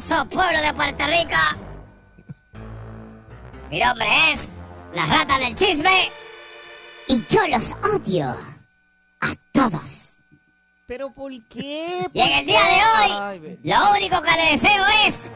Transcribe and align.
Pueblo 0.00 0.60
de 0.62 0.72
Puerto 0.72 1.04
Rico. 1.06 1.36
Mi 3.70 3.78
nombre 3.78 4.06
es 4.32 4.52
la 4.94 5.04
rata 5.06 5.38
del 5.38 5.54
chisme 5.54 6.10
y 7.08 7.20
yo 7.26 7.40
los 7.48 7.72
odio 7.94 8.34
a 9.20 9.34
todos. 9.52 10.18
¿Pero 10.86 11.10
por 11.12 11.30
qué? 11.48 12.06
Y 12.12 12.20
en 12.20 12.32
el 12.32 12.46
día 12.46 12.60
de 12.62 13.38
hoy, 13.38 13.58
lo 13.64 13.92
único 13.92 14.20
que 14.22 14.30
le 14.32 14.52
deseo 14.52 14.84
es 15.06 15.32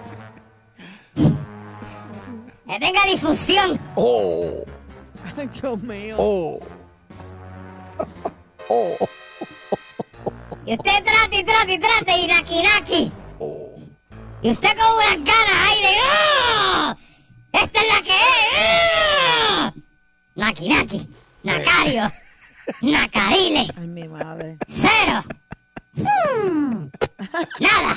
que 2.66 2.78
tenga 2.80 3.02
difusión. 3.04 3.78
Oh, 3.94 4.64
Ay, 5.36 5.48
Dios 5.48 5.82
mío. 5.82 6.16
oh. 6.18 6.60
Oh, 8.68 8.96
Y 10.66 10.74
usted 10.74 11.04
trate 11.04 11.36
y 11.36 11.44
trate 11.44 11.72
y 11.74 11.78
trate 11.78 12.18
y 12.18 12.26
naki 12.26 12.62
naki. 12.62 13.12
oh. 13.38 13.75
Y 14.46 14.50
usted 14.50 14.68
con 14.78 14.94
unas 14.94 15.16
ganas 15.24 15.56
ahí 15.66 15.82
de... 15.82 15.96
¡Ah! 16.04 16.96
¡Esta 17.50 17.80
es 17.80 17.88
la 17.88 18.00
que 18.00 18.10
es! 18.10 18.54
¡Ah! 18.56 19.72
Naki 20.36 20.68
naki. 20.68 21.08
Nacario. 21.42 22.04
Nacarile. 22.80 23.66
Ay, 23.76 23.86
mi 23.88 24.06
madre. 24.06 24.56
Cero. 24.68 25.24
Nada. 27.58 27.96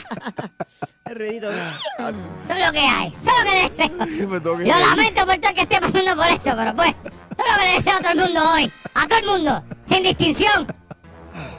El 1.06 1.16
ruidito. 1.20 1.52
Eso 1.52 2.54
es 2.54 2.66
lo 2.66 2.72
que 2.72 2.80
hay. 2.80 3.14
Eso 3.22 3.30
es 3.30 3.38
lo 3.38 3.52
que 3.52 3.70
deseo. 3.70 4.60
Ir. 4.60 4.68
lamento 4.70 5.28
por 5.28 5.38
todo 5.38 5.50
el 5.50 5.54
que 5.54 5.62
esté 5.62 5.80
pasando 5.80 6.16
por 6.16 6.28
esto, 6.30 6.52
pero 6.58 6.76
pues, 6.76 6.90
eso 6.90 7.44
es 7.46 7.52
lo 7.52 7.60
que 7.60 7.66
le 7.66 7.74
deseo 7.76 7.94
a 7.94 8.00
todo 8.00 8.12
el 8.12 8.20
mundo 8.22 8.52
hoy. 8.54 8.74
A 8.96 9.08
todo 9.08 9.20
el 9.20 9.26
mundo, 9.28 9.64
sin 9.88 10.02
distinción. 10.02 10.76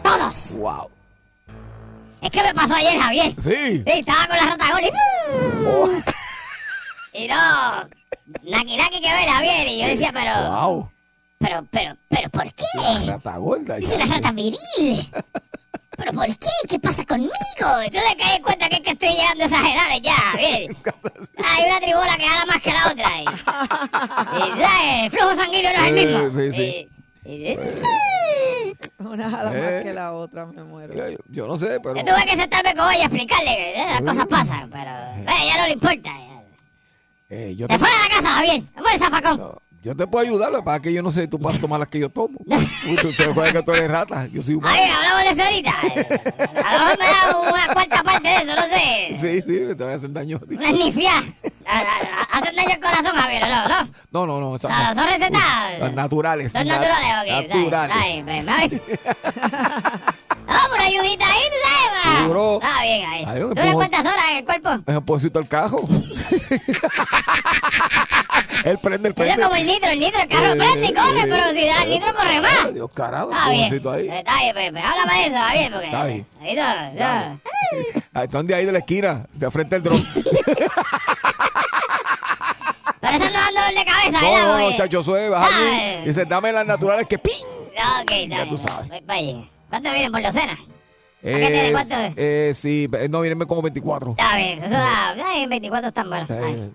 Todos. 0.02 0.58
Wow. 0.58 0.90
Es 2.22 2.30
que 2.30 2.42
me 2.42 2.54
pasó 2.54 2.74
ayer, 2.74 2.98
Javier. 3.00 3.34
Sí. 3.42 3.82
Sí, 3.84 3.84
estaba 3.86 4.26
con 4.26 4.36
la 4.36 4.44
rata 4.44 4.70
gol 4.72 4.80
y... 4.82 5.66
Oh, 5.66 5.88
Y 7.14 7.28
no... 7.28 7.88
Naki 8.44 8.76
Naki 8.76 9.00
que 9.00 9.08
ve 9.12 9.26
Javier. 9.26 9.66
Y 9.68 9.80
yo 9.82 9.88
decía, 9.88 10.10
pero... 10.12 10.50
wow. 10.50 10.90
Pero, 11.38 11.66
pero, 11.70 11.96
pero, 12.08 12.28
¿por 12.28 12.52
qué? 12.52 12.64
Rata 13.06 13.36
gorda. 13.38 13.78
Es 13.78 13.88
una 13.88 14.04
rata 14.04 14.30
viril. 14.32 14.58
¿Pero 15.96 16.12
por 16.12 16.26
qué? 16.26 16.48
¿Qué 16.68 16.78
pasa 16.78 17.04
conmigo? 17.06 17.32
Entonces 17.82 18.14
caí 18.18 18.36
en 18.36 18.42
cuenta 18.42 18.68
que 18.68 18.76
es 18.76 18.80
que 18.82 18.90
estoy 18.90 19.08
llegando 19.10 19.44
a 19.44 19.46
exagerar 19.46 20.00
ya, 20.02 20.14
Javier. 20.14 20.76
Hay 21.44 21.64
una 21.66 21.80
tribola 21.80 22.16
que 22.18 22.26
jala 22.26 22.46
más 22.46 22.62
que 22.62 22.72
la 22.72 22.86
otra. 22.90 23.10
Y, 23.20 23.24
y, 23.24 24.62
¿sabes? 24.62 25.02
El 25.04 25.10
flujo 25.10 25.36
sanguíneo 25.36 25.72
no 25.76 25.84
es 25.84 25.90
el 25.90 25.98
Eh, 25.98 26.06
mismo. 26.06 26.40
sí, 26.40 26.52
sí. 26.52 26.88
Y- 27.24 27.52
y- 27.52 27.58
Una 29.10 29.28
jala 29.28 29.50
Eh. 29.52 29.60
más 29.74 29.82
que 29.82 29.92
la 29.92 30.12
otra, 30.12 30.46
me 30.46 30.62
muero. 30.62 30.94
Yo, 30.94 31.18
yo 31.28 31.46
no 31.48 31.56
sé, 31.56 31.80
pero. 31.82 31.96
Yo 31.96 32.04
tuve 32.04 32.24
que 32.26 32.36
sentarme 32.36 32.74
con 32.74 32.88
ella 32.92 32.98
y 33.00 33.02
explicarle 33.02 33.56
que 33.56 33.82
eh, 33.82 33.86
las 33.88 34.02
cosas 34.02 34.26
pasan, 34.28 34.70
pero 34.70 34.88
a 34.90 35.42
ella 35.42 35.56
no 35.58 35.66
le 35.66 35.72
importa. 35.72 36.10
Eh, 37.28 37.54
yo, 37.56 37.66
Se 37.66 37.72
te, 37.72 37.78
fue 37.80 37.88
a 37.88 38.08
la 38.08 38.08
casa, 38.14 38.28
Javier. 38.36 38.62
Se 38.74 38.80
fue 38.80 38.92
el 38.94 38.98
zafacón. 39.00 39.38
no, 39.38 39.62
yo 39.82 39.96
te 39.96 40.06
puedo 40.06 40.26
ayudar, 40.26 40.52
lo 40.52 40.62
que 40.82 40.92
yo 40.92 41.02
no 41.02 41.10
sé, 41.10 41.26
tú 41.26 41.38
vas 41.38 41.56
a 41.56 41.60
tomar 41.60 41.80
las 41.80 41.88
que 41.88 41.98
yo 42.00 42.10
tomo. 42.10 42.38
Uy, 42.46 42.96
tú 43.02 43.12
se 43.12 43.24
acuerdas 43.24 43.54
que 43.54 43.62
tú 43.62 43.72
eres 43.72 43.90
rata. 43.90 44.26
Yo 44.30 44.42
soy 44.42 44.56
humano. 44.56 44.76
Ay, 44.78 44.90
hablamos 44.90 45.24
de 45.24 45.30
eso 45.30 45.42
ahorita. 45.42 45.70
A 46.68 46.72
lo 46.76 46.84
mejor 46.84 46.98
me 46.98 47.06
da 47.06 47.40
una 47.40 47.72
cuarta 47.72 48.02
parte 48.02 48.28
de 48.28 48.36
eso, 48.36 48.54
no 48.54 48.62
sé. 48.62 49.08
Sí, 49.14 49.40
sí, 49.42 49.74
te 49.76 49.84
voy 49.84 49.92
a 49.92 49.96
hacer 49.96 50.12
daño. 50.12 50.38
Una 50.48 50.68
esnifia. 50.68 51.12
Hacen 52.32 52.56
daño 52.56 52.70
al 52.74 52.80
corazón, 52.80 53.12
Javier, 53.16 53.48
¿no? 53.48 53.68
¿no? 53.68 53.88
No, 54.10 54.26
no, 54.26 54.40
no. 54.40 54.50
No, 54.50 54.58
son 54.58 54.70
recetadas. 55.06 55.78
Las 55.80 55.92
naturales. 55.94 56.52
Son 56.52 56.66
na- 56.66 56.76
naturales, 56.76 57.44
ok. 57.44 57.48
Naturales. 57.54 57.96
Ay, 57.98 58.12
ay, 58.12 58.22
me 58.22 58.42
Vamos, 60.50 60.74
una 60.74 60.84
ayudita 60.84 61.24
ahí, 61.26 61.42
tú 61.48 61.56
sabes. 61.64 62.18
Seguro. 62.22 62.54
Está 62.62 62.82
bien 62.82 63.08
ahí. 63.10 63.24
Ay, 63.26 63.42
un 63.42 63.48
¿Tú 63.50 63.54
le 63.54 63.60
empujón. 63.62 63.74
cuántas 63.88 64.00
horas 64.12 64.24
en 64.30 64.36
el 64.38 64.44
cuerpo? 64.44 64.68
Es 64.86 64.96
un 64.96 65.04
al 65.38 65.48
cajo. 65.48 65.88
Él 68.64 68.78
prende, 68.78 69.08
él 69.08 69.14
Eso 69.16 69.22
es 69.24 69.28
prende. 69.28 69.42
como 69.42 69.56
el 69.56 69.66
nitro, 69.66 69.90
el 69.90 69.98
nitro, 70.00 70.20
el 70.20 70.28
carro 70.28 70.54
prende 70.56 70.86
y 70.86 70.92
corre, 70.92 71.22
pero 71.22 71.48
si 71.54 71.66
da 71.66 71.82
el 71.82 71.88
nitro 71.90 72.12
corre 72.14 72.40
más. 72.42 72.58
Ay, 72.66 72.74
Dios 72.74 72.90
carajo, 72.94 73.30
Está 73.30 73.48
bien. 73.48 73.86
un 73.86 73.94
ahí. 73.94 74.08
Está 74.08 74.36
bien, 74.38 74.52
pues, 74.54 74.70
pues, 74.72 74.84
háblame 74.84 75.14
de 75.14 75.26
eso, 75.26 75.36
Javier, 75.38 75.72
porque... 75.72 75.86
Está 75.86 76.04
bien. 76.04 76.26
Ahí 76.42 76.54
no, 76.56 76.92
no. 76.92 77.40
Ahí 78.12 78.24
están 78.24 78.46
de 78.46 78.54
ahí 78.54 78.66
de 78.66 78.72
la 78.72 78.78
esquina, 78.80 79.24
de 79.32 79.50
frente 79.50 79.76
al 79.76 79.82
dron. 79.82 80.06
Pero 83.00 83.16
eso 83.16 83.24
no 83.24 83.30
dando 83.32 83.60
dolor 83.60 83.74
de 83.74 83.84
cabeza, 83.84 84.20
No, 84.20 84.30
¿verdad? 84.30 84.42
no, 84.46 84.52
no, 84.58 84.62
Porque- 84.64 84.76
chacho, 84.76 85.00
eso 85.00 85.16
es, 85.16 85.30
vas 85.30 85.50
allí. 85.50 86.04
Dice, 86.04 86.24
dame 86.26 86.52
las 86.52 86.66
naturales 86.66 87.06
que 87.06 87.18
ping. 87.18 87.32
No, 87.78 88.02
ok, 88.02 88.10
está 88.10 88.36
Ya 88.36 88.44
bien. 88.44 88.48
tú 88.50 88.58
sabes. 88.58 88.88
Voy 88.90 89.00
para 89.00 89.18
allí. 89.18 89.50
¿Cuánto 89.70 89.90
vienen 89.92 90.12
por 90.12 90.22
docena? 90.22 90.58
Eh, 91.22 91.68
cuánto? 91.72 91.94
eh, 92.16 92.52
sí, 92.54 92.88
eh, 92.92 93.08
no, 93.08 93.20
vienen 93.20 93.46
como 93.46 93.62
24. 93.62 94.12
Está 94.12 94.36
bien, 94.36 94.58
eso 94.62 94.74
da... 94.74 95.10
Ay, 95.26 95.46
24 95.46 95.88
están 95.88 96.08
buenos. 96.08 96.30
Ay. 96.30 96.70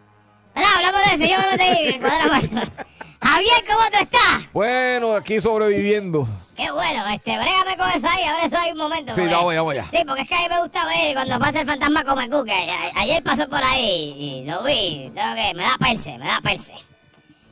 Bueno, 0.54 0.70
hablamos 0.76 1.02
de 1.06 1.16
eso, 1.16 1.34
yo 1.34 1.40
me 1.42 1.52
meto 1.58 1.64
ahí, 1.64 2.00
cuadra. 2.00 2.42
Javier, 3.22 3.64
¿cómo 3.68 3.80
tú 3.92 3.98
estás? 4.04 4.54
Bueno, 4.54 5.14
aquí 5.16 5.42
sobreviviendo. 5.42 6.28
Qué 6.56 6.72
bueno, 6.72 7.06
este, 7.08 7.38
brégame 7.38 7.76
con 7.76 7.90
eso 7.90 8.08
ahí, 8.08 8.24
ahora 8.24 8.46
eso 8.46 8.58
hay 8.58 8.72
un 8.72 8.78
momento. 8.78 9.16
Sí, 9.16 9.22
vamos 9.22 9.52
allá, 9.52 9.62
vamos 9.62 9.72
allá. 9.74 9.86
Sí, 9.92 9.98
porque 10.08 10.22
es 10.22 10.30
que 10.30 10.36
a 10.36 10.40
mí 10.40 10.46
me 10.50 10.62
gusta 10.62 10.86
ver 10.86 11.14
cuando 11.16 11.40
pasa 11.40 11.62
el 11.62 11.68
fantasma 11.68 12.04
come 12.04 12.30
cuque. 12.30 12.54
A- 12.54 13.00
Ayer 13.02 13.24
pasó 13.24 13.50
por 13.50 13.62
ahí 13.64 14.14
y 14.18 14.46
lo 14.46 14.64
vi, 14.64 15.12
tengo 15.14 15.36
que, 15.36 15.54
me 15.56 15.64
da 15.64 15.76
perse, 15.80 16.18
me 16.20 16.28
da 16.28 16.40
perse. 16.42 16.74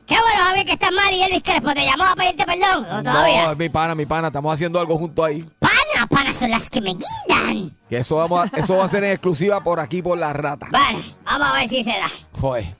Qué 0.06 0.14
bueno, 0.20 0.44
Javier, 0.44 0.66
que 0.66 0.72
estás 0.72 0.92
mal 0.92 1.12
y 1.14 1.22
Elvis 1.22 1.42
Crespo 1.42 1.72
te 1.72 1.84
llamó 1.84 2.04
a 2.04 2.14
pedirte 2.14 2.44
perdón, 2.44 2.84
¿o 2.84 3.02
todavía? 3.02 3.46
No, 3.46 3.52
es 3.52 3.58
mi 3.58 3.68
pana, 3.70 3.94
mi 3.94 4.04
pana, 4.04 4.26
estamos 4.28 4.52
haciendo 4.52 4.78
algo 4.78 4.98
junto 4.98 5.24
ahí. 5.24 5.42
Pana, 5.58 6.06
panas 6.10 6.36
son 6.36 6.50
las 6.50 6.68
que 6.68 6.80
me 6.82 6.90
guindan. 6.90 7.74
Que 7.88 7.98
eso, 7.98 8.16
vamos 8.16 8.44
a- 8.52 8.56
eso 8.58 8.76
va 8.76 8.84
a 8.84 8.88
ser 8.88 9.02
en 9.04 9.12
exclusiva 9.12 9.62
por 9.62 9.80
aquí, 9.80 10.02
por 10.02 10.18
la 10.18 10.32
rata. 10.34 10.66
Bueno, 10.70 11.02
vamos 11.24 11.48
a 11.48 11.52
ver 11.54 11.68
si 11.68 11.82
se 11.82 11.90
da. 11.90 12.10
Fue. 12.34 12.74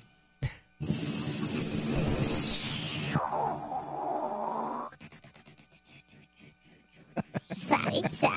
Saritza, 7.55 8.31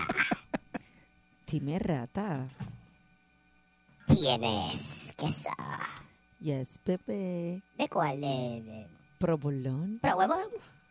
Dime 1.49 1.79
rata. 1.79 2.45
tienes 4.07 5.11
queso. 5.17 5.49
Yes, 6.39 6.79
bebé. 6.85 7.63
¿De 7.77 7.89
cuál? 7.89 8.21
¿De, 8.21 8.27
de 8.27 8.87
Provolón. 9.17 9.99
pro 10.01 10.15
huevón? 10.17 10.43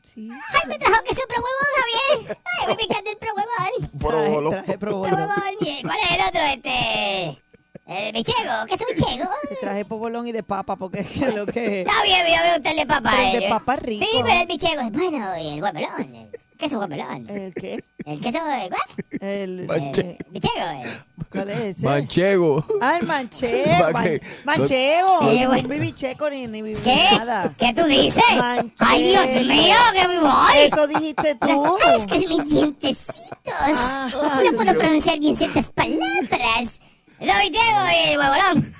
Sí. 0.02 0.28
¡Ay, 0.30 0.68
me 0.68 0.78
trajo 0.78 1.02
queso 1.04 1.22
pro 1.28 1.36
huevón, 1.38 2.20
Javier! 2.20 2.38
¡Ay, 2.60 2.76
me 2.76 2.82
encanta 2.82 3.10
el 3.10 3.16
pro 3.16 3.30
huevón! 3.34 3.90
Probolo. 3.98 4.50
Traje, 4.50 4.64
traje 4.66 4.78
Pro 4.78 4.90
provolón. 5.02 5.20
huevón. 5.20 5.54
¿Y 5.60 5.82
¿Cuál 5.82 5.96
es 6.02 6.10
el 6.10 6.28
otro? 6.28 6.42
Este... 6.42 7.42
El 7.86 8.12
bichego, 8.12 8.66
queso 8.68 8.84
bichego. 8.92 9.30
Te 9.48 9.54
traje 9.56 9.84
provolón 9.84 10.26
y 10.26 10.32
de 10.32 10.42
papa 10.42 10.74
porque 10.74 11.00
es 11.00 11.06
que 11.08 11.30
lo 11.30 11.46
que... 11.46 11.80
Está 11.82 12.02
bien, 12.02 12.26
yo 12.26 12.42
veo 12.42 12.56
usted 12.56 12.70
el 12.70 12.76
de 12.78 12.86
papá. 12.86 13.10
Pero 13.12 13.22
el 13.28 13.40
de 13.40 13.46
eh. 13.46 13.50
papa 13.50 13.74
es 13.74 13.82
rico. 13.82 14.04
Sí, 14.04 14.18
pero 14.24 14.40
el 14.40 14.46
bichego 14.48 14.80
es 14.80 14.90
bueno 14.92 15.36
y 15.38 15.48
el 15.54 15.60
guapelón. 15.60 16.14
El 16.14 16.58
queso 16.58 16.78
guapelón. 16.78 17.30
¿El 17.30 17.54
qué? 17.54 17.84
El 18.04 18.20
queso 18.20 18.38
de 18.44 18.68
cuál? 18.70 19.20
El... 19.20 19.68
Eh, 19.70 20.18
Bichego. 20.30 20.66
eh. 20.84 21.00
¿Cuál 21.36 21.50
es 21.50 21.58
ese? 21.76 21.86
Manchego. 21.86 22.64
Ah, 22.80 22.98
el 23.00 23.06
manchego. 23.06 23.90
Man- 23.92 24.20
manchego. 24.44 25.30
Sí, 25.30 25.40
No 25.40 25.48
bueno. 25.48 25.68
viví 25.68 25.92
checo 25.92 26.30
ni, 26.30 26.46
ni 26.46 26.62
viví 26.62 26.80
¿Qué? 26.82 27.08
nada. 27.18 27.52
¿Qué 27.58 27.72
tú 27.74 27.84
dices? 27.84 28.22
Manchego. 28.36 28.74
¡Ay, 28.90 29.02
Dios 29.04 29.46
mío, 29.46 29.76
que 29.94 30.08
me 30.08 30.20
voy! 30.20 30.56
Eso 30.58 30.86
dijiste 30.86 31.34
tú. 31.36 31.76
Ay, 31.84 32.00
es 32.00 32.06
que 32.06 32.16
es 32.18 32.28
mis 32.28 32.48
dientecitos. 32.48 33.14
Ah, 33.48 34.08
no 34.44 34.52
puedo 34.56 34.74
pronunciar 34.78 35.18
bien 35.18 35.36
ciertas 35.36 35.68
palabras. 35.70 36.80
Eso 37.18 37.32
bichego 37.40 37.80
y 38.12 38.16
huevolón. 38.16 38.74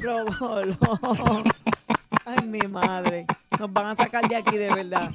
Provolón. 0.00 1.44
Ay, 2.24 2.46
mi 2.46 2.58
madre. 2.68 3.26
Nos 3.58 3.72
van 3.72 3.86
a 3.86 3.94
sacar 3.94 4.28
de 4.28 4.36
aquí 4.36 4.56
de 4.56 4.68
verdad. 4.74 5.10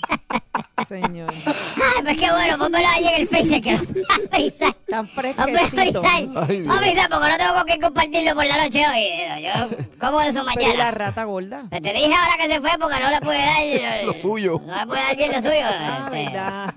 Señor. 0.88 1.32
Ay, 1.46 2.02
pues 2.04 2.18
qué 2.18 2.32
bueno, 2.32 2.58
pónmelo 2.58 2.88
ahí 2.88 3.08
en 3.08 3.22
el 3.22 3.28
Facebook 3.28 3.62
que 3.62 3.72
lo 3.74 3.78
voy 3.84 4.04
a 4.10 4.30
frisar. 4.36 4.74
Tan 4.90 5.06
a 5.06 5.08
fresquecito. 5.08 6.02
frisar. 6.02 6.04
Ay, 6.50 6.58
Dios. 6.62 6.68
Voy 6.68 6.76
a 6.76 6.80
frisar 6.80 7.10
porque 7.10 7.30
no 7.30 7.38
tengo 7.38 7.54
con 7.54 7.64
quién 7.66 7.82
compartirlo 7.82 8.36
por 8.36 8.46
la 8.46 8.58
noche 8.64 8.84
hoy. 8.88 9.44
Yo 9.44 9.78
como 10.00 10.20
de 10.22 10.30
eso 10.30 10.44
Pero 10.56 10.62
¿y 10.62 10.66
la 10.66 10.74
mañana. 10.74 10.92
rata 10.92 11.24
gorda. 11.26 11.66
Pues 11.70 11.82
te 11.82 11.94
dije 11.94 12.14
ahora 12.14 12.36
que 12.38 12.48
se 12.54 12.60
fue 12.62 12.72
porque 12.80 13.00
no 13.00 13.10
le 13.12 13.22
pude 13.22 13.38
dar 13.38 13.58
eh, 13.62 14.02
Lo 14.06 14.14
suyo. 14.14 14.62
No 14.66 14.76
le 14.76 14.86
pude 14.88 14.98
dar 15.00 15.16
bien 15.18 15.32
lo 15.32 15.38
suyo. 15.42 15.66
Ah, 15.66 16.10
este, 16.12 16.24
verdad. 16.24 16.74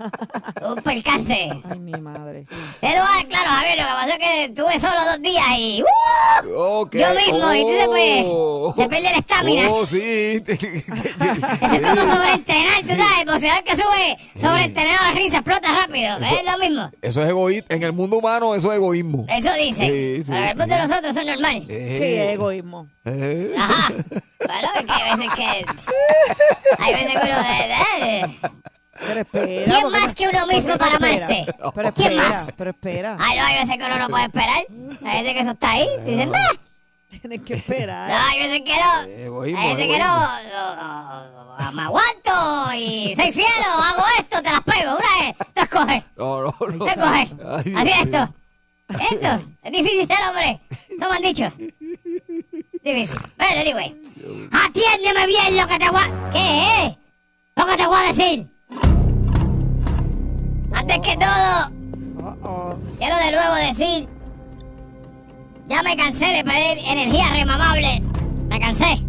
un 0.69 0.75
percance. 0.83 1.49
Ay, 1.71 1.79
mi 1.79 1.91
madre. 1.93 2.45
Eduardo, 2.81 3.27
claro, 3.27 3.49
Javier, 3.49 3.77
lo 3.77 3.83
que 3.83 3.89
pasó 3.91 4.11
es 4.13 4.19
que 4.19 4.45
estuve 4.45 4.79
solo 4.79 5.05
dos 5.05 5.21
días 5.21 5.45
y 5.57 5.81
¡uh! 5.83 6.89
Yo 6.91 7.13
mismo, 7.15 7.53
y 7.53 7.59
entonces 7.61 8.25
Oh. 8.27 8.71
pues 8.75 8.85
se 8.85 8.89
pierde 8.89 9.11
la 9.11 9.17
estamina. 9.17 9.69
Oh, 9.69 9.85
sí. 9.87 10.43
Eso 11.53 11.75
es 11.75 11.81
como 11.81 12.13
sobreentrenar, 12.13 12.79
tú 12.81 12.87
sabes, 12.89 13.19
el 13.21 13.25
boxeador 13.25 13.63
que 13.63 13.75
sube 13.75 14.17
sobreentrenado 14.41 15.13
ring 15.15 15.29
se 15.31 15.37
explota 15.37 15.71
rápido. 15.73 16.17
Eso- 16.17 16.35
es 16.35 16.45
lo 16.51 16.57
mismo. 16.57 16.91
Eso 17.01 17.21
es 17.23 17.29
egoísmo. 17.29 17.67
En 17.69 17.83
el 17.83 17.91
mundo 17.93 18.17
humano, 18.17 18.55
eso 18.55 18.71
es 18.71 18.77
egoísmo. 18.77 19.25
Eso 19.29 19.53
dice. 19.53 19.87
Sí, 20.17 20.23
sí. 20.23 20.33
El 20.33 20.55
mundo 20.57 20.75
de 20.75 20.87
nosotros 20.87 21.11
eso 21.15 21.19
es 21.21 21.25
normal. 21.27 21.65
Eh, 21.69 21.93
Sí, 21.97 22.33
egoísmo. 22.33 22.87
eh. 23.05 23.53
Ajá. 23.57 23.93
Bueno, 24.45 24.67
es 24.75 24.85
que 24.85 24.91
hay 24.91 25.17
veces 25.17 25.33
que. 25.33 25.65
Hay 26.79 26.93
veces 26.93 27.11
que 27.11 27.27
uno. 27.27 27.37
de- 27.37 27.67
de- 27.67 28.51
Pero 29.07 29.19
espera. 29.21 29.63
¿Quién 29.65 29.91
más 29.91 30.15
que 30.15 30.27
uno 30.27 30.47
mismo 30.47 30.77
para 30.77 30.95
amarse? 30.97 31.45
Pero 31.73 31.93
¿Quién 31.93 32.11
espera, 32.13 32.29
más? 32.29 32.47
pero 32.55 32.69
espera. 32.71 33.17
Ay, 33.19 33.37
no, 33.39 33.45
hay 33.45 33.55
veces 33.59 33.77
que 33.77 33.83
uno 33.85 33.97
no 33.99 34.07
puede 34.07 34.25
esperar. 34.25 34.57
Hay 35.05 35.19
veces 35.21 35.33
que 35.33 35.39
eso 35.41 35.51
está 35.51 35.71
ahí. 35.71 35.87
Dicen, 36.05 36.31
nah. 36.31 36.39
Tienes 37.21 37.41
que 37.43 37.53
esperar. 37.55 38.09
No, 38.09 38.15
hay 38.27 38.39
veces 38.39 38.61
que 38.63 38.73
no. 38.79 39.11
Egoísmo, 39.25 39.59
Hay 39.59 39.75
veces 39.75 39.87
que 39.93 39.99
no. 39.99 40.05
egoísmo. 40.05 40.49
no, 40.51 40.75
no, 40.75 41.57
no, 41.57 41.71
Me 41.73 41.81
aguanto 41.83 42.73
y 42.75 43.15
soy 43.15 43.31
fiel 43.31 43.45
o 43.75 43.81
hago 43.81 44.03
esto, 44.19 44.41
te 44.41 44.51
las 44.51 44.61
pego. 44.61 44.91
Una 44.97 45.25
vez, 45.25 45.35
tú 45.53 45.61
escoges. 45.61 46.03
No, 46.17 46.41
no, 46.41 46.55
no. 46.59 46.85
Ay, 47.07 47.25
Dios 47.25 47.45
Así 47.55 47.69
es 47.69 47.73
mío. 47.75 47.95
esto. 48.03 48.33
Esto. 48.89 49.47
Es 49.63 49.71
difícil 49.71 50.07
ser 50.07 50.17
hombre. 50.27 50.59
Eso 50.69 51.09
me 51.09 51.15
han 51.15 51.21
dicho. 51.21 51.51
Difícil. 52.83 53.17
Bueno, 53.37 53.61
anyway. 53.61 53.95
Atiéndeme 54.51 55.25
bien 55.27 55.57
lo 55.57 55.67
que 55.67 55.77
te 55.79 55.89
voy 55.89 56.01
a... 56.01 56.31
¿Qué 56.31 56.85
es? 56.85 56.95
Lo 57.55 57.65
que 57.65 57.77
te 57.77 57.87
voy 57.87 57.97
a 57.97 58.07
decir. 58.13 58.47
Antes 60.73 60.99
que 60.99 61.17
todo, 61.17 61.71
Oh, 62.27 62.35
oh. 62.47 62.75
quiero 62.97 63.15
de 63.17 63.31
nuevo 63.31 63.55
decir... 63.55 64.07
Ya 65.67 65.81
me 65.83 65.95
cansé 65.95 66.25
de 66.25 66.43
pedir 66.43 66.77
energía 66.85 67.29
remamable. 67.31 68.01
Me 68.49 68.59
cansé. 68.59 68.99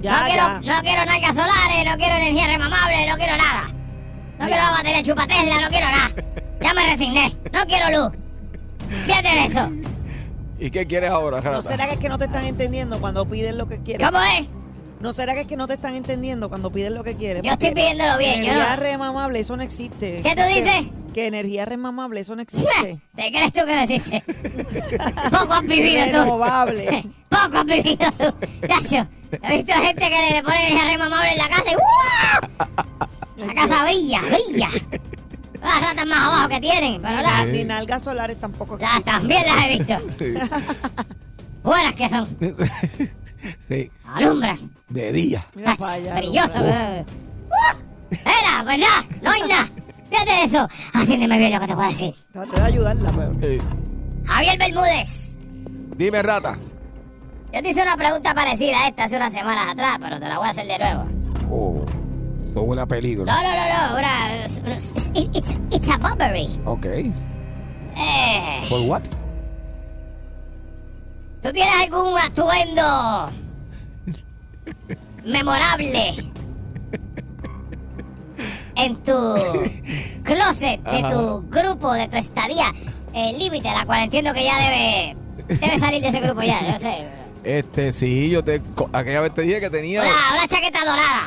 Ya, 0.00 0.20
no, 0.20 0.26
quiero, 0.26 0.42
ya. 0.60 0.76
no 0.76 0.82
quiero 0.82 1.04
nalgas 1.06 1.34
solares, 1.34 1.84
no 1.90 1.96
quiero 1.96 2.16
energía 2.16 2.46
remamable, 2.48 3.06
no 3.08 3.16
quiero 3.16 3.36
nada. 3.36 3.64
No 4.38 4.46
quiero 4.46 4.62
la 4.62 4.70
batería 4.70 5.02
chupatesla, 5.02 5.60
no 5.62 5.68
quiero 5.68 5.86
nada. 5.90 6.10
Ya 6.60 6.74
me 6.74 6.86
resigné. 6.90 7.34
No 7.52 7.64
quiero 7.66 7.86
luz. 8.10 8.12
Fíjate 9.06 9.28
de 9.28 9.44
eso. 9.46 9.70
¿Y 10.58 10.70
qué 10.70 10.86
quieres 10.86 11.10
ahora, 11.10 11.38
¿No 11.38 11.42
Rata? 11.42 11.62
será 11.62 11.86
que 11.86 11.94
es 11.94 11.98
que 12.00 12.08
no 12.08 12.18
te 12.18 12.26
están 12.26 12.44
entendiendo 12.44 13.00
cuando 13.00 13.26
piden 13.26 13.58
lo 13.58 13.66
que 13.68 13.78
quieren? 13.82 14.06
¿Cómo 14.06 14.20
es? 14.22 14.46
¿No 15.00 15.12
será 15.12 15.34
que 15.34 15.40
es 15.42 15.46
que 15.46 15.56
no 15.56 15.66
te 15.66 15.74
están 15.74 15.94
entendiendo 15.94 16.48
cuando 16.48 16.70
piden 16.70 16.94
lo 16.94 17.04
que 17.04 17.16
quieren? 17.16 17.42
Yo 17.42 17.52
estoy 17.52 17.72
pidiéndolo 17.72 18.16
bien, 18.18 18.42
yo 18.42 18.52
Energía 18.52 18.76
no- 18.76 18.82
remamable, 18.82 19.40
eso 19.40 19.56
no 19.56 19.62
existe. 19.62 20.22
¿Qué 20.22 20.34
tú 20.34 20.42
dices? 20.48 20.86
Que 21.16 21.28
energía 21.28 21.64
remamable, 21.64 22.20
eso 22.20 22.36
no 22.36 22.42
existe. 22.42 23.00
¿Te 23.16 23.30
crees 23.30 23.50
tú 23.50 23.60
que 23.64 23.74
lo 23.74 23.82
hiciste? 23.84 24.22
Poco 25.30 25.54
has 25.54 25.66
vivido 25.66 26.04
tú. 26.08 26.12
Renovable. 26.12 27.06
Poco 27.30 27.56
has 27.56 27.64
vivido 27.64 28.12
tú. 28.18 28.34
Nacho, 28.68 29.08
he 29.32 29.56
visto 29.56 29.72
gente 29.80 30.10
que 30.10 30.30
le 30.34 30.42
pone 30.42 30.68
energía 30.68 30.84
remamable 30.84 31.32
en 31.32 31.38
la 31.38 31.48
casa 31.48 31.70
y 31.70 31.74
¡guau! 31.74 32.68
La 33.38 33.54
casa 33.54 33.84
brilla, 33.84 34.20
brilla. 34.20 34.68
Las 35.62 35.80
ratas 35.80 36.06
más 36.06 36.18
abajo 36.18 36.48
que 36.50 36.60
tienen, 36.60 37.00
pero 37.00 37.22
las, 37.22 37.46
Ni 37.46 37.64
nalgas 37.64 38.04
solares 38.04 38.38
tampoco 38.38 38.76
las 38.76 39.02
también 39.02 39.42
las 39.46 39.64
he 39.64 39.68
visto. 39.70 39.96
Buenas 41.62 41.94
que 41.94 42.10
son. 42.10 42.28
sí, 43.58 43.90
Alumbran. 44.04 44.70
de 44.90 45.12
día. 45.12 45.46
Mira 45.54 45.78
Ach, 45.80 46.14
brilloso. 46.18 46.58
¡Uh! 46.60 47.06
Era, 48.10 48.62
¿verdad? 48.64 49.02
No 49.22 49.30
hay 49.30 49.40
nada. 49.48 49.70
Fíjate 50.16 50.32
de 50.32 50.44
eso. 50.44 50.68
Atiéndeme 50.94 51.38
bien 51.38 51.52
lo 51.52 51.60
que 51.60 51.66
te 51.66 51.74
voy 51.74 51.84
a 51.84 51.88
decir. 51.88 52.14
Trate 52.32 52.56
de 52.56 52.62
ayudarla, 52.62 53.12
pero... 53.12 53.36
Eh, 53.42 53.58
Javier 54.24 54.58
Bermúdez. 54.58 55.38
Dime, 55.96 56.22
Rata. 56.22 56.56
Yo 57.52 57.62
te 57.62 57.68
hice 57.68 57.82
una 57.82 57.96
pregunta 57.96 58.34
parecida 58.34 58.84
a 58.84 58.88
esta 58.88 59.04
hace 59.04 59.16
unas 59.16 59.32
semanas 59.32 59.68
atrás, 59.68 59.98
pero 60.00 60.18
te 60.18 60.26
la 60.26 60.38
voy 60.38 60.46
a 60.46 60.50
hacer 60.50 60.66
de 60.66 60.78
nuevo. 60.78 61.04
Oh, 61.50 61.84
eso 62.50 62.62
huele 62.62 62.82
a 62.82 62.86
peligro. 62.86 63.26
No, 63.26 63.42
no, 63.42 63.42
no, 63.42 63.92
no. 63.92 63.98
Una, 63.98 64.44
it's, 64.44 64.92
it's, 65.14 65.50
it's 65.70 65.88
a 65.88 65.98
bobbery. 65.98 66.48
Ok. 66.64 66.86
Eh, 66.86 68.66
¿Por 68.68 68.80
what? 68.80 69.02
¿Tú 71.42 71.52
tienes 71.52 71.74
algún 71.74 72.18
atuendo 72.18 73.30
memorable 75.24 76.32
en 78.76 78.96
tu 78.96 79.12
closet 80.22 80.80
de 80.82 81.02
tu 81.10 81.48
grupo, 81.50 81.92
de 81.92 82.08
tu 82.08 82.16
estadía 82.16 82.72
eh, 83.14 83.32
límite, 83.38 83.68
la 83.68 83.86
cual 83.86 84.04
entiendo 84.04 84.32
que 84.32 84.44
ya 84.44 84.58
debe, 84.58 85.16
debe 85.48 85.78
salir 85.78 86.02
de 86.02 86.08
ese 86.08 86.20
grupo 86.20 86.42
ya, 86.42 86.60
no 86.62 86.78
sé. 86.78 87.06
Este, 87.44 87.92
sí, 87.92 88.28
yo 88.28 88.42
te. 88.42 88.60
Aquella 88.92 89.20
vez 89.20 89.32
te 89.32 89.42
dije 89.42 89.60
que 89.60 89.70
tenía 89.70 90.02
Una, 90.02 90.10
una 90.34 90.48
chaqueta 90.48 90.80
dorada. 90.84 91.26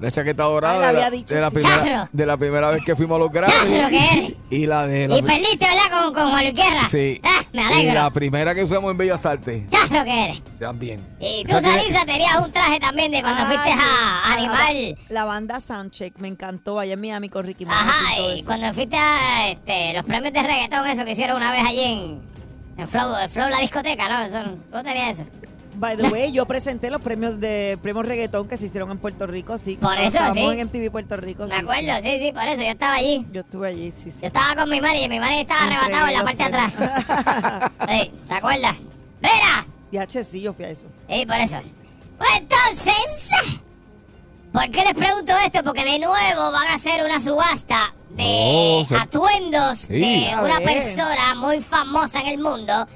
La 0.00 0.10
chaqueta 0.10 0.44
dorada 0.44 0.74
Ay, 0.74 0.78
de, 0.80 0.84
la, 1.00 1.06
había 1.06 1.10
dicho, 1.10 1.34
de, 1.34 1.40
la 1.40 1.48
sí. 1.50 1.54
primera, 1.54 2.08
de 2.12 2.26
la 2.26 2.36
primera 2.36 2.70
vez 2.70 2.84
que 2.84 2.96
fuimos 2.96 3.16
a 3.16 3.18
los 3.18 3.30
Grammys. 3.30 3.92
eres. 3.92 4.32
Y 4.50 4.66
la 4.66 4.86
de 4.86 5.08
la. 5.08 5.18
Y 5.18 5.22
perdiste, 5.22 5.66
¿verdad? 5.66 6.02
Con, 6.04 6.14
con 6.14 6.30
Juan 6.30 6.42
Luis 6.44 6.54
Guerra. 6.54 6.84
Sí. 6.90 7.20
Ah, 7.22 7.42
me 7.52 7.62
Y 7.62 7.64
alegro. 7.64 7.94
la 7.94 8.10
primera 8.10 8.54
que 8.54 8.64
usamos 8.64 8.90
en 8.90 8.96
Bellas 8.96 9.24
Artes. 9.26 9.64
Que 10.04 10.24
eres. 10.24 10.42
También. 10.58 11.00
Y 11.20 11.44
tú, 11.44 11.52
Sarisa, 11.60 12.04
tenías 12.06 12.38
un 12.40 12.50
traje 12.52 12.78
también 12.80 13.10
de 13.12 13.20
cuando 13.22 13.42
Ah, 13.42 13.46
fuiste 13.46 13.64
sí. 13.72 13.72
a 13.72 13.76
la- 13.76 14.34
Animal. 14.34 14.98
La, 15.08 15.24
banda 15.24 15.60
Soundcheck 15.60 16.16
me 16.18 16.28
encantó 16.28 16.78
allá 16.78 16.94
en 16.94 17.00
Miami 17.00 17.28
con 17.28 17.44
Ricky 17.44 17.66
Martin 17.66 17.86
y 17.86 17.90
Ajá, 17.90 18.16
todo 18.16 18.34
y 18.34 18.38
eso. 18.38 18.46
cuando 18.46 18.72
fuiste 18.74 18.96
a 18.96 19.50
este, 19.50 19.92
los 19.94 20.04
premios 20.04 20.32
de 20.32 20.42
reggaetón, 20.42 20.86
eso 20.86 21.04
que 21.04 21.10
hicieron 21.12 21.36
una 21.36 21.50
vez 21.52 21.62
allí 21.66 21.80
en, 21.82 22.20
en 22.78 22.88
Flow, 22.88 23.16
en 23.22 23.28
Flow 23.30 23.48
la 23.48 23.58
discoteca, 23.60 24.08
¿no? 24.08 24.22
Eso, 24.22 24.50
¿Cómo 24.70 24.82
tenías 24.82 25.18
eso? 25.20 25.28
By 25.76 25.96
the 25.96 26.08
way, 26.08 26.32
yo 26.32 26.46
presenté 26.46 26.90
los 26.90 27.00
premios 27.00 27.38
de 27.40 27.78
premios 27.80 28.04
reggaetón 28.06 28.48
que 28.48 28.56
se 28.56 28.66
hicieron 28.66 28.90
en 28.90 28.98
Puerto 28.98 29.26
Rico, 29.26 29.56
sí. 29.56 29.76
Por 29.80 29.96
eso, 29.98 30.18
sí. 30.34 30.40
en 30.40 30.66
MTV 30.66 30.90
Puerto 30.90 31.16
Rico, 31.16 31.44
Me 31.44 31.50
sí, 31.50 31.54
acuerdo, 31.56 31.92
sí. 32.02 32.10
sí, 32.10 32.18
sí, 32.26 32.32
por 32.32 32.42
eso 32.42 32.60
yo 32.62 32.68
estaba 32.68 32.94
allí. 32.94 33.24
Yo 33.32 33.40
estuve 33.42 33.68
allí, 33.68 33.92
sí, 33.92 34.10
sí. 34.10 34.18
Yo 34.20 34.26
estaba 34.26 34.54
con 34.56 34.68
mi 34.68 34.80
madre 34.80 35.02
y 35.04 35.08
mi 35.08 35.20
madre 35.20 35.42
estaba 35.42 35.62
arrebatado 35.62 36.08
en 36.08 36.14
la 36.14 36.24
parte 36.24 36.36
de 36.36 36.44
atrás. 36.44 37.70
Sí, 37.88 38.10
¿se 38.26 38.34
acuerda? 38.34 38.76
¡Mira! 39.22 39.66
Y 39.92 39.96
H, 39.98 40.24
sí, 40.24 40.40
yo 40.40 40.52
fui 40.52 40.64
a 40.64 40.70
eso. 40.70 40.86
Sí, 41.08 41.24
por 41.26 41.36
eso. 41.36 41.56
Pues 42.18 42.30
entonces, 42.36 43.60
¿por 44.52 44.70
qué 44.70 44.84
les 44.84 44.94
pregunto 44.94 45.32
esto? 45.44 45.62
Porque 45.64 45.84
de 45.84 45.98
nuevo 45.98 46.52
van 46.52 46.66
a 46.68 46.74
hacer 46.74 47.04
una 47.04 47.20
subasta 47.20 47.94
de 48.10 48.24
Oh, 48.26 48.84
se- 48.84 48.96
atuendos 48.96 49.78
Sí. 49.78 49.98
de 50.28 50.36
una 50.42 50.58
persona 50.60 51.34
muy 51.36 51.60
famosa 51.60 52.20
en 52.20 52.26
el 52.26 52.38
mundo 52.38 52.86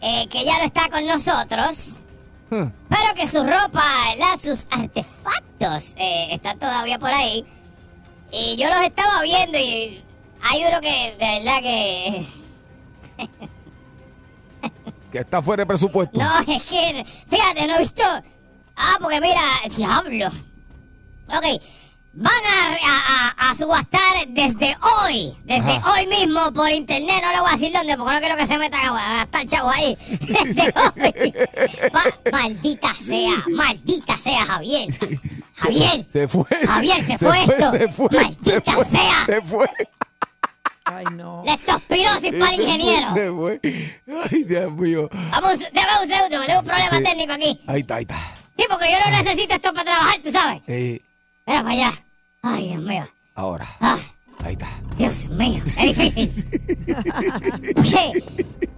eh, 0.00 0.26
que 0.28 0.44
ya 0.44 0.58
no 0.58 0.64
está 0.64 0.88
con 0.88 1.06
nosotros. 1.06 1.98
Pero 2.88 3.14
que 3.16 3.26
su 3.26 3.42
ropa, 3.42 3.82
¿verdad? 4.10 4.38
sus 4.38 4.66
artefactos 4.70 5.94
eh, 5.96 6.28
están 6.32 6.58
todavía 6.58 6.98
por 6.98 7.10
ahí. 7.10 7.46
Y 8.30 8.56
yo 8.56 8.68
los 8.68 8.80
estaba 8.80 9.22
viendo 9.22 9.58
y 9.58 10.04
hay 10.42 10.64
uno 10.64 10.80
que 10.80 11.16
de 11.18 11.40
verdad 11.40 11.60
que... 11.62 12.26
Que 15.12 15.18
está 15.18 15.42
fuera 15.42 15.62
de 15.62 15.66
presupuesto. 15.66 16.18
No, 16.18 16.40
es 16.40 16.62
que, 16.64 17.04
fíjate, 17.28 17.66
no 17.66 17.76
he 17.76 17.80
visto... 17.80 18.02
Ah, 18.74 18.96
porque 18.98 19.20
mira, 19.20 19.42
diablo. 19.76 20.28
Ok, 21.28 21.62
van 22.14 22.32
a, 22.44 22.76
a- 22.86 23.34
a- 23.46 23.50
a 23.50 23.54
subastar 23.54 24.26
desde 24.28 24.76
hoy, 25.00 25.34
desde 25.44 25.70
Ajá. 25.72 25.92
hoy 25.92 26.06
mismo 26.06 26.52
por 26.52 26.70
internet, 26.70 27.22
no 27.22 27.32
le 27.32 27.40
voy 27.40 27.48
a 27.48 27.52
decir 27.52 27.72
dónde, 27.72 27.96
porque 27.96 28.12
no 28.14 28.20
quiero 28.20 28.36
que 28.36 28.46
se 28.46 28.58
metan 28.58 28.86
a 28.96 29.14
gastar 29.18 29.46
chavo 29.46 29.70
ahí. 29.70 29.96
Desde 30.20 30.62
hoy. 30.76 31.34
Va- 31.94 32.30
maldita 32.32 32.94
sea, 32.94 33.44
maldita 33.50 34.16
sea, 34.16 34.44
Javier. 34.44 34.88
Javier. 35.54 36.04
Se 36.08 36.28
fue. 36.28 36.44
Javier, 36.66 37.04
se 37.04 37.18
fue 37.18 37.38
esto. 37.44 37.70
Se 37.72 37.88
fue. 37.88 38.08
Maldita 38.12 38.50
se 38.52 38.60
fue, 38.72 38.84
sea. 38.86 39.24
Se 39.26 39.40
fue. 39.42 39.70
Ay, 40.84 41.04
no. 41.12 41.42
Leptospirosis 41.44 42.34
para 42.36 42.54
el 42.54 42.60
ingeniero. 42.60 43.12
Se 43.14 43.30
fue. 43.30 43.60
Ay, 44.30 44.44
Dios 44.44 44.72
mío. 44.72 45.08
Vamos, 45.30 45.58
déjame 45.72 46.02
un 46.02 46.08
segundo, 46.08 46.46
tengo 46.46 46.58
un 46.60 46.66
problema 46.66 46.98
Sí. 46.98 47.04
técnico 47.04 47.32
aquí. 47.32 47.60
Ahí 47.66 47.80
está, 47.80 47.94
ahí 47.96 48.02
está. 48.02 48.16
Sí, 48.56 48.64
porque 48.68 48.90
yo 48.90 48.98
no 49.10 49.22
necesito 49.22 49.54
esto 49.54 49.72
para 49.72 49.84
trabajar, 49.84 50.20
tú 50.22 50.30
sabes. 50.32 50.60
Eh, 50.66 51.00
Mira 51.46 51.62
para 51.62 51.70
allá. 51.70 51.92
Ay, 52.42 52.68
Dios 52.68 52.82
mío. 52.82 53.08
ahora. 53.34 53.66
Ah, 53.80 53.96
Ahí 54.44 54.54
está. 54.54 54.68
Dios 54.98 55.28
mío. 55.28 55.62
Es 55.64 55.76
difícil. 55.96 56.32
¿Qué? 56.86 58.24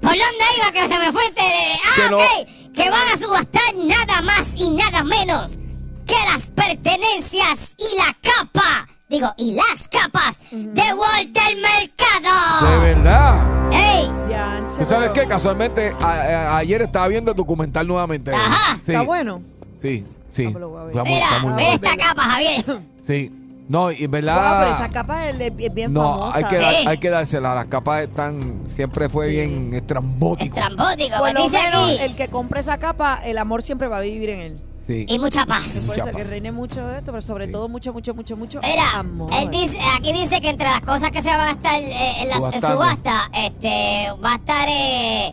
¿Por 0.01 0.11
dónde 0.11 0.45
iba 0.59 0.73
que 0.73 0.89
se 0.89 0.99
me 0.99 1.11
fue 1.13 1.27
este? 1.29 1.41
Ah, 1.43 1.95
Que 1.97 2.11
no- 2.11 2.19
ok. 2.19 2.73
Que 2.75 2.91
van 2.91 3.09
a 3.09 3.17
subastar 3.17 3.75
nada 3.75 4.21
más 4.23 4.47
y 4.57 4.69
nada 4.71 5.03
menos 5.05 5.59
que 6.07 6.15
las 6.31 6.51
pertenencias 6.51 7.75
y 7.79 7.97
la 7.97 8.15
capa, 8.21 8.87
digo, 9.09 9.33
y 9.39 9.55
las 9.55 9.89
capas 9.89 10.41
de 10.51 10.83
Walter 10.93 11.57
Mercado. 11.57 12.71
De 12.71 12.79
verdad. 12.79 13.73
¡Ey! 13.73 14.11
Dianche, 14.27 14.79
¿Tú 14.79 14.85
sabes 14.85 15.11
qué? 15.13 15.27
Casualmente, 15.27 15.95
a- 15.99 16.05
a- 16.11 16.57
ayer 16.59 16.83
estaba 16.83 17.09
viendo 17.09 17.31
el 17.31 17.37
documental 17.39 17.87
nuevamente. 17.87 18.33
Ajá. 18.35 18.75
Sí, 18.85 18.93
Está 18.93 19.01
bueno. 19.03 19.41
Sí, 19.81 20.05
sí. 20.35 20.53
Ah, 20.55 20.59
lo 20.59 20.69
voy 20.71 20.81
a 20.81 20.85
ver. 20.85 20.91
Está 20.91 21.05
muy- 21.05 21.13
Mira, 21.15 21.25
está 21.27 21.39
muy 21.39 21.49
ve 21.51 21.55
bueno. 21.63 21.73
esta 21.75 21.97
capa, 21.97 22.23
Javier. 22.23 22.65
Sí. 23.07 23.33
No, 23.67 23.91
y 23.91 23.95
en 24.05 24.11
Wow, 24.11 24.21
verdad. 24.21 24.61
pero 24.61 24.75
esa 24.75 24.89
capa 24.91 25.27
es, 25.29 25.41
es 25.41 25.75
bien 25.75 25.93
no, 25.95 26.03
famosa. 26.03 26.37
hay 26.39 26.45
que, 26.45 26.57
dar- 26.59 26.75
Sí. 26.75 26.85
hay 26.87 26.99
que 26.99 27.09
dársela. 27.11 27.55
Las 27.55 27.65
capas 27.67 28.03
están. 28.03 28.63
Siempre 28.67 29.09
fue 29.09 29.25
Sí. 29.27 29.31
bien 29.33 29.73
estrambótico. 29.73 30.57
Estrambótico, 30.59 31.11
Por 31.13 31.19
pues 31.21 31.35
lo 31.35 31.43
dice 31.45 31.63
menos 31.63 31.91
aquí. 31.91 31.99
el 32.03 32.15
que 32.15 32.29
compre 32.29 32.61
esa 32.61 32.77
capa, 32.79 33.21
el 33.25 33.39
amor 33.39 33.63
siempre 33.63 33.89
va 33.89 33.97
a 33.99 34.01
vivir 34.01 34.29
en 34.31 34.41
él. 34.41 34.61
Sí. 34.87 35.07
Y 35.09 35.19
mucha 35.19 35.47
paz. 35.47 35.63
Por 35.67 35.83
Mucha 35.87 35.95
eso 36.03 36.07
que 36.11 36.23
paz. 36.25 36.29
reine 36.29 36.53
mucho 36.53 36.87
de 36.87 36.99
esto, 36.99 37.11
pero 37.11 37.23
sobre 37.23 37.47
Sí. 37.47 37.53
todo 37.53 37.71
mucho, 37.71 37.95
mucho, 37.95 38.13
mucho, 38.15 38.37
mucho 38.37 38.61
Mira, 38.61 38.99
amor. 38.99 39.31
él 39.33 39.51
dice, 39.51 39.79
aquí 39.97 40.13
dice 40.13 40.43
que 40.43 40.51
entre 40.51 40.67
las 40.69 40.83
cosas 40.83 41.11
que 41.11 41.23
se 41.23 41.29
van 41.31 41.41
a 41.49 41.51
estar 41.53 41.75
eh, 41.81 42.21
en 42.21 42.29
la 42.29 42.35
en 42.35 42.41
Subastando. 42.41 42.69
subasta, 42.83 43.31
este, 43.33 44.09
va 44.23 44.33
a 44.33 44.37
estar 44.37 44.69
eh, 44.69 45.33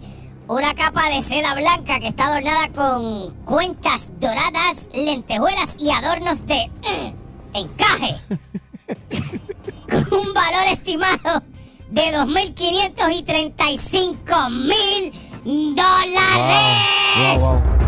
una 0.51 0.74
capa 0.74 1.10
de 1.10 1.22
seda 1.22 1.55
blanca 1.55 2.00
que 2.01 2.10
está 2.10 2.27
adornada 2.27 2.67
con 2.75 3.31
cuentas 3.46 4.12
doradas, 4.20 4.89
lentejuelas 4.93 5.77
y 5.79 5.91
adornos 5.91 6.46
de 6.46 6.70
mm, 6.81 7.55
encaje. 7.55 8.17
con 9.89 10.20
un 10.20 10.34
valor 10.34 10.65
estimado 10.70 11.41
de 11.89 12.01
2.500 12.01 13.13
y 13.13 13.24
35.000 13.24 15.13
dólares. 15.74 16.81
Wow, 17.17 17.39
wow, 17.39 17.53
wow. 17.53 17.81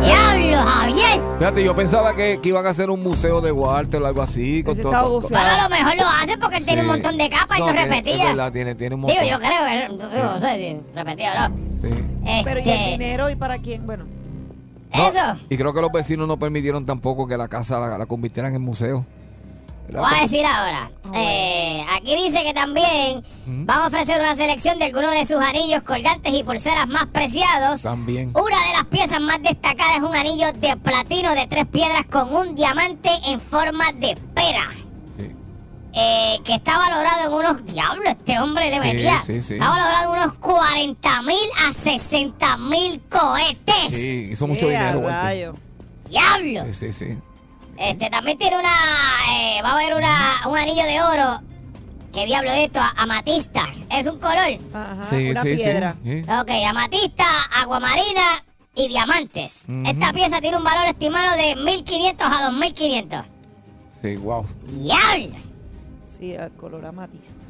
¡Diablo, 0.00 0.58
Javier! 0.58 1.20
Fíjate, 1.38 1.64
yo 1.64 1.74
pensaba 1.74 2.14
que, 2.14 2.40
que 2.40 2.50
iban 2.50 2.64
a 2.66 2.70
hacer 2.70 2.88
un 2.90 3.02
museo 3.02 3.40
de 3.40 3.50
Walter 3.50 4.00
o 4.02 4.06
algo 4.06 4.22
así. 4.22 4.62
Con 4.62 4.76
todo, 4.80 5.20
gufiado. 5.20 5.44
Bueno, 5.44 5.60
a 5.60 5.62
lo 5.64 5.68
mejor 5.68 5.96
lo 5.96 6.08
hace 6.08 6.38
porque 6.38 6.58
él 6.58 6.64
tiene 6.64 6.82
un 6.82 6.88
montón 6.88 7.18
de 7.18 7.28
capas 7.28 7.58
y 7.58 7.62
no, 7.62 7.72
repetía. 7.72 8.14
Es 8.14 8.28
verdad, 8.28 8.52
tiene, 8.52 8.76
tiene 8.76 8.94
un 8.94 9.00
montón. 9.00 9.20
Digo, 9.20 9.32
yo 9.32 9.40
creo 9.40 9.64
que 9.66 9.88
digo, 10.14 10.24
no 10.24 10.38
sé 10.38 10.56
si 10.56 10.80
repetía 10.94 11.32
o 11.32 11.48
no. 11.48 11.75
Sí. 11.94 12.40
Pero 12.44 12.60
¿y 12.60 12.62
el 12.62 12.68
Este, 12.70 12.90
dinero 12.90 13.30
y 13.30 13.36
para 13.36 13.58
quién? 13.58 13.86
Bueno, 13.86 14.04
No, 14.94 15.08
Eso. 15.08 15.38
Y 15.50 15.56
creo 15.56 15.72
que 15.74 15.80
los 15.80 15.92
vecinos 15.92 16.26
no 16.28 16.38
permitieron 16.38 16.86
tampoco 16.86 17.26
que 17.26 17.36
la 17.36 17.48
casa 17.48 17.78
la, 17.80 17.98
la 17.98 18.06
convirtieran 18.06 18.54
en 18.54 18.62
museo. 18.62 19.04
Voy 19.88 20.02
a 20.18 20.22
decir 20.22 20.44
ahora. 20.44 20.90
Eh, 21.14 21.84
aquí 21.96 22.16
dice 22.16 22.42
que 22.42 22.52
también 22.52 23.18
Ujú. 23.18 23.24
vamos 23.66 23.84
a 23.84 23.86
ofrecer 23.86 24.20
una 24.20 24.34
selección 24.34 24.80
de 24.80 24.86
algunos 24.86 25.12
de 25.12 25.24
sus 25.24 25.36
anillos 25.36 25.82
colgantes 25.84 26.34
y 26.34 26.42
pulseras 26.42 26.88
más 26.88 27.06
preciados. 27.06 27.82
También. 27.82 28.30
Una 28.30 28.66
de 28.66 28.72
las 28.72 28.84
piezas 28.86 29.20
más 29.20 29.40
destacadas 29.42 29.98
es 29.98 30.02
un 30.02 30.16
anillo 30.16 30.52
de 30.54 30.76
platino 30.76 31.34
de 31.36 31.46
tres 31.46 31.66
piedras 31.66 32.04
con 32.10 32.34
un 32.34 32.56
diamante 32.56 33.10
en 33.28 33.38
forma 33.40 33.92
de 33.92 34.18
pera. 34.34 34.66
Eh, 35.98 36.38
que 36.44 36.54
está 36.56 36.76
valorado 36.76 37.26
en 37.26 37.32
unos 37.32 37.64
diablos, 37.64 38.04
este 38.06 38.38
hombre 38.38 38.68
le 38.68 38.74
Sí, 38.76 38.80
metía. 38.80 39.18
sí, 39.20 39.40
sí. 39.40 39.54
Está 39.54 39.70
valorado 39.70 40.14
en 40.14 40.20
unos 40.20 40.34
40 40.34 41.22
mil 41.22 41.36
a 41.66 41.72
60 41.72 42.56
mil 42.58 43.00
cohetes. 43.08 43.88
Sí, 43.94 44.28
hizo 44.32 44.46
mucho 44.46 44.68
¡Eh, 44.70 44.76
a 44.76 44.80
dinero, 44.92 44.98
Walter. 45.00 45.52
Diablo. 46.10 46.64
Sí, 46.66 46.74
sí, 46.74 46.92
sí. 46.92 47.18
Este 47.78 48.10
también 48.10 48.36
tiene 48.36 48.58
una. 48.58 48.74
eh, 49.30 49.60
va 49.64 49.70
a 49.70 49.72
haber 49.72 49.94
una, 49.94 50.42
un 50.48 50.58
anillo 50.58 50.84
de 50.84 51.00
oro. 51.02 51.40
¿Qué 52.12 52.26
diablo 52.26 52.50
es 52.50 52.66
esto? 52.66 52.80
Amatista. 52.96 53.66
Es 53.90 54.06
un 54.06 54.18
color. 54.18 54.58
Ajá, 54.74 55.04
Sí, 55.06 55.30
una 55.30 55.42
sí, 55.42 55.50
sí, 55.56 55.62
piedra. 55.62 55.96
sí. 56.04 56.22
Ok, 56.22 56.50
amatista, 56.68 57.24
aguamarina 57.54 58.44
y 58.74 58.88
diamantes. 58.88 59.64
Esta 59.86 60.12
pieza 60.12 60.40
tiene 60.42 60.58
un 60.58 60.64
valor 60.64 60.84
estimado 60.86 61.36
de 61.38 61.56
1500 61.56 62.26
a 62.30 62.44
2500. 62.50 63.24
Sí, 64.02 64.16
wow. 64.16 64.46
¡Diablo! 64.66 65.36
Sí, 66.16 66.32
el 66.32 66.50
color 66.52 66.84
amatista. 66.86 67.40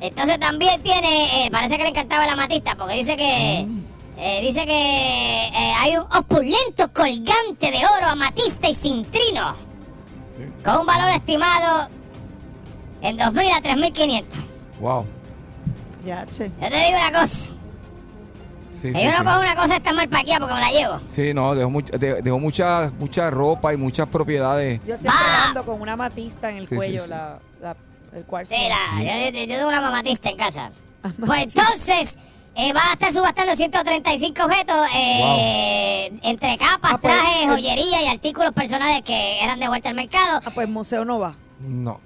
Entonces 0.00 0.40
también 0.40 0.82
tiene, 0.82 1.46
eh, 1.46 1.50
parece 1.50 1.76
que 1.76 1.82
le 1.82 1.90
encantaba 1.90 2.24
el 2.24 2.30
amatista, 2.30 2.74
porque 2.74 2.94
dice 2.94 3.16
que 3.16 3.66
Mm. 3.68 3.80
eh, 4.18 4.40
dice 4.42 4.64
que 4.66 5.46
eh, 5.48 5.72
hay 5.78 5.96
un 5.96 6.04
opulento 6.16 6.90
colgante 6.92 7.70
de 7.70 7.78
oro, 7.78 8.06
amatista 8.08 8.68
y 8.68 8.74
cintrino, 8.74 9.54
con 10.64 10.78
un 10.80 10.86
valor 10.86 11.10
estimado 11.10 11.88
en 13.02 13.16
2.000 13.18 13.52
a 13.52 13.60
3.500. 13.62 14.38
Wow. 14.80 15.04
Ya, 16.06 16.24
che. 16.26 16.50
Yo 16.60 16.68
te 16.68 16.76
digo 16.76 16.98
una 16.98 17.20
cosa, 17.20 17.46
Sí, 18.80 18.92
yo 18.94 19.04
no 19.10 19.18
sí. 19.18 19.24
cojo 19.24 19.40
una 19.40 19.54
cosa 19.56 19.76
esta 19.76 19.92
mal 19.92 20.08
paqueada 20.08 20.38
porque 20.40 20.54
me 20.54 20.60
la 20.60 20.70
llevo. 20.70 21.00
Sí, 21.08 21.34
no, 21.34 21.54
dejó, 21.54 21.68
mucha, 21.68 21.98
de- 21.98 22.22
dejó 22.22 22.38
mucha, 22.38 22.90
mucha 22.98 23.30
ropa 23.30 23.74
y 23.74 23.76
muchas 23.76 24.08
propiedades. 24.08 24.80
Yo 24.86 24.96
siempre 24.96 25.20
Va. 25.22 25.48
ando 25.48 25.64
con 25.66 25.78
una 25.82 25.92
amatista 25.92 26.48
en 26.50 26.56
el 26.56 26.62
Sí, 26.62 26.68
sí, 26.70 26.76
cuello, 26.76 27.02
sí. 27.04 27.10
La, 27.10 27.38
la- 27.60 27.76
el 28.14 28.24
cuarzo. 28.24 28.54
Sí, 28.54 28.60
la, 28.68 29.02
yo, 29.02 29.30
yo- 29.30 29.44
yo 29.44 29.56
tengo 29.56 29.68
una 29.68 29.80
mamatista 29.80 30.30
en 30.30 30.36
casa. 30.36 30.70
Pues 31.26 31.42
entonces, 31.44 32.18
eh, 32.54 32.72
va 32.74 32.90
a 32.90 32.92
estar 32.92 33.12
subastando 33.12 33.56
135 33.56 34.42
objetos 34.44 34.76
eh, 34.94 36.12
entre 36.22 36.58
capas, 36.58 36.92
Ah, 36.94 36.98
pues, 37.00 37.14
trajes, 37.14 37.44
eh, 37.44 37.46
joyería 37.48 38.02
y 38.02 38.06
artículos 38.08 38.52
personales 38.52 39.02
que 39.02 39.42
eran 39.42 39.58
de 39.60 39.68
vuelta 39.68 39.88
al 39.88 39.94
mercado. 39.94 40.40
Ah, 40.44 40.50
pues 40.54 40.68
museo 40.68 41.04
no 41.04 41.18
va, 41.18 41.34
No. 41.60 42.00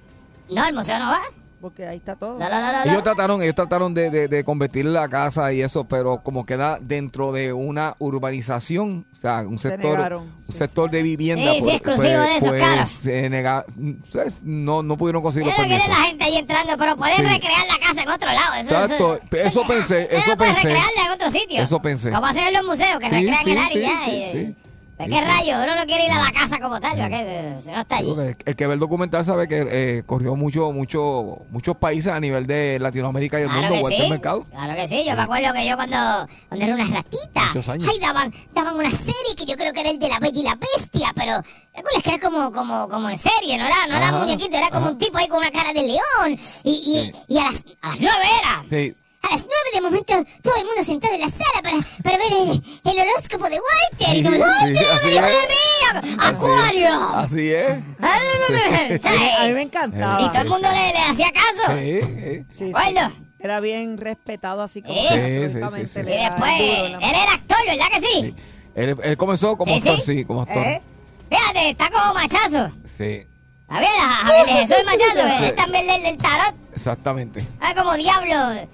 No, 0.48 0.64
el 0.66 0.74
museo 0.74 0.98
no 0.98 1.08
va. 1.10 1.22
Porque 1.64 1.86
ahí 1.86 1.96
está 1.96 2.14
todo. 2.14 2.38
No, 2.38 2.46
no, 2.50 2.60
no. 2.72 2.82
Ellos 2.84 3.02
trataron, 3.02 3.42
ellos 3.42 3.54
trataron 3.54 3.94
de, 3.94 4.10
de, 4.10 4.28
de 4.28 4.44
convertir 4.44 4.84
la 4.84 5.08
casa 5.08 5.50
y 5.50 5.62
eso, 5.62 5.84
pero 5.84 6.22
como 6.22 6.44
queda 6.44 6.76
dentro 6.78 7.32
de 7.32 7.54
una 7.54 7.96
urbanización, 7.98 9.06
o 9.10 9.14
sea, 9.16 9.40
un 9.48 9.58
Se 9.58 9.70
sector, 9.70 9.92
negaron, 9.96 10.22
un 10.24 10.42
sí, 10.46 10.52
sector 10.52 10.90
de 10.90 11.02
vivienda, 11.02 11.54
Sí, 11.54 11.60
sí, 11.64 11.70
exclusivo 11.70 12.06
de 12.20 12.36
esos, 12.36 12.52
claro. 12.52 12.84
se 12.86 13.30
nega- 13.30 13.64
pues, 14.12 14.42
no, 14.42 14.82
no 14.82 14.96
pudieron 14.98 15.22
conseguir 15.22 15.46
los 15.46 15.56
permisos. 15.56 15.88
la 15.88 15.94
gente 16.04 16.24
ahí 16.24 16.36
entrando, 16.36 16.76
pero 16.76 16.96
pueden 16.98 17.16
Sí. 17.16 17.22
recrear 17.22 17.66
la 17.66 17.78
casa 17.78 18.02
en 18.02 18.08
otro 18.10 18.30
lado. 18.30 18.54
Eso, 18.56 18.70
Exacto, 18.70 19.18
eso 19.32 19.66
pensé, 19.66 20.02
Ustedes 20.02 20.20
eso 20.20 20.30
no 20.32 20.36
pueden 20.36 20.52
pensé. 20.54 20.68
recrearla 20.68 21.06
en 21.06 21.12
otro 21.12 21.30
sitio. 21.30 21.62
Eso 21.62 21.80
pensé. 21.80 22.10
Como 22.10 22.26
hacen 22.26 22.44
en 22.44 22.52
los 22.52 22.64
museos, 22.64 22.98
que 23.00 23.06
Sí, 23.08 23.12
recrean 23.14 23.36
sí, 23.42 23.50
el 23.50 23.56
área 23.58 23.68
sí, 23.70 23.78
y 23.78 23.80
ya. 23.80 24.04
sí, 24.04 24.36
y- 24.38 24.54
sí. 24.98 25.04
¿Pues 25.04 25.08
Sí, 25.08 25.14
¿Qué 25.14 25.20
sí. 25.20 25.24
rayos? 25.26 25.64
Uno 25.64 25.76
no 25.76 25.86
quiere 25.86 26.04
ir 26.06 26.10
a 26.12 26.22
la 26.22 26.32
casa 26.32 26.58
como 26.60 26.80
tal, 26.80 26.96
¿para 26.96 27.08
qué? 27.08 27.56
Si 27.58 27.70
no 27.70 27.80
está 27.80 27.96
allí. 27.96 28.14
El 28.44 28.56
que 28.56 28.66
ve 28.66 28.74
el 28.74 28.80
documental 28.80 29.24
sabe 29.24 29.48
que 29.48 29.66
eh, 29.68 30.02
corrió 30.06 30.36
mucho, 30.36 30.72
mucho, 30.72 31.38
muchos 31.50 31.76
países 31.76 32.12
a 32.12 32.20
nivel 32.20 32.46
de 32.46 32.78
Latinoamérica 32.80 33.38
y 33.38 33.42
el 33.42 33.48
Claro 33.48 33.62
mundo, 33.62 33.80
vuelta 33.80 33.98
sí. 33.98 34.04
al 34.04 34.10
mercado. 34.10 34.44
Claro 34.50 34.74
que 34.74 34.88
sí. 34.88 35.04
Yo 35.04 35.16
me 35.16 35.22
acuerdo 35.22 35.52
que 35.52 35.66
yo 35.68 35.76
cuando, 35.76 36.28
cuando 36.48 36.64
era 36.66 36.74
una 36.74 36.86
ratita. 36.86 37.46
Muchos 37.46 37.68
años. 37.68 37.88
Ay, 37.92 37.98
daban, 37.98 38.32
daban 38.54 38.74
una 38.76 38.90
serie 38.90 39.34
que 39.36 39.46
yo 39.46 39.56
creo 39.56 39.72
que 39.72 39.80
era 39.80 39.90
el 39.90 39.98
de 39.98 40.08
la 40.08 40.18
Bella 40.20 40.40
y 40.40 40.42
la 40.44 40.54
Bestia, 40.56 41.12
pero. 41.14 41.42
¿te 41.74 41.80
acuerdas 41.80 42.02
que 42.04 42.10
era 42.10 42.18
como, 42.20 42.52
como, 42.52 42.88
como 42.88 43.10
en 43.10 43.16
serie? 43.18 43.58
No 43.58 43.66
era, 43.66 43.86
no 43.88 43.96
era 43.96 44.08
Ajá, 44.10 44.18
muñequito, 44.18 44.56
era 44.56 44.68
como 44.70 44.82
ajá. 44.86 44.90
un 44.92 44.98
tipo 44.98 45.18
ahí 45.18 45.26
con 45.28 45.38
una 45.38 45.50
cara 45.50 45.72
de 45.72 45.82
león. 45.82 46.38
Y, 46.62 46.70
y, 46.70 47.04
Sí. 47.06 47.12
y 47.28 47.38
a, 47.38 47.44
las, 47.50 47.64
a 47.82 47.88
las 47.88 48.00
nueve 48.00 48.26
era. 48.40 48.62
Sí, 48.70 48.92
A 49.26 49.30
las 49.32 49.40
nueve 49.46 49.70
de 49.72 49.80
momento 49.80 50.12
todo 50.42 50.54
el 50.56 50.64
mundo 50.66 50.84
sentado 50.84 51.14
en 51.14 51.20
la 51.22 51.28
sala 51.30 51.62
para, 51.62 51.76
para 52.02 52.18
ver 52.18 52.32
el, 52.32 52.62
el 52.84 53.08
horóscopo 53.08 53.44
de 53.48 53.56
Walter. 53.58 54.08
Sí, 54.10 54.18
y 54.18 54.22
todo, 54.22 54.34
sí, 54.34 54.42
¡ay, 54.44 54.66
sí, 54.66 54.72
Dios 54.78 54.92
así 54.96 55.08
mío, 55.08 55.24
es. 55.24 55.32
Dios 55.32 56.04
mío! 56.04 56.16
¡Acuario! 56.20 57.08
así 57.16 57.52
es. 57.52 57.68
Ay, 58.00 58.98
A 59.02 59.10
mí, 59.12 59.30
a 59.38 59.44
mí 59.46 59.52
me 59.54 59.60
Y 59.60 59.64
encantaba. 59.64 60.28
todo 60.32 60.42
el 60.42 60.48
mundo 60.48 60.68
sí. 60.68 60.74
le, 60.76 60.92
le 60.92 60.98
hacía 61.00 61.32
caso. 61.32 61.78
Sí, 61.78 62.44
sí. 62.50 62.70
Bueno. 62.72 63.12
Era 63.38 63.60
bien 63.60 63.98
respetado 63.98 64.62
así 64.62 64.80
como 64.80 64.94
Sí. 65.02 65.08
que 65.08 65.48
Sí, 65.48 65.54
sí, 65.54 65.58
públicamente 65.60 65.86
sí, 65.86 65.98
él 66.00 66.06
sí. 66.06 66.12
Y 66.12 66.16
después, 66.24 66.52
él 66.60 67.14
era 67.14 67.32
actor, 67.34 67.58
¿verdad 67.66 67.86
que 67.92 68.00
sí? 68.00 68.20
Sí. 68.22 68.34
Él, 68.74 68.94
él 69.02 69.16
comenzó 69.18 69.56
como 69.56 69.74
actor, 69.74 70.00
sí, 70.00 70.24
como 70.24 70.42
actor. 70.42 70.62
Eh, 70.66 70.82
Fíjate, 71.30 71.70
está 71.70 71.90
como 71.90 72.14
machazo. 72.14 72.70
Sí, 72.84 73.26
¿Está 73.66 73.80
bien? 73.80 73.92
A 74.00 74.08
Javier 74.24 74.46
Jesús 74.46 74.76
el 74.80 74.84
machazo. 74.86 75.28
Sí. 75.38 75.44
Él 75.44 75.54
también 75.56 75.86
lee 75.86 76.06
el 76.08 76.16
tarot. 76.16 76.54
exactamente. 76.72 77.46
Ah, 77.60 77.74
como 77.74 77.92
diablo. 77.94 78.68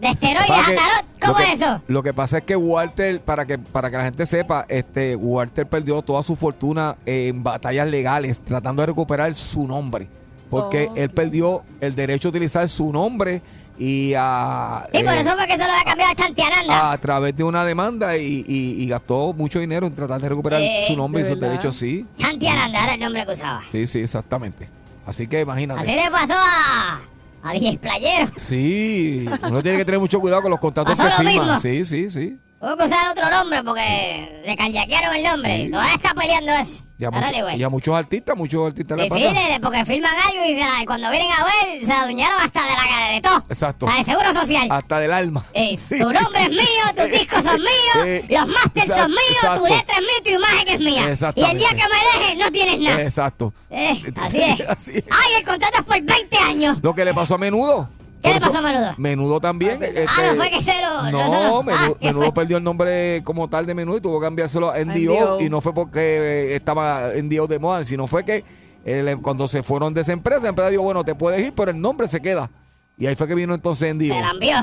De 0.00 0.08
esteroides 0.08 0.46
Para 0.48 0.62
a 0.62 0.66
que- 0.66 0.74
tarot. 0.76 1.04
¿Cómo 1.20 1.32
lo 1.32 1.38
que, 1.44 1.52
es 1.52 1.60
eso? 1.60 1.82
Lo 1.86 2.02
que 2.02 2.14
pasa 2.14 2.38
es 2.38 2.44
que 2.44 2.56
Walter, 2.56 3.20
para 3.20 3.44
que, 3.44 3.58
para 3.58 3.90
que 3.90 3.96
la 3.98 4.04
gente 4.04 4.24
sepa, 4.24 4.64
este, 4.68 5.14
Walter 5.16 5.66
perdió 5.66 6.00
toda 6.00 6.22
su 6.22 6.34
fortuna 6.36 6.96
en 7.04 7.42
batallas 7.42 7.86
legales, 7.88 8.40
tratando 8.40 8.80
de 8.82 8.86
recuperar 8.86 9.34
su 9.34 9.66
nombre. 9.68 10.08
Porque 10.48 10.88
Oh. 10.90 10.96
él 10.96 11.10
perdió 11.10 11.62
el 11.80 11.94
derecho 11.94 12.28
a 12.28 12.30
utilizar 12.30 12.68
su 12.68 12.90
nombre 12.90 13.42
y 13.78 14.14
a, 14.16 14.84
Sí, 14.92 15.02
por 15.04 15.12
eh, 15.14 15.20
eso 15.20 15.30
fue 15.36 15.46
que 15.46 15.52
se 15.58 15.64
lo 15.64 15.70
había 15.70 15.84
cambiado 15.84 16.10
a 16.10 16.14
Chantiananda. 16.14 16.92
a 16.92 16.98
través 16.98 17.36
de 17.36 17.44
una 17.44 17.64
demanda 17.64 18.16
y, 18.16 18.44
y- 18.48 18.82
y 18.82 18.86
gastó 18.88 19.32
mucho 19.34 19.58
dinero 19.60 19.86
en 19.86 19.94
tratar 19.94 20.20
de 20.20 20.28
recuperar 20.28 20.60
Eh, 20.62 20.84
su 20.88 20.96
nombre 20.96 21.20
y 21.20 21.24
¿de 21.24 21.30
sus 21.30 21.40
derechos, 21.40 21.76
sí. 21.76 22.06
Chantiananda 22.18 22.82
era 22.84 22.94
el 22.94 23.00
nombre 23.00 23.24
que 23.26 23.32
usaba. 23.32 23.60
Sí, 23.70 23.86
sí, 23.86 24.00
exactamente. 24.00 24.68
Así 25.06 25.26
que 25.28 25.40
imagínate. 25.40 25.82
Así 25.82 25.92
le 25.92 26.10
pasó 26.10 26.34
a, 26.36 27.00
a 27.42 27.52
10 27.52 27.78
playeros. 27.78 28.30
Sí, 28.36 29.26
uno 29.48 29.62
tiene 29.62 29.78
que 29.78 29.84
tener 29.84 30.00
mucho 30.00 30.20
cuidado 30.20 30.42
con 30.42 30.50
los 30.50 30.60
contratos 30.60 30.98
que 30.98 31.24
mismo. 31.24 31.58
Sí, 31.58 31.84
sí, 31.84 32.10
sí. 32.10 32.38
Hubo 32.62 32.76
que 32.76 32.84
usar 32.84 33.10
otro 33.10 33.30
nombre 33.30 33.62
porque 33.64 34.42
le 34.44 34.54
callaquearon 34.54 35.14
el 35.14 35.22
nombre. 35.22 35.68
Todavía 35.70 35.94
está 35.94 36.12
peleando 36.12 36.52
eso. 36.52 36.82
Y 36.98 37.04
a, 37.06 37.10
Pero 37.10 37.22
mucho- 37.22 37.34
anyway. 37.34 37.58
y 37.58 37.62
a 37.62 37.68
muchos 37.70 37.94
artistas, 37.96 38.36
muchos 38.36 38.66
artistas 38.66 38.98
le 38.98 39.04
Sí, 39.08 39.18
sí, 39.18 39.26
pasa. 39.28 39.48
le- 39.48 39.60
porque 39.60 39.84
filman 39.86 40.12
algo 40.14 40.44
y, 40.44 40.52
se 40.52 40.60
la- 40.60 40.82
y 40.82 40.84
cuando 40.84 41.10
vienen 41.10 41.30
a 41.32 41.44
ver 41.44 41.82
se 41.86 41.90
adueñaron 41.90 42.38
hasta 42.38 42.60
de 42.62 42.68
la 42.76 43.08
de 43.14 43.20
todo. 43.22 43.38
Exacto. 43.48 43.86
La 43.86 43.94
de 43.96 44.04
Seguro 44.04 44.34
Social. 44.34 44.68
Hasta 44.70 44.98
del 44.98 45.10
alma. 45.14 45.42
Eh, 45.54 45.78
Sí. 45.78 45.98
Tu 45.98 46.12
nombre 46.12 46.42
es 46.42 46.50
mío, 46.50 46.84
tus 46.94 47.10
discos 47.10 47.42
son 47.42 47.56
míos, 47.60 47.70
Sí. 47.94 48.26
los 48.28 48.42
Exacto, 48.50 48.94
son 48.94 49.10
míos, 49.10 49.24
tu 49.40 49.46
exacto. 49.46 49.66
letra 49.68 49.94
es 49.94 50.00
mía, 50.02 50.22
tu 50.22 50.30
imagen 50.30 50.68
es 50.68 50.80
mía. 50.80 51.32
Y 51.36 51.44
el 51.50 51.58
día 51.58 51.68
que 51.70 51.76
me 51.76 52.20
dejes 52.20 52.36
no 52.38 52.52
tienes 52.52 52.78
nada. 52.80 53.00
Exacto. 53.00 53.54
Eh, 53.70 54.02
así 54.20 54.40
es. 54.42 54.60
Así 54.68 54.90
es. 54.98 55.04
Ay, 55.10 55.32
el 55.38 55.44
contrato 55.44 55.78
es 55.78 55.84
por 55.84 55.98
20 56.02 56.36
años. 56.36 56.78
Lo 56.82 56.94
que 56.94 57.06
le 57.06 57.14
pasó 57.14 57.36
a 57.36 57.38
Menudo. 57.38 57.88
¿Qué 58.22 58.34
le 58.34 58.40
pasó 58.40 58.58
a 58.58 58.60
Menudo? 58.62 58.94
Menudo 58.98 59.40
también. 59.40 59.82
este, 59.82 60.04
Ah, 60.08 60.22
no 60.26 60.34
fue 60.36 60.50
que 60.50 60.62
se 60.62 60.80
lo- 60.80 61.10
No, 61.10 61.12
no 61.12 61.24
se 61.32 61.48
lo- 61.48 61.62
Menudo, 61.62 61.94
ah, 61.94 61.96
¿qué 62.00 62.06
Menudo 62.08 62.34
perdió 62.34 62.56
el 62.58 62.64
nombre 62.64 63.22
como 63.24 63.48
tal 63.48 63.66
de 63.66 63.74
Menudo 63.74 63.96
y 63.96 64.00
tuvo 64.00 64.20
que 64.20 64.26
cambiárselo 64.26 64.70
a 64.70 64.78
NDO. 64.78 65.40
Y 65.40 65.48
no 65.48 65.60
fue 65.60 65.72
porque 65.72 66.00
eh, 66.00 66.54
estaba 66.54 67.12
NDO 67.14 67.46
de 67.46 67.58
moda, 67.58 67.84
sino 67.84 68.06
fue 68.06 68.24
que 68.24 68.44
eh, 68.84 69.16
cuando 69.22 69.46
se 69.48 69.62
fueron 69.62 69.92
de 69.94 70.00
esa 70.02 70.12
empresa, 70.12 70.42
la 70.42 70.48
empresa 70.50 70.70
dijo, 70.70 70.82
bueno, 70.82 71.04
te 71.04 71.14
puedes 71.14 71.40
ir, 71.46 71.52
pero 71.54 71.70
el 71.70 71.80
nombre 71.80 72.08
se 72.08 72.20
queda. 72.20 72.50
Y 72.98 73.06
ahí 73.06 73.14
fue 73.14 73.26
que 73.26 73.34
vino 73.34 73.54
entonces 73.54 73.94
NDO. 73.94 74.14
Se 74.14 74.20
la 74.20 74.30
envió. 74.30 74.56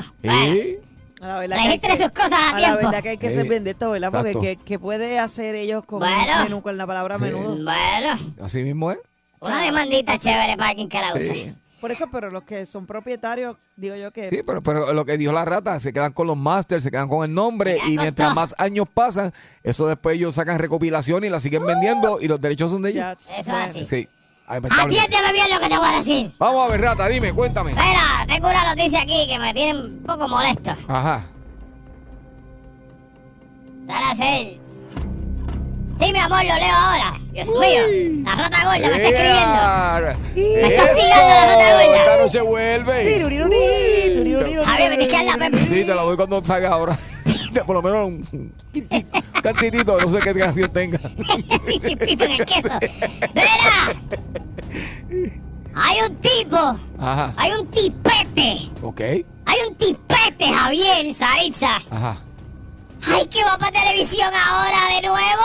La 1.20 1.38
verdad 1.38 1.56
que 1.56 1.62
hay 1.62 1.66
Registre 1.68 1.96
que- 1.96 2.02
sus 2.04 2.12
cosas 2.12 2.32
a 2.32 2.48
a 2.50 2.52
la 2.52 2.58
tiempo. 2.68 2.76
verdad 2.86 3.02
que 3.02 3.08
hay 3.08 3.18
que 3.18 3.30
ser 3.30 3.46
Eh, 3.46 3.48
bien 3.48 3.64
de 3.64 3.70
esto, 3.72 3.90
¿verdad? 3.90 4.12
Porque 4.12 4.28
exacto. 4.30 4.40
¿qué, 4.40 4.56
qué 4.64 4.78
puede 4.78 5.18
hacer 5.18 5.56
ellos 5.56 5.84
con, 5.84 5.98
Bueno. 5.98 6.44
menú, 6.44 6.62
con 6.62 6.76
la 6.76 6.86
palabra 6.86 7.16
Sí. 7.16 7.22
menudo? 7.22 7.56
Bueno, 7.56 8.34
Así 8.40 8.62
mismo 8.62 8.92
es. 8.92 8.98
una 9.40 9.62
demandita 9.62 10.16
chévere 10.16 10.56
para 10.56 10.74
quien 10.76 10.88
que 10.88 11.00
la 11.00 11.14
use. 11.14 11.32
Sí. 11.34 11.54
Por 11.80 11.92
eso, 11.92 12.06
pero 12.10 12.30
los 12.30 12.42
que 12.42 12.66
son 12.66 12.86
propietarios, 12.86 13.56
digo 13.76 13.94
yo 13.94 14.10
que... 14.10 14.30
Sí, 14.30 14.42
pero, 14.44 14.62
pero 14.62 14.92
lo 14.92 15.04
que 15.04 15.16
dijo 15.16 15.32
la 15.32 15.44
rata, 15.44 15.78
se 15.78 15.92
quedan 15.92 16.12
con 16.12 16.26
los 16.26 16.36
masters, 16.36 16.82
se 16.82 16.90
quedan 16.90 17.08
con 17.08 17.24
el 17.24 17.32
nombre 17.32 17.78
y 17.86 17.96
mientras 17.98 18.34
más 18.34 18.54
años 18.58 18.86
pasan, 18.92 19.32
eso 19.62 19.86
después 19.86 20.16
ellos 20.16 20.34
sacan 20.34 20.58
recopilación 20.58 21.24
y 21.24 21.30
la 21.30 21.38
siguen 21.40 21.64
vendiendo 21.64 22.20
y 22.20 22.28
los 22.28 22.40
derechos 22.40 22.72
son 22.72 22.82
de 22.82 22.90
ellos. 22.90 23.16
Eso 23.26 23.32
es 23.36 23.48
así. 23.48 23.84
Sí. 23.84 24.08
Atiéndeme 24.48 25.32
bien 25.32 25.50
lo 25.50 25.60
que 25.60 25.68
te 25.68 25.78
voy 25.78 25.88
a 25.88 25.98
decir. 25.98 26.34
Vamos 26.38 26.66
a 26.66 26.72
ver, 26.72 26.80
rata, 26.80 27.06
dime, 27.06 27.32
cuéntame. 27.32 27.72
Mira, 27.72 28.24
tengo 28.26 28.48
una 28.48 28.74
noticia 28.74 29.02
aquí 29.02 29.26
que 29.28 29.38
me 29.38 29.52
tiene 29.52 29.78
un 29.78 30.02
poco 30.04 30.26
molesto. 30.26 30.74
Ajá. 30.88 31.26
Ser. 34.16 34.67
Sí, 36.00 36.12
mi 36.12 36.18
amor, 36.18 36.44
lo 36.44 36.54
leo 36.54 36.74
ahora. 36.74 37.20
Dios 37.32 37.48
mío, 37.48 38.24
la 38.24 38.34
rata 38.34 38.64
gorda 38.64 38.78
me 38.78 39.08
está 39.08 39.08
escribiendo. 39.08 40.18
¡Ea! 40.36 40.68
está 40.68 40.82
hostigando 40.84 41.28
la 41.28 41.46
rata 41.46 41.74
gorda. 41.74 41.96
Esta 41.98 42.16
noche 42.22 42.40
vuelve. 42.40 42.94
Javier, 44.64 44.90
me 44.90 44.96
tienes 44.96 45.08
que 45.08 45.24
dar 45.26 45.38
la. 45.50 45.58
Sí, 45.58 45.84
te 45.84 45.94
la 45.94 46.02
doy 46.02 46.16
cuando 46.16 46.44
salga 46.44 46.68
ahora. 46.70 46.96
Por 47.66 47.74
lo 47.76 47.82
menos 47.82 48.06
un 48.06 48.52
cantitito, 49.42 50.00
no 50.00 50.08
sé 50.08 50.20
qué 50.20 50.34
canción 50.34 50.70
tenga. 50.70 50.98
Así 51.50 51.80
chispito 51.80 52.24
en 52.24 52.30
el 52.32 52.44
queso. 52.44 52.68
Mira, 53.34 53.96
hay 55.74 55.96
un 56.08 56.16
tipo, 56.16 56.76
Ajá. 57.00 57.32
hay 57.36 57.52
un 57.52 57.66
tipete, 57.68 58.70
Ok. 58.82 59.00
hay 59.00 59.58
un 59.68 59.74
tipete, 59.76 60.52
Javier 60.52 61.12
Saritza. 61.14 61.76
Ajá. 61.90 62.16
Ay, 63.06 63.26
que 63.28 63.42
va 63.44 63.56
para 63.58 63.72
televisión 63.72 64.30
ahora 64.34 64.94
de 64.94 65.08
nuevo. 65.08 65.44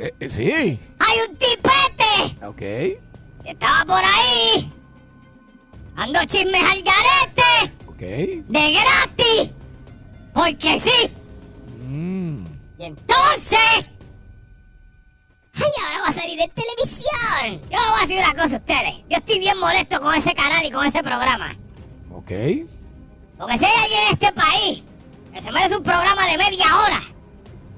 Eh, 0.00 0.14
eh, 0.18 0.28
sí. 0.30 0.78
Hay 0.98 1.18
un 1.28 1.36
tipete 1.36 2.46
Ok. 2.46 2.56
que 2.56 3.50
estaba 3.50 3.84
por 3.84 4.02
ahí. 4.02 4.72
Ando 5.96 6.24
chismes 6.24 6.62
al 6.62 6.82
garete. 6.82 7.74
Ok. 7.86 7.98
de 8.48 8.72
gratis. 8.72 9.50
Porque 10.32 10.80
sí. 10.80 11.10
Mm. 11.86 12.46
Y 12.78 12.84
entonces. 12.84 13.58
Ay, 15.52 15.72
ahora 15.84 16.02
va 16.04 16.08
a 16.08 16.12
salir 16.14 16.40
en 16.40 16.50
televisión. 16.50 17.60
Yo 17.70 17.76
voy 17.90 17.98
a 17.98 18.00
decir 18.00 18.16
una 18.24 18.34
cosa 18.42 18.56
a 18.56 18.58
ustedes. 18.58 18.94
Yo 19.10 19.18
estoy 19.18 19.38
bien 19.38 19.58
molesto 19.58 20.00
con 20.00 20.14
ese 20.14 20.32
canal 20.34 20.64
y 20.64 20.70
con 20.70 20.86
ese 20.86 21.02
programa. 21.02 21.54
Ok. 22.10 22.30
Porque 23.36 23.58
si 23.58 23.64
hay 23.66 23.82
alguien 23.82 24.00
en 24.06 24.12
este 24.12 24.32
país 24.32 24.82
que 25.34 25.40
se 25.42 25.52
merece 25.52 25.76
un 25.76 25.82
programa 25.82 26.26
de 26.26 26.38
media 26.38 26.66
hora. 26.78 27.02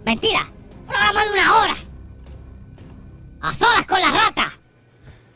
Mentira. 0.04 0.48
Un 0.82 0.86
programa 0.86 1.24
de 1.24 1.32
una 1.32 1.56
hora. 1.56 1.74
A 3.42 3.52
solas 3.52 3.86
con 3.86 4.00
la 4.00 4.10
rata. 4.10 4.52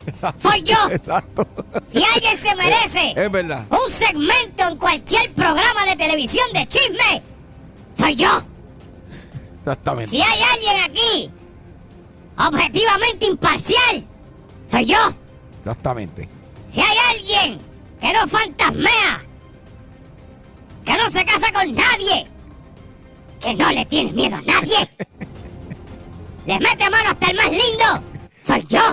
Exacto. 0.06 0.48
Soy 0.48 0.62
yo. 0.62 0.76
Exacto. 0.90 1.46
Si 1.92 2.02
alguien 2.04 2.40
se 2.40 2.54
merece 2.54 3.12
Es 3.16 3.30
verdad. 3.32 3.64
un 3.70 3.92
segmento 3.92 4.62
en 4.68 4.76
cualquier 4.76 5.32
programa 5.34 5.84
de 5.84 5.96
televisión 5.96 6.46
de 6.52 6.66
chisme, 6.68 7.22
soy 7.98 8.14
yo. 8.14 8.30
Exactamente. 9.58 10.10
Si 10.12 10.22
hay 10.22 10.40
alguien 10.42 10.76
aquí 10.84 11.30
objetivamente 12.38 13.26
imparcial, 13.26 14.04
soy 14.70 14.84
yo. 14.86 14.98
Exactamente. 15.58 16.28
Si 16.70 16.80
hay 16.80 16.96
alguien 17.10 17.58
que 18.00 18.12
no 18.12 18.28
fantasmea, 18.28 19.24
que 20.84 20.96
no 20.96 21.10
se 21.10 21.24
casa 21.24 21.52
con 21.52 21.74
nadie, 21.74 22.28
que 23.40 23.54
no 23.54 23.72
le 23.72 23.84
tiene 23.86 24.12
miedo 24.12 24.36
a 24.36 24.42
nadie, 24.42 24.88
le 26.46 26.58
mete 26.60 26.90
mano 26.90 27.10
hasta 27.10 27.26
el 27.30 27.36
más 27.36 27.50
lindo, 27.50 28.02
soy 28.46 28.66
yo. 28.68 28.80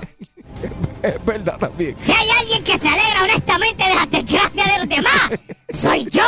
Es 1.04 1.26
verdad 1.26 1.58
también. 1.60 1.98
Si 2.06 2.12
hay 2.13 2.30
alguien 2.30 2.63
que 2.63 2.80
se 2.80 2.88
alegra 2.88 3.24
honestamente 3.24 3.84
de 3.84 3.94
las 3.94 4.10
desgracias 4.10 4.68
de 4.72 4.80
los 4.80 4.88
demás, 4.88 5.32
soy 5.82 6.08
yo. 6.10 6.24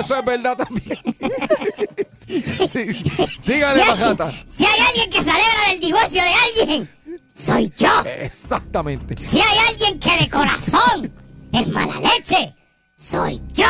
Eso 0.00 0.16
es 0.18 0.24
verdad 0.24 0.56
también. 0.56 0.98
Sí. 2.26 2.42
Si 2.42 3.02
Dígale, 3.46 3.80
hay, 3.82 3.88
Majata. 3.88 4.32
si 4.54 4.66
hay 4.66 4.80
alguien 4.80 5.08
que 5.08 5.22
se 5.22 5.30
alegra 5.30 5.68
del 5.70 5.80
divorcio 5.80 6.22
de 6.22 6.34
alguien, 6.34 6.90
soy 7.34 7.72
yo. 7.76 7.88
Exactamente. 8.04 9.16
Si 9.16 9.40
hay 9.40 9.58
alguien 9.68 9.98
que 9.98 10.16
de 10.18 10.28
corazón 10.28 11.12
es 11.52 11.68
mala 11.68 11.98
leche, 12.00 12.54
soy 12.98 13.40
yo. 13.54 13.66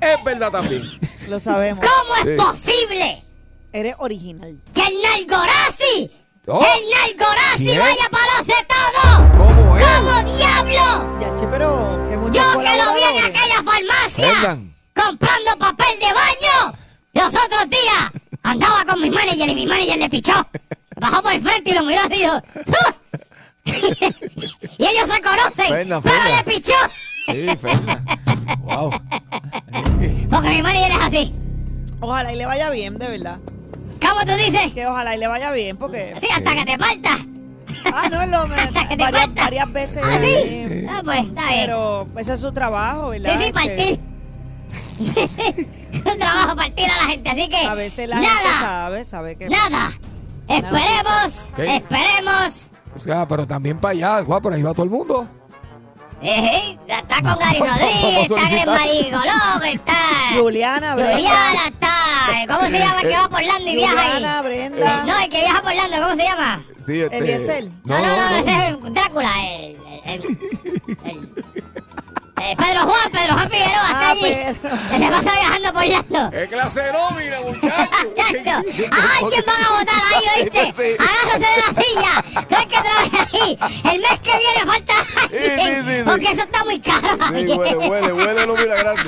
Es 0.00 0.24
verdad 0.24 0.50
también. 0.52 0.82
Lo 1.28 1.38
sabemos. 1.40 1.84
¿Cómo 1.84 2.14
es 2.16 2.24
Sí. 2.24 2.36
posible 2.36 3.22
Eres 3.72 3.94
original. 3.98 4.60
que 4.74 4.82
el 4.86 4.94
Nalgorazi, 5.02 6.10
Oh. 6.46 6.60
el 6.64 6.90
Nalgorazi 6.90 7.64
¿Quién? 7.64 7.78
vaya 7.78 8.08
para 8.10 8.38
los 8.38 8.46
todo? 8.46 9.38
¿Cómo 9.38 9.76
es? 9.78 9.84
¿Cómo 9.86 10.36
diablo? 10.36 11.20
Ya, 11.20 11.34
che, 11.36 11.46
pero 11.46 12.06
que 12.10 12.16
muchos 12.16 12.36
Yo 12.36 12.58
que 12.60 12.76
lo 12.82 12.94
vi 12.94 13.02
en 13.02 13.24
aquella 13.24 13.62
farmacia 13.62 14.58
comprando 14.94 15.56
papel 15.58 15.98
de 16.00 16.12
baño. 16.12 16.74
Los 17.14 17.28
otros 17.28 17.68
días 17.70 18.10
andaba 18.42 18.84
con 18.84 19.00
mi 19.00 19.10
manager 19.10 19.48
y 19.48 19.54
mi 19.54 19.66
manager 19.66 19.98
le 19.98 20.10
pichó. 20.10 20.34
Bajó 21.00 21.22
por 21.22 21.32
el 21.32 21.40
frente 21.42 21.70
y 21.70 21.74
lo 21.74 21.82
miró 21.84 22.00
así 22.02 22.22
y 22.22 22.26
y 24.78 24.84
ellos 24.84 25.08
se 25.08 25.20
conocen, 25.22 25.88
pero 26.02 26.24
le 26.36 26.42
pichó. 26.44 26.74
Sí. 27.26 27.46
Wow. 28.62 28.90
Porque 30.30 30.48
mi 30.48 30.62
manager 30.62 30.90
es 30.90 31.00
así. 31.00 31.34
Ojalá 32.00 32.32
y 32.32 32.36
le 32.36 32.46
vaya 32.46 32.70
bien, 32.70 32.98
de 32.98 33.06
verdad. 33.08 33.38
¿Cómo 34.08 34.20
tú 34.26 34.32
dices? 34.34 34.72
Que 34.72 34.86
ojalá 34.86 35.14
y 35.16 35.18
le 35.18 35.26
vaya 35.28 35.50
bien, 35.52 35.76
porque... 35.76 36.14
Sí, 36.20 36.26
hasta 36.34 36.54
que 36.54 36.64
te 36.64 36.78
falta. 36.78 37.18
Ah, 37.94 38.08
no, 38.10 38.26
lo, 38.26 38.46
me- 38.46 38.54
Hasta 38.60 38.88
que 38.88 38.96
te 38.96 39.02
varias, 39.02 39.22
falta. 39.26 39.42
varias 39.44 39.72
veces. 39.72 40.02
Ah, 40.04 40.18
sí. 40.20 40.86
Ah, 40.88 41.00
pues, 41.04 41.18
está 41.26 41.48
bien. 41.48 41.60
Pero 41.60 42.08
ese 42.16 42.32
es 42.34 42.40
su 42.40 42.52
trabajo, 42.52 43.08
¿verdad? 43.10 43.32
Sí, 43.32 43.38
sí, 43.38 43.44
Este, 43.46 43.52
partir. 43.52 44.00
un 46.12 46.18
trabajo 46.18 46.56
partir 46.56 46.84
a 46.90 46.96
la 47.02 47.10
gente, 47.10 47.30
así 47.30 47.48
que 47.48 47.56
A 47.56 47.74
veces 47.74 48.08
la 48.08 48.16
gente 48.16 48.30
nada, 48.34 48.60
sabe, 48.60 49.04
sabe 49.04 49.36
que... 49.36 49.48
nada. 49.48 49.92
Esperemos, 50.48 51.50
¿Qué? 51.56 51.76
esperemos. 51.76 52.70
O 52.94 52.98
sea, 52.98 53.26
pero 53.26 53.46
también 53.46 53.78
para 53.78 53.92
allá, 53.92 54.20
guau, 54.20 54.40
por 54.40 54.52
ahí 54.52 54.62
va 54.62 54.72
todo 54.74 54.84
el 54.84 54.90
mundo. 54.90 55.26
Eh, 56.24 56.78
está 56.86 57.20
con 57.20 57.36
Gary 57.38 57.58
Rodríguez, 57.60 58.30
está. 58.30 58.48
Glen 58.48 58.66
Marigolón, 58.66 59.64
está 59.64 59.94
Juliana, 60.38 60.94
Brenda. 60.94 61.14
Juliana, 61.16 61.66
está. 61.66 61.96
¿Cómo 62.48 62.62
se 62.68 62.78
llama 62.78 63.00
el 63.02 63.08
que 63.08 63.16
va 63.16 63.28
por 63.28 63.38
Orlando 63.40 63.70
y 63.70 63.74
viaja 63.76 64.02
Juliana, 64.02 64.38
ahí? 64.38 64.44
Brenda. 64.44 65.04
No, 65.04 65.18
el 65.20 65.28
que 65.28 65.40
viaja 65.40 65.62
por 65.62 65.70
Orlando, 65.72 65.96
¿cómo 66.02 66.16
se 66.16 66.22
llama? 66.22 66.64
Sí, 66.78 67.00
este. 67.00 67.18
Eliezer. 67.18 67.64
No, 67.84 67.98
no, 67.98 68.06
no, 68.16 68.36
ese 68.36 68.68
es 68.68 68.94
Drácula, 68.94 69.32
el. 69.46 69.76
el, 70.04 70.22
el- 70.22 70.98
el- 71.04 71.44
eh, 72.50 72.54
Pedro 72.56 72.80
Juan, 72.82 73.10
Pedro 73.12 73.32
Juan 73.34 73.50
Figueroa, 73.50 73.86
está 73.86 74.08
Ah, 74.08 74.10
allí. 74.10 74.22
Pedro. 74.22 74.70
Que 74.90 74.98
se 74.98 75.10
pasa 75.10 75.32
viajando 75.34 75.72
por. 75.72 76.30
¡Qué 76.30 76.48
clase 76.48 76.82
de 76.82 76.92
nómina, 76.92 77.40
muchacho! 77.40 78.12
Chacho, 78.14 78.50
a 78.90 79.18
alguien 79.18 79.44
van 79.46 79.62
a 79.64 79.70
votar 79.70 80.02
ahí, 80.14 80.24
¿oíste? 80.42 80.58
Agárrese 80.98 81.46
de 81.46 81.56
la 81.56 81.82
silla. 81.82 82.44
Tú 82.48 82.54
hay 82.56 82.66
que 82.66 82.80
trabajar 82.80 83.28
ahí. 83.32 83.58
El 83.92 84.00
mes 84.00 84.20
que 84.20 84.38
viene 84.38 84.66
falta 84.66 84.94
alguien. 84.94 85.28
Sí, 85.30 85.38
sí, 85.40 85.74
sí, 85.84 85.96
sí. 85.96 86.02
Porque 86.04 86.30
eso 86.30 86.42
está 86.42 86.64
muy 86.64 86.80
caro. 86.80 87.08
Sí, 87.30 87.34
ahí. 87.34 87.46
huele, 87.56 87.76
huele, 87.88 88.12
huele 88.12 88.46
nómina 88.46 88.74
grande 88.74 89.02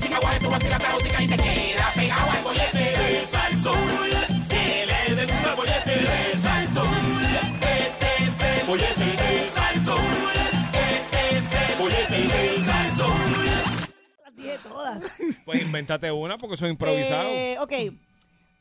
sin 0.00 0.14
agua 0.14 0.30
tú 0.40 0.50
vas 0.50 0.62
a 0.62 0.66
ir 0.66 0.72
a 0.72 1.22
y 1.22 1.28
te 1.28 1.36
queda 1.36 1.92
pegado 1.94 2.30
al 2.30 2.42
bollete. 2.42 3.22
Es 3.22 3.34
al 3.34 3.58
sol, 3.58 4.10
que 4.48 4.86
le 4.86 5.14
den 5.14 5.30
un 5.30 5.56
bollete. 5.56 6.32
Es 6.32 6.44
al 6.44 6.68
sol, 6.68 6.86
este 7.60 8.24
es 8.24 8.60
el 8.60 8.66
bollete. 8.66 9.46
Es 9.46 9.56
al 9.56 9.80
sol, 9.82 9.98
este 10.72 11.36
es 11.36 11.70
el 11.70 11.78
bollete. 11.78 12.56
Es 12.56 12.68
al 12.68 12.92
sol. 12.96 13.46
Las 14.24 14.36
dije 14.36 14.58
todas. 14.62 15.02
Pues 15.44 15.62
inventate 15.62 16.10
una 16.10 16.38
porque 16.38 16.56
soy 16.56 16.70
improvisado. 16.70 17.30
Eh, 17.30 17.58
ok. 17.58 17.72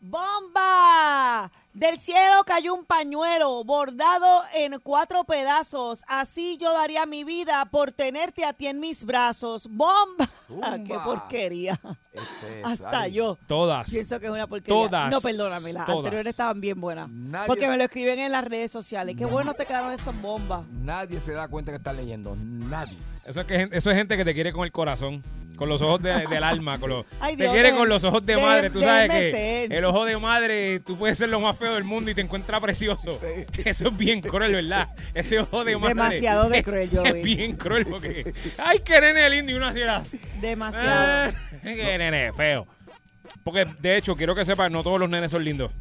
¡Bomba! 0.02 1.52
Del 1.74 2.00
cielo 2.00 2.44
cayó 2.46 2.74
un 2.74 2.84
pañuelo 2.84 3.64
bordado 3.64 4.44
en 4.56 4.80
cuatro 4.80 5.24
pedazos. 5.24 6.04
Así 6.08 6.58
yo 6.58 6.74
daría 6.74 7.06
mi 7.06 7.24
vida 7.24 7.64
por 7.66 7.92
tenerte 7.94 8.44
a 8.44 8.54
ti 8.54 8.68
en 8.68 8.80
mis 8.80 9.04
brazos. 9.06 9.68
¡Bomba! 9.70 10.28
¡Qué 10.88 10.98
porquería! 11.06 11.80
Este, 12.12 12.62
Hasta 12.66 13.08
yo. 13.08 13.38
Todas. 13.48 13.90
Pienso 13.90 14.20
que 14.20 14.26
es 14.26 14.32
una 14.32 14.48
porquería. 14.48 14.74
Todas. 14.90 15.12
No, 15.12 15.22
perdóname, 15.22 15.72
las 15.72 15.86
Todas. 15.86 16.00
anteriores 16.00 16.26
estaban 16.28 16.60
bien 16.60 16.82
buenas. 16.82 17.08
Nadie- 17.08 17.48
Porque 17.48 17.68
me 17.68 17.78
lo 17.78 17.84
escriben 17.84 18.18
en 18.20 18.32
las 18.32 18.44
redes 18.44 18.72
sociales. 18.72 19.16
Qué 19.16 19.26
bueno 19.26 19.54
te 19.54 19.66
quedaron 19.66 19.94
esas 19.94 20.20
bombas. 20.22 20.66
Nadie 20.72 21.20
se 21.20 21.34
da 21.34 21.48
cuenta 21.48 21.72
que 21.72 21.78
está 21.78 21.94
leyendo. 21.94 22.36
Nadie. 22.36 22.98
Eso 23.26 23.42
es, 23.42 23.48
que, 23.48 23.70
eso 23.72 23.92
es 23.92 23.98
gente 23.98 24.18
que 24.18 24.26
te 24.26 24.34
quiere 24.34 24.52
con 24.52 24.64
el 24.66 24.72
corazón, 24.72 25.24
con 25.56 25.70
los 25.70 25.82
ojos 25.82 26.02
de- 26.02 26.26
del 26.28 26.44
alma, 26.44 26.80
con 26.80 26.90
los, 26.90 27.06
Ay, 27.20 27.36
te 27.38 27.48
quiere 27.50 27.74
con 27.74 27.88
los 27.88 28.04
ojos 28.04 28.26
de 28.26 28.38
madre. 28.38 28.70
Tú 28.72 28.82
sabes 28.82 29.08
déjeme 29.10 29.20
que 29.26 29.32
ser. 29.32 29.74
el 29.74 29.86
ojo 29.86 30.06
de 30.06 30.18
madre, 30.18 30.80
tú 30.80 30.98
puedes 30.98 31.18
ser 31.18 31.30
lo 31.30 31.40
más 31.40 31.56
feo 31.58 31.76
del 31.76 31.84
mundo 31.84 32.10
y 32.10 32.16
te 32.16 32.22
encuentra 32.22 32.60
precioso. 32.60 33.20
Eso 33.66 33.88
es 33.90 33.98
bien 33.98 34.22
cruel, 34.22 34.54
¿verdad? 34.54 34.88
Ese 35.14 35.40
ojo 35.40 35.64
de 35.64 35.78
madre. 35.78 35.94
Demasiado 35.96 36.50
de 36.50 36.64
cruel, 36.64 36.90
Joey. 36.92 37.08
Es 37.20 37.24
bien 37.24 37.56
cruel 37.56 37.86
porque, 37.86 38.34
ay, 38.58 38.80
qué 38.84 39.00
nene 39.02 39.30
lindo 39.30 39.52
y 39.52 39.56
uno 39.56 39.68
así 39.68 39.80
era. 39.82 40.02
Demasiado. 40.42 40.88
Ah, 40.90 41.32
qué 41.62 41.98
nene 41.98 42.34
feo. 42.34 42.66
Porque, 43.44 43.66
de 43.80 43.98
hecho, 43.98 44.16
quiero 44.16 44.34
que 44.34 44.44
sepas, 44.46 44.72
no 44.72 44.82
todos 44.82 45.00
los 45.00 45.10
nenes 45.10 45.30
son 45.32 45.44
lindos. 45.44 45.72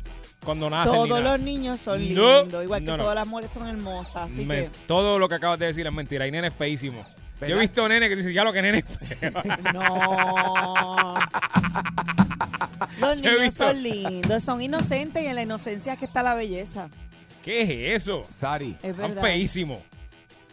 Cuando 0.44 0.70
nacen 0.70 0.92
ni 1.03 1.09
Todos 1.09 1.20
nada. 1.22 1.37
los 1.37 1.40
niños 1.44 1.81
son 1.81 2.14
No, 2.14 2.42
lindos, 2.42 2.62
igual 2.64 2.81
que 2.81 2.87
no, 2.87 2.96
no. 2.96 3.03
todas 3.05 3.14
las 3.16 3.27
mujeres 3.27 3.51
son 3.51 3.66
hermosas. 3.68 4.31
Así 4.31 4.44
Me- 4.44 4.64
que, 4.64 4.70
todo 4.87 5.18
lo 5.18 5.29
que 5.29 5.35
acabas 5.35 5.59
de 5.59 5.66
decir 5.66 5.87
es 5.87 5.92
mentira. 5.92 6.24
Hay 6.24 6.31
nenes 6.31 6.55
feísimos. 6.55 7.07
Yo 7.40 7.57
he 7.57 7.61
visto 7.61 7.88
nenes 7.88 8.09
que 8.09 8.16
dicen, 8.16 8.33
ya 8.33 8.42
lo 8.44 8.53
que 8.53 8.62
nene 8.62 8.79
es 8.79 9.18
feo. 9.20 9.33
no. 9.72 11.14
Los 13.01 13.22
Yo 13.22 13.31
he 13.31 13.33
niños 13.35 13.40
visto- 13.42 13.66
son 13.68 13.83
lindos, 13.83 14.42
son 14.42 14.61
inocentes 14.62 15.22
y 15.22 15.27
en 15.27 15.35
la 15.37 15.42
inocencia 15.42 15.92
es 15.92 15.98
que 15.98 16.05
está 16.07 16.22
la 16.22 16.35
belleza. 16.35 16.88
¿Qué 17.44 17.62
es 17.94 18.03
eso? 18.03 18.22
Sari. 18.38 18.77
Es 18.83 18.90
Están 18.90 19.09
verdad. 19.11 19.22
feísimos. 19.22 19.79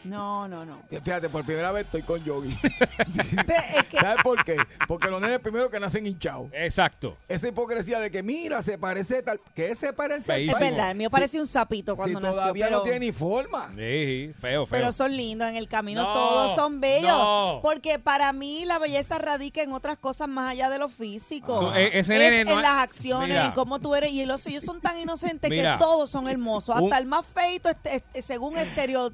No, 0.05 0.47
no, 0.47 0.65
no. 0.65 0.81
Fíjate, 0.89 1.29
por 1.29 1.43
primera 1.45 1.71
vez 1.71 1.85
estoy 1.85 2.01
con 2.03 2.23
Yogi. 2.23 2.55
Es 2.63 3.87
que- 3.89 3.97
¿Sabes 3.99 4.23
por 4.23 4.43
qué? 4.43 4.57
Porque 4.87 5.09
los 5.09 5.19
nenes 5.21 5.39
primero 5.39 5.69
que 5.69 5.79
nacen 5.79 6.05
hinchados. 6.05 6.49
Exacto. 6.53 7.17
Esa 7.27 7.47
hipocresía 7.47 7.99
de 7.99 8.11
que, 8.11 8.23
mira, 8.23 8.61
se 8.61 8.77
parece 8.77 9.21
tal. 9.23 9.39
¿Qué 9.53 9.75
se 9.75 9.93
parece? 9.93 10.31
Feísimo. 10.33 10.57
es 10.57 10.71
verdad, 10.71 10.91
el 10.91 10.97
mío 10.97 11.09
parecía 11.09 11.41
un 11.41 11.47
sapito 11.47 11.93
Si 11.93 11.97
cuando 11.97 12.19
nació. 12.19 12.39
todavía 12.39 12.65
pero, 12.65 12.77
no 12.77 12.83
tiene 12.83 12.99
ni 12.99 13.11
forma. 13.11 13.71
Sí, 13.75 14.31
feo, 14.39 14.65
feo. 14.65 14.67
pero 14.69 14.91
son 14.91 15.15
lindos 15.15 15.49
en 15.49 15.55
el 15.55 15.67
camino, 15.67 16.03
No, 16.03 16.13
todos 16.13 16.55
son 16.55 16.79
bellos. 16.79 17.09
no. 17.11 17.59
Porque 17.61 17.99
para 17.99 18.31
mí 18.33 18.65
la 18.65 18.79
belleza 18.79 19.17
radica 19.17 19.61
en 19.61 19.71
otras 19.73 19.97
cosas 19.97 20.27
más 20.27 20.51
allá 20.51 20.69
de 20.69 20.79
lo 20.79 20.89
físico. 20.89 21.73
Ese 21.73 21.99
es 21.99 22.07
nene 22.07 22.41
en 22.41 22.47
no- 22.47 22.61
las 22.61 22.83
acciones, 22.83 23.29
Mira. 23.29 23.45
en 23.47 23.51
cómo 23.53 23.79
tú 23.79 23.95
eres. 23.95 24.11
Y 24.11 24.25
los 24.25 24.41
suyos 24.41 24.63
son 24.63 24.81
tan 24.81 24.99
inocentes 24.99 25.49
Mira. 25.49 25.73
que 25.73 25.79
todos 25.79 26.09
son 26.09 26.27
hermosos. 26.29 26.75
Un- 26.79 26.85
Hasta 26.85 26.97
el 26.99 27.05
más 27.07 27.25
feito, 27.25 27.69
este- 27.69 27.95
este- 27.95 28.21
según 28.21 28.55
estereo- 28.57 29.11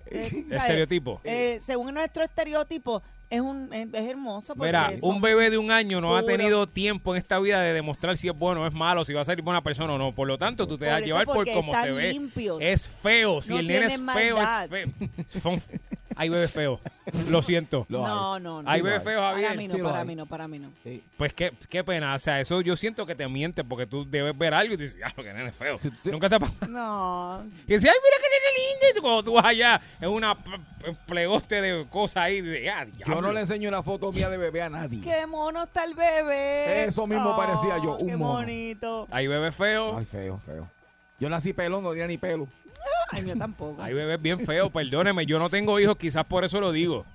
¿sabes? 0.50 0.81
Estereotipo. 0.84 1.22
Eh, 1.24 1.58
según 1.62 1.94
nuestro 1.94 2.24
estereotipo, 2.24 3.02
es 3.30 3.40
un 3.42 3.72
es, 3.74 3.88
es 3.94 4.10
hermoso. 4.10 4.56
porque 4.56 4.68
Mira, 4.70 4.98
son- 5.00 5.16
un 5.16 5.22
bebé 5.22 5.50
de 5.50 5.58
un 5.58 5.72
año 5.72 6.02
no 6.02 6.16
ha 6.18 6.24
tenido 6.26 6.68
tiempo 6.68 7.14
en 7.16 7.20
esta 7.20 7.40
vida 7.40 7.62
de 7.62 7.74
demostrar 7.74 8.18
si 8.18 8.28
es 8.28 8.38
bueno 8.38 8.64
o 8.64 8.68
es 8.68 8.74
malo, 8.74 9.06
si 9.06 9.14
va 9.14 9.22
a 9.22 9.26
ser 9.26 9.42
buena 9.42 9.62
persona 9.64 9.94
o 9.94 9.98
no. 9.98 10.14
Por 10.14 10.28
lo 10.28 10.38
tanto, 10.38 10.68
tú 10.68 10.78
te 10.78 10.86
Por 10.86 10.90
das 10.92 10.98
eso, 11.00 11.06
llevar 11.08 11.26
por 11.26 11.36
porque 11.36 11.54
cómo 11.54 11.74
están 11.74 11.86
se 11.88 11.92
ve. 11.94 12.20
Es 12.60 12.88
feo. 12.88 13.42
Si 13.42 13.54
No 13.54 13.60
el 13.60 13.68
nene 13.68 13.86
es 13.86 13.96
tienen 13.96 14.16
feo, 14.16 14.36
maldad. 14.36 14.64
es 14.66 14.70
feo. 14.70 14.88
Son- 15.42 15.62
hay 16.22 16.30
bebés 16.30 16.52
feos. 16.54 16.80
Lo 17.30 17.42
siento. 17.42 17.86
Lo 17.90 18.00
no, 18.08 18.36
hay. 18.36 18.42
no, 18.44 18.62
no. 18.64 18.70
Hay 18.70 18.80
lo 18.80 18.86
bebés 18.86 19.00
hay. 19.00 19.06
feos, 19.06 19.22
Para 19.22 19.32
Javier. 19.34 19.58
mí 19.58 19.68
no, 19.68 19.74
Sí 19.76 19.82
lo 19.82 19.90
para 19.90 20.06
mí 20.06 20.16
no, 20.16 20.26
para 20.28 20.48
mí 20.48 20.60
no. 20.60 20.70
Sí. 20.84 21.04
Pues 21.18 21.34
qué, 21.34 21.52
qué 21.68 21.84
pena. 21.84 22.14
O 22.14 22.20
sea, 22.20 22.40
eso 22.40 22.62
yo 22.62 22.76
siento 22.78 23.06
que 23.06 23.16
te 23.16 23.28
mientes 23.28 23.66
porque 23.68 23.86
tú 23.88 24.08
debes 24.10 24.38
ver 24.38 24.54
algo 24.54 24.76
y 24.76 24.78
dices, 24.78 24.98
ah, 25.04 25.12
que 25.16 25.34
nene 25.34 25.50
es 25.50 25.56
feo. 25.56 25.80
Nunca 26.04 26.30
te 26.30 26.36
ha 26.36 26.40
pasado. 26.40 26.58
No, 26.70 27.44
Que 27.68 27.74
dice, 27.76 27.90
ay, 27.90 27.96
mira 28.04 28.18
qué 28.22 28.30
nene 28.30 28.70
lindo. 28.72 28.86
Y 28.92 28.94
tú, 28.96 29.02
cuando 29.02 29.24
tú 29.24 29.34
vas 29.34 29.46
allá, 29.46 29.82
es 30.00 30.08
una 30.08 30.38
plegoste 31.08 31.62
de 31.62 31.88
cosas 31.90 32.18
ahí. 32.18 32.42
De, 32.42 32.70
ah, 32.70 32.86
Yo 33.08 33.20
no 33.22 33.32
le 33.32 33.40
enseño 33.42 33.68
una 33.70 33.82
foto 33.84 34.12
mía 34.12 34.30
de 34.30 34.38
bebé 34.38 34.62
a 34.62 34.70
nadie. 34.70 35.02
qué 35.02 35.26
mono 35.28 35.64
está 35.64 35.84
el 35.86 35.96
bebé. 35.96 36.86
Eso 36.86 37.08
mismo 37.08 37.36
parecía 37.36 37.78
yo, 37.78 37.98
un 38.00 38.08
Qué 38.08 38.16
mono. 38.16 38.34
bonito. 38.40 39.08
Hay 39.12 39.28
bebés 39.28 39.56
feos. 39.56 39.96
Ay, 39.98 40.06
feo, 40.06 40.40
feo. 40.46 40.70
Yo 41.20 41.30
nací 41.30 41.54
pelón, 41.54 41.84
no 41.84 41.92
tenía 41.92 42.08
ni 42.08 42.18
pelo. 42.18 42.48
Ay, 43.12 43.24
mío 43.24 43.36
tampoco. 43.38 43.82
Hay 43.82 43.94
bebés 43.94 44.22
bien 44.22 44.40
feos, 44.40 44.72
perdóneme, 44.72 45.26
yo 45.26 45.38
no 45.40 45.50
tengo 45.50 45.80
hijos, 45.80 45.98
quizás 45.98 46.26
por 46.26 46.44
eso 46.46 46.60
lo 46.60 46.72
digo. 46.72 47.06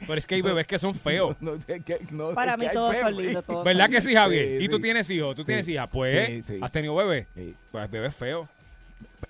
Pero 0.00 0.14
es 0.18 0.26
que 0.26 0.34
hay 0.34 0.42
bebés 0.42 0.66
que 0.66 0.78
son 0.78 0.94
feos. 0.94 1.36
No, 1.40 1.54
es 1.54 1.64
que- 1.64 2.00
no, 2.10 2.30
es 2.30 2.34
Para 2.34 2.56
mí 2.56 2.66
todos 2.74 2.94
feo, 2.94 3.04
son 3.04 3.16
lindos, 3.16 3.44
todos 3.44 3.64
¿Verdad 3.64 3.84
son 3.86 3.92
que 3.94 4.00
sí, 4.00 4.14
Javier? 4.14 4.58
Sí, 4.58 4.64
¿Y 4.64 4.68
tú 4.68 4.76
sí. 4.76 4.82
tienes 4.82 5.08
hijos? 5.10 5.34
¿Tú 5.36 5.44
tienes 5.44 5.64
Sí. 5.64 5.72
hijas? 5.72 5.88
Pues, 5.90 6.26
Sí, 6.26 6.42
sí. 6.42 6.58
¿has 6.60 6.70
tenido 6.72 6.94
bebé? 6.96 7.26
Sí. 7.34 7.54
Pues 7.70 7.90
bebé 7.90 8.10
feo. 8.10 8.48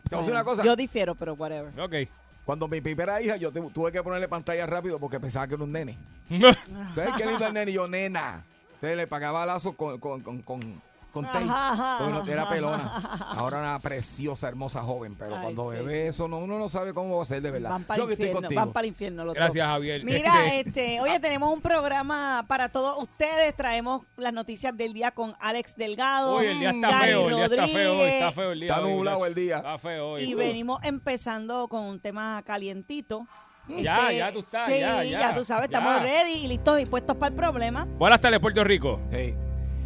Te 0.08 0.16
voy 0.16 0.18
a 0.18 0.18
decir 0.22 0.32
una 0.32 0.44
cosa. 0.44 0.64
Yo 0.64 0.74
difiero, 0.74 1.14
pero 1.14 1.34
whatever. 1.34 1.78
Ok. 1.80 2.08
Cuando 2.44 2.66
mi 2.66 2.80
primera 2.80 3.22
hija, 3.22 3.36
yo 3.36 3.52
tu- 3.52 3.70
tuve 3.70 3.92
que 3.92 4.02
ponerle 4.02 4.26
pantalla 4.28 4.66
rápido 4.66 4.98
porque 4.98 5.20
pensaba 5.20 5.46
que 5.46 5.54
era 5.54 5.62
un 5.64 5.72
nene. 5.72 5.96
¿Sabes 6.94 7.10
qué 7.16 7.26
lindo 7.26 7.46
el 7.46 7.52
nene? 7.54 7.70
Y 7.70 7.74
yo, 7.74 7.86
nena. 7.86 8.44
Entonces 8.74 8.96
le 8.96 9.06
pagaba 9.06 9.46
lazo 9.46 9.72
con, 9.74 9.98
con, 10.00 10.20
con, 10.22 10.42
con, 10.42 10.82
con 11.14 11.24
tape, 11.24 11.44
Ajá, 11.48 11.96
porque 11.98 12.12
no 12.12 12.20
ajá, 12.20 12.32
era 12.32 12.48
pelona. 12.50 13.02
Ahora 13.36 13.60
una 13.60 13.78
preciosa, 13.78 14.48
hermosa 14.48 14.82
joven. 14.82 15.14
Pero 15.18 15.34
Ay, 15.36 15.42
cuando 15.42 15.70
sí. 15.70 15.76
bebé 15.78 16.08
eso, 16.08 16.28
no, 16.28 16.38
uno 16.38 16.58
no 16.58 16.68
sabe 16.68 16.92
cómo 16.92 17.16
va 17.16 17.22
a 17.22 17.26
ser 17.26 17.40
de 17.40 17.50
verdad. 17.50 17.70
Van 17.70 17.84
para 17.84 18.02
el 18.02 18.06
que 18.08 18.12
estoy 18.14 18.26
infierno, 18.26 18.42
contigo. 18.48 18.60
van 18.60 18.72
para 18.72 18.84
el 18.84 18.88
infierno 18.88 19.24
los 19.24 19.34
Gracias, 19.34 19.66
dos. 19.66 19.72
Javier. 19.72 20.04
Mira, 20.04 20.54
Este, 20.54 20.60
este, 20.68 21.00
oye, 21.00 21.18
tenemos 21.20 21.50
un 21.54 21.62
programa 21.62 22.44
para 22.48 22.68
todos 22.68 23.02
ustedes. 23.02 23.54
Traemos 23.56 24.02
las 24.16 24.32
noticias 24.34 24.76
del 24.76 24.92
día 24.92 25.12
con 25.12 25.34
Alex 25.40 25.76
Delgado, 25.76 26.36
Uy, 26.38 26.46
el 26.46 26.58
día 26.58 26.70
está 26.70 26.90
Gary 26.90 27.12
feo, 27.12 27.28
el 27.28 27.34
día 27.36 27.44
está 27.46 27.66
feo 27.66 27.92
hoy, 27.92 27.96
Rodríguez, 27.98 28.12
está 28.14 28.32
feo 28.32 28.52
el 28.52 28.60
día. 28.60 28.74
Está 28.74 28.86
nublado 28.88 29.26
el 29.26 29.34
día. 29.34 29.56
Está 29.56 29.78
feo 29.78 30.08
hoy. 30.10 30.22
Y 30.24 30.34
venimos 30.34 30.80
empezando 30.82 31.68
con 31.68 31.82
un 31.84 32.00
tema 32.00 32.42
calientito. 32.44 33.26
Ya, 33.66 34.02
Este, 34.02 34.16
ya 34.18 34.32
tú 34.32 34.40
estás, 34.40 34.68
sí, 34.70 34.78
ya, 34.78 35.02
ya, 35.04 35.34
tú 35.34 35.42
sabes, 35.42 35.70
ya. 35.70 35.78
estamos 35.78 36.02
ready 36.02 36.32
y 36.44 36.48
listos 36.48 36.78
y 36.82 36.84
puestos 36.84 37.16
para 37.16 37.30
el 37.30 37.34
problema. 37.34 37.86
Buenas 37.96 38.20
tardes, 38.20 38.38
Puerto 38.38 38.62
Rico. 38.62 39.00
Sí. 39.10 39.34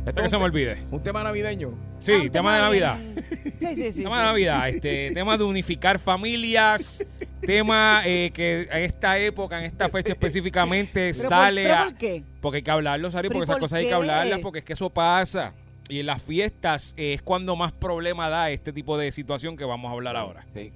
Esto 0.08 0.22
que 0.22 0.28
se 0.28 0.38
me 0.38 0.44
olvide. 0.44 0.82
Un 0.90 1.02
tema 1.02 1.22
navideño. 1.22 1.74
Sí, 1.98 2.12
Ah, 2.14 2.30
tema 2.30 2.56
de 2.56 2.62
Navidad. 2.62 2.98
Sí, 3.58 3.74
sí, 3.74 3.92
sí. 3.92 4.02
tema 4.02 4.16
sí. 4.16 4.20
de 4.20 4.24
Navidad, 4.26 4.68
este, 4.68 5.10
tema 5.14 5.36
de 5.36 5.44
unificar 5.44 5.98
familias, 5.98 7.04
tema 7.40 8.02
eh, 8.06 8.30
que 8.32 8.62
en 8.70 8.82
esta 8.84 9.18
época, 9.18 9.58
en 9.58 9.64
esta 9.66 9.88
fecha 9.88 10.12
específicamente, 10.12 11.10
¿Pero 11.10 11.18
por- 11.18 11.28
sale 11.28 11.62
pero 11.64 11.74
a... 11.74 11.84
por 11.84 11.94
qué? 11.96 12.22
Porque 12.40 12.56
hay 12.58 12.62
que 12.62 12.70
hablarlo, 12.70 13.10
Sari, 13.10 13.28
¿Pero 13.28 13.38
porque 13.40 13.44
esas 13.44 13.54
por 13.56 13.60
cosas 13.62 13.80
hay 13.80 13.86
que 13.88 13.94
hablarlas, 13.94 14.40
porque 14.40 14.58
es 14.60 14.64
que 14.64 14.72
eso 14.74 14.90
pasa. 14.90 15.52
Y 15.88 16.00
en 16.00 16.06
las 16.06 16.22
fiestas 16.22 16.94
eh, 16.96 17.14
es 17.14 17.22
cuando 17.22 17.56
más 17.56 17.72
problema 17.72 18.28
da 18.28 18.50
este 18.50 18.72
tipo 18.72 18.96
de 18.98 19.10
situación 19.10 19.56
que 19.56 19.64
vamos 19.64 19.88
a 19.90 19.92
hablar 19.92 20.16
ahora. 20.16 20.46
Sí. 20.54 20.72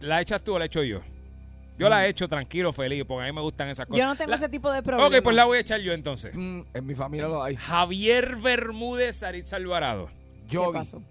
¿La 0.00 0.20
echas 0.20 0.42
tú 0.42 0.54
o 0.54 0.58
la 0.58 0.66
echo 0.66 0.82
yo? 0.84 1.00
Yo 1.78 1.88
la 1.88 2.04
he 2.06 2.08
hecho 2.10 2.28
tranquilo, 2.28 2.72
feliz, 2.72 3.04
porque 3.06 3.24
a 3.24 3.26
mí 3.26 3.32
me 3.32 3.40
gustan 3.40 3.68
esas 3.68 3.86
cosas. 3.86 3.98
Yo 4.00 4.06
no 4.06 4.16
tengo 4.16 4.30
La- 4.30 4.36
ese 4.36 4.48
tipo 4.48 4.70
de 4.72 4.82
problema. 4.82 5.16
Ok, 5.16 5.22
pues 5.22 5.36
la 5.36 5.44
voy 5.44 5.58
a 5.58 5.60
echar 5.60 5.80
yo 5.80 5.92
entonces. 5.92 6.32
Mm, 6.34 6.62
en 6.74 6.86
mi 6.86 6.94
familia 6.94 7.28
lo 7.28 7.42
hay. 7.42 7.54
Javier 7.56 8.36
Bermúdez 8.36 9.16
Saritz 9.16 9.52
Alvarado. 9.52 10.10
¿Qué 10.48 10.54
Yogi. 10.54 10.72
pasó? 10.78 11.02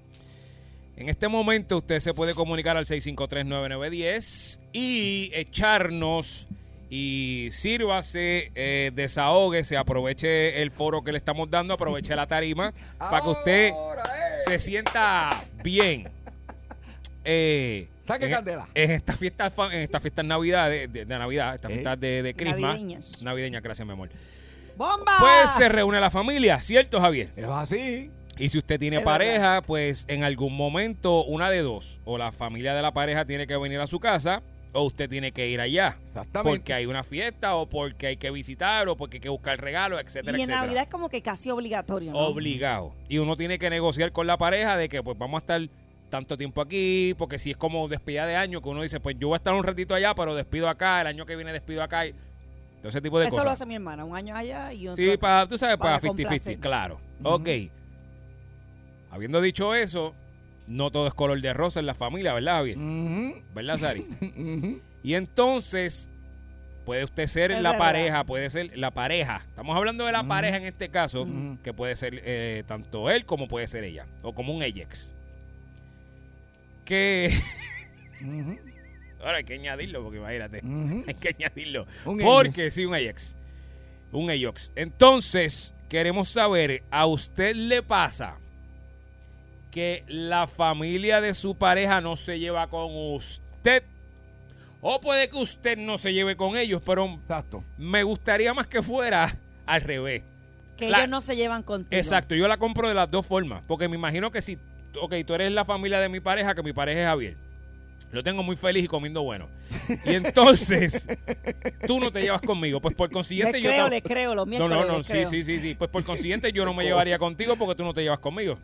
En 0.98 1.10
este 1.10 1.28
momento 1.28 1.78
usted 1.78 2.00
se 2.00 2.14
puede 2.14 2.34
comunicar 2.34 2.76
al 2.76 2.86
6539910 2.86 4.60
y 4.74 5.30
echarnos 5.34 6.48
y 6.90 7.50
sírvase, 7.52 8.52
eh, 8.56 8.92
desahóguese, 8.94 9.78
aproveche 9.78 10.62
el 10.62 10.72
foro 10.72 11.04
que 11.04 11.12
le 11.12 11.18
estamos 11.18 11.50
dando, 11.50 11.74
aproveche 11.74 12.16
la 12.16 12.28
tarima 12.28 12.74
para 12.98 13.22
que 13.22 13.30
usted 13.30 13.72
Ahora, 13.72 14.04
eh. 14.04 14.40
se 14.46 14.60
sienta 14.60 15.30
bien. 15.64 16.10
Eh, 17.26 17.88
Saque 18.08 18.26
en, 18.26 18.32
candela. 18.32 18.68
En 18.74 18.92
esta 18.92 19.14
fiesta, 19.14 19.52
fa- 19.52 19.74
en 19.74 19.82
esta 19.82 20.00
fiesta 20.00 20.24
Navidad, 20.24 20.70
de, 20.70 20.88
de- 20.88 21.06
de 21.06 21.20
Navidad, 21.20 21.56
esta 21.56 21.68
Eh. 21.68 21.72
fiesta 21.74 21.96
de, 21.96 22.24
de 22.24 22.34
Christmas. 22.34 22.62
Navideñas. 22.62 23.22
Navideña, 23.22 23.60
gracias, 23.60 23.86
mi 23.86 23.94
amor. 23.94 24.10
¡Bomba! 24.78 25.14
Pues 25.20 25.52
se 25.52 25.70
reúne 25.70 26.00
la 26.00 26.10
familia, 26.10 26.62
¿cierto, 26.62 27.00
Javier? 27.02 27.32
Es 27.36 27.46
así. 27.46 28.12
Y 28.38 28.50
si 28.50 28.60
usted 28.60 28.80
tiene 28.80 28.98
Es 28.98 29.04
pareja, 29.04 29.62
pues 29.66 30.06
en 30.08 30.24
algún 30.24 30.56
momento, 30.56 31.24
una 31.26 31.50
de 31.50 31.64
dos, 31.64 32.00
o 32.06 32.18
la 32.20 32.32
familia 32.32 32.76
de 32.76 32.82
la 32.84 32.94
pareja 32.94 33.26
tiene 33.26 33.48
que 33.48 33.58
venir 33.58 33.80
a 33.80 33.88
su 33.88 34.00
casa, 34.00 34.44
o 34.74 34.84
usted 34.84 35.10
tiene 35.10 35.32
que 35.32 35.48
ir 35.48 35.60
allá. 35.60 35.98
Exactamente. 36.04 36.56
Porque 36.60 36.74
hay 36.76 36.86
una 36.86 37.04
fiesta, 37.04 37.56
o 37.56 37.68
porque 37.68 38.06
hay 38.06 38.18
que 38.18 38.30
visitar, 38.30 38.88
o 38.90 38.96
porque 38.96 39.18
hay 39.18 39.22
que 39.22 39.30
buscar 39.30 39.60
regalos, 39.60 40.00
etcétera, 40.00 40.34
y 40.38 40.42
en 40.42 40.42
etcétera. 40.42 40.62
Navidad 40.62 40.84
es 40.84 40.90
como 40.90 41.10
que 41.10 41.24
casi 41.24 41.50
obligatorio, 41.50 42.12
¿no? 42.12 42.20
Obligado. 42.20 42.94
Y 43.10 43.18
uno 43.18 43.36
tiene 43.36 43.58
que 43.58 43.72
negociar 43.72 44.12
con 44.12 44.28
la 44.28 44.38
pareja 44.38 44.78
de 44.78 44.88
que 44.88 45.02
pues 45.02 45.18
vamos 45.18 45.40
a 45.40 45.42
estar 45.42 45.62
tanto 46.10 46.38
tiempo 46.38 46.62
aquí, 46.62 47.14
porque 47.18 47.38
si 47.40 47.52
es 47.52 47.58
como 47.58 47.88
despedida 47.88 48.26
de 48.26 48.36
año, 48.36 48.62
que 48.62 48.70
uno 48.70 48.82
dice, 48.82 49.00
pues 49.00 49.18
yo 49.20 49.28
voy 49.28 49.36
a 49.36 49.38
estar 49.38 49.54
un 49.54 49.64
ratito 49.64 49.94
allá, 49.94 50.16
pero 50.16 50.36
despido 50.36 50.70
acá, 50.70 51.02
el 51.02 51.08
año 51.08 51.26
que 51.26 51.36
viene 51.36 51.52
despido 51.54 51.84
acá. 51.84 52.06
Y 52.06 52.14
todo 52.82 52.90
ese 52.90 53.02
tipo 53.02 53.20
de 53.20 53.26
Eso 53.26 53.32
cosas. 53.32 53.46
lo 53.46 53.52
hace 53.52 53.66
mi 53.66 53.76
hermana, 53.76 54.06
un 54.06 54.16
año 54.16 54.36
allá 54.36 54.72
y 54.74 54.88
otro. 54.88 55.04
Sí, 55.04 55.18
para, 55.18 55.48
tú 55.48 55.58
sabes, 55.58 55.78
para 55.78 56.00
para 56.00 56.14
50-50, 56.14 56.16
complacer. 56.28 56.60
claro. 56.60 57.00
Ok. 57.24 57.50
Habiendo 59.10 59.42
dicho 59.42 59.74
eso, 59.74 60.14
no 60.68 60.92
todo 60.92 61.08
es 61.08 61.14
color 61.14 61.40
de 61.42 61.54
rosa 61.54 61.80
en 61.80 61.86
la 61.86 61.96
familia, 61.96 62.34
¿verdad, 62.34 62.56
Javier? 62.58 62.78
¿Verdad, 63.54 63.78
Sari? 63.78 64.06
y 65.04 65.14
entonces, 65.16 66.10
puede 66.86 67.04
usted 67.04 67.28
ser 67.28 67.52
Es 67.52 67.62
la 67.62 67.72
verdad. 67.72 67.86
pareja, 67.86 68.24
puede 68.26 68.50
ser 68.50 68.78
la 68.78 68.92
pareja. 68.92 69.44
Estamos 69.50 69.76
hablando 69.76 70.06
de 70.06 70.12
la 70.12 70.24
pareja 70.26 70.58
en 70.58 70.64
este 70.66 70.90
caso, 70.90 71.28
que 71.64 71.74
puede 71.74 71.96
ser 71.96 72.22
eh, 72.24 72.64
tanto 72.68 73.10
él 73.10 73.26
como 73.26 73.48
puede 73.48 73.68
ser 73.68 73.84
ella, 73.84 74.06
o 74.22 74.34
como 74.34 74.54
un 74.54 74.62
Ajax. 74.62 75.14
Que. 76.88 77.30
Ahora 79.20 79.38
hay 79.40 79.44
que 79.44 79.56
añadirlo, 79.56 80.04
porque 80.04 80.20
imagínate. 80.20 80.62
Ujú. 80.64 81.04
Hay 81.08 81.14
que 81.16 81.30
añadirlo. 81.38 81.86
Un 82.06 82.20
porque 82.20 82.62
Ajax. 82.62 82.74
sí, 82.76 82.86
un 82.86 82.96
Ajax. 82.96 83.36
Un 84.12 84.30
Ajax. 84.30 84.72
Entonces, 84.76 85.74
queremos 85.90 86.30
saber, 86.30 86.84
¿a 86.92 87.06
usted 87.08 87.56
le 87.56 87.84
pasa 87.84 88.38
que 89.72 90.04
la 90.08 90.48
familia 90.48 91.20
de 91.20 91.34
su 91.34 91.56
pareja 91.56 92.00
no 92.00 92.16
se 92.16 92.40
lleva 92.40 92.68
con 92.68 92.90
usted? 92.94 93.84
O 94.82 95.02
puede 95.02 95.30
que 95.30 95.38
usted 95.38 95.78
no 95.78 95.98
se 95.98 96.14
lleve 96.14 96.38
con 96.38 96.56
ellos, 96.56 96.82
pero 96.86 97.06
Exacto. 97.08 97.64
me 97.78 98.04
gustaría 98.04 98.54
más 98.54 98.68
que 98.68 98.82
fuera 98.82 99.36
al 99.66 99.82
revés. 99.82 100.24
Que 100.78 100.90
La- 100.90 101.00
ellos 101.00 101.10
no 101.10 101.22
se 101.22 101.36
llevan 101.36 101.64
contigo. 101.64 102.00
Exacto, 102.00 102.36
yo 102.36 102.48
la 102.48 102.58
compro 102.58 102.88
de 102.88 102.94
las 102.94 103.10
dos 103.10 103.26
formas, 103.26 103.64
porque 103.66 103.90
me 103.90 103.96
imagino 103.96 104.30
que 104.32 104.42
si, 104.42 104.58
ok, 105.02 105.16
tú 105.26 105.34
eres 105.34 105.52
la 105.52 105.66
familia 105.66 106.00
de 106.00 106.10
mi 106.10 106.20
pareja, 106.20 106.54
que 106.56 106.64
mi 106.64 106.74
pareja 106.74 107.02
es 107.02 107.06
Javier. 107.08 107.36
Lo 108.12 108.24
tengo 108.24 108.42
muy 108.42 108.56
feliz 108.56 108.86
y 108.86 108.88
comiendo 108.88 109.22
bueno. 109.22 109.50
Y 110.06 110.16
entonces, 110.16 111.08
tú 111.86 112.00
no 112.00 112.10
te 112.10 112.22
llevas 112.22 112.40
conmigo. 112.42 112.80
Pues 112.80 112.96
por 112.96 113.12
consiguiente 113.12 113.62
yo... 113.62 113.70
creo, 113.70 113.90
les 113.90 114.02
creo, 114.02 114.34
los 114.34 114.48
No, 114.48 114.70
no, 114.70 114.86
no, 114.86 115.04
sí, 115.04 115.12
creo. 115.12 115.30
sí, 115.30 115.44
sí, 115.44 115.60
sí. 115.60 115.76
Pues 115.76 115.90
por 115.92 116.04
consiguiente 116.06 116.52
yo 116.54 116.64
no 116.64 116.74
me 116.74 116.84
llevaría 116.86 117.18
contigo 117.18 117.58
porque 117.58 117.76
tú 117.76 117.84
no 117.84 117.94
te 117.94 118.02
llevas 118.04 118.20
conmigo. 118.20 118.58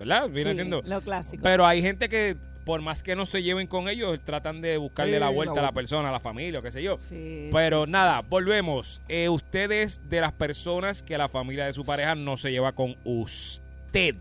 ¿Verdad? 0.00 0.28
Viene 0.28 0.50
Sí, 0.50 0.56
siendo... 0.56 0.82
lo 0.84 1.00
clásico. 1.00 1.42
Pero 1.44 1.64
hay 1.66 1.80
gente 1.80 2.08
que, 2.08 2.36
por 2.64 2.80
más 2.82 3.04
que 3.04 3.14
no 3.14 3.24
se 3.24 3.40
lleven 3.42 3.68
con 3.68 3.88
ellos, 3.88 4.18
tratan 4.24 4.60
de 4.60 4.76
buscarle 4.78 5.12
Sí, 5.14 5.18
la 5.20 5.26
la 5.26 5.32
vuelta 5.32 5.60
a 5.60 5.62
la 5.62 5.72
persona, 5.72 6.08
a 6.08 6.12
la 6.12 6.20
familia, 6.20 6.58
o 6.58 6.62
qué 6.62 6.70
sé 6.72 6.82
yo. 6.82 6.96
Sí, 6.98 7.50
Pero 7.52 7.82
sí, 7.84 7.86
sí. 7.86 7.92
nada, 7.92 8.22
volvemos. 8.28 9.00
Eh, 9.08 9.28
usted 9.28 9.70
es 9.70 10.08
de 10.08 10.20
las 10.20 10.32
personas 10.32 11.02
que 11.04 11.16
la 11.18 11.28
familia 11.28 11.66
de 11.66 11.72
su 11.72 11.84
pareja 11.84 12.16
no 12.16 12.36
se 12.36 12.50
lleva 12.50 12.72
con 12.72 12.96
usted. 13.04 14.16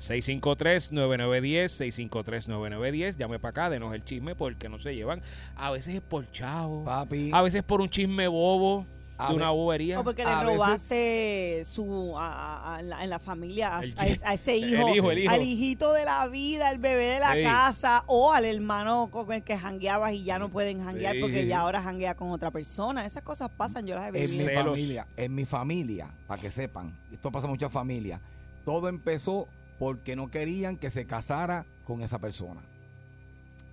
653-9910, 0.00 2.08
653-9910. 2.08 3.16
Llame 3.16 3.38
para 3.38 3.50
acá, 3.50 3.70
denos 3.70 3.94
el 3.94 4.04
chisme 4.04 4.34
porque 4.34 4.68
no 4.68 4.78
se 4.78 4.94
llevan. 4.94 5.22
A 5.56 5.70
veces 5.70 5.94
es 5.96 6.00
por 6.00 6.30
chavo. 6.30 6.84
Papi. 6.84 7.30
A 7.32 7.42
veces 7.42 7.62
por 7.62 7.80
un 7.80 7.88
chisme 7.88 8.26
bobo, 8.28 8.86
A 9.18 9.28
de 9.30 9.34
una 9.36 9.50
bobería. 9.50 10.00
O 10.00 10.04
porque 10.04 10.24
le 10.24 10.30
A 10.30 10.40
veces- 10.42 10.56
robaste 10.56 11.62
su 11.66 12.18
a, 12.18 12.32
a- 12.32 12.76
a- 12.76 12.80
en, 12.80 12.88
la, 12.88 13.04
en 13.04 13.10
la 13.10 13.18
familia 13.18 13.76
a, 13.76 13.80
El 13.82 13.94
a- 13.98 14.06
chi- 14.06 14.20
a 14.24 14.34
ese 14.34 14.54
el 14.56 14.72
hijo, 14.74 14.94
hijo, 14.94 15.10
el 15.10 15.18
hijo. 15.18 15.32
al 15.34 15.42
hijito 15.42 15.92
de 15.92 16.04
la 16.06 16.26
vida, 16.28 16.70
el 16.70 16.78
bebé 16.78 17.04
de 17.04 17.20
la 17.20 17.34
Sí. 17.34 17.42
casa 17.42 18.02
o 18.06 18.32
al 18.32 18.46
hermano 18.46 19.08
con 19.12 19.30
el 19.32 19.42
que 19.42 19.58
jangueabas 19.58 20.14
y 20.14 20.24
ya 20.24 20.38
no 20.38 20.48
pueden 20.48 20.82
janguear 20.82 21.16
Sí. 21.16 21.20
porque 21.20 21.46
ya 21.46 21.60
ahora 21.60 21.82
janguea 21.82 22.14
con 22.14 22.30
otra 22.30 22.50
persona. 22.50 23.04
Esas 23.04 23.22
cosas 23.22 23.50
pasan, 23.54 23.86
yo 23.86 23.94
las 23.94 24.04
he 24.04 24.08
En 24.08 24.12
vivido. 24.14 24.32
mi 24.38 24.44
Celos. 24.44 24.64
familia, 24.64 25.06
en 25.18 25.34
mi 25.34 25.44
familia, 25.44 26.08
para 26.26 26.40
que 26.40 26.50
sepan, 26.50 26.96
esto 27.12 27.30
pasa 27.30 27.46
en 27.46 27.50
muchas 27.50 27.70
familias, 27.70 28.22
todo 28.64 28.88
empezó 28.88 29.46
porque 29.80 30.14
no 30.14 30.30
querían 30.30 30.76
que 30.76 30.90
se 30.90 31.06
casara 31.06 31.64
con 31.86 32.02
esa 32.02 32.18
persona. 32.18 32.60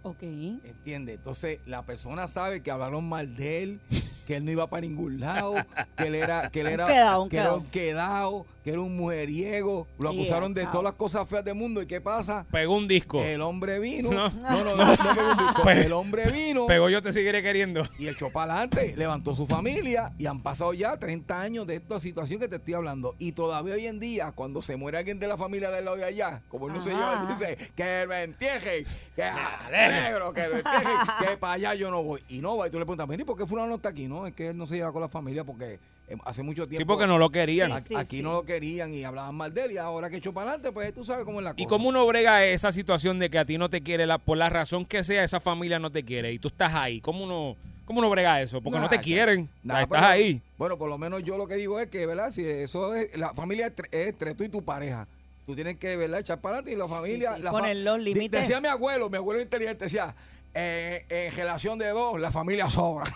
Ok. 0.04 0.24
¿Entiendes? 0.24 1.16
Entonces 1.16 1.60
la 1.66 1.86
persona 1.86 2.30
sabe 2.30 2.64
que 2.64 2.72
hablaron 2.72 3.10
mal 3.10 3.36
de 3.36 3.62
él, 3.62 3.82
que 4.26 4.38
él 4.38 4.46
no 4.46 4.52
iba 4.52 4.70
para 4.70 4.82
ningún 4.82 5.20
lado, 5.20 5.56
que 5.98 6.08
él 6.08 6.16
era, 6.16 6.50
que 6.50 6.62
él 6.62 6.68
era, 6.68 6.88
quedado, 6.88 7.28
que 7.28 7.36
era 7.36 7.46
quedado. 7.46 7.58
un 7.58 7.66
quedado, 7.66 8.46
que 8.68 8.72
era 8.74 8.82
un 8.82 8.98
mujeriego, 8.98 9.88
lo 9.98 10.12
Yeah, 10.12 10.22
acusaron 10.22 10.54
de 10.54 10.64
chao. 10.64 10.72
todas 10.72 10.84
las 10.84 10.94
cosas 10.96 11.30
feas 11.30 11.46
del 11.46 11.56
mundo. 11.56 11.82
¿Y 11.82 11.86
qué 11.86 12.02
pasa? 12.02 12.46
Pegó 12.52 12.76
un 12.76 12.86
disco. 12.86 13.24
El 13.24 13.42
hombre 13.42 13.80
vino. 13.80 14.10
No. 14.18 14.30
No, 14.30 14.64
no, 14.64 14.76
no, 14.76 14.86
no, 14.86 14.98
pegó 14.98 15.32
un 15.32 15.38
disco. 15.38 15.64
Pe- 15.64 15.86
El 15.86 15.94
hombre 15.94 16.26
vino. 16.32 16.66
Pegó 16.66 16.90
yo 16.90 17.02
te 17.02 17.14
seguiré 17.14 17.42
queriendo. 17.42 17.84
Y 17.98 18.10
echó 18.10 18.30
para 18.30 18.56
adelante, 18.56 18.94
levantó 18.98 19.34
su 19.36 19.48
familia 19.48 20.12
y 20.18 20.26
han 20.26 20.44
pasado 20.44 20.74
ya 20.74 20.98
30 20.98 21.40
años 21.40 21.66
de 21.66 21.76
esta 21.76 21.98
situación 22.02 22.42
que 22.42 22.50
te 22.50 22.58
estoy 22.58 22.74
hablando. 22.74 23.16
Y 23.20 23.32
todavía 23.32 23.76
hoy 23.76 23.88
en 23.88 24.02
día, 24.02 24.34
cuando 24.36 24.62
se 24.62 24.76
muere 24.76 24.98
alguien 24.98 25.18
de 25.18 25.28
la 25.28 25.38
familia 25.38 25.72
del 25.72 25.86
lado 25.86 25.96
de 25.96 26.04
allá, 26.04 26.42
como 26.50 26.68
él 26.68 26.74
no 26.74 26.82
se 26.82 26.90
lleva, 26.90 27.22
él 27.22 27.38
dice 27.38 27.58
que 27.74 28.06
me 28.06 28.24
entierren, 28.24 28.86
que 29.16 29.24
ah, 29.24 29.62
negro, 29.72 30.34
que 30.34 30.42
me 30.42 30.58
entierren, 30.58 30.98
que 31.26 31.38
para 31.38 31.54
allá 31.54 31.74
yo 31.76 31.90
no 31.90 32.04
voy. 32.04 32.22
Y 32.28 32.40
no 32.42 32.58
va, 32.58 32.68
y 32.68 32.70
tú 32.70 32.80
le 32.80 32.86
preguntas, 32.86 33.08
"Mire, 33.08 33.24
¿por 33.24 33.38
qué 33.38 33.46
fulano 33.46 33.70
no 33.70 33.76
está 33.76 33.90
aquí? 33.90 34.08
No, 34.08 34.28
es 34.28 34.34
que 34.36 34.50
él 34.50 34.58
no 34.58 34.68
se 34.68 34.76
lleva 34.76 34.92
con 34.92 35.02
la 35.02 35.08
familia 35.10 35.46
porque 35.46 35.80
hace 36.26 36.42
mucho 36.44 36.68
tiempo. 36.68 36.78
Sí, 36.78 36.86
porque 36.86 37.08
no 37.08 37.18
lo 37.18 37.30
querían. 37.30 37.72
Sí, 37.82 37.90
sí, 37.90 37.96
aquí 37.96 38.18
sí. 38.18 38.24
no 38.24 38.34
lo 38.34 38.44
querían 38.44 38.94
y 38.94 39.04
hablaban 39.04 39.36
mal 39.36 39.54
de 39.54 39.64
él. 39.64 39.72
Y 39.74 39.78
ahora 39.78 40.10
que 40.10 40.18
echó 40.18 40.32
para 40.34 40.52
adelante, 40.52 40.72
pues 40.72 40.94
tú 40.94 41.04
sabes 41.04 41.26
cómo 41.26 41.40
es 41.40 41.44
la 41.44 41.52
cosa. 41.52 41.62
¿Y 41.64 41.66
cómo 41.68 41.90
uno 41.90 42.06
brega 42.06 42.46
esa 42.46 42.72
situación 42.72 43.20
de 43.20 43.30
que 43.30 43.40
a 43.40 43.46
ti 43.46 43.58
no 43.58 43.70
te 43.70 43.82
quiere, 43.82 44.06
la, 44.06 44.18
por 44.18 44.38
la 44.38 44.50
razón 44.50 44.86
que 44.86 45.04
sea, 45.04 45.24
esa 45.24 45.40
familia 45.40 45.80
no 45.80 45.92
te 45.92 46.04
quiere 46.04 46.32
y 46.32 46.40
tú 46.40 46.48
estás 46.48 46.74
ahí? 46.74 47.02
¿Cómo 47.02 47.24
uno, 47.26 47.56
cómo 47.86 48.00
uno 48.00 48.10
brega 48.10 48.42
eso? 48.42 48.62
Porque 48.62 48.80
no 48.80 48.88
te 48.90 49.00
quieren. 49.00 49.50
Nah, 49.64 49.82
estás 49.82 50.00
pero- 50.00 50.08
ahí. 50.12 50.42
Bueno, 50.58 50.78
por 50.78 50.90
lo 50.90 50.98
menos 50.98 51.24
yo 51.24 51.38
lo 51.38 51.48
que 51.48 51.56
digo 51.56 51.80
es 51.80 51.88
que, 51.90 52.06
¿verdad? 52.06 52.32
Si 52.32 52.46
eso 52.46 52.96
es, 52.96 53.16
la 53.18 53.34
familia 53.34 53.68
es 53.68 53.76
tre- 53.76 53.90
es 53.92 54.08
entre 54.08 54.34
tú 54.34 54.44
y 54.44 54.50
tu 54.50 54.64
pareja. 54.64 55.08
Tú 55.46 55.56
tienes 55.56 55.78
que, 55.78 55.96
¿verdad? 55.96 56.20
Echar 56.20 56.40
para 56.42 56.56
adelante 56.58 56.74
y 56.74 56.76
la 56.78 56.88
familia... 56.90 57.36
sí, 57.36 57.42
la 57.42 57.52
poner 57.52 57.78
los 57.78 58.00
límites. 58.00 58.42
Decía 58.42 58.60
mi 58.60 58.68
abuelo, 58.68 59.10
mi 59.10 59.18
abuelo 59.18 59.42
inteligente, 59.42 59.86
decía, 59.86 60.14
eh, 60.54 61.06
en 61.10 61.36
relación 61.36 61.80
de 61.80 61.88
dos, 61.90 62.20
la 62.20 62.32
familia 62.32 62.70
sobra. 62.70 63.06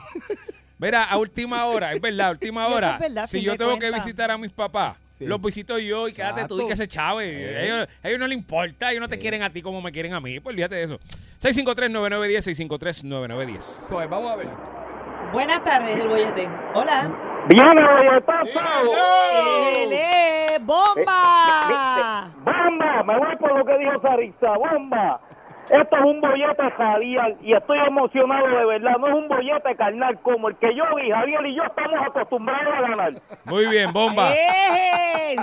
Mira, 0.82 1.04
a 1.04 1.18
última 1.18 1.64
hora, 1.66 1.94
es 1.94 2.02
verdad, 2.02 2.28
a 2.28 2.32
última 2.32 2.66
eso 2.68 2.76
hora. 2.76 2.94
es 2.96 3.00
verdad, 3.00 3.26
si 3.28 3.42
yo 3.42 3.56
tengo 3.56 3.78
que 3.78 3.92
visitar 3.92 4.32
a 4.32 4.38
mis 4.38 4.52
papás, 4.52 4.98
Sí. 5.20 5.28
los 5.28 5.40
visito 5.40 5.78
yo 5.78 6.08
y 6.08 6.14
quédate 6.14 6.46
tú 6.46 6.60
y 6.62 6.68
que 6.68 6.76
se 6.76 6.88
chave. 6.88 7.26
Eh. 7.30 7.66
Ellos, 7.66 7.88
ellos 8.02 8.18
no 8.20 8.26
les 8.26 8.36
importa, 8.36 8.90
ellos 8.90 9.02
no 9.02 9.08
te 9.08 9.20
quieren 9.20 9.44
a 9.44 9.52
ti 9.52 9.62
como 9.62 9.80
me 9.80 9.92
quieren 9.92 10.14
a 10.16 10.20
mí. 10.20 10.40
Pues 10.40 10.54
olvídate 10.56 10.74
de 10.74 10.84
eso. 10.86 11.00
653-9910, 11.40 12.42
653-9910. 12.68 13.62
So, 13.88 13.98
vamos 14.10 14.32
a 14.32 14.36
ver. 14.38 14.48
Buenas 15.32 15.64
tardes, 15.64 16.00
el 16.00 16.08
bollete. 16.08 16.50
Hola. 16.74 17.12
Viene 17.48 17.70
bolletazo. 17.98 18.62
¡Bomba! 20.62 22.32
Bomba, 22.44 23.04
me 23.04 23.18
voy 23.20 23.36
por 23.38 23.58
lo 23.58 23.66
que 23.66 23.78
dijo 23.78 24.02
Sarisa, 24.02 24.58
bomba. 24.58 25.22
Esto 25.72 25.96
es 25.98 26.04
un 26.04 26.20
bollete 26.20 26.70
radial 26.78 27.38
y 27.42 27.54
estoy 27.54 27.78
emocionado 27.88 28.46
de 28.48 28.66
verdad. 28.66 28.98
No 29.00 29.08
es 29.08 29.14
un 29.14 29.28
bollete 29.30 29.76
carnal 29.76 30.20
como 30.22 30.50
el 30.50 30.56
que 30.58 30.76
yo 30.76 30.84
vi, 30.96 31.10
Javier 31.10 31.46
y 31.46 31.56
yo 31.56 31.64
estamos 31.64 32.00
acostumbrados 32.08 32.74
a 32.78 32.82
ganar. 32.82 33.14
Muy 33.46 33.68
bien, 33.68 33.92
bomba. 33.94 34.32
¡Eh! 34.34 35.36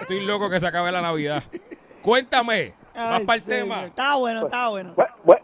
Estoy 0.00 0.26
loco 0.26 0.50
que 0.50 0.60
se 0.60 0.66
acabe 0.66 0.92
la 0.92 1.00
Navidad. 1.00 1.42
Cuéntame, 2.02 2.74
más 2.94 3.20
Ay, 3.20 3.26
para 3.26 3.36
el 3.38 3.46
tema. 3.46 3.84
Está 3.86 4.14
bueno, 4.16 4.40
está 4.46 4.68
bueno. 4.68 4.92
Bu- 4.94 5.06
bu- 5.24 5.40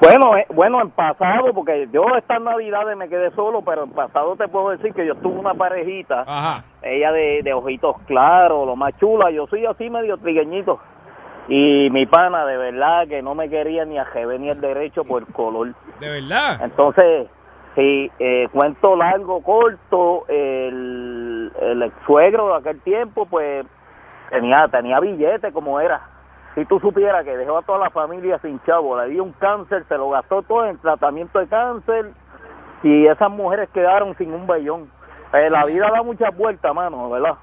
Bueno, 0.00 0.36
eh, 0.36 0.46
bueno, 0.48 0.80
en 0.82 0.90
pasado, 0.90 1.52
porque 1.54 1.88
yo 1.92 2.02
estas 2.16 2.40
navidades 2.40 2.96
me 2.96 3.08
quedé 3.08 3.30
solo, 3.32 3.62
pero 3.62 3.84
en 3.84 3.90
pasado 3.90 4.34
te 4.36 4.48
puedo 4.48 4.70
decir 4.70 4.92
que 4.94 5.06
yo 5.06 5.14
tuve 5.16 5.38
una 5.38 5.54
parejita, 5.54 6.24
Ajá. 6.26 6.64
ella 6.82 7.12
de, 7.12 7.42
de 7.44 7.52
ojitos 7.52 7.96
claros, 8.06 8.66
lo 8.66 8.74
más 8.74 8.96
chula, 8.98 9.30
yo 9.30 9.46
soy 9.46 9.64
así 9.66 9.88
medio 9.90 10.16
trigueñito. 10.18 10.80
Y 11.48 11.90
mi 11.90 12.06
pana, 12.06 12.46
de 12.46 12.56
verdad, 12.56 13.08
que 13.08 13.20
no 13.22 13.34
me 13.34 13.48
quería 13.48 13.84
ni 13.84 13.98
a 13.98 14.04
jefe 14.04 14.38
ni 14.38 14.48
el 14.48 14.60
derecho 14.60 15.04
por 15.04 15.26
color. 15.32 15.74
De 15.98 16.08
verdad. 16.08 16.60
Entonces, 16.62 17.28
si 17.74 18.10
eh, 18.18 18.48
cuento 18.52 18.96
largo, 18.96 19.42
corto, 19.42 20.24
el, 20.28 21.52
el 21.60 21.82
ex 21.82 21.94
suegro 22.06 22.48
de 22.48 22.56
aquel 22.56 22.80
tiempo, 22.82 23.26
pues 23.26 23.66
tenía 24.30 24.68
tenía 24.68 25.00
billete 25.00 25.52
como 25.52 25.80
era. 25.80 26.08
Si 26.54 26.64
tú 26.66 26.78
supieras 26.80 27.24
que 27.24 27.36
dejó 27.36 27.58
a 27.58 27.62
toda 27.62 27.78
la 27.78 27.90
familia 27.90 28.38
sin 28.40 28.60
chavo, 28.64 29.00
le 29.00 29.10
dio 29.10 29.24
un 29.24 29.32
cáncer, 29.32 29.84
se 29.88 29.96
lo 29.96 30.10
gastó 30.10 30.42
todo 30.42 30.66
en 30.66 30.78
tratamiento 30.78 31.38
de 31.38 31.46
cáncer 31.46 32.10
y 32.82 33.06
esas 33.06 33.30
mujeres 33.30 33.70
quedaron 33.70 34.16
sin 34.18 34.32
un 34.34 34.46
vellón. 34.46 34.90
Eh, 35.32 35.48
la 35.48 35.64
vida 35.64 35.90
da 35.90 36.02
muchas 36.02 36.36
vueltas, 36.36 36.74
mano, 36.74 37.08
¿verdad? 37.08 37.34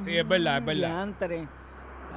Sí, 0.00 0.16
es 0.16 0.28
verdad, 0.28 0.58
es 0.58 0.64
verdad. 0.64 1.08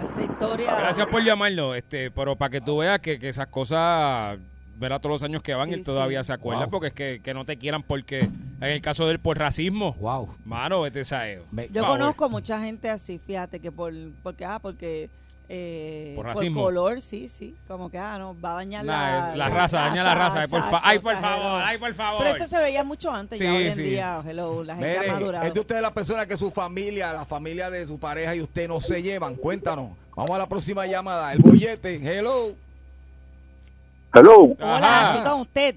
Esa 0.03 0.23
historia. 0.23 0.75
Gracias 0.75 1.07
por 1.07 1.23
llamarnos, 1.23 1.75
este, 1.77 2.11
pero 2.11 2.35
para 2.35 2.49
que 2.51 2.61
tú 2.61 2.77
veas 2.77 2.99
que, 2.99 3.17
que 3.17 3.29
esas 3.29 3.47
cosas, 3.47 4.37
verá 4.77 4.99
todos 4.99 5.21
los 5.21 5.23
años 5.23 5.41
que 5.41 5.53
van, 5.55 5.69
Sí, 5.69 5.75
él 5.75 5.83
todavía 5.83 6.21
sí. 6.23 6.27
se 6.27 6.33
acuerda, 6.33 6.63
Wow. 6.63 6.69
porque 6.71 6.87
es 6.87 6.93
que, 6.93 7.21
que 7.23 7.33
no 7.33 7.45
te 7.45 7.57
quieran 7.57 7.81
porque, 7.81 8.19
en 8.19 8.63
el 8.63 8.81
caso 8.81 9.05
de 9.05 9.13
él, 9.13 9.19
por 9.19 9.37
racismo. 9.37 9.93
Wow. 9.99 10.35
Mano, 10.45 10.81
vete 10.81 11.01
a. 11.15 11.39
Me- 11.51 11.69
Yo 11.69 11.81
Favor. 11.81 11.97
conozco 11.99 12.29
mucha 12.29 12.59
gente 12.59 12.89
así, 12.89 13.17
fíjate, 13.19 13.59
que 13.59 13.71
por, 13.71 13.93
porque, 14.21 14.43
ah, 14.45 14.59
porque 14.61 15.09
eh, 15.49 16.13
Por 16.15 16.25
racismo. 16.25 16.61
color, 16.63 17.01
sí, 17.01 17.27
sí, 17.27 17.55
como 17.67 17.89
que, 17.89 17.97
ah, 17.97 18.17
no, 18.17 18.35
va 18.39 18.51
a 18.51 18.55
dañar 18.55 18.83
Nah, 18.85 19.29
la, 19.29 19.35
la 19.35 19.49
raza, 19.49 19.79
daña 19.81 20.03
la 20.03 20.15
raza. 20.15 20.41
Ay, 20.41 20.47
por, 20.47 20.61
fa- 20.63 20.81
ay, 20.83 20.99
por 20.99 21.15
favor, 21.17 21.61
ay, 21.63 21.77
por 21.77 21.93
favor. 21.93 22.23
Pero 22.23 22.35
eso 22.35 22.47
se 22.47 22.57
veía 22.59 22.83
mucho 22.83 23.11
antes, 23.11 23.37
ya 23.39 23.45
Sí, 23.49 23.55
hoy 23.55 23.65
en 23.67 23.73
sí. 23.73 23.83
día, 23.83 24.21
hello, 24.27 24.63
la 24.63 24.75
gente 24.75 24.97
Mire, 24.99 25.09
ha 25.09 25.13
madurado. 25.13 25.45
es 25.45 25.53
de 25.53 25.59
ustedes 25.59 25.81
la 25.81 25.91
persona 25.93 26.25
que 26.25 26.37
su 26.37 26.49
familia, 26.51 27.13
la 27.13 27.25
familia 27.25 27.69
de 27.69 27.85
su 27.85 27.99
pareja 27.99 28.35
y 28.35 28.41
usted 28.41 28.67
no 28.67 28.79
se 28.81 29.01
llevan. 29.01 29.35
Cuéntanos. 29.35 29.91
Vamos 30.15 30.31
a 30.31 30.37
la 30.39 30.47
próxima 30.47 30.85
llamada. 30.85 31.33
El 31.33 31.39
bollete. 31.39 31.95
Hello. 31.95 32.53
Hello, 34.13 34.55
Hola, 34.59 35.11
así 35.11 35.23
con 35.29 35.41
usted. 35.41 35.75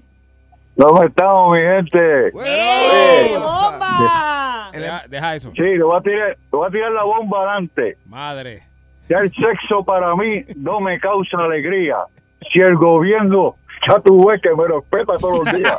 ¿cómo 0.77 1.03
estamos, 1.03 1.57
mi 1.57 1.59
gente? 1.61 2.31
Bueno, 2.31 2.49
¡Eh, 2.49 3.31
bomba! 3.37 4.69
Deja, 4.71 5.03
deja 5.09 5.35
eso. 5.35 5.51
Sí, 5.53 5.61
le 5.61 5.83
voy 5.83 5.97
a 5.97 6.01
tirar, 6.01 6.29
le 6.29 6.37
voy 6.57 6.67
a 6.67 6.71
tirar 6.71 6.91
la 6.93 7.03
bomba 7.03 7.37
adelante. 7.39 7.97
Madre. 8.05 8.63
Ya 9.09 9.17
el 9.17 9.31
sexo 9.33 9.83
para 9.83 10.15
mí 10.15 10.45
no 10.55 10.79
me 10.79 10.99
causa 10.99 11.39
alegría. 11.39 11.97
Si 12.53 12.59
el 12.59 12.75
gobierno, 12.75 13.55
ya 13.87 13.99
tuve 14.01 14.39
que 14.39 14.53
me 14.53 14.67
respeta 14.67 15.17
todos 15.17 15.45
los 15.45 15.55
días. 15.55 15.77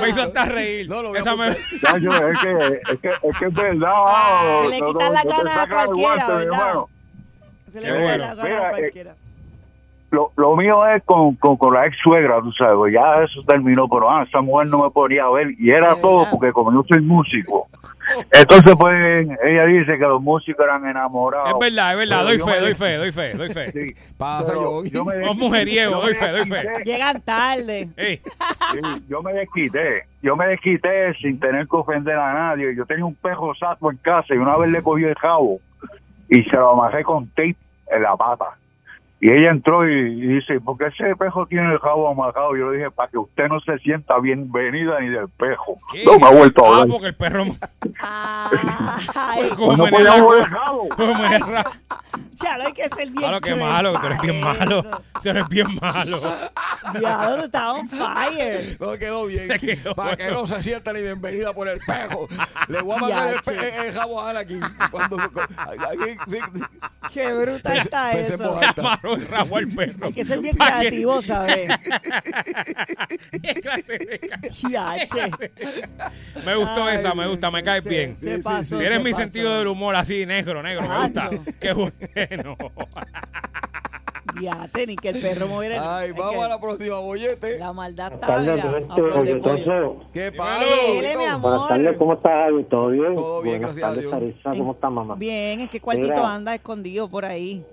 Me 0.00 0.08
hizo 0.08 0.22
hasta 0.22 0.44
reír. 0.46 0.88
No, 0.88 1.02
lo 1.02 1.14
Esa 1.14 1.36
me... 1.36 1.54
Chacho, 1.80 2.28
es, 2.28 2.38
que, 2.40 2.52
es, 2.92 3.00
que, 3.00 3.08
es 3.08 3.38
que 3.38 3.44
es 3.46 3.54
verdad. 3.54 3.92
Ah, 3.94 4.60
se 4.62 4.68
le 4.70 4.76
quita 4.76 5.06
no, 5.06 5.12
la 5.12 5.22
no, 5.22 5.30
gana 5.30 5.62
a 5.62 5.68
cualquiera, 5.68 6.26
guante, 6.26 6.32
¿verdad? 6.32 6.74
Se 7.70 7.80
le 7.80 7.86
quita 7.86 8.00
bueno. 8.00 8.18
la 8.18 8.34
gana 8.34 8.56
a 8.56 8.62
eh, 8.62 8.70
cualquiera. 8.70 9.10
Eh, 9.12 9.21
lo, 10.12 10.30
lo 10.36 10.54
mío 10.56 10.86
es 10.86 11.02
con, 11.04 11.34
con, 11.36 11.56
con 11.56 11.72
la 11.72 11.86
ex 11.86 11.96
suegra, 12.02 12.38
tú 12.42 12.52
sabes, 12.52 12.76
pues 12.76 12.92
ya 12.92 13.22
eso 13.24 13.42
terminó, 13.48 13.88
pero 13.88 14.10
ah, 14.10 14.24
esa 14.28 14.42
mujer 14.42 14.68
no 14.68 14.84
me 14.84 14.90
ponía 14.90 15.24
a 15.24 15.30
ver 15.30 15.48
y 15.58 15.70
era 15.70 15.96
todo 15.96 16.26
porque 16.30 16.52
como 16.52 16.70
yo 16.70 16.84
soy 16.86 17.00
músico. 17.02 17.66
Entonces, 18.30 18.74
pues 18.78 19.26
ella 19.42 19.64
dice 19.64 19.92
que 19.96 20.04
los 20.04 20.20
músicos 20.20 20.64
eran 20.66 20.86
enamorados. 20.86 21.50
Es 21.52 21.58
verdad, 21.58 21.92
es 21.92 21.98
verdad. 21.98 22.24
Doy 22.24 22.36
yo 22.38 22.44
fe, 22.44 22.50
me- 22.50 22.58
doy 22.60 22.74
fe, 22.74 22.96
doy 22.98 23.12
fe, 23.12 23.32
doy 23.34 23.48
fe. 23.54 23.72
Sí, 23.72 23.94
Pasa, 24.18 24.52
yo 24.92 25.04
me 25.04 25.16
Los 25.24 25.36
mujeriegos, 25.36 25.94
yo 25.94 26.02
doy 26.02 26.14
fe, 26.14 26.28
doy 26.30 26.44
fe. 26.46 26.68
Llegan 26.84 27.20
tarde. 27.22 27.88
Sí, 27.96 28.20
yo 29.08 29.22
me 29.22 29.32
desquité, 29.32 30.04
yo 30.20 30.36
me 30.36 30.46
desquité 30.48 31.14
sin 31.22 31.40
tener 31.40 31.66
que 31.66 31.76
ofender 31.76 32.16
a 32.18 32.34
nadie. 32.34 32.74
Yo 32.76 32.84
tenía 32.84 33.06
un 33.06 33.14
pejo 33.14 33.54
saco 33.54 33.90
en 33.90 33.96
casa 33.98 34.34
y 34.34 34.36
una 34.38 34.58
vez 34.58 34.70
le 34.70 34.82
cogí 34.82 35.04
el 35.04 35.14
jabo 35.14 35.58
y 36.28 36.42
se 36.44 36.56
lo 36.56 36.72
amarré 36.72 37.02
con 37.02 37.28
tape 37.28 37.56
en 37.86 38.02
la 38.02 38.14
pata. 38.16 38.58
Y 39.24 39.30
ella 39.30 39.52
entró 39.52 39.88
y, 39.88 39.92
y 39.92 40.26
dice, 40.34 40.58
¿por 40.60 40.76
qué 40.76 40.86
ese 40.86 41.14
pejo 41.14 41.46
tiene 41.46 41.72
el 41.72 41.78
jabo 41.78 42.08
amarrado? 42.10 42.56
Yo 42.56 42.72
le 42.72 42.78
dije, 42.78 42.90
para 42.90 43.08
que 43.08 43.18
usted 43.18 43.46
no 43.46 43.60
se 43.60 43.78
sienta 43.78 44.18
bienvenida 44.18 44.98
ni 45.00 45.10
del 45.10 45.28
pejo. 45.28 45.78
¿qué? 45.92 46.04
No 46.04 46.18
me 46.18 46.26
ha 46.26 46.30
vuelto 46.32 46.64
a 46.64 46.66
Ah, 46.66 46.80
hablar. 46.82 46.88
porque 46.88 47.06
el 47.06 47.14
perro... 47.14 47.44
Ay, 49.14 49.48
Como 49.50 49.76
no 49.76 49.84
podía 49.86 50.16
el 50.16 50.22
mover 50.22 50.38
el 50.40 50.44
jabo. 50.46 50.88
No 52.42 52.66
hay 52.66 52.72
que 52.72 52.82
ser 52.88 53.10
bien 53.10 53.14
Claro, 53.14 53.40
qué 53.40 53.54
malo, 53.54 53.98
tú 54.00 54.06
eres 54.06 54.20
bien 54.20 54.40
malo. 54.40 54.82
Tú 55.22 55.28
eres 55.30 55.48
bien 55.48 55.66
malo. 55.80 56.20
Diablo, 56.98 57.36
tú 57.38 57.44
estabas 57.44 57.80
on 57.80 57.88
fire. 57.88 58.76
No 58.80 58.98
quedó 58.98 59.26
bien. 59.26 59.48
Quedó 59.60 59.94
Para 59.94 60.16
que 60.16 60.24
bueno. 60.24 60.40
no 60.40 60.46
se 60.46 60.62
sienta 60.62 60.92
ni 60.92 61.00
bienvenida 61.02 61.52
por 61.52 61.68
el 61.68 61.78
pejo. 61.80 62.28
Le 62.68 62.80
voy 62.82 62.96
a 62.96 63.00
mandar 63.00 63.34
el, 63.34 63.40
pe- 63.40 63.86
el 63.86 63.92
jabo 63.94 64.20
a 64.20 64.38
aquí. 64.38 64.58
Cuando, 64.90 65.16
aquí, 65.16 66.18
sí, 66.28 66.38
Qué 67.12 67.32
bruta 67.32 67.76
está 67.76 68.12
eso. 68.12 68.58
alta. 68.58 68.80
Amarró 68.80 69.14
el 69.14 69.28
rabo 69.28 69.56
al 69.58 69.68
perro. 69.68 70.06
Hay 70.06 70.12
que 70.12 70.24
ser 70.24 70.40
bien 70.40 70.56
Pa' 70.56 70.66
que- 70.66 70.72
creativo, 70.88 71.22
¿sabes? 71.22 71.70
Qué 73.42 73.54
clase 73.60 73.98
de. 73.98 74.20
Me 76.44 76.54
gustó 76.56 76.84
Ay, 76.84 76.96
esa, 76.96 77.14
me 77.14 77.26
gusta, 77.28 77.50
me 77.50 77.62
cae 77.62 77.82
se- 77.82 77.88
bien. 77.88 78.16
se 78.16 78.38
pasó, 78.38 78.78
Tienes 78.78 78.98
se 78.98 79.04
mi 79.04 79.10
pasó. 79.12 79.22
sentido 79.22 79.58
del 79.58 79.68
humor 79.68 79.94
así, 79.96 80.26
negro, 80.26 80.62
negro, 80.62 80.82
me 80.88 80.98
gusta. 81.02 81.30
Qué 81.60 81.72
bueno. 81.72 81.92
Ya, 84.40 84.66
ni 84.86 84.96
que 84.96 85.10
el 85.10 85.20
perro 85.20 85.46
moviera 85.46 85.76
el... 85.76 85.82
Ay, 85.84 86.12
vamos 86.12 86.44
a 86.44 86.48
la 86.48 86.60
próxima, 86.60 86.98
bollete. 87.00 87.58
La 87.58 87.72
maldad 87.72 88.14
está, 88.14 88.36
a. 88.36 88.40
¿Qué 90.12 90.32
pasa? 90.32 90.64
Dile, 90.86 91.16
mi 91.16 91.24
Tito? 91.24 91.38
Buenas 91.40 91.68
tardes, 91.68 91.86
amor. 91.86 91.98
¿cómo 91.98 92.12
estás, 92.14 92.32
Javi? 92.32 92.64
¿Todo 92.64 92.88
bien? 92.88 93.14
Todo 93.14 93.42
bien, 93.42 93.60
Buenas 93.60 93.76
gracias 93.76 93.84
a 93.84 93.88
tardes, 93.88 94.00
Dios. 94.00 94.12
Sarisa, 94.42 94.58
¿cómo 94.58 94.72
estás, 94.72 94.90
mamá? 94.90 95.14
Bien, 95.16 95.60
¿en 95.60 95.68
qué 95.68 95.80
cuartito 95.80 96.14
Mira. 96.14 96.34
anda 96.34 96.54
escondido 96.54 97.08
por 97.08 97.24
ahí? 97.24 97.64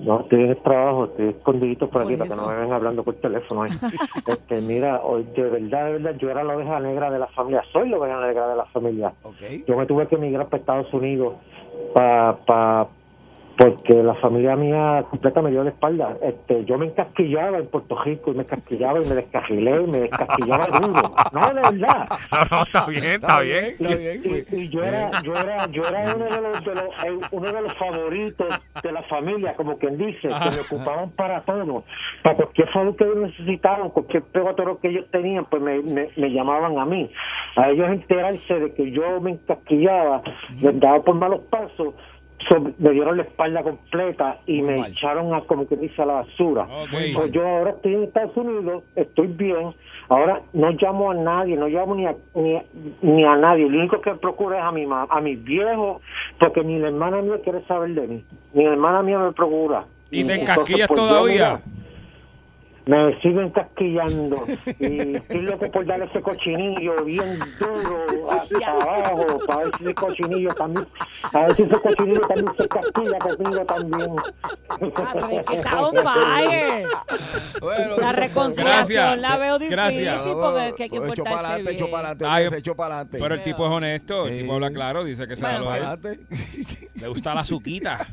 No, 0.00 0.20
estoy 0.20 0.40
en 0.44 0.50
el 0.50 0.62
trabajo, 0.62 1.04
estoy 1.04 1.28
escondidito 1.28 1.90
por 1.90 2.02
aquí 2.02 2.16
Por 2.16 2.18
para 2.18 2.28
que 2.28 2.34
eso. 2.34 2.42
no 2.42 2.48
me 2.48 2.60
ven 2.62 2.72
hablando 2.72 3.04
por 3.04 3.14
teléfono. 3.16 3.62
ahí. 3.62 3.72
este, 4.26 4.60
mira, 4.62 5.02
hoy, 5.02 5.24
de 5.36 5.42
verdad, 5.42 5.84
de 5.84 5.92
verdad, 5.92 6.14
yo 6.18 6.30
era 6.30 6.44
la 6.44 6.56
oveja 6.56 6.80
negra 6.80 7.10
de 7.10 7.18
la 7.18 7.26
familia, 7.28 7.62
soy 7.72 7.90
la 7.90 7.98
oveja 7.98 8.26
negra 8.26 8.48
de 8.48 8.56
la 8.56 8.64
familia. 8.66 9.12
Ok. 9.22 9.66
Yo 9.66 9.76
me 9.76 9.84
tuve 9.84 10.08
que 10.08 10.14
emigrar 10.14 10.46
para 10.46 10.60
Estados 10.60 10.92
Unidos 10.94 11.34
pa, 11.92 12.38
pa, 12.46 12.88
porque 13.58 13.92
la 14.04 14.14
familia 14.14 14.54
mía 14.54 15.04
completa 15.10 15.42
me 15.42 15.50
dio 15.50 15.64
la 15.64 15.70
espalda. 15.70 16.16
Este, 16.22 16.64
yo 16.64 16.78
me 16.78 16.86
encasquillaba 16.86 17.58
en 17.58 17.66
Puerto 17.66 18.00
Rico 18.04 18.30
y 18.30 18.34
me 18.36 18.42
encasquillaba 18.44 19.00
y 19.02 19.08
me 19.08 19.16
descarrilé 19.16 19.82
y 19.82 19.86
me 19.88 19.98
descarrillaba 20.00 20.66
duro. 20.78 21.02
No, 21.32 21.48
de 21.48 21.54
verdad. 21.78 22.08
No, 22.30 22.56
no, 22.58 22.62
está 22.62 22.86
bien, 22.86 23.04
está 23.04 23.40
bien. 23.40 23.64
Está 23.80 23.96
bien. 23.96 24.20
Y, 24.22 24.28
pues. 24.28 24.52
y 24.52 24.68
yo 24.68 24.82
era 24.84 25.10
yo 25.22 25.34
era 25.34 25.66
yo 25.70 25.86
era 25.88 26.14
uno 26.14 26.24
de 26.24 26.40
los, 26.40 26.64
de 26.64 26.74
los- 26.74 27.32
uno 27.32 27.52
de 27.52 27.62
los 27.62 27.74
favoritos 27.74 28.48
de 28.82 28.92
la 28.92 29.02
familia 29.04 29.54
como 29.56 29.76
quien 29.78 29.98
dice 29.98 30.28
que 30.28 30.50
me 30.56 30.60
ocupaban 30.60 31.10
para 31.10 31.40
todo 31.42 31.82
para 32.22 32.36
cualquier 32.36 32.68
favor 32.70 32.94
que 32.96 33.04
ellos 33.04 33.16
necesitaban 33.16 33.90
cualquier 33.90 34.22
pegotero 34.24 34.78
que 34.78 34.88
ellos 34.88 35.06
tenían 35.10 35.46
pues 35.46 35.60
me, 35.62 35.80
me, 35.82 36.08
me 36.16 36.30
llamaban 36.30 36.78
a 36.78 36.84
mí 36.84 37.10
a 37.56 37.70
ellos 37.70 37.88
enterarse 37.88 38.54
de 38.60 38.72
que 38.74 38.90
yo 38.92 39.20
me 39.20 39.32
encasquillaba 39.32 40.22
les 40.60 40.78
daba 40.78 41.02
por 41.02 41.16
malos 41.16 41.40
pasos 41.50 41.94
so- 42.48 42.72
me 42.78 42.90
dieron 42.90 43.16
la 43.16 43.22
espalda 43.24 43.62
completa 43.62 44.38
y 44.46 44.62
Muy 44.62 44.70
me 44.72 44.78
mal. 44.78 44.92
echaron 44.92 45.34
a 45.34 45.40
como 45.42 45.66
que 45.66 45.76
dice 45.76 46.02
a 46.02 46.06
la 46.06 46.12
basura 46.14 46.62
Ok. 46.64 46.90
pues 47.14 47.32
yo 47.32 47.46
ahora 47.46 47.70
estoy 47.70 47.94
en 47.94 48.04
Estados 48.04 48.36
Unidos, 48.36 48.82
estoy 48.96 49.26
bien. 49.28 49.74
Ahora 50.10 50.40
no 50.54 50.70
llamo 50.70 51.10
a 51.10 51.14
nadie, 51.14 51.56
no 51.56 51.68
llamo 51.68 51.94
ni 51.94 52.06
a, 52.06 52.14
ni, 52.34 52.56
a- 52.56 52.64
ni 53.02 53.24
a 53.24 53.36
nadie. 53.36 53.68
Lo 53.68 53.78
único 53.78 54.00
que 54.00 54.14
procuro 54.14 54.56
es 54.56 54.62
a 54.62 54.72
mi 54.72 54.86
ma- 54.86 55.06
a 55.10 55.20
mis 55.20 55.42
viejos, 55.42 56.00
porque 56.38 56.62
ni 56.64 56.78
la 56.78 56.88
hermana 56.88 57.20
mía 57.20 57.36
quiere 57.44 57.62
saber 57.66 57.90
de 57.90 58.06
mí. 58.06 58.24
Ni 58.54 58.64
la 58.64 58.70
hermana 58.72 59.02
mía 59.02 59.18
me 59.18 59.32
procura. 59.32 59.84
¿Y 60.10 60.24
te 60.24 60.40
encasquillas 60.40 60.88
pues, 60.88 60.98
yo, 61.00 61.06
todavía? 61.06 61.60
mira, 61.60 61.60
me 62.88 63.20
siguen 63.20 63.50
casquillando 63.50 64.36
y 64.80 65.16
estoy 65.16 65.42
loco 65.42 65.70
por 65.70 65.84
darle 65.84 66.06
ese 66.06 66.22
cochinillo 66.22 67.04
bien 67.04 67.38
duro 67.58 68.30
hasta 68.30 68.66
abajo 68.70 69.38
para 69.46 69.64
ver 69.64 69.72
si 69.76 69.84
ese 69.84 69.94
cochinillo 69.94 70.54
también 70.54 70.86
a 71.34 71.38
ver 71.40 71.54
si 71.56 71.62
ese 71.64 71.76
cochinillo 71.80 72.20
también 72.22 72.48
se 72.56 72.68
casquilla 72.68 73.18
conmigo 73.18 73.64
también 73.66 74.10
Ah, 74.70 75.10
pero 75.12 75.28
es 75.28 75.46
que 75.46 75.54
está 75.56 75.82
on 75.82 75.96
fire. 75.96 76.86
Bueno, 77.60 77.96
La 77.98 78.12
reconciliación 78.12 78.86
Gracias. 78.96 79.18
la 79.20 79.36
veo 79.36 79.58
difícil 79.58 79.76
Gracias. 79.76 80.20
porque 80.22 80.66
es 80.68 80.74
que 80.74 80.82
hay 80.84 80.88
que 80.88 80.96
Echó 80.96 81.04
para 81.06 81.14
portarse 81.14 81.46
adelante, 81.46 81.72
bien. 81.72 81.90
para 81.90 82.08
adelante. 82.10 82.74
Para 82.74 82.94
adelante. 82.94 83.18
Pero 83.20 83.34
el 83.34 83.42
tipo 83.42 83.66
es 83.66 83.72
honesto, 83.72 84.26
el 84.28 84.38
tipo 84.40 84.54
habla 84.54 84.70
claro, 84.70 85.04
dice 85.04 85.26
que 85.28 85.36
se 85.36 85.42
da 85.42 85.60
Bueno, 85.60 85.96
lo. 86.02 86.08
Le 87.00 87.08
gusta 87.08 87.34
la 87.34 87.44
suquita. 87.44 88.06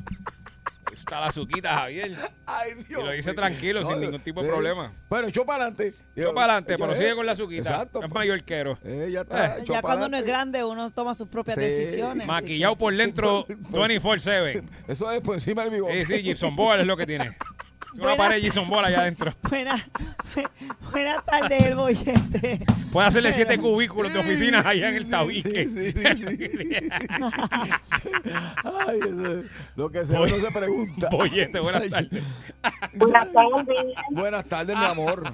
Gusta 0.95 1.19
la 1.19 1.31
suquita, 1.31 1.75
Javier. 1.75 2.11
Ay, 2.45 2.73
Dios. 2.87 3.01
Y 3.01 3.05
lo 3.05 3.11
dice 3.11 3.33
tranquilo, 3.33 3.83
sin 3.83 3.99
ningún 3.99 4.21
tipo 4.21 4.41
de 4.41 4.47
problema. 4.47 4.93
Bueno, 5.09 5.27
echó 5.27 5.45
para 5.45 5.63
adelante. 5.65 5.93
Echó 6.15 6.33
para 6.33 6.53
adelante, 6.53 6.73
Yo, 6.73 6.79
pero 6.79 6.93
eh, 6.93 6.95
sigue 6.95 7.15
con 7.15 7.25
la 7.25 7.35
suquita. 7.35 7.61
Exacto. 7.69 8.01
Es 8.03 8.09
mayorquero. 8.11 8.79
Eh, 8.83 9.09
ya 9.11 9.21
está. 9.21 9.57
Eh, 9.57 9.63
Ya 9.67 9.81
cuando 9.81 10.05
uno 10.05 10.17
es 10.17 10.23
grande 10.23 10.63
uno 10.63 10.89
toma 10.91 11.13
sus 11.15 11.27
propias 11.27 11.57
Sí. 11.57 11.61
decisiones. 11.63 12.25
Maquillado 12.25 12.77
por 12.77 12.95
dentro 12.95 13.45
24-7. 13.71 14.63
Eso 14.87 15.11
es 15.11 15.21
por 15.21 15.35
encima 15.35 15.63
del 15.63 15.71
bigote. 15.71 16.05
Sí, 16.05 16.15
sí, 16.15 16.23
Gibson 16.23 16.55
Ball 16.55 16.79
es 16.79 16.87
lo 16.87 16.95
que 16.95 17.05
tiene. 17.05 17.35
Una 17.97 18.17
pared 18.17 18.35
de 18.35 18.41
Gibson 18.41 18.69
Ball 18.69 18.85
allá 18.85 18.99
adentro. 19.01 19.31
Buenas, 19.49 19.89
buenas 20.91 21.25
tardes, 21.25 21.63
el 21.63 21.75
bollete. 21.75 22.59
Puede 22.91 23.07
hacerle 23.07 23.31
siete 23.31 23.57
cubículos 23.57 24.11
de 24.11 24.19
oficinas 24.19 24.65
allá 24.65 24.89
en 24.89 24.95
el 24.95 25.09
tabique. 25.09 25.65
Sí, 25.65 25.91
sí, 25.91 26.03
sí, 26.03 26.47
sí. 26.49 26.89
Ay, 28.87 28.99
eso 28.99 29.31
es 29.39 29.45
lo 29.75 29.89
que 29.89 30.05
se 30.05 30.13
ve 30.13 30.19
no 30.19 30.27
se 30.27 30.51
pregunta. 30.51 31.09
Bollete, 31.11 31.59
buenas 31.59 31.89
tardes. 31.89 32.23
Buenas 32.93 33.31
tardes, 33.31 33.75
Buenas 34.11 34.45
tardes, 34.45 34.77
mi 34.77 34.85
amor. 34.85 35.33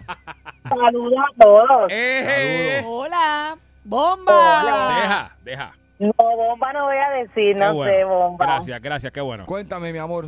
saludos 0.69 1.13
a 1.19 1.43
todos. 1.43 1.91
Eh, 1.91 2.83
Hola, 2.85 3.57
bomba. 3.83 4.95
deja, 5.01 5.35
deja. 5.43 5.75
No, 5.99 6.11
bomba 6.17 6.73
no 6.73 6.85
voy 6.85 6.97
a 6.97 7.09
decir, 7.11 7.55
Qué 7.55 7.59
no 7.59 7.73
bueno. 7.75 7.93
sé, 7.93 8.03
bomba. 8.03 8.45
Gracias, 8.45 8.81
gracias, 8.81 9.11
qué 9.13 9.21
bueno. 9.21 9.45
Cuéntame, 9.45 9.91
mi 9.93 9.99
amor. 9.99 10.27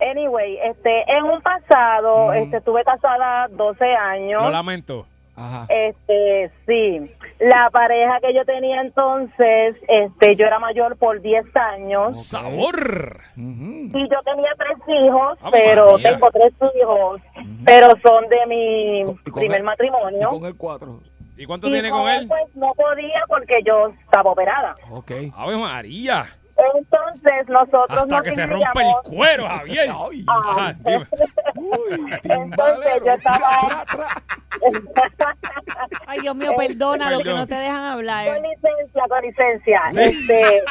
Anyway, 0.00 0.58
este, 0.64 1.02
en 1.12 1.24
un 1.24 1.40
pasado, 1.42 2.32
este, 2.32 2.56
estuve 2.58 2.82
casada 2.84 3.48
12 3.48 3.84
años. 3.84 4.42
Lo 4.42 4.50
lamento. 4.50 5.06
Ajá. 5.36 5.66
Este, 5.70 6.50
sí. 6.66 7.10
La 7.38 7.70
pareja 7.70 8.20
que 8.20 8.34
yo 8.34 8.44
tenía 8.44 8.80
entonces, 8.82 9.76
este, 9.88 10.36
yo 10.36 10.46
era 10.46 10.58
mayor 10.58 10.96
por 10.98 11.20
10 11.22 11.44
años. 11.56 12.26
¡Sabor! 12.26 13.20
Y 13.36 14.08
yo 14.10 14.22
tenía 14.24 14.50
tres 14.58 14.76
hijos, 14.86 15.38
Ave 15.40 15.58
pero 15.64 15.92
María. 15.92 16.10
tengo 16.12 16.30
tres 16.30 16.52
hijos, 16.78 17.20
pero 17.64 17.88
son 18.02 18.28
de 18.28 18.46
mi 18.48 19.04
con 19.04 19.16
primer 19.34 19.56
él- 19.60 19.62
Y 19.62 19.66
matrimonio. 19.66 20.28
con 20.28 20.44
el 20.44 20.56
4. 20.56 21.00
¿Y 21.38 21.46
cuánto 21.46 21.68
Y 21.68 21.72
tiene 21.72 21.88
con 21.90 22.06
él? 22.06 22.28
Pues 22.28 22.54
no 22.56 22.74
podía 22.74 23.22
porque 23.26 23.60
yo 23.64 23.88
estaba 24.04 24.32
operada. 24.32 24.74
Ok. 24.90 25.10
Ave 25.34 25.56
María. 25.56 26.26
Entonces 26.76 27.48
nosotros 27.48 27.86
Hasta 27.98 28.16
nos 28.16 28.22
que 28.22 28.32
se 28.32 28.46
rompa 28.46 28.82
el 28.82 28.92
cuero, 29.04 29.46
Javier. 29.48 29.88
Ay. 30.10 30.24
Ajá, 30.26 30.74
dime. 30.78 31.06
Uy, 31.54 32.18
Entonces 32.24 33.02
yo 33.04 33.12
estaba- 33.12 33.58
Tra, 33.60 33.84
tra, 35.16 35.36
tra. 35.36 35.36
Ay, 36.06 36.20
Dios 36.20 36.34
mío, 36.34 36.52
perdona 36.56 37.10
lo 37.10 37.20
que 37.20 37.30
no 37.32 37.46
te 37.46 37.54
dejan 37.54 37.78
con 37.78 37.86
hablar. 37.92 38.26
licencia, 38.42 39.02
con 39.08 39.22
licencia. 39.22 39.80
Sí. 39.92 40.00
Este, 40.02 40.62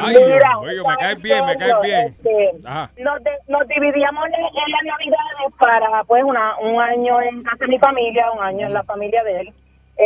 Ay, 0.00 0.16
Mira, 0.16 0.58
oye, 0.58 0.82
me 0.88 0.96
caes 0.96 1.22
bien, 1.22 1.46
me 1.46 1.56
caes 1.56 1.74
bien. 1.82 2.00
este, 2.08 2.50
Ajá. 2.68 2.90
nos, 2.98 3.22
de- 3.22 3.38
nos 3.48 3.66
dividíamos 3.68 4.26
en, 4.26 4.34
en 4.34 4.70
las 4.72 4.82
navidades 4.84 5.56
para 5.58 6.04
pues 6.04 6.22
una, 6.24 6.58
un 6.58 6.80
año 6.80 7.20
en 7.22 7.42
casa 7.42 7.56
de 7.60 7.68
mi 7.68 7.78
familia, 7.78 8.30
un 8.32 8.42
año 8.42 8.66
en 8.66 8.72
la 8.72 8.82
familia 8.84 9.22
de 9.24 9.40
él. 9.40 9.54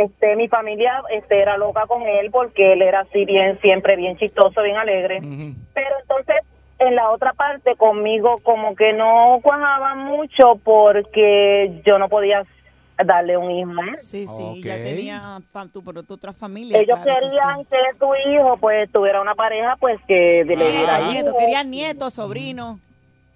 Este, 0.05 0.37
mi 0.37 0.49
familia 0.49 1.03
este, 1.11 1.41
era 1.41 1.57
loca 1.57 1.87
con 1.87 2.03
él 2.03 2.31
porque 2.31 2.75
él 2.75 2.83
era 2.83 3.01
así 3.01 3.25
bien, 3.25 3.59
siempre 3.61 3.97
bien 3.97 4.17
chistoso, 4.19 4.63
bien 4.63 4.77
alegre. 4.77 5.21
Pero 5.73 5.95
entonces 6.03 6.37
en 6.79 6.95
la 6.95 7.11
otra 7.11 7.33
parte 7.33 7.75
conmigo 7.77 8.37
como 8.43 8.77
que 8.77 8.93
no 8.93 9.39
cuajaban 9.43 10.01
mucho 10.05 10.57
porque 10.63 11.81
yo 11.87 11.99
no 11.99 12.09
podía 12.11 12.43
darle 13.03 13.37
un 13.39 13.51
hijo. 13.51 13.71
Sí, 13.95 14.27
sí, 14.27 14.61
ya 14.63 14.75
tenía 14.77 15.21
fam- 15.53 15.71
tu, 15.73 15.83
pero 15.83 16.03
tu 16.03 16.15
otra 16.15 16.33
familia. 16.33 16.79
Ellos 16.79 16.99
claro 17.03 17.21
que 17.23 17.29
querían 17.29 17.59
sí. 17.61 17.67
que 17.71 17.99
su 17.99 18.31
hijo 18.31 18.57
pues 18.59 18.91
tuviera 18.93 19.21
una 19.23 19.35
pareja 19.35 19.77
pues 19.81 19.99
que 20.07 20.45
le 20.47 20.57
Querían 20.57 20.73
diera 20.73 21.01
hijos. 21.13 21.35
querían 21.39 21.71
nietos, 21.71 22.15
sobrinos. 22.15 22.79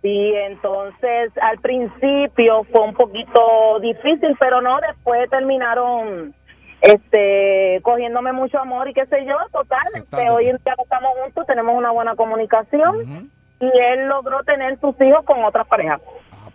Sí, 0.02 0.32
entonces 0.48 1.30
al 1.42 1.58
principio 1.58 2.64
fue 2.72 2.84
un 2.84 2.94
poquito 2.94 3.78
difícil, 3.80 4.34
pero 4.40 4.62
no, 4.62 4.78
después 4.80 5.28
terminaron 5.28 6.34
este 6.80 7.80
cogiéndome 7.82 8.32
mucho 8.32 8.58
amor 8.58 8.88
y 8.88 8.94
qué 8.94 9.06
sé 9.06 9.24
yo, 9.24 9.36
total, 9.52 9.82
este, 9.94 10.30
hoy 10.30 10.48
en 10.48 10.56
día 10.64 10.74
estamos 10.82 11.10
juntos 11.22 11.46
tenemos 11.46 11.76
una 11.76 11.90
buena 11.90 12.14
comunicación 12.14 13.30
y 13.60 13.66
él 13.66 14.06
logró 14.06 14.42
tener 14.44 14.78
sus 14.80 14.98
hijos 15.00 15.24
con 15.24 15.44
otras 15.44 15.66
parejas. 15.66 16.00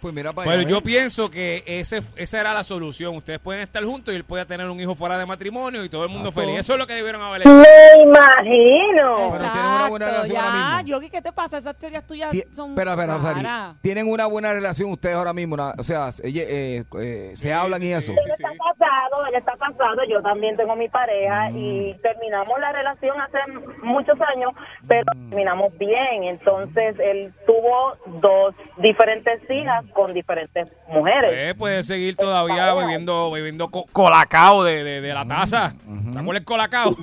Pues 0.06 0.14
mira 0.14 0.34
para 0.34 0.46
Pero 0.48 0.60
allá, 0.60 0.70
yo 0.70 0.76
¿ves? 0.76 0.84
pienso 0.84 1.32
que 1.32 1.64
ese, 1.66 2.00
esa 2.16 2.40
era 2.40 2.54
la 2.54 2.64
solución. 2.64 3.16
Ustedes 3.16 3.40
pueden 3.40 3.64
estar 3.64 3.84
juntos 3.84 4.14
y 4.14 4.18
él 4.18 4.24
puede 4.24 4.46
tener 4.46 4.70
un 4.70 4.80
hijo 4.80 4.94
fuera 4.94 5.18
de 5.18 5.26
matrimonio 5.26 5.84
y 5.84 5.90
todo 5.90 6.04
el 6.04 6.10
mundo 6.12 6.30
Exacto. 6.30 6.48
feliz. 6.48 6.60
Eso 6.60 6.74
es 6.74 6.80
lo 6.80 6.86
que 6.86 6.94
debieron 6.94 7.24
haber 7.24 7.42
hecho. 7.42 7.50
Me 7.50 8.04
imagino. 8.04 9.16
Pero 9.32 9.52
tienen 9.52 9.72
una 9.72 9.90
buena 9.90 10.06
Exacto, 10.10 10.28
relación 10.28 10.38
ahora 10.46 10.60
ya, 10.60 10.76
mismo. 10.76 10.90
Yogi, 10.92 11.10
¿qué 11.10 11.22
te 11.24 11.32
pasa? 11.32 11.58
Esas 11.58 11.76
teorías 11.80 12.06
tuyas 12.06 12.30
Ti- 12.30 12.44
son 12.54 12.70
Espera, 12.70 12.92
espera, 12.92 13.20
Sari. 13.20 13.78
Tienen 13.82 14.08
una 14.08 14.28
buena 14.28 14.54
relación 14.54 14.92
ustedes 14.92 15.16
ahora 15.16 15.34
mismo. 15.34 15.56
una- 15.56 15.74
o 15.76 15.84
sea, 15.84 16.10
ella, 16.24 16.44
eh, 16.48 16.84
eh, 17.02 17.32
se 17.36 17.52
hablan 17.52 17.82
y 17.82 17.92
eso. 17.92 18.12
sí, 18.12 18.18
Él 18.24 18.32
está 18.32 18.50
casado, 18.50 19.26
él 19.26 19.34
está 19.36 19.54
casado, 19.58 20.02
yo 20.08 20.22
también 20.22 20.56
tengo 20.56 20.76
mi 20.76 20.88
pareja 20.88 21.50
y 21.50 21.96
terminamos 22.04 22.60
la 22.60 22.72
relación 22.74 23.20
hace 23.22 23.40
muchos 23.82 24.20
años, 24.22 24.52
pero 24.88 25.06
terminamos 25.32 25.76
bien. 25.80 26.26
Entonces 26.26 26.96
él 27.00 27.34
tuvo 27.48 27.96
dos 28.22 28.54
diferentes 28.78 29.42
hijas 29.50 29.84
con 29.96 30.14
diferentes 30.14 30.68
mujeres. 30.90 31.32
Eh, 31.34 31.56
puede 31.58 31.82
seguir 31.84 32.16
todavía 32.18 32.74
bebiendo 32.74 33.32
bebiendo 33.32 33.70
co- 33.70 33.86
colacao 33.94 34.64
de, 34.64 34.84
de, 34.84 35.00
de 35.02 35.14
la 35.14 35.26
taza. 35.26 35.74
¿Te 36.14 36.20
acuerdas 36.20 36.42
el 36.42 36.46
colacao? 36.46 36.96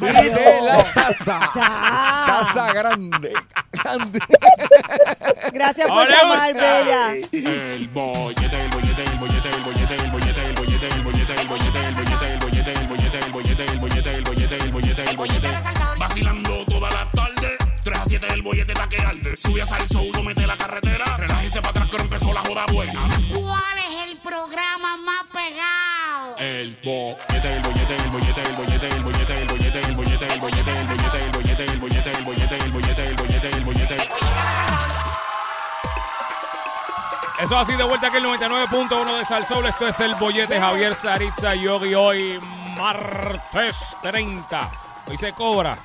Y 0.00 0.28
de 0.30 0.60
la 0.62 0.84
taza. 0.94 1.40
Taza 1.52 2.72
grande. 2.72 3.32
grande. 3.72 4.18
Gracias 5.52 5.88
por 5.88 6.08
llamar. 6.08 6.54
Bella. 6.54 7.12
El 7.14 7.88
bollete, 7.88 8.60
el 8.60 8.70
bollete, 8.70 9.04
el 9.04 9.18
bollete, 9.18 9.48
el 9.50 9.60
bollete, 9.62 9.94
el 9.96 10.10
bollete, 10.10 10.44
el 10.46 10.60
bollete, 10.60 10.86
el 10.88 10.96
bollete, 10.96 10.96
el 10.96 11.02
bollete, 11.02 11.40
el 11.40 11.48
bollete, 11.48 11.80
el 11.80 12.38
bollete, 12.38 12.72
el 12.72 12.88
bollete, 12.88 13.22
el 13.22 13.30
bollete, 13.32 13.64
el 13.64 13.78
bollete, 13.80 14.10
el 14.14 14.22
bollete, 14.24 14.56
el 14.56 14.70
bollete, 14.72 15.02
el 15.10 15.16
bollete. 15.16 15.48
3 15.48 15.66
a 15.66 15.72
7 18.18 18.34
el 18.34 18.42
bollete 18.42 18.72
está 18.72 18.88
que 18.88 18.98
arde. 18.98 19.36
Sube 19.36 19.60
a 19.60 19.66
salso, 19.66 20.00
uno 20.00 20.22
mete 20.22 20.46
la 20.46 20.56
carretera. 20.56 21.16
Relájese 21.18 21.60
para 21.60 21.70
atrás 21.70 21.88
que 21.88 21.96
empezó 21.96 22.32
la 22.32 22.40
joda 22.40 22.64
buena. 22.72 23.00
¿Cuál 23.34 23.78
es 23.86 24.08
el 24.08 24.16
programa 24.18 24.96
más 24.98 25.24
pegado? 25.32 26.36
El 26.38 26.78
bollete, 26.82 27.52
el 27.52 27.62
bollete, 27.62 27.96
el 27.96 28.10
bollete, 28.10 28.42
el 28.42 28.54
bollete, 28.54 28.88
el 28.88 29.02
bollete, 29.02 29.38
el 29.38 29.46
bollete, 29.46 29.80
el 29.82 29.96
bollete, 29.96 30.32
el 30.32 30.40
bollete, 30.40 30.72
el 30.72 30.80
bollete, 30.80 31.18
el 31.24 31.30
bollete, 31.30 31.64
el 31.64 31.78
bollete, 31.78 32.10
el 32.10 32.24
bollete, 32.24 32.56
el 32.56 32.72
bollete, 32.72 33.04
el 33.04 33.16
bollete, 33.16 33.48
el 33.50 33.64
bollete. 33.64 34.08
Eso 37.38 37.58
así 37.58 37.76
de 37.76 37.84
vuelta 37.84 38.06
aquí 38.06 38.16
el 38.16 38.24
99.1 38.24 39.18
de 39.18 39.24
Salsol. 39.26 39.66
Esto 39.66 39.88
es 39.88 40.00
el 40.00 40.14
bollete 40.14 40.58
Javier 40.58 40.94
Saritza 40.94 41.54
Yogi. 41.54 41.94
Hoy 41.94 42.40
martes 42.78 43.94
30. 44.02 44.70
Hoy 45.06 45.18
se 45.18 45.32
cobra. 45.32 45.76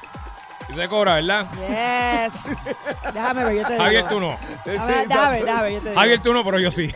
Hoy 0.72 0.78
se 0.78 0.88
cobra, 0.88 1.15
¿verdad? 1.15 1.47
Yes. 1.67 2.45
Déjame 3.13 3.43
ver, 3.43 3.55
yo 3.55 3.63
te 3.65 3.74
digo. 3.74 3.84
Javier, 3.84 4.05
tú 4.07 4.19
no. 4.22 4.38
Déjame, 4.65 5.05
déjame, 5.07 5.39
déjame, 5.43 5.74
yo 5.74 5.80
te 5.82 5.89
digo. 5.89 5.99
Javier, 5.99 6.19
tú 6.22 6.34
no, 6.34 6.43
pero 6.45 6.59
yo 6.59 6.72
sí. 6.72 6.93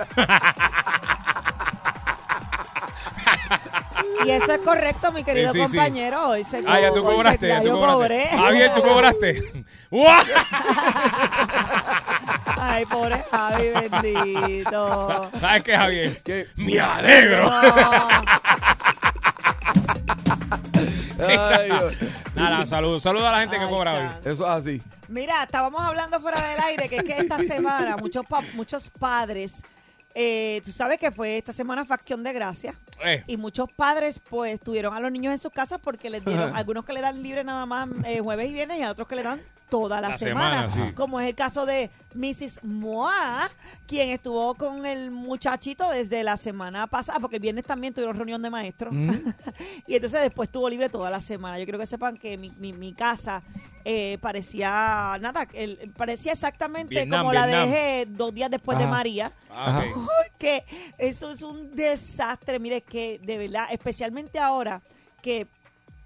Y 4.26 4.32
eso 4.32 4.54
es 4.54 4.60
correcto, 4.60 5.12
mi 5.12 5.24
querido 5.24 5.52
Sí, 5.52 5.60
sí, 5.60 5.68
sí. 5.68 5.78
compañero. 5.78 6.30
Hoy 6.30 6.44
se 6.44 6.64
Ah, 6.66 6.80
ya 6.80 6.92
tú 6.92 7.00
hoy 7.06 7.12
se- 7.12 7.16
cobraste. 7.16 7.48
ya 7.48 7.56
Ya 7.56 7.62
tú 7.62 7.68
yo 7.68 7.74
cobraste. 7.74 7.96
cobré. 7.98 8.28
Javier, 8.30 8.74
tú 8.74 8.82
cobraste. 8.82 9.66
¡Guau! 9.92 10.24
Ay, 12.62 12.86
pobre 12.86 13.24
Javi, 13.30 13.70
bendito. 13.70 15.30
¿Sabes 15.40 15.64
qué, 15.64 15.78
Javier? 15.78 16.18
¿Qué? 16.24 16.48
Me 16.56 16.80
alegro. 16.80 17.52
Ay, 21.40 21.66
Dios. 21.70 21.94
Nada, 22.36 22.66
salud. 22.66 23.00
Saludos 23.02 23.28
a 23.28 23.32
la 23.32 23.40
gente 23.42 23.58
que 23.60 23.68
cobra 23.68 23.92
Sam. 23.92 24.08
hoy. 24.26 24.32
Eso 24.34 24.44
es 24.44 24.50
así. 24.50 24.82
Mira, 25.08 25.44
estábamos 25.44 25.82
hablando 25.82 26.20
fuera 26.20 26.42
del 26.50 26.60
aire 26.60 26.90
que 26.90 26.98
es 26.98 27.04
que 27.04 27.18
esta 27.20 27.38
semana 27.48 27.98
muchos 27.98 28.26
pa- 28.26 28.44
muchos 28.54 28.90
padres, 28.90 29.64
eh, 30.14 30.62
tú 30.64 30.72
sabes 30.72 30.98
que 30.98 31.12
fue 31.12 31.38
esta 31.38 31.52
semana 31.54 31.86
facción 31.86 32.24
de 32.24 32.34
gracia 32.34 32.74
Eh. 33.04 33.24
y 33.28 33.38
muchos 33.38 33.70
padres 33.74 34.20
pues 34.30 34.60
tuvieron 34.60 34.96
a 34.96 35.00
los 35.00 35.12
niños 35.12 35.34
en 35.34 35.40
sus 35.40 35.52
casas 35.52 35.80
porque 35.84 36.10
les 36.10 36.24
dieron 36.24 36.56
algunos 36.56 36.86
que 36.86 36.94
le 36.94 37.02
dan 37.02 37.22
libre 37.22 37.44
nada 37.44 37.66
más 37.66 37.90
eh, 38.06 38.20
jueves 38.20 38.50
y 38.50 38.54
viernes 38.54 38.80
y 38.80 38.84
a 38.84 38.92
otros 38.92 39.08
que 39.08 39.16
le 39.16 39.24
dan 39.24 39.42
toda 39.70 40.00
la, 40.00 40.10
La 40.10 40.18
semana, 40.18 40.70
semana, 40.70 40.90
sí. 40.90 40.94
como 40.94 41.20
es 41.20 41.28
el 41.28 41.34
caso 41.36 41.66
de 41.66 41.90
Mrs. 42.14 42.64
Moa, 42.64 43.50
quien 43.88 44.10
estuvo 44.10 44.54
con 44.54 44.86
el 44.86 45.10
muchachito 45.10 45.90
desde 45.90 46.24
la 46.24 46.38
semana 46.38 46.86
pasada, 46.86 47.20
porque 47.20 47.38
el 47.38 47.42
viernes 47.42 47.66
también 47.66 47.92
tuvieron 47.94 48.16
reunión 48.16 48.42
de 48.44 48.50
maestros, 48.52 48.94
y 49.88 49.96
entonces 49.96 50.22
después 50.22 50.48
estuvo 50.48 50.70
libre 50.70 50.88
toda 50.88 51.10
la 51.10 51.20
semana. 51.20 51.58
Yo 51.58 51.66
quiero 51.66 51.80
que 51.80 51.88
sepan 51.88 52.16
que 52.16 52.38
mi, 52.38 52.52
mi, 52.52 52.74
mi 52.74 52.94
casa 52.94 53.42
eh, 53.84 54.20
parecía, 54.22 55.18
nada, 55.20 55.48
el- 55.54 55.92
parecía 55.98 56.34
exactamente 56.34 56.94
Vietnam, 56.96 57.22
como 57.22 57.34
la 57.34 57.48
dejé 57.48 58.06
dos 58.08 58.34
días 58.34 58.52
después 58.52 58.78
de 58.78 58.84
Ajá. 58.84 58.92
María. 58.94 59.32
Ah, 59.50 59.84
ok. 59.84 60.08
Porque 60.32 60.64
eso 61.00 61.32
es 61.32 61.42
un 61.42 61.76
desastre. 61.76 62.60
Mire, 62.60 62.82
que 62.90 63.20
de 63.20 63.38
verdad, 63.38 63.68
especialmente 63.72 64.40
ahora 64.40 64.82
que 65.22 65.48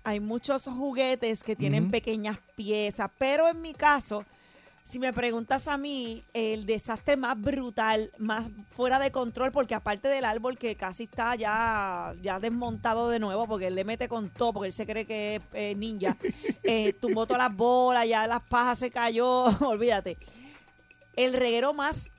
hay 0.03 0.19
muchos 0.19 0.63
juguetes 0.63 1.43
que 1.43 1.55
tienen 1.55 1.91
pequeñas 1.91 2.37
piezas, 2.55 3.11
pero 3.17 3.47
en 3.47 3.61
mi 3.61 3.73
caso, 3.73 4.25
si 4.83 4.97
me 4.97 5.13
preguntas 5.13 5.67
a 5.67 5.77
mí, 5.77 6.23
el 6.33 6.65
desastre 6.65 7.15
más 7.15 7.39
brutal, 7.39 8.11
más 8.17 8.47
fuera 8.69 8.97
de 8.97 9.11
control, 9.11 9.51
porque 9.51 9.75
aparte 9.75 10.07
del 10.07 10.25
árbol 10.25 10.57
que 10.57 10.75
casi 10.75 11.03
está 11.03 11.35
ya, 11.35 12.15
ya 12.23 12.39
desmontado 12.39 13.09
de 13.09 13.19
nuevo, 13.19 13.45
porque 13.45 13.67
él 13.67 13.75
le 13.75 13.83
mete 13.83 14.09
con 14.09 14.31
todo, 14.31 14.53
porque 14.53 14.67
él 14.67 14.73
se 14.73 14.87
cree 14.87 15.05
que 15.05 15.35
es 15.35 15.43
eh, 15.53 15.75
ninja, 15.75 16.17
eh, 16.63 16.93
tumbó 16.93 17.27
todas 17.27 17.43
las 17.43 17.55
bolas, 17.55 18.07
ya 18.07 18.25
las 18.25 18.41
pajas 18.41 18.79
se 18.79 18.89
cayó, 18.89 19.43
olvídate. 19.59 20.17
El 21.15 21.33
reguero 21.33 21.73
más 21.73 22.11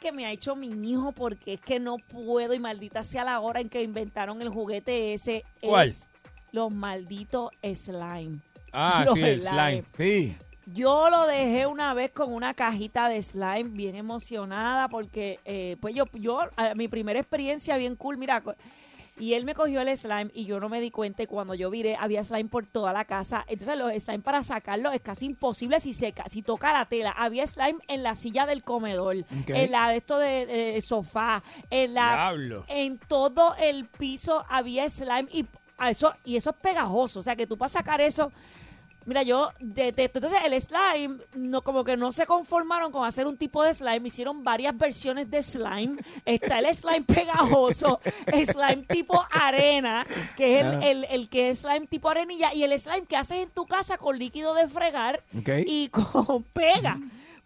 que 0.00 0.12
me 0.12 0.26
ha 0.26 0.32
hecho 0.32 0.56
mi 0.56 0.68
hijo 0.90 1.12
porque 1.12 1.54
es 1.54 1.60
que 1.60 1.78
no 1.78 1.98
puedo 1.98 2.54
y 2.54 2.58
maldita 2.58 3.04
sea 3.04 3.24
la 3.24 3.40
hora 3.40 3.60
en 3.60 3.68
que 3.68 3.82
inventaron 3.82 4.42
el 4.42 4.48
juguete 4.48 5.14
ese 5.14 5.44
¿Cuál? 5.60 5.86
es 5.86 6.08
los 6.52 6.72
malditos 6.72 7.50
slime. 7.62 8.40
Ah, 8.72 9.02
Los 9.06 9.14
sí, 9.14 9.22
el 9.22 9.40
slime. 9.40 9.84
Sí. 9.96 10.36
Yo 10.74 11.08
lo 11.08 11.26
dejé 11.26 11.66
una 11.66 11.94
vez 11.94 12.10
con 12.10 12.32
una 12.32 12.52
cajita 12.52 13.08
de 13.08 13.22
slime 13.22 13.70
bien 13.70 13.94
emocionada 13.94 14.88
porque 14.88 15.40
eh, 15.44 15.76
pues 15.80 15.94
yo 15.94 16.04
yo 16.12 16.40
mi 16.74 16.88
primera 16.88 17.18
experiencia 17.20 17.76
bien 17.76 17.96
cool, 17.96 18.18
mira, 18.18 18.42
y 19.18 19.34
él 19.34 19.44
me 19.44 19.54
cogió 19.54 19.80
el 19.80 19.96
slime 19.96 20.30
y 20.34 20.44
yo 20.44 20.60
no 20.60 20.68
me 20.68 20.80
di 20.80 20.90
cuenta 20.90 21.22
y 21.22 21.26
cuando 21.26 21.54
yo 21.54 21.70
viré 21.70 21.96
había 21.96 22.22
slime 22.24 22.48
por 22.48 22.66
toda 22.66 22.92
la 22.92 23.04
casa. 23.04 23.44
Entonces 23.48 23.76
los 23.76 23.92
slime 24.02 24.20
para 24.20 24.42
sacarlo 24.42 24.92
es 24.92 25.00
casi 25.00 25.26
imposible 25.26 25.80
si 25.80 25.92
se 25.92 26.12
ca- 26.12 26.28
si 26.28 26.42
toca 26.42 26.72
la 26.72 26.84
tela. 26.84 27.10
Había 27.10 27.46
slime 27.46 27.78
en 27.88 28.02
la 28.02 28.14
silla 28.14 28.46
del 28.46 28.62
comedor, 28.62 29.16
en 29.48 29.70
la 29.70 29.90
de 29.90 29.96
esto 29.98 30.18
de, 30.18 30.46
de 30.46 30.80
sofá, 30.80 31.42
en 31.70 31.94
la 31.94 32.12
Diablo. 32.14 32.64
en 32.68 32.98
todo 32.98 33.54
el 33.60 33.84
piso 33.86 34.44
había 34.48 34.88
slime 34.88 35.28
y 35.32 35.44
a 35.78 35.90
eso 35.90 36.12
y 36.24 36.36
eso 36.36 36.50
es 36.50 36.56
pegajoso, 36.56 37.20
o 37.20 37.22
sea 37.22 37.36
que 37.36 37.46
tú 37.46 37.56
para 37.56 37.68
sacar 37.68 38.00
eso 38.00 38.32
Mira, 39.08 39.22
yo 39.22 39.50
detesto. 39.58 40.18
Entonces, 40.18 40.40
el 40.44 40.60
slime, 40.60 41.18
no, 41.34 41.62
como 41.62 41.82
que 41.82 41.96
no 41.96 42.12
se 42.12 42.26
conformaron 42.26 42.92
con 42.92 43.06
hacer 43.06 43.26
un 43.26 43.36
tipo 43.38 43.64
de 43.64 43.72
slime. 43.72 44.06
Hicieron 44.06 44.44
varias 44.44 44.76
versiones 44.76 45.30
de 45.30 45.42
slime. 45.42 45.96
Está 46.26 46.58
el 46.58 46.66
slime 46.74 47.02
pegajoso, 47.06 48.00
slime 48.26 48.84
tipo 48.88 49.24
arena, 49.30 50.06
que 50.36 50.60
es 50.60 50.66
el, 50.66 50.82
el- 50.82 51.04
el 51.10 51.28
que 51.28 51.50
es 51.50 51.60
slime 51.60 51.86
tipo 51.86 52.08
arenilla, 52.10 52.52
y 52.52 52.62
el 52.64 52.78
slime 52.78 53.06
que 53.06 53.16
haces 53.16 53.38
en 53.38 53.50
tu 53.50 53.66
casa 53.66 53.96
con 53.98 54.18
líquido 54.18 54.54
de 54.54 54.68
fregar 54.68 55.24
y 55.66 55.88
con 55.88 56.42
pega. 56.52 56.98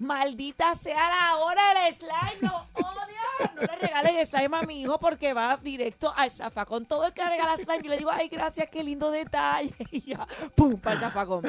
Maldita 0.02 0.74
sea 0.74 1.08
la 1.08 1.36
hora 1.36 1.62
del 1.84 1.94
slime, 1.94 2.40
lo 2.40 2.56
odio. 2.74 3.52
No 3.54 3.60
le 3.62 3.76
regalen 3.76 4.26
slime 4.26 4.56
a 4.56 4.62
mi 4.62 4.80
hijo 4.82 4.98
porque 4.98 5.32
va 5.32 5.56
directo 5.56 6.12
al 6.16 6.28
zafacón. 6.28 6.86
Todo 6.86 7.06
el 7.06 7.12
que 7.12 7.22
le 7.22 7.30
regala 7.30 7.56
slime, 7.56 7.82
yo 7.84 7.90
le 7.90 7.98
digo, 7.98 8.10
ay, 8.10 8.26
gracias, 8.28 8.68
qué 8.68 8.82
lindo 8.82 9.10
detalle. 9.10 9.72
Y 9.92 10.00
ya, 10.00 10.26
pum, 10.56 10.76
para 10.76 10.94
el 10.94 11.00
zafacón. 11.00 11.44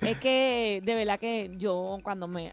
Es 0.00 0.18
que, 0.18 0.82
de 0.82 0.94
verdad 0.96 1.20
que 1.20 1.52
yo 1.56 1.98
cuando 2.02 2.26
me, 2.26 2.52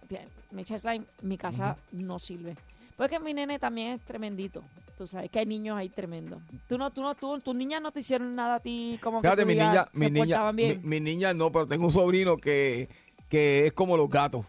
me 0.52 0.62
echa 0.62 0.78
slime, 0.78 1.06
mi 1.24 1.38
casa 1.38 1.76
no 1.92 2.20
sirve. 2.20 2.56
Porque 2.96 3.20
mi 3.20 3.34
nene 3.34 3.58
también 3.58 3.94
es 3.94 4.02
tremendito. 4.02 4.62
Tú 5.00 5.08
sabes 5.08 5.32
que 5.32 5.40
hay 5.40 5.46
niños 5.48 5.78
ahí 5.78 5.90
tremendos. 5.90 6.44
Tú 6.68 6.78
no, 6.78 6.92
tú 6.92 7.02
no, 7.02 7.16
tú, 7.16 7.40
tus 7.40 7.56
niñas 7.56 7.82
no 7.82 7.92
te 7.92 8.02
hicieron 8.02 8.36
nada 8.36 8.56
a 8.56 8.60
ti 8.60 9.00
como 9.02 9.22
que 9.22 9.28
Fíjate, 9.28 9.44
tú 9.44 9.48
mi 9.48 9.56
niña, 9.56 9.90
se 9.92 10.00
mi 10.00 10.12
niña, 10.12 10.52
mi, 10.52 10.64
bien. 10.64 10.82
mi 10.84 11.00
niña 11.00 11.34
no, 11.34 11.52
pero 11.52 11.66
tengo 11.66 11.88
un 11.88 11.94
sobrino 11.94 12.38
que, 12.38 12.88
que 13.30 13.68
es 13.68 13.74
como 13.74 13.98
los 13.98 14.10
gatos. 14.10 14.46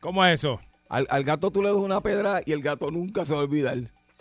¿Cómo 0.00 0.24
es 0.24 0.40
eso? 0.40 0.60
Al, 0.88 1.06
al 1.10 1.24
gato 1.24 1.50
tú 1.50 1.62
le 1.62 1.68
das 1.68 1.78
una 1.78 2.00
pedra 2.00 2.42
y 2.44 2.52
el 2.52 2.62
gato 2.62 2.90
nunca 2.90 3.24
se 3.24 3.34
va 3.34 3.40
a 3.40 3.42
olvidar. 3.44 3.78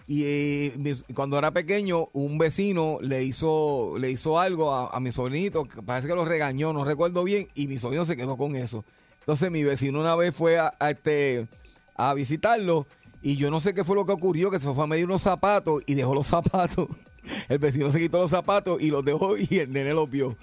Y 0.07 0.23
eh, 0.25 0.95
cuando 1.13 1.38
era 1.38 1.51
pequeño, 1.51 2.09
un 2.13 2.39
vecino 2.39 2.97
le 2.99 3.23
hizo, 3.23 3.93
le 3.99 4.09
hizo 4.09 4.39
algo 4.39 4.73
a, 4.73 4.99
mi 4.99 5.11
sobrinito, 5.11 5.65
que 5.65 5.84
parece 5.84 6.07
que 6.07 6.15
lo 6.15 6.25
regañó, 6.25 6.73
no 6.73 6.84
recuerdo 6.84 7.23
bien, 7.23 7.47
y 7.53 7.67
mi 7.67 7.77
sobrino 7.77 8.05
se 8.05 8.17
quedó 8.17 8.36
con 8.36 8.55
eso. 8.55 8.84
Entonces 9.19 9.51
mi 9.51 9.63
vecino 9.63 9.99
una 9.99 10.15
vez 10.15 10.36
fue 10.36 10.57
a 10.57 10.73
este, 10.89 11.47
a 11.95 12.15
visitarlo 12.15 12.88
y 13.21 13.36
yo 13.36 13.51
no 13.51 13.59
sé 13.59 13.73
qué 13.73 13.84
fue 13.84 13.95
lo 13.95 14.05
que 14.05 14.13
ocurrió, 14.13 14.49
que 14.49 14.59
se 14.59 14.73
fue 14.73 14.84
a 14.84 14.88
medir 14.88 15.05
unos 15.05 15.21
zapatos 15.21 15.84
y 15.86 15.93
dejó 15.93 16.15
los 16.15 16.25
zapatos. 16.25 16.88
El 17.47 17.59
vecino 17.59 17.91
se 17.91 17.99
quitó 17.99 18.17
los 18.17 18.32
zapatos 18.32 18.82
y 18.82 18.89
los 18.89 19.05
dejó 19.05 19.38
y 19.38 19.59
el 19.59 19.71
nene 19.71 19.93
los 19.93 20.09
vio. 20.09 20.36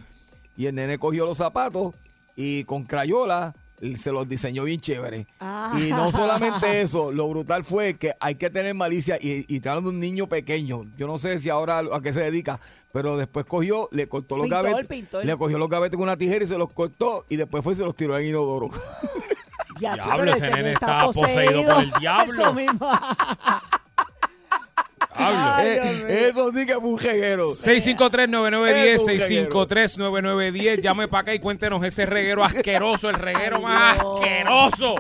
Y 0.57 0.67
el 0.67 0.77
nene 0.77 0.99
cogió 0.99 1.25
los 1.25 1.39
zapatos 1.39 1.95
y 2.37 2.63
con 2.65 2.85
crayola 2.85 3.57
se 3.99 4.13
los 4.13 4.29
diseñó 4.29 4.65
bien 4.65 4.81
chévere. 4.81 5.27
Ah. 5.41 5.73
Y 5.79 5.91
no 5.91 6.11
solamente 6.13 6.81
eso, 6.83 7.13
lo 7.13 7.29
brutal 7.29 7.65
fue 7.65 7.95
que 7.95 8.15
hay 8.21 8.37
que 8.37 8.51
tener 8.51 8.75
malicia 8.75 9.19
y, 9.21 9.45
y 9.55 9.61
te 9.61 9.69
hablan 9.69 9.85
de 9.85 9.91
un 9.91 10.01
niño 10.01 10.29
pequeño. 10.29 10.85
Yo 10.97 11.07
no 11.07 11.19
sé 11.19 11.39
si 11.41 11.51
ahora 11.51 11.79
a 11.93 12.01
qué 12.01 12.13
se 12.13 12.21
dedica, 12.21 12.61
pero 12.93 13.17
después 13.17 13.47
cogió, 13.47 13.89
le 13.93 14.09
cortó 14.09 14.37
los 14.37 14.45
Pintor, 14.45 14.65
gavetes, 14.65 14.87
pintor. 14.87 15.25
le 15.25 15.37
cogió 15.37 15.59
los 15.59 15.69
gavetes 15.69 15.97
con 15.97 16.05
una 16.05 16.17
tijera 16.17 16.45
y 16.45 16.49
se 16.49 16.59
los 16.59 16.71
cortó 16.73 17.25
y 17.29 17.37
después 17.37 17.63
fue 17.63 17.75
y 17.75 17.77
se 17.77 17.83
los 17.85 17.95
tiró 17.95 18.19
en 18.19 18.27
inodoro. 18.27 18.71
Ya, 19.79 19.93
Diablo, 19.95 20.33
ese 20.33 20.51
nene 20.53 20.73
está 20.73 21.05
está 21.05 21.21
poseído 21.21 21.63
por 21.63 21.83
el 21.83 21.91
diablo. 22.01 22.33
Eso 22.33 22.55
mismo. 22.55 22.91
Ay, 25.19 25.69
mío. 25.81 26.07
Eh, 26.09 26.29
eso 26.31 26.51
sí 26.53 26.67
que 26.67 26.75
fue 26.75 26.89
un 26.91 26.99
jeguero. 26.99 27.45
653-9910, 27.51 28.69
Es 28.95 29.01
un 29.03 29.09
reguero. 29.09 29.51
653-9910. 29.67 30.81
Llame 30.83 31.09
para 31.09 31.21
acá 31.23 31.35
y 31.35 31.39
cuéntenos 31.39 31.83
ese 31.85 32.07
reguero 32.07 32.45
asqueroso, 32.45 33.09
el 33.09 33.17
reguero 33.17 33.61
más 33.61 33.99
asqueroso 33.99 34.95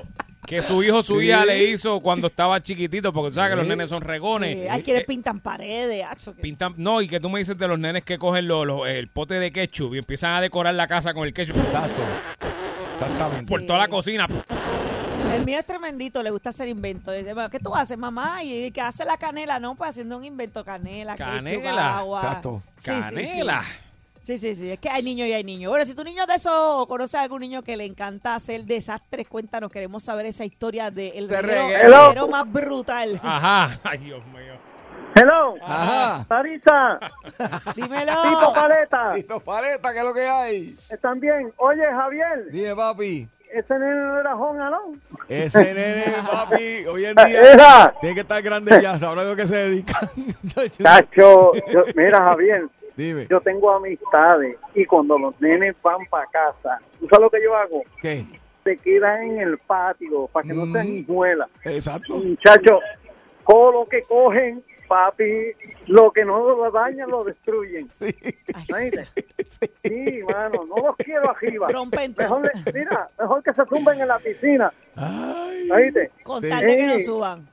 que 0.46 0.62
su 0.62 0.80
hijo 0.84 1.02
su 1.02 1.20
hija 1.20 1.44
le 1.44 1.64
hizo 1.64 1.98
cuando 1.98 2.28
estaba 2.28 2.62
chiquitito, 2.62 3.12
porque 3.12 3.30
tú 3.30 3.34
sabes 3.34 3.50
que 3.50 3.56
los 3.56 3.66
nenes 3.66 3.88
son 3.88 4.00
regones. 4.00 4.56
Sí, 4.56 4.68
hay 4.68 4.80
quienes 4.84 5.02
Eh, 5.02 5.06
pintan 5.06 5.40
paredes, 5.40 6.04
acho, 6.08 6.36
que- 6.36 6.40
pintan, 6.42 6.72
no, 6.76 7.02
y 7.02 7.08
que 7.08 7.18
tú 7.18 7.28
me 7.28 7.40
dices 7.40 7.58
de 7.58 7.66
los 7.66 7.76
nenes 7.80 8.04
que 8.04 8.16
cogen 8.16 8.46
lo- 8.46 8.64
lo- 8.64 8.86
el 8.86 9.08
pote 9.08 9.40
de 9.40 9.50
ketchup 9.50 9.94
y 9.96 9.98
empiezan 9.98 10.34
a 10.34 10.40
decorar 10.40 10.74
la 10.76 10.86
casa 10.86 11.12
con 11.14 11.26
el 11.26 11.34
ketchup 11.34 11.56
Exacto. 11.56 12.00
Exactamente. 12.94 13.48
por 13.50 13.62
toda 13.66 13.80
la 13.80 13.88
cocina. 13.88 14.28
El 15.34 15.44
mío 15.44 15.58
es 15.58 15.66
tremendito, 15.66 16.22
le 16.22 16.30
gusta 16.30 16.50
hacer 16.50 16.68
inventos. 16.68 17.14
Dice, 17.14 17.34
bueno, 17.34 17.50
¿qué 17.50 17.58
tú 17.58 17.74
haces, 17.74 17.98
mamá? 17.98 18.42
Y 18.42 18.70
que 18.70 18.80
hace 18.80 19.04
la 19.04 19.16
canela, 19.16 19.58
¿no? 19.60 19.74
Pues 19.74 19.90
haciendo 19.90 20.16
un 20.16 20.24
invento, 20.24 20.64
canela, 20.64 21.16
Canela. 21.16 21.98
agua. 21.98 22.20
Exacto. 22.22 22.62
Sí, 22.78 22.90
sí, 22.90 23.02
sí. 23.02 23.14
Canela. 23.14 23.64
Sí, 24.22 24.38
sí, 24.38 24.54
sí. 24.56 24.70
Es 24.72 24.78
que 24.80 24.88
hay 24.88 25.02
niños 25.02 25.28
y 25.28 25.32
hay 25.32 25.44
niños. 25.44 25.70
Bueno, 25.70 25.84
si 25.84 25.94
tu 25.94 26.02
niño 26.02 26.22
es 26.22 26.26
de 26.28 26.34
eso 26.34 26.80
o 26.80 26.88
conoces 26.88 27.14
a 27.16 27.22
algún 27.22 27.40
niño 27.40 27.62
que 27.62 27.76
le 27.76 27.84
encanta 27.84 28.34
hacer 28.34 28.64
desastres, 28.64 29.28
cuéntanos. 29.28 29.70
Queremos 29.70 30.02
saber 30.02 30.26
esa 30.26 30.44
historia 30.44 30.90
del 30.90 31.28
De 31.28 31.42
reguero, 31.42 31.62
reguero. 31.68 31.84
el 31.86 31.92
reguero 32.08 32.28
más 32.28 32.50
brutal. 32.52 33.20
Ajá. 33.22 33.78
Ay, 33.84 33.98
Dios 33.98 34.24
mío. 34.26 34.54
Hello, 35.14 35.54
Ajá. 35.62 36.26
Sarita, 36.28 36.98
Dímelo. 37.74 38.12
Tito 38.22 38.52
Paleta, 38.52 39.12
Tito 39.14 39.40
Paleta, 39.40 39.92
¿qué 39.94 39.98
es 40.00 40.04
lo 40.04 40.12
que 40.12 40.26
hay? 40.28 40.76
¿están 40.90 41.18
bien? 41.20 41.50
Oye, 41.56 41.84
Javier, 41.90 42.50
Dime, 42.50 42.76
papi. 42.76 43.26
Ese 43.52 43.78
nene 43.78 43.94
no 43.94 44.18
era 44.20 44.34
Jon 44.34 44.60
Alón. 44.60 45.00
Ese 45.28 45.74
nene, 45.74 46.04
papi, 46.30 46.86
hoy 46.86 47.04
en 47.06 47.14
día 47.14 47.52
Era. 47.52 47.94
tiene 48.00 48.14
que 48.14 48.20
estar 48.22 48.42
grande 48.42 48.78
ya, 48.82 48.98
sabrá 48.98 49.24
lo 49.24 49.34
que 49.36 49.46
se 49.46 49.56
dedica. 49.56 49.98
Tacho, 50.82 51.52
yo- 51.72 51.84
mira, 51.94 52.18
Javier, 52.22 52.66
Dime, 52.96 53.26
yo 53.28 53.40
tengo 53.40 53.70
amistades 53.72 54.56
y 54.74 54.84
cuando 54.86 55.18
los 55.18 55.38
nenes 55.40 55.76
van 55.82 56.06
para 56.06 56.26
casa, 56.26 56.78
¿tú 56.98 57.06
sabes 57.08 57.22
lo 57.24 57.30
que 57.30 57.42
yo 57.42 57.54
hago? 57.54 57.82
¿qué? 58.00 58.24
Se 58.64 58.76
quedan 58.78 59.22
en 59.22 59.38
el 59.40 59.58
patio 59.58 60.26
para 60.28 60.46
que 60.48 60.54
no 60.54 60.66
Mm. 60.66 60.72
sean 60.72 60.88
hijuelas. 60.88 61.48
Exacto. 61.64 62.16
Muchachos, 62.16 62.80
todo 63.46 63.70
lo 63.72 63.86
que 63.86 64.02
cogen, 64.02 64.62
papi, 64.86 65.52
lo 65.86 66.10
que 66.12 66.24
no 66.24 66.38
lo 66.56 66.70
dañan 66.70 67.10
lo 67.10 67.24
destruyen. 67.24 67.88
Sí. 67.90 68.14
Sí, 69.84 70.20
mano, 70.32 70.64
no 70.66 70.86
los 70.86 70.96
quiero 70.96 71.30
arriba. 71.30 71.66
Mejor, 71.68 72.50
mira, 72.74 73.08
mejor 73.18 73.42
que 73.42 73.52
se 73.52 73.64
tumben 73.66 74.00
en 74.00 74.08
la 74.08 74.18
piscina. 74.18 74.72
Ay. 74.96 75.70
¿Oíste? 75.70 76.10
Con 76.22 76.42
Sí. 76.42 76.48
tal 76.48 76.60
de 76.64 76.76
que 76.76 76.86
no 76.86 76.98
suban. 77.00 77.46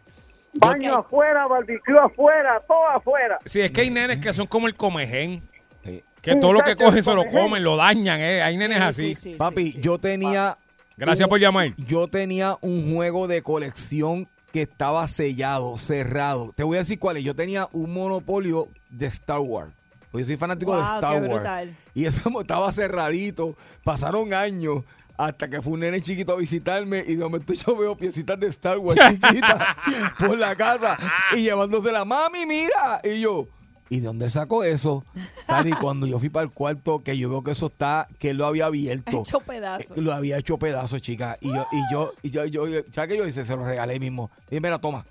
Baño 0.53 0.97
afuera, 0.97 1.47
barbecue 1.47 1.97
afuera, 1.99 2.59
todo 2.67 2.87
afuera. 2.89 3.39
Sí, 3.45 3.61
es 3.61 3.71
que 3.71 3.81
hay 3.81 3.89
nenes 3.89 4.19
que 4.19 4.31
son 4.33 4.45
como 4.47 4.67
el 4.67 4.75
comején. 4.75 5.41
Sí. 5.83 6.03
Que 6.21 6.35
todo 6.35 6.53
lo 6.53 6.61
que 6.61 6.75
cogen 6.75 7.01
se 7.03 7.13
lo 7.13 7.25
comen, 7.25 7.63
lo 7.63 7.75
dañan, 7.75 8.19
¿eh? 8.19 8.41
Hay 8.41 8.55
nenes 8.57 8.77
Sí, 8.77 8.83
así. 8.83 9.15
sí, 9.15 9.31
sí, 9.31 9.35
Papi, 9.35 9.71
sí. 9.73 9.79
yo 9.81 9.97
tenía. 9.97 10.57
Gracias 10.95 11.25
un- 11.25 11.29
por 11.31 11.39
llamar. 11.39 11.73
Yo 11.77 12.07
tenía 12.07 12.55
un 12.61 12.93
juego 12.93 13.27
de 13.27 13.41
colección 13.41 14.27
que 14.53 14.61
estaba 14.61 15.07
sellado, 15.07 15.77
cerrado. 15.79 16.53
Te 16.55 16.63
voy 16.63 16.75
a 16.77 16.81
decir 16.81 16.99
cuál 16.99 17.17
es. 17.17 17.23
Yo 17.23 17.35
tenía 17.35 17.67
un 17.73 17.91
monopolio 17.91 18.67
de 18.91 19.07
Star 19.07 19.39
Wars. 19.39 19.73
Pues 20.11 20.27
yo 20.27 20.31
soy 20.31 20.37
fanático 20.37 20.77
de 20.77 20.83
Star 20.83 21.15
qué 21.15 21.27
Wars. 21.27 21.33
brutal. 21.33 21.75
Y 21.95 22.05
eso 22.05 22.29
estaba 22.39 22.71
cerradito. 22.71 23.57
Pasaron 23.83 24.31
años 24.31 24.83
hasta 25.17 25.49
que 25.49 25.61
fue 25.61 25.73
un 25.73 25.79
nene 25.79 26.01
chiquito 26.01 26.33
a 26.33 26.37
visitarme 26.37 27.03
y 27.07 27.15
de 27.15 27.23
momento 27.23 27.53
yo 27.53 27.75
veo 27.75 27.95
piecitas 27.97 28.39
de 28.39 28.47
Star 28.47 28.77
Wars 28.77 28.99
chiquitas 29.09 29.59
por 30.19 30.37
la 30.37 30.55
casa 30.55 30.97
y 31.35 31.41
llevándose 31.41 31.91
la 31.91 32.05
mami, 32.05 32.45
mira. 32.45 33.01
Y 33.03 33.21
yo, 33.21 33.47
¿y 33.89 33.99
de 33.99 34.07
dónde 34.07 34.25
él 34.25 34.31
sacó 34.31 34.63
eso? 34.63 35.03
Tal, 35.47 35.67
Y 35.69 35.71
cuando 35.73 36.07
yo 36.07 36.19
fui 36.19 36.29
para 36.29 36.43
el 36.45 36.51
cuarto, 36.51 37.03
que 37.03 37.17
yo 37.17 37.29
veo 37.29 37.43
que 37.43 37.51
eso 37.51 37.67
está, 37.67 38.07
que 38.19 38.31
él 38.31 38.37
lo 38.37 38.45
había 38.45 38.65
abierto. 38.67 39.21
Hecho 39.21 39.39
pedazos. 39.39 39.97
Eh, 39.97 40.01
Lo 40.01 40.13
había 40.13 40.37
hecho 40.37 40.57
pedazos, 40.57 41.01
chica. 41.01 41.35
Y 41.41 41.49
yo, 41.53 41.65
y 41.71 41.81
yo, 41.91 42.13
y 42.21 42.29
yo, 42.29 42.45
yo, 42.45 42.65
¿sabes 42.91 43.09
qué 43.11 43.17
yo 43.17 43.27
hice? 43.27 43.43
Se 43.45 43.55
lo 43.55 43.65
regalé 43.65 43.99
mismo. 43.99 44.29
Y 44.49 44.59
mira, 44.59 44.79
toma. 44.79 45.05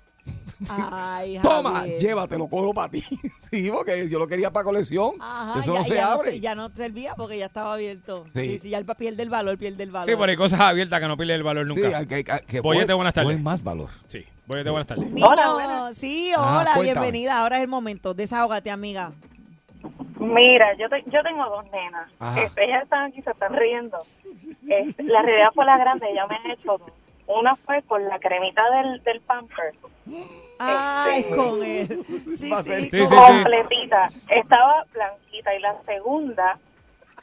Ay, 0.69 1.37
Toma, 1.43 1.79
Javier. 1.79 1.99
llévatelo, 1.99 2.47
cobro 2.47 2.73
para 2.73 2.89
ti. 2.89 3.01
sí, 3.51 3.69
porque 3.69 4.07
yo 4.09 4.19
lo 4.19 4.27
quería 4.27 4.51
para 4.51 4.63
colección. 4.63 5.11
Ajá, 5.19 5.59
eso 5.59 5.73
ya, 5.73 5.79
no 5.79 5.85
se 5.85 5.93
ya 5.95 6.13
abre. 6.13 6.31
se- 6.31 6.39
ya 6.39 6.55
no 6.55 6.69
servía 6.73 7.13
porque 7.15 7.37
ya 7.37 7.47
estaba 7.47 7.73
abierto. 7.73 8.23
Sí. 8.33 8.41
Sí, 8.53 8.59
sí, 8.59 8.69
ya 8.69 8.77
el 8.77 8.85
pierde 8.85 9.23
el 9.23 9.29
valor, 9.29 9.57
pierde 9.57 9.83
el 9.83 9.91
valor. 9.91 10.05
Sí, 10.05 10.13
pero 10.17 10.29
hay 10.31 10.37
cosas 10.37 10.59
abiertas 10.61 10.99
que 11.01 11.07
no 11.07 11.17
pierden 11.17 11.35
el 11.37 11.43
valor 11.43 11.67
Sí, 11.67 11.81
nunca. 11.81 11.97
hay 11.97 12.05
que, 12.05 12.15
hay 12.31 12.41
que 12.47 12.59
buenas 12.61 13.13
tardes. 13.13 13.31
coge 13.33 13.37
más 13.43 13.63
valor. 13.63 13.89
Sí, 14.05 14.23
voy 14.47 14.63
buenas 14.63 14.87
tardes. 14.87 15.09
Niño, 15.09 15.25
Hola, 15.27 15.53
buenas. 15.53 15.97
sí, 15.97 16.31
Ajá, 16.35 16.59
hola, 16.61 16.79
bienvenida. 16.81 17.39
Ahora 17.39 17.57
es 17.57 17.63
el 17.63 17.67
momento. 17.69 18.13
Desahógate, 18.13 18.71
amiga. 18.71 19.11
Mira, 20.19 20.73
yo, 20.77 20.87
te- 20.89 21.03
yo 21.07 21.21
tengo 21.23 21.43
dos 21.49 21.65
nenas. 21.71 22.09
Este, 22.37 22.65
ellas 22.65 22.83
están 22.83 23.05
aquí, 23.11 23.21
se 23.21 23.31
están 23.31 23.53
riendo. 23.53 23.97
Este, 24.67 25.03
la 25.03 25.21
realidad 25.21 25.49
fue 25.53 25.65
la 25.65 25.77
grande, 25.77 26.07
ella 26.09 26.25
me 26.27 26.35
ha 26.35 26.53
hecho 26.53 26.77
dos. 26.77 26.91
Una 27.27 27.55
fue 27.57 27.81
con 27.83 28.05
la 28.05 28.19
cremita 28.19 28.61
del, 28.71 29.01
del 29.03 29.21
pamper, 29.21 29.73
Ay, 30.59 31.21
Este- 31.21 31.35
con 31.35 31.63
él. 31.63 32.05
Sí, 32.35 32.51
sí. 32.63 32.99
completita. 33.09 34.09
Estaba 34.29 34.85
blanquita. 34.93 35.55
Y 35.55 35.59
la 35.59 35.75
segunda 35.85 36.57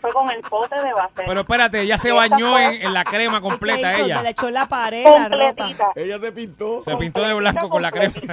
fue 0.01 0.13
con 0.13 0.31
el 0.31 0.41
pote 0.43 0.75
de 0.77 0.93
vaselina. 0.93 1.25
Pero 1.29 1.41
espérate, 1.41 1.81
ella 1.83 1.99
se 1.99 2.13
bañó 2.13 2.59
en, 2.59 2.83
en 2.83 2.93
la 2.95 3.05
crema 3.05 3.35
¿Qué 3.41 3.49
completa 3.49 3.95
hizo? 3.95 4.05
ella. 4.07 4.23
Le 4.23 4.31
echó 4.31 4.49
en 4.49 4.55
la 4.55 4.67
pared 4.67 5.05
la 5.05 5.29
ropa. 5.29 5.93
Ella 5.97 6.19
se 6.19 6.33
pintó. 6.33 6.83
Se 6.83 6.97
pintó 6.97 7.23
de 7.23 7.35
blanco 7.35 7.69
con 7.69 7.83
la 7.83 7.91
crema. 7.93 8.15
Y 8.17 8.27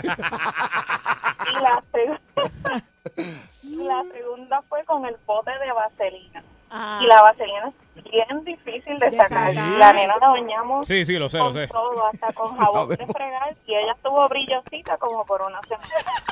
la, 1.61 1.81
seg- 1.91 2.19
la 3.63 4.03
segunda 4.13 4.61
fue 4.69 4.83
con 4.85 5.05
el 5.05 5.15
pote 5.25 5.51
de 5.59 5.71
vaselina. 5.71 6.43
Ah, 6.69 6.99
Y 7.01 7.07
la 7.07 7.21
vaselina 7.21 7.71
es 7.95 8.03
bien 8.03 8.43
difícil 8.43 8.97
de 8.97 9.11
sacar. 9.11 9.53
La 9.53 9.93
nena 9.93 10.15
la 10.19 10.27
bañamos 10.29 10.85
Sí, 10.85 11.05
sí, 11.05 11.13
lo 11.17 11.29
sé, 11.29 11.37
lo 11.37 11.45
con 11.45 11.53
sé. 11.53 11.67
todo, 11.67 12.07
hasta 12.07 12.33
con 12.33 12.47
jabón 12.57 12.89
de 12.89 12.97
fregar. 12.97 13.55
Y 13.65 13.73
ella 13.75 13.93
estuvo 13.93 14.27
brillosita 14.27 14.97
como 14.97 15.25
por 15.25 15.41
una 15.41 15.61
semana. 15.61 15.87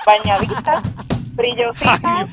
Bañadita, 0.05 0.81
brillosita. 1.33 1.99
Ay, 2.03 2.27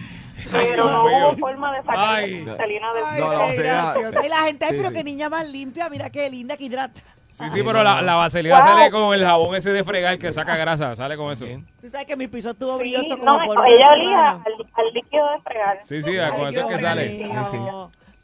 pero 0.50 0.84
no 0.84 1.04
hubo 1.04 1.36
forma 1.36 1.72
de 1.72 1.78
sacar 1.82 1.98
Ay. 2.16 2.44
la 2.44 2.52
vaselina 2.52 2.92
del 2.94 3.04
Ay, 3.06 3.20
No, 3.20 3.28
graciosa. 3.62 4.26
Y 4.26 4.28
la 4.28 4.36
gente, 4.42 4.66
Sí, 4.68 4.74
pero 4.76 4.88
sí. 4.90 4.94
qué 4.94 5.04
niña 5.04 5.28
más 5.28 5.48
limpia. 5.48 5.88
Mira 5.88 6.10
qué 6.10 6.28
linda, 6.30 6.56
que 6.56 6.64
hidrata. 6.64 7.00
Sí, 7.28 7.48
sí, 7.48 7.62
pero 7.64 7.82
la, 7.82 8.02
la 8.02 8.14
vaselina 8.16 8.56
Wow. 8.56 8.64
sale 8.64 8.90
con 8.90 9.14
el 9.14 9.24
jabón 9.24 9.54
ese 9.56 9.70
de 9.72 9.82
fregar 9.84 10.18
que 10.18 10.30
saca 10.32 10.54
grasa, 10.56 10.94
sale 10.94 11.16
con 11.16 11.32
eso. 11.32 11.46
Tú 11.80 11.88
sabes 11.88 12.06
que 12.06 12.14
mi 12.16 12.28
piso 12.28 12.50
estuvo 12.50 12.72
Sí, 12.74 12.78
brilloso 12.80 13.16
como 13.18 13.38
no, 13.38 13.46
por 13.46 13.66
ella 13.66 13.92
olía 13.92 14.30
al, 14.32 14.40
al 14.74 14.92
líquido 14.92 15.30
de 15.32 15.40
fregar. 15.40 15.78
Sí, 15.82 16.02
sí, 16.02 16.18
Ay, 16.18 16.30
con 16.32 16.48
eso 16.48 16.60
es 16.60 16.66
que 16.66 16.78
sale. 16.78 17.08
Sí, 17.08 17.24
sí. 17.52 17.58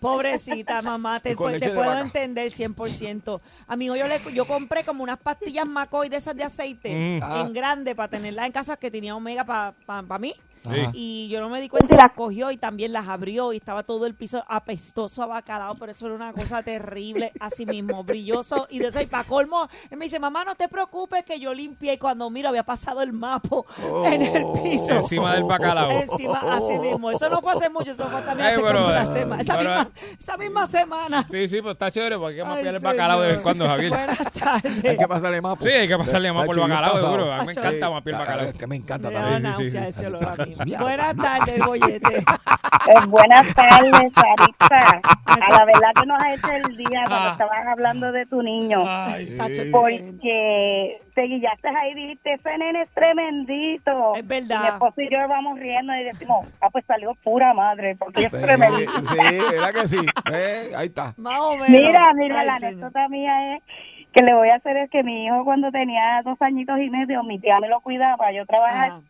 Pobrecita, 0.00 0.80
mamá, 0.80 1.18
te, 1.18 1.30
te 1.30 1.36
puedo 1.36 1.88
vaca. 1.90 2.00
entender 2.00 2.46
100%. 2.52 3.40
Amigo, 3.66 3.96
yo, 3.96 4.06
le, 4.06 4.18
yo 4.32 4.44
compré 4.44 4.84
como 4.84 5.02
unas 5.02 5.18
pastillas 5.18 5.66
McCoy 5.66 6.08
de 6.08 6.18
esas 6.18 6.36
de 6.36 6.44
aceite 6.44 6.94
Mm. 6.94 7.20
Ah. 7.22 7.40
en 7.40 7.52
grande 7.52 7.94
para 7.96 8.08
tenerlas 8.08 8.46
en 8.46 8.52
casa 8.52 8.76
que 8.76 8.90
tenía 8.92 9.16
omega 9.16 9.44
para 9.44 10.18
mí. 10.20 10.32
Ajá. 10.64 10.90
y 10.94 11.28
yo 11.28 11.40
no 11.40 11.48
me 11.48 11.60
di 11.60 11.68
cuenta 11.68 11.94
y 11.94 11.98
las 11.98 12.12
cogió 12.12 12.50
y 12.50 12.56
también 12.56 12.92
las 12.92 13.08
abrió 13.08 13.52
y 13.52 13.56
estaba 13.56 13.82
todo 13.82 14.06
el 14.06 14.14
piso 14.14 14.44
apestoso 14.48 15.22
a 15.22 15.26
bacalao, 15.26 15.74
pero 15.76 15.92
eso 15.92 16.06
era 16.06 16.14
una 16.14 16.32
cosa 16.32 16.62
terrible, 16.64 17.32
así 17.40 17.66
mismo, 17.66 18.02
brilloso 18.04 18.66
y 18.70 18.78
de 18.78 18.88
eso 18.88 19.00
y 19.00 19.06
para 19.06 19.24
colmo, 19.24 19.68
él 19.90 19.98
me 19.98 20.06
dice, 20.06 20.18
mamá, 20.18 20.44
no 20.44 20.54
te 20.54 20.68
preocupes 20.68 21.24
que 21.24 21.38
yo 21.40 21.52
limpié 21.54 21.94
y 21.94 21.98
cuando 21.98 22.28
miro 22.30 22.48
había 22.48 22.64
pasado 22.64 23.02
el 23.02 23.12
mapo 23.12 23.66
en 24.06 24.22
el 24.22 24.44
piso. 24.62 24.94
Encima 24.96 25.34
del 25.34 25.44
bacalao. 25.44 25.90
Encima, 25.90 26.40
así 26.54 26.78
mismo. 26.78 27.10
Eso 27.10 27.28
no 27.28 27.40
fue 27.40 27.52
hace 27.52 27.68
mucho, 27.70 27.90
eso 27.92 28.08
fue 28.08 28.20
también 28.22 28.48
Ay, 28.48 28.54
hace 28.54 28.62
pero, 28.64 28.78
como 28.78 28.90
una 28.90 29.02
eh, 29.02 29.18
semana. 29.18 29.42
Esa, 29.42 29.58
pero, 29.58 29.70
misma, 29.70 29.90
esa 30.18 30.36
misma 30.36 30.66
semana. 30.66 31.26
Sí, 31.30 31.48
sí, 31.48 31.62
pues 31.62 31.72
está 31.72 31.90
chévere 31.90 32.16
porque 32.18 32.40
hay 32.40 32.42
que 32.42 32.48
mapear 32.48 32.74
el 32.74 32.80
bacalao 32.80 33.20
de 33.20 33.28
vez 33.28 33.36
en 33.38 33.42
cuando, 33.42 33.66
Javier. 33.66 33.90
Buenas 33.90 34.18
tardes. 34.32 34.84
Hay 34.84 34.96
que 34.98 35.08
pasarle 35.08 35.40
más. 35.40 35.58
Sí, 35.60 35.68
hay 35.68 35.88
que 35.88 35.98
pasarle 35.98 36.32
más 36.32 36.46
por 36.46 36.54
el 36.56 36.62
bacalao, 36.62 36.98
seguro. 36.98 37.32
A 37.32 37.38
mí 37.40 37.46
me 37.46 37.52
encanta 37.52 37.86
Sí. 37.86 37.92
mapear 37.92 38.06
el 38.08 38.14
Ah, 38.14 38.18
bacalao. 38.24 38.46
es 38.48 38.54
que 38.58 38.66
me 38.66 38.76
encanta 38.76 39.10
también. 39.10 39.38
sí, 39.38 39.42
náusea 39.64 39.92
sí. 39.92 40.47
Buenas 40.56 41.16
tardes, 41.16 41.58
Bollete. 41.64 42.24
Eh, 42.88 42.94
buenas 43.08 43.52
tardes, 43.54 44.12
Sarita. 44.14 45.00
A 45.26 45.50
la 45.58 45.64
verdad 45.66 45.90
que 46.00 46.06
nos 46.06 46.22
ha 46.22 46.32
hecho 46.32 46.48
el 46.52 46.76
día 46.76 47.02
cuando 47.06 47.28
Ah. 47.28 47.32
estabas 47.32 47.66
hablando 47.66 48.12
de 48.12 48.24
tu 48.24 48.42
niño. 48.42 48.82
Ay, 48.86 49.34
Porque 49.72 51.00
te 51.14 51.22
guillaste 51.22 51.68
ahí 51.68 51.90
y 51.90 51.94
dijiste, 51.94 52.32
ese 52.34 52.56
nene 52.58 52.82
es 52.82 52.88
tremendito. 52.94 54.14
Es 54.14 54.26
verdad. 54.26 54.56
Y 54.58 54.62
mi 54.62 54.68
esposo 54.68 55.00
y 55.02 55.10
yo 55.10 55.18
vamos 55.28 55.58
riendo 55.58 55.94
y 55.96 56.04
decimos, 56.04 56.46
ah, 56.62 56.70
pues 56.70 56.84
salió 56.86 57.14
pura 57.22 57.52
madre, 57.52 57.94
porque 57.96 58.24
es 58.24 58.30
Sí, 58.32 58.38
tremendito. 58.40 58.92
sí, 59.04 59.16
¿verdad 59.50 59.72
que 59.82 59.88
sí? 59.88 59.98
Eh, 60.32 60.70
ahí 60.76 60.86
está. 60.86 61.12
Más 61.18 61.40
o 61.40 61.52
menos. 61.56 61.68
Mira, 61.68 62.12
mira, 62.14 62.40
Ay, 62.40 62.46
la 62.46 62.54
anécdota 62.56 63.08
mía 63.08 63.56
es 63.56 63.62
que 64.12 64.22
le 64.22 64.34
voy 64.34 64.48
a 64.48 64.54
hacer 64.54 64.76
es 64.78 64.90
que 64.90 65.02
mi 65.02 65.26
hijo 65.26 65.44
cuando 65.44 65.70
tenía 65.70 66.22
dos 66.24 66.40
añitos 66.40 66.78
y 66.80 66.88
medio, 66.88 67.22
mi 67.22 67.38
tía 67.38 67.60
me 67.60 67.68
lo 67.68 67.80
cuidaba, 67.80 68.32
yo 68.32 68.46
trabajaba 68.46 68.84
Ajá. 68.86 69.00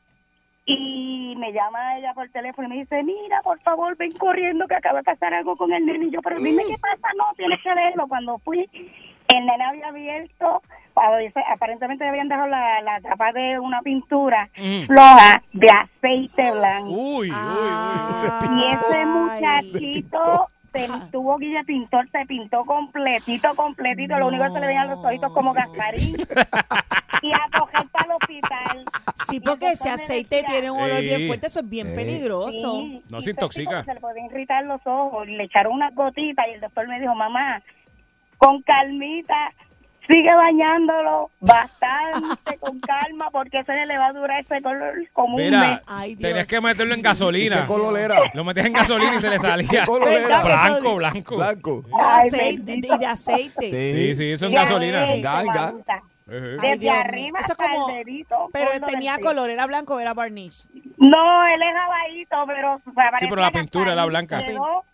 Y 0.71 1.35
me 1.39 1.51
llama 1.53 1.97
ella 1.99 2.13
por 2.13 2.29
teléfono 2.29 2.69
y 2.69 2.71
me 2.71 2.77
dice, 2.77 3.03
mira, 3.03 3.41
por 3.43 3.59
favor, 3.61 3.97
ven 3.97 4.13
corriendo 4.13 4.67
que 4.69 4.75
acaba 4.75 4.99
de 4.99 5.05
pasar 5.05 5.33
algo 5.33 5.57
con 5.57 5.73
el 5.73 5.85
nene. 5.87 6.07
Y 6.07 6.11
yo, 6.11 6.21
pero 6.21 6.39
dime 6.39 6.63
qué 6.69 6.77
pasa, 6.79 7.09
no, 7.17 7.25
tienes 7.37 7.59
que 7.63 7.75
verlo. 7.75 8.07
Cuando 8.07 8.37
fui, 8.41 8.69
el 9.29 9.47
nene 9.47 9.65
había 9.65 9.89
abierto, 9.89 10.63
aparentemente 11.55 12.07
habían 12.07 12.29
dejado 12.29 12.49
la, 12.49 12.83
la 12.83 13.01
tapa 13.01 13.33
de 13.33 13.59
una 13.59 13.81
pintura 13.81 14.51
Mm. 14.59 14.87
floja 14.87 15.43
de 15.55 15.69
aceite 15.71 16.51
blanco. 16.51 16.91
Uy, 16.91 17.31
uy, 17.31 17.33
uy. 17.33 18.61
Y 18.61 18.73
ese 18.73 18.97
Ay, 18.99 19.07
muchachito 19.07 20.49
se 20.73 20.89
tuvo 21.11 21.39
guilla 21.39 21.63
pintor, 21.65 22.09
se 22.11 22.25
pintó 22.27 22.65
completito, 22.65 23.55
completito. 23.55 24.17
Lo 24.19 24.29
único 24.29 24.45
que 24.45 24.51
se 24.51 24.61
le 24.61 24.67
veían 24.67 24.89
los 24.89 25.05
ojitos 25.05 25.33
como 25.33 25.53
Gasparín. 25.53 26.17
y 27.23 27.33
a 27.33 27.59
coger 27.59 27.89
para 27.89 28.05
el 28.05 28.11
hospital. 28.13 28.85
Sí, 29.27 29.41
porque 29.41 29.73
ese 29.73 29.91
aceite 29.91 30.37
decía, 30.37 30.49
tiene 30.51 30.71
un 30.71 30.81
olor 30.81 30.99
Sí. 30.99 31.05
bien 31.07 31.27
fuerte, 31.27 31.47
eso 31.47 31.61
es 31.61 31.69
bien 31.69 31.89
Sí. 31.89 31.95
peligroso. 31.97 32.77
Sí, 32.81 33.03
No 33.11 33.19
y 33.19 33.23
se 33.23 33.31
intoxica. 33.31 33.85
Se 33.85 33.95
le 33.95 34.01
podían 34.01 34.27
irritar 34.27 34.65
los 34.65 34.81
ojos. 34.87 35.27
Y 35.29 35.33
le 35.37 35.45
echaron 35.45 35.73
unas 35.75 35.95
gotitas 35.95 36.47
y 36.49 36.55
el 36.55 36.61
doctor 36.61 36.87
me 36.87 37.01
dijo, 37.01 37.15
mamá, 37.15 37.63
con 38.37 38.63
calmita, 38.63 39.53
sigue 40.09 40.35
bañándolo 40.35 41.31
bastante, 41.41 42.57
con 42.59 42.81
calma, 42.81 43.31
porque 43.31 43.61
ese 43.61 43.87
le 43.87 43.99
va 43.99 44.07
a 44.07 44.13
durar 44.13 44.41
ese 44.41 44.61
color 44.63 44.95
como 45.13 45.37
un 45.37 45.43
mes. 45.43 45.51
Mira, 45.51 45.83
Ay, 45.87 46.15
Dios. 46.15 46.29
tenías 46.29 46.49
que 46.49 46.61
meterlo 46.61 46.95
en 46.95 47.03
gasolina. 47.03 47.61
¿Qué 47.63 47.67
color 47.67 47.99
era? 47.99 48.19
Lo 48.35 48.45
metías 48.45 48.67
en 48.67 48.73
gasolina 48.73 49.15
y 49.17 49.21
se 49.21 49.29
le 49.31 49.39
salía. 49.39 49.69
¿Qué 49.69 49.87
color 49.87 50.09
¿Verdad 50.09 50.25
era? 50.27 50.39
eso 50.39 50.81
Blanco, 50.81 50.95
blanco. 50.97 51.37
Blanco. 51.37 51.85
Ay, 52.01 52.29
aceite, 52.29 52.75
y 52.77 52.99
de 52.99 53.07
aceite. 53.07 53.71
Sí, 53.71 54.15
sí, 54.15 54.33
eso 54.33 54.47
es 54.47 54.53
Y 54.53 54.55
gasolina. 54.55 55.03
Ay, 55.03 55.21
Desde 56.27 56.77
Dios 56.79 56.95
arriba 56.95 57.41
Eso 57.41 57.53
hasta 57.53 57.65
el 57.65 58.05
dedito 58.05 58.51
Pero 58.53 58.73
él 58.73 58.83
tenía 58.85 59.19
color, 59.19 59.49
¿era 59.49 59.67
blanco 59.67 59.95
o 59.95 60.01
era 60.01 60.13
varnish? 60.15 60.67
No, 60.99 61.47
él 61.47 61.63
es 61.63 61.75
jabadito, 61.75 62.37
pero... 62.47 62.81
Sí, 63.19 63.27
pero 63.31 63.41
la 63.43 63.51
pintura 63.53 63.93
era 63.93 64.05
blanca. 64.05 64.45
Quedó 64.45 64.85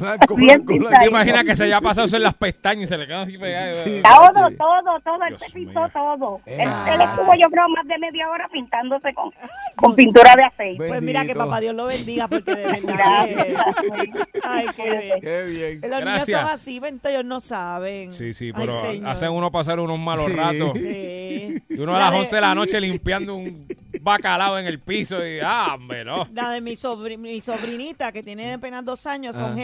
Blanco, 0.00 0.34
blanco, 0.34 0.66
pintadito. 0.66 1.00
¿Te 1.00 1.06
imaginas 1.08 1.44
que 1.44 1.54
se 1.54 1.64
haya 1.64 1.80
pasado 1.80 2.06
eso 2.06 2.16
en 2.16 2.22
las 2.22 2.34
pestañas 2.34 2.84
y 2.84 2.86
se 2.88 2.96
le 2.98 3.06
quedan 3.06 3.28
así 3.28 3.38
pegadas? 3.38 3.76
Sí. 3.84 4.02
Todo, 4.02 4.48
Sí. 4.48 4.56
todo, 4.56 5.00
todo, 5.04 5.22
él 5.24 5.28
Dios 5.30 5.42
se 5.42 5.50
pintó 5.52 5.88
todo. 5.92 6.40
Eh, 6.46 6.56
Él, 6.62 6.70
él 6.94 7.00
estuvo, 7.02 7.34
yo 7.34 7.48
creo, 7.50 7.68
más 7.68 7.86
de 7.86 7.98
media 7.98 8.28
hora 8.30 8.48
pintándose 8.52 9.12
con, 9.14 9.30
con 9.76 9.94
pintura 9.94 10.34
de 10.36 10.44
aceite. 10.44 10.88
Pues 10.88 11.02
mira 11.02 11.20
que 11.22 11.28
Bendito. 11.28 11.46
papá 11.46 11.60
Dios 11.60 11.74
lo 11.74 11.86
bendiga 11.86 12.26
porque 12.28 12.54
de 12.54 12.64
verdad 12.64 13.26
que- 13.26 14.10
Ay, 14.42 14.66
qué 14.76 14.90
bien. 14.98 15.20
Qué 15.20 15.42
bien. 15.44 15.80
Los 15.82 15.90
niños 16.00 16.14
Gracias. 16.26 16.40
son 16.40 16.50
así, 16.50 16.80
ven, 16.80 17.00
ellos 17.08 17.24
no 17.24 17.40
saben. 17.40 18.10
Sí, 18.12 18.32
sí, 18.32 18.46
Ay, 18.46 18.52
pero 18.56 18.80
señor. 18.80 19.08
hacen 19.10 19.30
uno 19.30 19.50
pasar 19.50 19.78
unos 19.80 19.98
malos 19.98 20.26
Sí. 20.26 20.32
ratos. 20.32 20.72
Sí. 20.78 21.62
Y 21.68 21.78
uno 21.80 21.94
a 21.94 21.98
La 21.98 22.04
las 22.06 22.12
de- 22.12 22.18
11 22.20 22.36
de 22.36 22.40
la 22.42 22.54
noche 22.54 22.80
limpiando 22.80 23.34
un 23.36 23.66
bacalao 24.00 24.58
en 24.58 24.66
el 24.66 24.80
piso 24.80 25.24
y, 25.24 25.40
ah, 25.42 25.72
hombre, 25.74 26.04
no. 26.04 26.26
La 26.32 26.50
de 26.50 26.60
mi, 26.60 26.72
sobri- 26.72 27.18
mi 27.18 27.40
sobrinita, 27.40 28.12
que 28.12 28.22
tiene 28.22 28.54
apenas 28.54 28.84
dos 28.84 29.06
años, 29.06 29.36
son 29.36 29.52
Ah. 29.52 29.54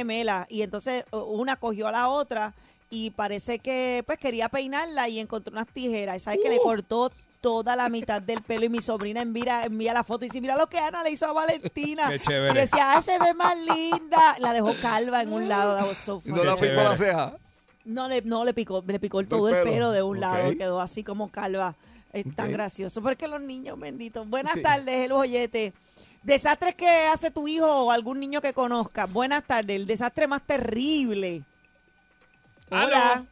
Y 0.48 0.62
entonces 0.62 1.04
una 1.12 1.56
cogió 1.56 1.88
a 1.88 1.92
la 1.92 2.08
otra 2.08 2.52
y 2.90 3.10
parece 3.10 3.58
que 3.58 4.02
pues 4.06 4.18
quería 4.18 4.48
peinarla 4.48 5.08
y 5.08 5.18
encontró 5.20 5.52
unas 5.52 5.66
tijeras. 5.68 6.16
Y 6.16 6.20
sabes 6.20 6.40
Uh. 6.40 6.42
que 6.44 6.48
le 6.50 6.58
cortó 6.58 7.10
toda 7.40 7.76
la 7.76 7.88
mitad 7.88 8.20
del 8.22 8.42
pelo 8.42 8.64
y 8.64 8.68
mi 8.68 8.80
sobrina 8.80 9.22
envía, 9.22 9.64
envía 9.64 9.92
la 9.92 10.02
foto 10.02 10.24
y 10.24 10.28
dice, 10.28 10.40
mira 10.40 10.56
lo 10.56 10.66
que 10.68 10.78
Ana 10.78 11.02
le 11.02 11.10
hizo 11.10 11.26
a 11.26 11.32
Valentina. 11.32 12.08
Qué 12.10 12.18
chévere. 12.20 12.52
Y 12.52 12.56
decía, 12.62 12.92
ay, 12.96 13.02
se 13.02 13.18
ve 13.18 13.34
más 13.34 13.56
linda. 13.56 14.36
La 14.40 14.52
dejó 14.52 14.74
calva 14.82 15.22
en 15.22 15.32
un 15.32 15.48
lado. 15.48 15.76
That 15.76 15.86
was 15.86 15.98
so 15.98 16.20
¿Y 16.24 16.30
no 16.30 16.42
Qué 16.56 16.66
pintó 16.66 16.82
la 16.84 16.96
ceja? 16.96 17.36
No 17.84 18.08
le, 18.08 18.22
no 18.22 18.44
le 18.44 18.52
picó, 18.52 18.82
le 18.84 18.98
picó 18.98 19.20
el- 19.20 19.28
todo 19.28 19.48
El 19.48 19.54
el 19.56 19.62
pelo. 19.64 19.92
de 19.92 20.02
un 20.02 20.18
lado, 20.18 20.50
quedó 20.56 20.80
así 20.80 21.04
como 21.04 21.28
calva. 21.30 21.76
Es 22.12 22.24
tan 22.34 22.50
gracioso. 22.50 23.00
Porque 23.02 23.28
los 23.28 23.40
niños, 23.40 23.78
benditos. 23.78 24.28
Buenas 24.28 24.54
Sí. 24.54 24.62
tardes, 24.62 25.04
el 25.04 25.12
bollete. 25.12 25.72
Desastres 26.26 26.74
que 26.74 26.88
hace 26.88 27.30
tu 27.30 27.46
hijo 27.46 27.70
o 27.70 27.92
algún 27.92 28.18
niño 28.18 28.40
que 28.40 28.52
conozca. 28.52 29.06
Buenas 29.06 29.44
tardes. 29.44 29.76
El 29.76 29.86
desastre 29.86 30.26
más 30.26 30.42
terrible. 30.42 31.42
Hola. 32.68 33.24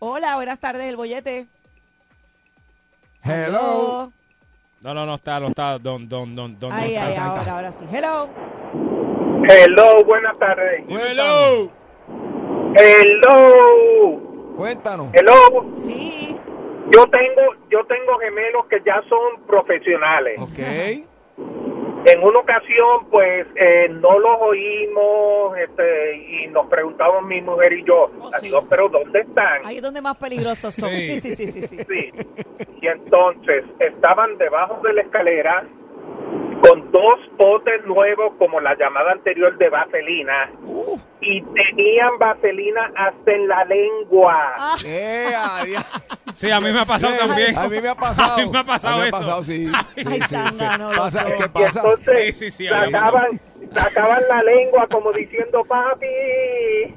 Hola, 0.00 0.34
buenas 0.34 0.58
tardes, 0.58 0.88
el 0.88 0.96
bollete. 0.96 1.46
Hello. 3.22 4.10
No, 4.80 4.94
no, 4.94 5.06
no 5.06 5.14
está, 5.14 5.38
no 5.38 5.46
está, 5.46 5.78
don, 5.78 6.08
don, 6.08 6.34
don, 6.34 6.58
don. 6.58 6.72
Ay, 6.72 6.94
no 6.94 6.98
está. 6.98 7.06
ay, 7.06 7.16
ahora, 7.18 7.52
ahora 7.52 7.70
sí. 7.70 7.84
Hello. 7.88 8.28
Hello, 9.48 10.04
buenas 10.04 10.36
tardes. 10.40 10.84
Hello. 10.88 11.70
Hello. 12.74 14.54
Cuéntanos. 14.56 15.10
Hello. 15.12 15.70
Sí. 15.76 16.36
Yo 16.90 17.06
tengo, 17.06 17.42
yo 17.70 17.86
tengo 17.86 18.18
gemelos 18.18 18.66
que 18.66 18.82
ya 18.84 19.00
son 19.08 19.46
profesionales. 19.46 20.40
Ok. 20.40 21.13
En 21.36 22.22
una 22.22 22.38
ocasión, 22.40 23.06
pues, 23.10 23.46
eh, 23.56 23.88
no 23.88 24.18
los 24.18 24.36
oímos 24.42 25.56
este, 25.56 26.16
y 26.16 26.46
nos 26.48 26.66
preguntamos 26.66 27.24
mi 27.24 27.40
mujer 27.40 27.72
y 27.72 27.84
yo, 27.84 28.10
Oh, 28.20 28.30
sí. 28.32 28.48
"Adiós, 28.48 28.64
pero 28.68 28.88
¿dónde 28.90 29.20
están? 29.20 29.64
Ahí 29.64 29.76
es 29.76 29.82
donde 29.82 30.02
más 30.02 30.16
peligrosos 30.18 30.74
son. 30.74 30.90
Sí. 30.90 31.18
Sí, 31.20 31.34
sí, 31.34 31.46
sí, 31.46 31.62
sí. 31.62 31.62
sí. 31.62 31.78
Sí. 31.78 32.10
Y 32.82 32.86
entonces 32.88 33.64
estaban 33.78 34.36
debajo 34.36 34.80
de 34.86 34.92
la 34.92 35.00
escalera 35.00 35.66
con 36.62 36.90
dos 36.92 37.18
potes 37.36 37.84
nuevos 37.84 38.32
como 38.38 38.58
la 38.60 38.74
llamada 38.76 39.12
anterior 39.12 39.56
de 39.58 39.68
vaselina 39.68 40.50
y 41.20 41.42
tenían 41.42 42.16
vaselina 42.18 42.90
hasta 42.96 43.32
en 43.32 43.48
la 43.48 43.64
lengua. 43.66 44.54
Ah, 44.56 44.76
Eh. 44.86 45.26
Sí, 46.32 46.50
a 46.50 46.60
mí 46.60 46.72
me 46.72 46.80
ha 46.80 46.84
pasado 46.84 47.12
Sí, 47.12 47.18
también. 47.18 47.58
A 47.58 47.68
mí 47.68 47.80
me 47.82 47.88
ha 47.88 47.94
pasado. 47.94 48.34
A 48.34 48.36
mí 48.38 48.50
me 48.50 48.58
ha 48.58 48.64
pasado 48.64 48.94
A 48.94 48.96
mí 48.96 49.02
me 49.02 49.08
eso. 49.08 49.16
ha 49.16 49.20
pasado, 49.20 49.42
sí. 49.42 49.70
Ay, 49.74 50.04
Sí, 50.04 50.20
sí, 50.20 50.28
zángano, 50.28 50.92
sí. 50.92 50.98
Pasa, 50.98 51.22
loco. 51.24 51.36
¿Qué 51.36 51.44
Y 51.44 51.48
pasa? 51.48 51.80
entonces 51.80 52.24
Sí, 52.24 52.32
sí, 52.32 52.50
sí, 52.50 52.68
había 52.68 52.90
sacaban, 52.90 53.26
sacaban 53.74 54.22
la 54.28 54.42
lengua 54.42 54.86
como 54.90 55.12
diciendo 55.12 55.64
papi. 55.64 56.06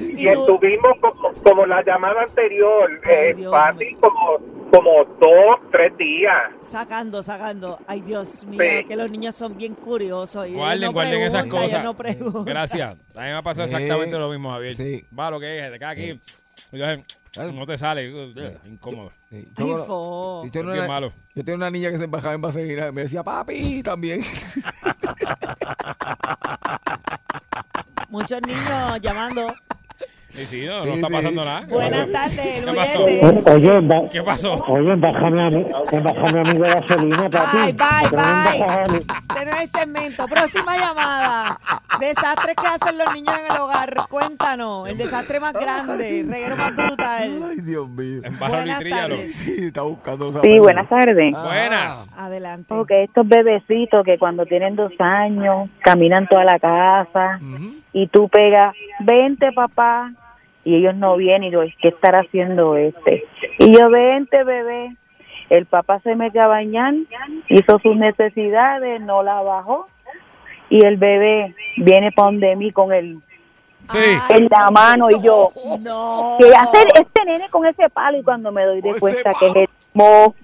y 0.00 0.28
estuvimos 0.28 0.92
como, 1.00 1.32
como 1.42 1.66
la 1.66 1.82
llamada 1.84 2.22
anterior, 2.22 2.90
Ay, 3.04 3.12
eh, 3.12 3.34
Dios 3.34 3.50
fácil 3.52 3.96
como, 4.00 4.38
como 4.74 5.04
dos, 5.20 5.60
tres 5.70 5.96
días. 5.96 6.34
Sacando, 6.60 7.22
sacando. 7.22 7.78
Ay, 7.86 8.00
Dios 8.02 8.44
mío, 8.44 8.60
Sí. 8.60 8.84
que 8.86 8.96
los 8.96 9.10
niños 9.10 9.34
son 9.36 9.56
bien 9.56 9.74
curiosos. 9.74 10.48
Y 10.48 10.52
Guarden, 10.54 10.80
no 10.82 10.92
guarden 10.92 11.22
esas 11.22 11.46
cosas. 11.46 11.82
no. 11.82 12.44
Gracias. 12.44 12.96
A 13.16 13.20
mí 13.20 13.26
me 13.26 13.32
ha 13.34 13.42
pasado 13.42 13.68
Sí. 13.68 13.74
exactamente 13.74 14.18
lo 14.18 14.28
mismo, 14.30 14.50
Javier. 14.52 14.74
Sí. 14.74 15.04
Va 15.16 15.30
lo 15.30 15.38
que 15.40 15.64
es, 15.66 15.72
te 15.72 15.78
cae 15.78 15.92
aquí. 15.92 16.20
yo, 16.72 16.86
No 17.52 17.66
te 17.66 17.76
sale. 17.78 18.08
Incómodo. 18.64 19.10
Ay, 19.32 19.48
yo- 19.58 20.44
yo 20.44 20.50
tenía 20.52 20.72
una- 20.72 20.86
malo. 20.86 21.12
Yo 21.34 21.44
tenía 21.44 21.56
una 21.56 21.70
niña 21.70 21.90
que 21.90 21.98
se 21.98 22.04
embajaba 22.04 22.34
en 22.34 22.40
vaselina 22.40 22.86
y 22.88 22.92
me 22.92 23.02
decía, 23.02 23.22
papi, 23.24 23.82
también. 23.82 24.20
Muchos 28.08 28.40
niños 28.42 29.00
llamando. 29.00 29.52
Sí, 30.36 30.46
sí, 30.46 30.66
no, 30.66 30.84
no 30.84 30.94
está 30.94 31.08
pasando 31.08 31.44
nada. 31.44 31.60
Buenas 31.68 32.10
tardes. 32.10 32.66
Oye, 33.46 33.80
ba- 33.80 34.02
¿Qué 34.10 34.22
pasó? 34.22 34.54
Oye, 34.66 34.94
bájame 34.96 35.46
a 35.46 35.50
mí, 35.50 35.64
bájame 36.02 36.40
a 36.40 36.42
mí 36.42 36.58
de 36.58 36.68
gasolina, 36.74 37.30
papi. 37.30 37.56
Bye, 37.56 37.72
bye, 37.72 38.10
Te 38.10 38.16
van 38.16 38.24
a 38.46 38.50
bye. 38.50 38.58
bajar 38.60 38.80
a 38.80 38.92
mí. 38.92 38.98
Este 38.98 39.44
no 39.44 39.50
es 39.52 39.60
el 39.60 39.68
segmento. 39.80 40.26
Próxima 40.26 40.76
llamada. 40.76 41.60
Desastres 42.00 42.54
que 42.60 42.66
hacen 42.66 42.98
los 42.98 43.14
niños 43.14 43.34
en 43.38 43.52
el 43.54 43.60
hogar. 43.60 43.94
Cuéntanos. 44.10 44.88
El 44.88 44.98
desastre 44.98 45.38
más 45.38 45.52
grande. 45.52 46.20
El 46.20 46.28
reguero 46.30 46.56
más 46.56 46.74
brutal. 46.76 47.42
Ay, 47.50 47.56
Dios 47.62 47.88
mío. 47.88 48.20
Embárralo 48.24 48.62
y 48.62 48.64
Buenas 48.64 48.78
tríllalo. 48.80 49.14
tardes. 49.16 49.34
Sí, 49.36 49.66
está 49.66 49.82
buscando 49.82 50.30
esa 50.30 50.40
Sí, 50.40 50.58
buenas 50.58 50.88
tardes. 50.88 51.34
Ah. 51.36 51.42
Buenas. 51.44 52.14
Adelante. 52.18 52.74
Ok, 52.74 52.90
estos 52.90 53.28
bebecitos 53.28 54.04
que 54.04 54.18
cuando 54.18 54.44
tienen 54.46 54.74
dos 54.74 54.92
años 54.98 55.70
caminan 55.84 56.26
toda 56.28 56.42
la 56.44 56.58
casa 56.58 57.38
y 57.92 58.08
tú 58.08 58.28
pegas, 58.28 58.74
vente 59.00 59.52
papá, 59.52 60.10
y 60.64 60.76
ellos 60.76 60.94
no 60.94 61.16
vienen 61.16 61.48
y 61.48 61.52
yo, 61.52 61.60
¿qué 61.80 61.88
estará 61.88 62.20
haciendo 62.20 62.76
este? 62.76 63.24
Y 63.58 63.72
yo, 63.78 63.90
vente 63.90 64.42
bebé. 64.44 64.96
El 65.50 65.66
papá 65.66 66.00
se 66.00 66.14
mete 66.16 66.40
a 66.40 66.46
bañar, 66.46 66.94
hizo 67.48 67.78
sus 67.80 67.96
necesidades, 67.96 69.00
no 69.02 69.22
la 69.22 69.42
bajó 69.42 69.88
y 70.70 70.84
el 70.84 70.96
bebé 70.96 71.54
viene 71.76 72.10
para 72.12 72.26
donde 72.28 72.56
mí 72.56 72.72
con 72.72 72.92
el 72.92 73.18
Sí. 73.92 73.98
en 74.30 74.48
la 74.50 74.70
mano 74.70 75.10
y 75.10 75.20
yo, 75.20 75.50
No. 75.80 76.36
¿qué 76.38 76.50
hace 76.56 76.78
este 76.98 77.24
nene 77.26 77.50
con 77.50 77.66
ese 77.66 77.90
palo? 77.90 78.16
Y 78.18 78.22
cuando 78.22 78.50
me 78.50 78.64
doy 78.64 78.80
de 78.80 78.94
cuenta 78.98 79.32
que 79.38 79.48
es 79.48 79.56
el 79.56 79.68
mojo. 79.92 80.34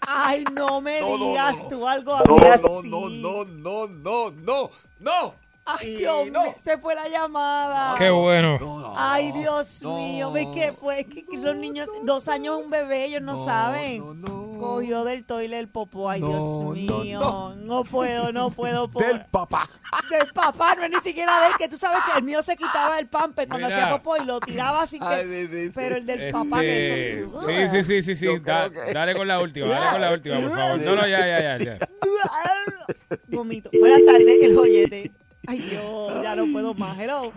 Ay, 0.00 0.42
no 0.52 0.80
me 0.80 1.00
No, 1.00 1.16
digas 1.16 1.62
no. 1.62 1.68
tú 1.68 1.86
algo 1.86 2.14
a 2.16 2.22
No, 2.26 2.36
así. 2.52 2.90
no, 2.90 3.08
no, 3.08 3.44
no, 3.44 3.86
no, 3.86 4.30
no, 4.32 4.70
no. 4.98 5.34
Ay, 5.66 5.88
Y 5.88 5.96
Dios 5.96 6.30
no. 6.30 6.42
mío. 6.44 6.54
Se 6.62 6.78
fue 6.78 6.94
la 6.94 7.08
llamada. 7.08 7.96
Qué 7.98 8.08
bueno. 8.10 8.56
No, 8.60 8.78
no, 8.80 8.92
Ay, 8.96 9.32
Dios 9.32 9.82
no. 9.82 9.96
mío. 9.96 10.30
¿Ves 10.30 10.46
qué? 10.54 10.72
Pues 10.72 11.04
que 11.06 11.26
que 11.26 11.36
los 11.38 11.56
niños, 11.56 11.88
dos 12.04 12.28
años 12.28 12.60
un 12.64 12.70
bebé, 12.70 13.04
ellos 13.06 13.20
no, 13.22 13.32
No, 13.34 13.44
saben. 13.44 13.98
no, 13.98 14.14
no. 14.14 14.46
Cogió 14.60 15.04
del 15.04 15.24
toile 15.24 15.58
el 15.58 15.68
popó. 15.68 16.08
Ay, 16.08 16.20
No, 16.22 16.28
Dios 16.28 16.60
mío. 17.04 17.18
no. 17.20 17.54
No, 17.56 17.84
puedo, 17.84 18.32
no 18.32 18.50
puedo. 18.50 18.88
por- 18.90 19.04
Del 19.04 19.24
papá. 19.26 19.68
Del 20.10 20.32
papá, 20.32 20.76
no 20.76 20.84
es 20.84 20.90
ni 20.90 20.96
siquiera 21.00 21.40
de 21.40 21.46
él, 21.48 21.52
que 21.58 21.68
tú 21.68 21.76
sabes 21.76 21.98
que 22.10 22.18
el 22.18 22.24
mío 22.24 22.40
se 22.42 22.56
quitaba 22.56 22.98
el 23.00 23.08
pamper 23.08 23.48
cuando 23.48 23.66
Mira. 23.66 23.76
hacía 23.84 23.90
popó 23.96 24.16
y 24.16 24.24
lo 24.24 24.38
tiraba 24.40 24.82
así 24.82 24.98
que. 25.00 25.04
Ay, 25.04 25.24
sí, 25.26 25.48
sí, 25.48 25.66
sí. 25.66 25.72
Pero 25.74 25.96
el 25.96 26.06
del 26.06 26.20
Este, 26.20 26.32
papá 26.32 26.60
que 26.60 27.20
eso. 27.22 27.42
sí, 27.42 27.68
sí, 27.68 27.82
sí, 27.84 28.02
sí, 28.02 28.16
sí. 28.16 28.38
Da- 28.38 28.70
que- 28.70 28.92
Dale 28.92 29.14
con 29.16 29.26
la 29.26 29.40
última, 29.40 29.66
dale 29.66 29.90
con 29.90 30.00
la 30.00 30.12
última, 30.12 30.40
por 30.40 30.50
favor. 30.50 30.78
No, 30.80 30.94
no, 30.96 31.06
ya, 31.08 31.18
ya, 31.26 31.40
ya. 31.40 31.58
ya. 31.58 31.78
Vomito. 33.28 33.70
Buenas 33.78 34.00
tardes, 34.06 34.36
el 34.42 34.56
joyete. 34.56 35.12
Ay, 35.46 35.58
Dios, 35.58 36.22
ya 36.22 36.34
no 36.34 36.44
puedo 36.52 36.74
más. 36.74 36.98
Hello. 36.98 37.32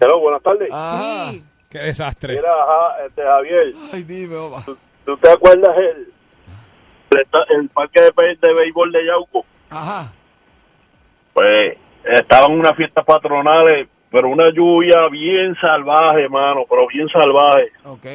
Hello, 0.00 0.20
buenas 0.20 0.42
tardes. 0.42 0.68
Ah, 0.72 1.28
Sí. 1.32 1.44
Qué 1.70 1.78
desastre. 1.78 2.36
Mira, 2.36 2.50
ajá, 2.52 3.04
este, 3.06 3.22
Javier, 3.22 3.74
Ay, 3.92 4.02
dime, 4.04 4.36
papá. 4.36 4.64
¿tú 5.04 5.16
te 5.16 5.28
acuerdas 5.30 5.76
el, 5.76 6.12
el, 7.58 7.68
parque 7.70 8.00
de, 8.00 8.12
de 8.40 8.54
béisbol 8.54 8.92
de 8.92 9.06
Yauco? 9.06 9.44
Ajá. 9.70 10.12
Pues 11.32 11.76
estaban 12.04 12.52
unas 12.52 12.76
fiestas 12.76 13.04
patronales, 13.04 13.88
pero 14.08 14.28
una 14.28 14.50
lluvia 14.52 15.08
bien 15.10 15.56
salvaje, 15.60 16.28
mano, 16.28 16.60
pero 16.70 16.86
bien 16.86 17.08
salvaje. 17.08 17.72
Ok. 17.84 18.06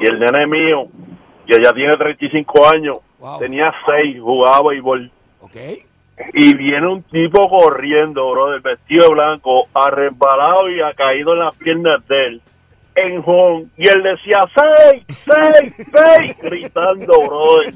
Y 0.00 0.06
el 0.06 0.18
nene 0.20 0.46
mío, 0.46 0.88
que 1.46 1.62
ya 1.62 1.72
tiene 1.72 1.96
35 1.96 2.68
años, 2.68 2.98
Wow. 3.18 3.38
tenía 3.38 3.72
6, 3.88 4.20
jugaba 4.20 4.68
béisbol. 4.68 5.10
Ok. 5.40 5.56
Y 6.34 6.54
viene 6.54 6.86
un 6.86 7.02
tipo 7.04 7.48
corriendo, 7.48 8.30
bro, 8.30 8.50
del 8.50 8.60
vestido 8.60 9.08
de 9.08 9.14
blanco, 9.14 9.68
arrembalado 9.74 10.68
y 10.70 10.80
ha 10.80 10.92
caído 10.94 11.32
en 11.32 11.38
las 11.40 11.54
piernas 11.56 12.06
de 12.08 12.26
él. 12.26 12.42
En 12.94 13.22
home, 13.24 13.66
y 13.76 13.86
él 13.86 14.02
decía, 14.02 14.40
seis, 14.56 15.04
seis, 15.08 15.88
seis, 15.92 16.36
gritando, 16.42 17.12
brother. 17.28 17.72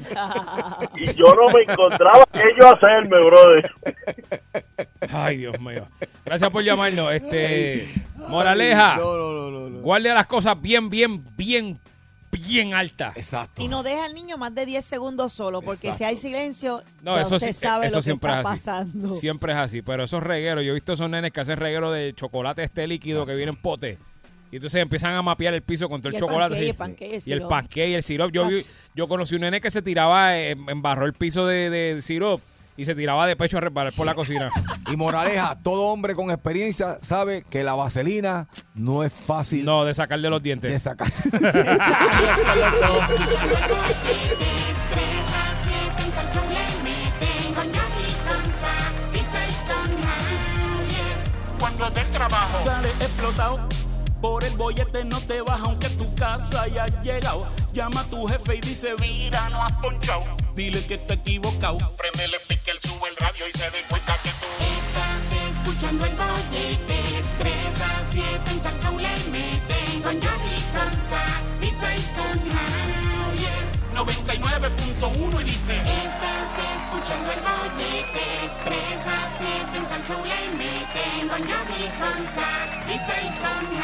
Y 0.97 1.13
yo 1.13 1.33
no 1.33 1.47
me 1.49 1.61
encontraba 1.63 2.25
qué 2.33 2.41
yo 2.59 2.67
hacerme, 2.67 3.17
brother. 3.23 3.71
Ay, 5.13 5.37
Dios 5.37 5.57
mío. 5.61 5.87
Gracias 6.25 6.51
por 6.51 6.61
llamarnos. 6.63 7.13
Este, 7.13 7.87
Moraleja, 8.27 8.97
No, 8.97 9.15
no, 9.15 9.31
no, 9.33 9.49
no. 9.49 9.69
no. 9.69 9.79
guarde 9.79 10.09
las 10.13 10.27
cosas 10.27 10.61
bien, 10.61 10.89
bien, 10.89 11.23
bien, 11.37 11.77
bien 12.41 12.73
altas. 12.73 13.15
Exacto. 13.15 13.61
Y 13.61 13.67
no 13.67 13.83
deja 13.83 14.05
al 14.05 14.13
niño 14.13 14.37
más 14.37 14.53
de 14.53 14.65
10 14.65 14.83
segundos 14.83 15.31
solo, 15.33 15.61
porque 15.61 15.87
Exacto. 15.87 15.97
si 15.97 16.03
hay 16.03 16.15
silencio, 16.17 16.83
No, 17.01 17.15
ya 17.15 17.21
eso, 17.21 17.35
usted 17.35 17.47
sí- 17.53 17.53
sabe 17.53 17.87
eso 17.87 17.95
lo 17.97 17.99
que 17.99 18.03
siempre 18.03 18.29
está 18.31 18.41
es 18.41 18.47
así. 18.47 18.57
pasando. 18.57 19.09
Siempre 19.11 19.53
es 19.53 19.59
así. 19.59 19.81
Pero 19.81 20.03
esos 20.03 20.21
regueros, 20.23 20.63
yo 20.63 20.71
he 20.71 20.73
visto 20.73 20.93
esos 20.93 21.09
nenes 21.09 21.31
que 21.31 21.39
hacen 21.41 21.57
reguero 21.57 21.91
de 21.91 22.13
chocolate 22.13 22.63
este 22.63 22.85
líquido 22.87 23.25
que 23.25 23.35
viene 23.35 23.49
en 23.51 23.57
pote. 23.57 23.97
Y 24.51 24.57
entonces 24.57 24.81
empiezan 24.81 25.13
a 25.15 25.21
mapear 25.23 25.53
el 25.55 25.63
piso 25.63 25.89
con 25.89 25.99
todo 26.01 26.09
el, 26.09 26.13
Y 26.13 26.17
el 26.17 26.19
chocolate. 26.21 26.55
panqué, 26.55 26.69
el 26.69 26.75
panqué, 26.75 27.05
el 27.05 27.11
y 27.11 27.15
el 27.15 27.21
sirop. 27.21 27.49
panqué 27.49 27.87
y 27.89 27.93
el 27.95 28.03
sirop. 28.03 28.31
Yo, 28.31 28.45
vi- 28.47 28.63
yo 28.93 29.07
conocí 29.07 29.33
un 29.35 29.41
nene 29.41 29.59
que 29.61 29.71
se 29.71 29.81
tiraba, 29.81 30.37
eh, 30.37 30.51
embarró 30.51 31.05
el 31.05 31.13
piso 31.13 31.47
de, 31.47 31.69
de 31.71 32.01
sirop 32.03 32.39
y 32.77 32.85
se 32.85 32.95
tiraba 32.95 33.27
de 33.27 33.35
pecho 33.35 33.57
a 33.57 33.61
resbalar 33.61 33.93
por 33.95 34.05
la 34.05 34.15
cocina. 34.15 34.49
Y 34.91 34.97
moraleja, 34.97 35.57
todo 35.63 35.83
hombre 35.83 36.15
con 36.15 36.31
experiencia 36.31 36.97
sabe 37.01 37.43
que 37.49 37.63
la 37.63 37.73
vaselina 37.75 38.47
no 38.75 39.03
es 39.03 39.13
fácil 39.13 39.65
No, 39.65 39.85
de 39.85 39.93
sacarle 39.93 40.29
los 40.29 40.41
dientes. 40.41 40.71
de 40.71 40.79
sacar. 40.79 41.07
Cuando 51.59 51.89
del 51.91 52.07
trabajo 52.11 52.63
sale 52.63 52.89
explotado 52.89 53.67
por 54.23 54.41
el 54.45 54.55
bollete 54.55 55.03
no 55.03 55.19
te 55.19 55.41
baja 55.41 55.65
aunque 55.65 55.89
tu 55.89 56.15
casa 56.15 56.61
haya 56.61 56.85
llegado. 57.01 57.45
Llama 57.73 57.99
a 57.99 58.03
tu 58.05 58.25
jefe 58.25 58.55
y 58.55 58.61
dice, 58.61 58.93
mira, 58.97 59.49
no 59.49 59.61
has 59.61 59.73
ponchado. 59.81 60.23
Dile 60.55 60.81
que 60.85 60.93
está 60.93 61.15
equivocado. 61.15 61.77
Prendele 61.97 62.39
pique, 62.47 62.71
él 62.71 62.77
sube 62.79 63.09
el 63.09 63.17
radio 63.17 63.45
y 63.49 63.57
se 63.57 63.69
dé 63.69 63.81
cuenta 63.89 64.15
que 64.23 64.29
tú 64.29 64.47
Estás 64.79 65.59
escuchando 65.59 66.05
el 66.05 66.15
bollete 66.15 67.01
3 67.37 67.53
a 67.81 68.11
7 68.11 68.51
en 68.51 68.63
Salsón 68.63 68.95
le 68.95 69.13
meten 69.29 70.01
con 70.01 70.13
Yogi 70.13 70.57
Conza, 70.71 71.21
pizza 71.59 71.93
y 71.93 72.01
con 72.15 72.39
Javier 72.55 73.63
99.1 73.93 75.41
y 75.41 75.43
dice, 75.43 75.75
Estás 75.81 76.53
escuchando 76.79 77.29
el 77.29 77.39
bollete 77.41 78.25
3 78.63 78.77
a 79.05 79.19
7 79.37 79.77
en 79.79 79.85
Salsón 79.85 80.21
le 80.23 80.57
meten 80.57 80.82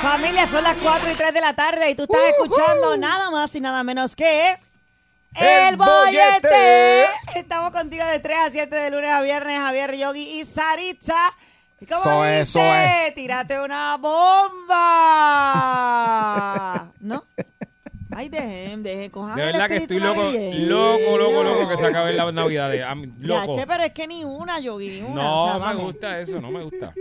Familia, 0.02 0.46
son 0.48 0.64
las 0.64 0.78
4 0.78 1.12
y 1.12 1.16
3 1.16 1.34
de 1.34 1.42
la 1.42 1.54
tarde 1.54 1.90
y 1.90 1.96
tú 1.96 2.04
estás 2.04 2.22
escuchando 2.30 2.98
nada 2.98 3.30
más 3.32 3.54
y 3.56 3.62
nada 3.62 3.84
menos 3.84 4.16
que... 4.16 4.58
El 5.36 5.78
Bollete. 5.78 7.06
Estamos 7.36 7.72
contigo 7.72 8.04
de 8.06 8.20
3 8.20 8.38
a 8.40 8.50
7 8.50 8.76
de 8.76 8.90
lunes 8.90 9.12
a 9.12 9.22
viernes, 9.22 9.60
Javier 9.60 9.96
Yogi 9.96 10.40
y 10.40 10.46
Saritza. 10.46 11.34
¿Y 11.80 11.86
cómo 11.86 12.02
Eso 12.02 12.26
es, 12.26 12.48
dice? 12.48 12.60
eso 12.60 12.74
es. 13.08 13.16
Tírate 13.16 13.60
una 13.60 13.96
bomba. 13.98 14.78
¿No? 17.00 17.24
Ay, 18.12 18.28
dejen, 18.28 18.82
dejen, 18.84 19.12
cojan 19.12 19.36
De 19.36 19.44
el 19.44 19.52
verdad 19.52 19.68
que 19.70 19.78
estoy 19.78 20.00
loco, 20.00 20.24
loco, 20.24 21.18
loco, 21.18 21.44
loco 21.44 21.70
que 21.70 21.78
se 21.78 21.86
acaben 21.86 22.18
las 22.18 22.34
navidades. 22.34 22.84
Ya, 23.20 23.48
che, 23.54 23.68
pero 23.68 23.84
es 23.84 23.94
que 23.94 24.08
ni 24.08 24.26
una, 24.26 24.60
Yogi, 24.60 24.90
ni 24.90 25.02
una. 25.02 25.22
No 25.22 25.44
o 25.44 25.60
sea, 25.60 25.74
me 25.74 25.76
gusta 25.76 26.20
eso, 26.20 26.42
no 26.42 26.50
me 26.50 26.64
gusta. 26.64 26.92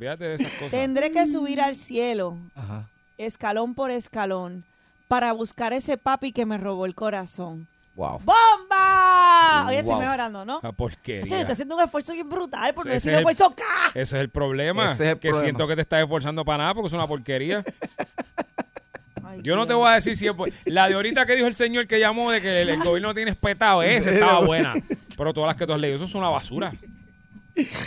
Olvídate 0.00 0.24
de 0.28 0.34
esas 0.36 0.52
cosas. 0.54 0.70
Tendré 0.70 1.10
que 1.12 1.26
subir 1.26 1.60
al 1.60 1.76
cielo, 1.76 2.38
Ajá. 2.54 2.88
escalón 3.18 3.74
por 3.74 3.90
escalón, 3.90 4.64
para 5.08 5.32
buscar 5.32 5.74
ese 5.74 5.98
papi 5.98 6.32
que 6.32 6.46
me 6.46 6.56
robó 6.56 6.86
el 6.86 6.94
corazón. 6.94 7.68
Wow. 7.96 8.18
¡Bomba! 8.24 9.66
Oye, 9.66 9.78
estoy 9.80 9.92
Wow. 9.92 10.00
mejorando, 10.00 10.44
¿no? 10.46 10.60
La 10.62 10.70
Oye, 10.70 10.76
porquería. 10.76 11.36
estoy 11.40 11.52
haciendo 11.52 11.76
un 11.76 11.82
esfuerzo 11.82 12.14
bien 12.14 12.30
brutal, 12.30 12.72
por 12.72 12.86
no 12.86 12.92
Ese 12.92 13.10
decir 13.10 13.12
es 13.12 13.16
un 13.18 13.28
el- 13.28 13.30
esfuerzo 13.30 13.54
¡ca! 13.54 13.88
Ese 13.90 14.16
es 14.16 14.20
el 14.22 14.30
problema. 14.30 14.92
Ese 14.92 15.04
es 15.04 15.10
el 15.12 15.18
que 15.18 15.28
problema. 15.28 15.44
siento 15.44 15.68
que 15.68 15.74
te 15.76 15.82
estás 15.82 16.00
esforzando 16.02 16.44
para 16.46 16.58
nada 16.58 16.74
porque 16.74 16.86
es 16.86 16.92
una 16.94 17.06
porquería. 17.06 17.62
Ay, 19.22 19.40
Yo 19.42 19.54
no 19.54 19.66
te 19.66 19.72
Dios. 19.74 19.80
voy 19.80 19.90
a 19.90 19.94
decir 19.96 20.16
si 20.16 20.26
es 20.26 20.32
bu- 20.32 20.50
La 20.64 20.88
de 20.88 20.94
ahorita 20.94 21.26
que 21.26 21.34
dijo 21.34 21.46
el 21.46 21.54
señor 21.54 21.86
que 21.86 22.00
llamó 22.00 22.30
de 22.30 22.40
que 22.40 22.62
el, 22.62 22.70
el 22.70 22.78
gobierno 22.82 23.08
no 23.08 23.14
tiene 23.14 23.32
espetado, 23.32 23.82
esa 23.82 24.10
estaba 24.10 24.40
buena. 24.40 24.72
Pero 25.16 25.34
todas 25.34 25.48
las 25.48 25.56
que 25.56 25.66
tú 25.66 25.74
has 25.74 25.80
leído, 25.80 25.96
eso 25.96 26.06
es 26.06 26.14
una 26.14 26.30
basura. 26.30 26.72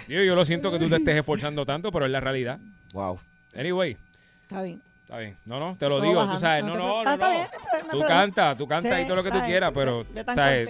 Yo, 0.07 0.21
yo 0.23 0.35
lo 0.35 0.45
siento 0.45 0.71
que 0.71 0.79
tú 0.79 0.89
te 0.89 0.97
estés 0.97 1.15
esforzando 1.17 1.65
tanto, 1.65 1.91
pero 1.91 2.05
es 2.05 2.11
la 2.11 2.19
realidad. 2.19 2.59
Wow. 2.93 3.19
Anyway, 3.57 3.97
Está 4.43 4.61
bien. 4.61 4.81
está 5.03 5.17
bien. 5.19 5.37
No, 5.45 5.59
no, 5.59 5.75
te 5.77 5.87
lo 5.89 5.99
No, 5.99 6.03
digo, 6.05 6.15
bajando, 6.15 6.35
tú 6.35 6.41
sabes. 6.41 6.63
no 6.63 6.75
No, 6.77 7.03
no, 7.03 7.03
no. 7.03 7.17
No. 7.17 7.29
bien, 7.31 7.47
Tú 7.91 8.01
canta, 8.01 8.55
tú 8.57 8.67
canta 8.67 8.99
y 8.99 9.03
Sí, 9.03 9.07
todo 9.07 9.17
lo 9.17 9.23
que 9.23 9.29
tú 9.29 9.35
bien. 9.37 9.47
quieras, 9.47 9.71
pero 9.73 10.05
Yo 10.13 10.25
tan 10.25 10.35
¿sabes? 10.35 10.69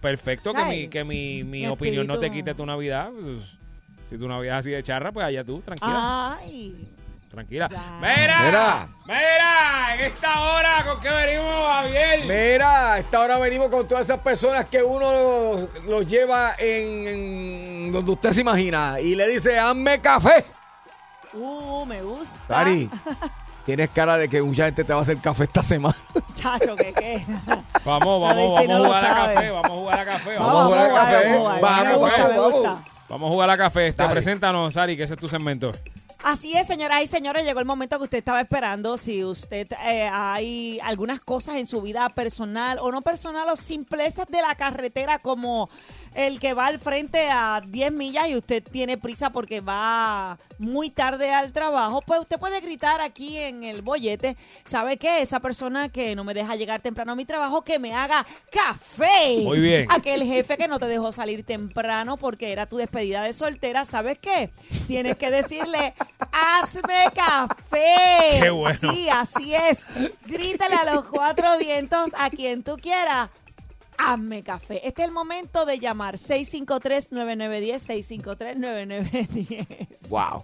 perfecto 0.00 0.52
que 0.52 0.64
mi, 0.64 0.88
que 0.88 1.04
mi, 1.04 1.44
mi 1.44 1.60
Mi 1.60 1.66
opinión 1.66 2.06
no 2.06 2.18
te 2.18 2.30
quite 2.30 2.54
tu 2.54 2.64
Navidad. 2.66 3.10
pues, 3.12 3.56
si 4.10 4.18
tu 4.18 4.28
Navidad 4.28 4.58
es 4.58 4.60
así 4.60 4.70
de 4.70 4.82
charra, 4.82 5.12
pues 5.12 5.24
allá 5.26 5.44
tú, 5.44 5.60
tranquila. 5.62 6.36
Ay. 6.40 6.74
Tranquila. 7.34 7.68
Ya. 7.70 7.98
¡Mira! 8.00 8.42
Mira. 8.42 8.88
¡Mira! 9.06 9.94
En 9.94 10.00
esta 10.00 10.40
hora, 10.40 10.84
¿con 10.86 11.00
qué 11.00 11.10
venimos, 11.10 11.68
Javier? 11.68 12.20
Mira, 12.24 12.92
a 12.94 12.98
esta 12.98 13.20
hora 13.20 13.38
venimos 13.38 13.68
con 13.68 13.86
todas 13.86 14.04
esas 14.06 14.20
personas 14.20 14.66
que 14.66 14.82
uno 14.82 15.12
los, 15.12 15.84
los 15.84 16.06
lleva 16.06 16.54
en, 16.58 17.06
en 17.06 17.92
donde 17.92 18.10
usted 18.12 18.32
se 18.32 18.40
imagina 18.40 19.00
y 19.00 19.14
le 19.14 19.28
dice, 19.28 19.58
hazme 19.58 20.00
café. 20.00 20.44
Uh, 21.32 21.84
me 21.84 22.00
gusta. 22.02 22.42
Dari, 22.48 22.88
Tienes 23.64 23.88
cara 23.90 24.18
de 24.18 24.28
que 24.28 24.42
mucha 24.42 24.66
gente 24.66 24.84
te 24.84 24.92
va 24.92 24.98
a 24.98 25.02
hacer 25.02 25.16
café 25.18 25.44
esta 25.44 25.62
semana. 25.62 25.96
Chacho, 26.34 26.76
qué. 26.76 27.24
Vamos, 27.84 28.22
A 28.22 28.34
vamos, 28.34 28.60
si 28.60 28.66
vamos 28.66 28.88
no 28.88 28.94
a 28.94 28.98
jugar 28.98 29.04
a 29.04 29.14
café, 29.14 29.50
vamos 29.50 29.70
a 29.70 29.74
jugar 29.74 30.00
a 30.00 30.04
café. 30.04 30.38
Vamos 30.38 30.60
a 30.60 30.64
jugar 30.64 30.90
a 30.90 30.94
café. 30.94 31.32
vamos 31.34 31.34
a 31.34 31.38
jugar. 31.38 31.60
Vamos, 31.60 31.84
Me 31.86 31.96
gusta, 31.96 32.26
vamos, 32.28 32.78
vamos. 33.08 33.26
a 33.26 33.32
jugar 33.32 33.50
a 33.50 33.56
café. 33.58 33.86
Este, 33.88 34.08
preséntanos, 34.08 34.74
Sari, 34.74 34.96
que 34.96 35.02
ese 35.02 35.14
es 35.14 35.20
tu 35.20 35.28
segmento. 35.28 35.72
Así 36.24 36.56
es, 36.56 36.66
señoras 36.66 37.02
y 37.02 37.06
señores, 37.06 37.44
llegó 37.44 37.60
el 37.60 37.66
momento 37.66 37.98
que 37.98 38.04
usted 38.04 38.16
estaba 38.16 38.40
esperando. 38.40 38.96
Si 38.96 39.22
usted 39.22 39.70
eh, 39.84 40.08
hay 40.10 40.80
algunas 40.82 41.20
cosas 41.20 41.56
en 41.56 41.66
su 41.66 41.82
vida 41.82 42.08
personal 42.08 42.78
o 42.80 42.90
no 42.90 43.02
personal 43.02 43.46
o 43.50 43.56
simplezas 43.56 44.26
de 44.28 44.40
la 44.40 44.54
carretera 44.54 45.18
como 45.18 45.68
el 46.14 46.38
que 46.40 46.54
va 46.54 46.66
al 46.66 46.78
frente 46.78 47.28
a 47.30 47.60
10 47.66 47.92
millas 47.92 48.28
y 48.28 48.36
usted 48.36 48.62
tiene 48.62 48.96
prisa 48.96 49.30
porque 49.30 49.60
va 49.60 50.38
muy 50.58 50.90
tarde 50.90 51.32
al 51.32 51.52
trabajo, 51.52 52.00
pues 52.02 52.20
usted 52.20 52.38
puede 52.38 52.60
gritar 52.60 53.00
aquí 53.00 53.36
en 53.38 53.64
el 53.64 53.82
bollete, 53.82 54.36
¿sabe 54.64 54.96
qué? 54.96 55.22
Esa 55.22 55.40
persona 55.40 55.88
que 55.88 56.14
no 56.14 56.24
me 56.24 56.34
deja 56.34 56.56
llegar 56.56 56.80
temprano 56.80 57.12
a 57.12 57.16
mi 57.16 57.24
trabajo, 57.24 57.62
que 57.62 57.78
me 57.78 57.94
haga 57.94 58.24
café. 58.50 59.38
Muy 59.42 59.60
bien. 59.60 59.86
Aquel 59.90 60.22
jefe 60.24 60.56
que 60.56 60.68
no 60.68 60.78
te 60.78 60.86
dejó 60.86 61.12
salir 61.12 61.44
temprano 61.44 62.16
porque 62.16 62.52
era 62.52 62.66
tu 62.66 62.76
despedida 62.76 63.22
de 63.22 63.32
soltera, 63.32 63.84
¿sabes 63.84 64.18
qué? 64.18 64.50
Tienes 64.86 65.16
que 65.16 65.30
decirle, 65.30 65.94
hazme 66.32 67.06
café. 67.14 68.40
Qué 68.40 68.50
bueno. 68.50 68.78
Sí, 68.78 69.08
así 69.08 69.54
es. 69.54 69.88
Grítale 70.26 70.74
a 70.74 70.94
los 70.94 71.04
cuatro 71.04 71.58
vientos 71.58 72.10
a 72.16 72.30
quien 72.30 72.62
tú 72.62 72.76
quieras. 72.76 73.30
Hazme 73.98 74.42
café. 74.42 74.86
Este 74.86 75.02
es 75.02 75.08
el 75.08 75.14
momento 75.14 75.64
de 75.66 75.78
llamar 75.78 76.16
653-9910, 76.16 77.80
653-9910. 77.80 79.88
Wow. 80.08 80.42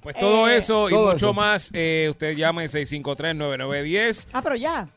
Pues 0.00 0.16
todo 0.18 0.48
Eh, 0.48 0.56
eso 0.56 0.88
y 0.88 0.92
todo 0.92 1.06
mucho 1.12 1.16
eso. 1.16 1.34
más, 1.34 1.70
eh, 1.74 2.08
usted 2.10 2.34
llame 2.36 2.66
653-9910. 2.68 4.28
Ah, 4.32 4.40
pero 4.42 4.56
ya. 4.56 4.88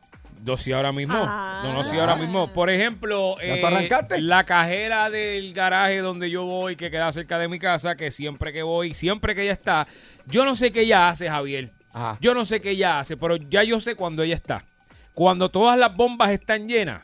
No, 0.45 0.57
sí, 0.57 0.71
ahora 0.73 0.91
mismo. 0.91 1.15
Ah. 1.17 1.61
No, 1.63 1.73
no, 1.73 1.83
sí, 1.85 1.97
ahora 1.97 2.15
mismo. 2.15 2.51
Por 2.51 2.69
ejemplo, 2.69 3.37
¿Ya 3.39 3.55
eh, 3.55 4.21
la 4.21 4.43
cajera 4.43 5.09
del 5.09 5.53
garaje 5.53 5.99
donde 5.99 6.29
yo 6.29 6.45
voy, 6.45 6.75
que 6.75 6.91
queda 6.91 7.11
cerca 7.13 7.39
de 7.39 7.47
mi 7.47 7.59
casa, 7.59 7.95
que 7.95 8.11
siempre 8.11 8.51
que 8.51 8.61
voy, 8.63 8.93
siempre 8.93 9.35
que 9.35 9.43
ella 9.43 9.53
está, 9.53 9.87
yo 10.27 10.43
no 10.43 10.55
sé 10.55 10.71
qué 10.71 10.81
ella 10.81 11.09
hace, 11.09 11.29
Javier. 11.29 11.71
Ajá. 11.93 12.17
Yo 12.19 12.33
no 12.33 12.43
sé 12.43 12.59
qué 12.59 12.71
ella 12.71 12.99
hace, 12.99 13.15
pero 13.15 13.37
ya 13.37 13.63
yo 13.63 13.79
sé 13.79 13.95
cuando 13.95 14.23
ella 14.23 14.35
está. 14.35 14.65
Cuando 15.13 15.49
todas 15.49 15.77
las 15.77 15.95
bombas 15.95 16.31
están 16.31 16.67
llenas 16.67 17.03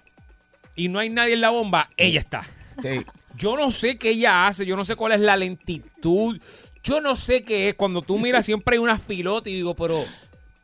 y 0.80 0.88
no 0.90 1.00
hay 1.00 1.10
nadie 1.10 1.34
en 1.34 1.42
la 1.42 1.50
bomba, 1.50 1.90
ella 1.98 2.20
está. 2.20 2.44
Sí. 2.82 3.06
Yo 3.38 3.56
no 3.58 3.72
sé 3.72 3.98
qué 3.98 4.10
ella 4.12 4.48
hace, 4.48 4.66
yo 4.66 4.76
no 4.76 4.84
sé 4.86 4.96
cuál 4.96 5.14
es 5.14 5.20
la 5.22 5.38
lentitud, 5.38 6.40
yo 6.84 7.02
no 7.02 7.16
sé 7.16 7.44
qué 7.44 7.70
es. 7.70 7.76
Cuando 7.76 8.02
tú 8.02 8.18
miras 8.20 8.46
siempre 8.46 8.76
hay 8.76 8.80
una 8.80 8.98
filota 8.98 9.50
y 9.50 9.54
digo, 9.56 9.76
pero 9.76 10.04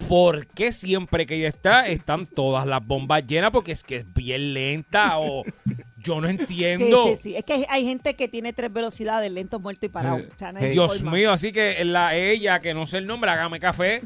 ¿por 0.08 0.46
qué 0.48 0.72
siempre 0.72 1.26
que 1.26 1.36
ella 1.36 1.48
está 1.48 1.88
están 1.88 2.26
todas 2.26 2.66
las 2.66 2.86
bombas 2.86 3.26
llenas? 3.26 3.52
Porque 3.52 3.72
es 3.72 3.84
que 3.84 3.98
es 3.98 4.14
bien 4.14 4.54
lenta 4.54 5.20
o 5.20 5.44
yo 5.98 6.20
no 6.22 6.28
Sí, 6.28 6.36
entiendo. 6.38 7.06
sí, 7.08 7.16
sí. 7.16 7.36
Es 7.36 7.44
que 7.46 7.54
hay- 7.54 7.66
hay 7.70 7.86
gente 7.86 8.16
que 8.16 8.28
tiene 8.28 8.54
tres 8.54 8.72
velocidades, 8.72 9.32
lento, 9.32 9.60
muerto 9.60 9.86
y 9.86 9.90
parado. 9.90 10.18
O 10.18 10.38
sea, 10.40 10.52
no 10.52 10.60
hay 10.60 10.70
Dios 10.72 10.98
forma. 10.98 11.12
mío, 11.14 11.32
así 11.32 11.52
que 11.52 11.84
la 11.86 12.14
ella, 12.16 12.60
que 12.60 12.74
no 12.74 12.86
sé 12.88 12.98
el 13.00 13.08
nombre, 13.08 13.32
hágame 13.32 13.60
café. 13.60 14.02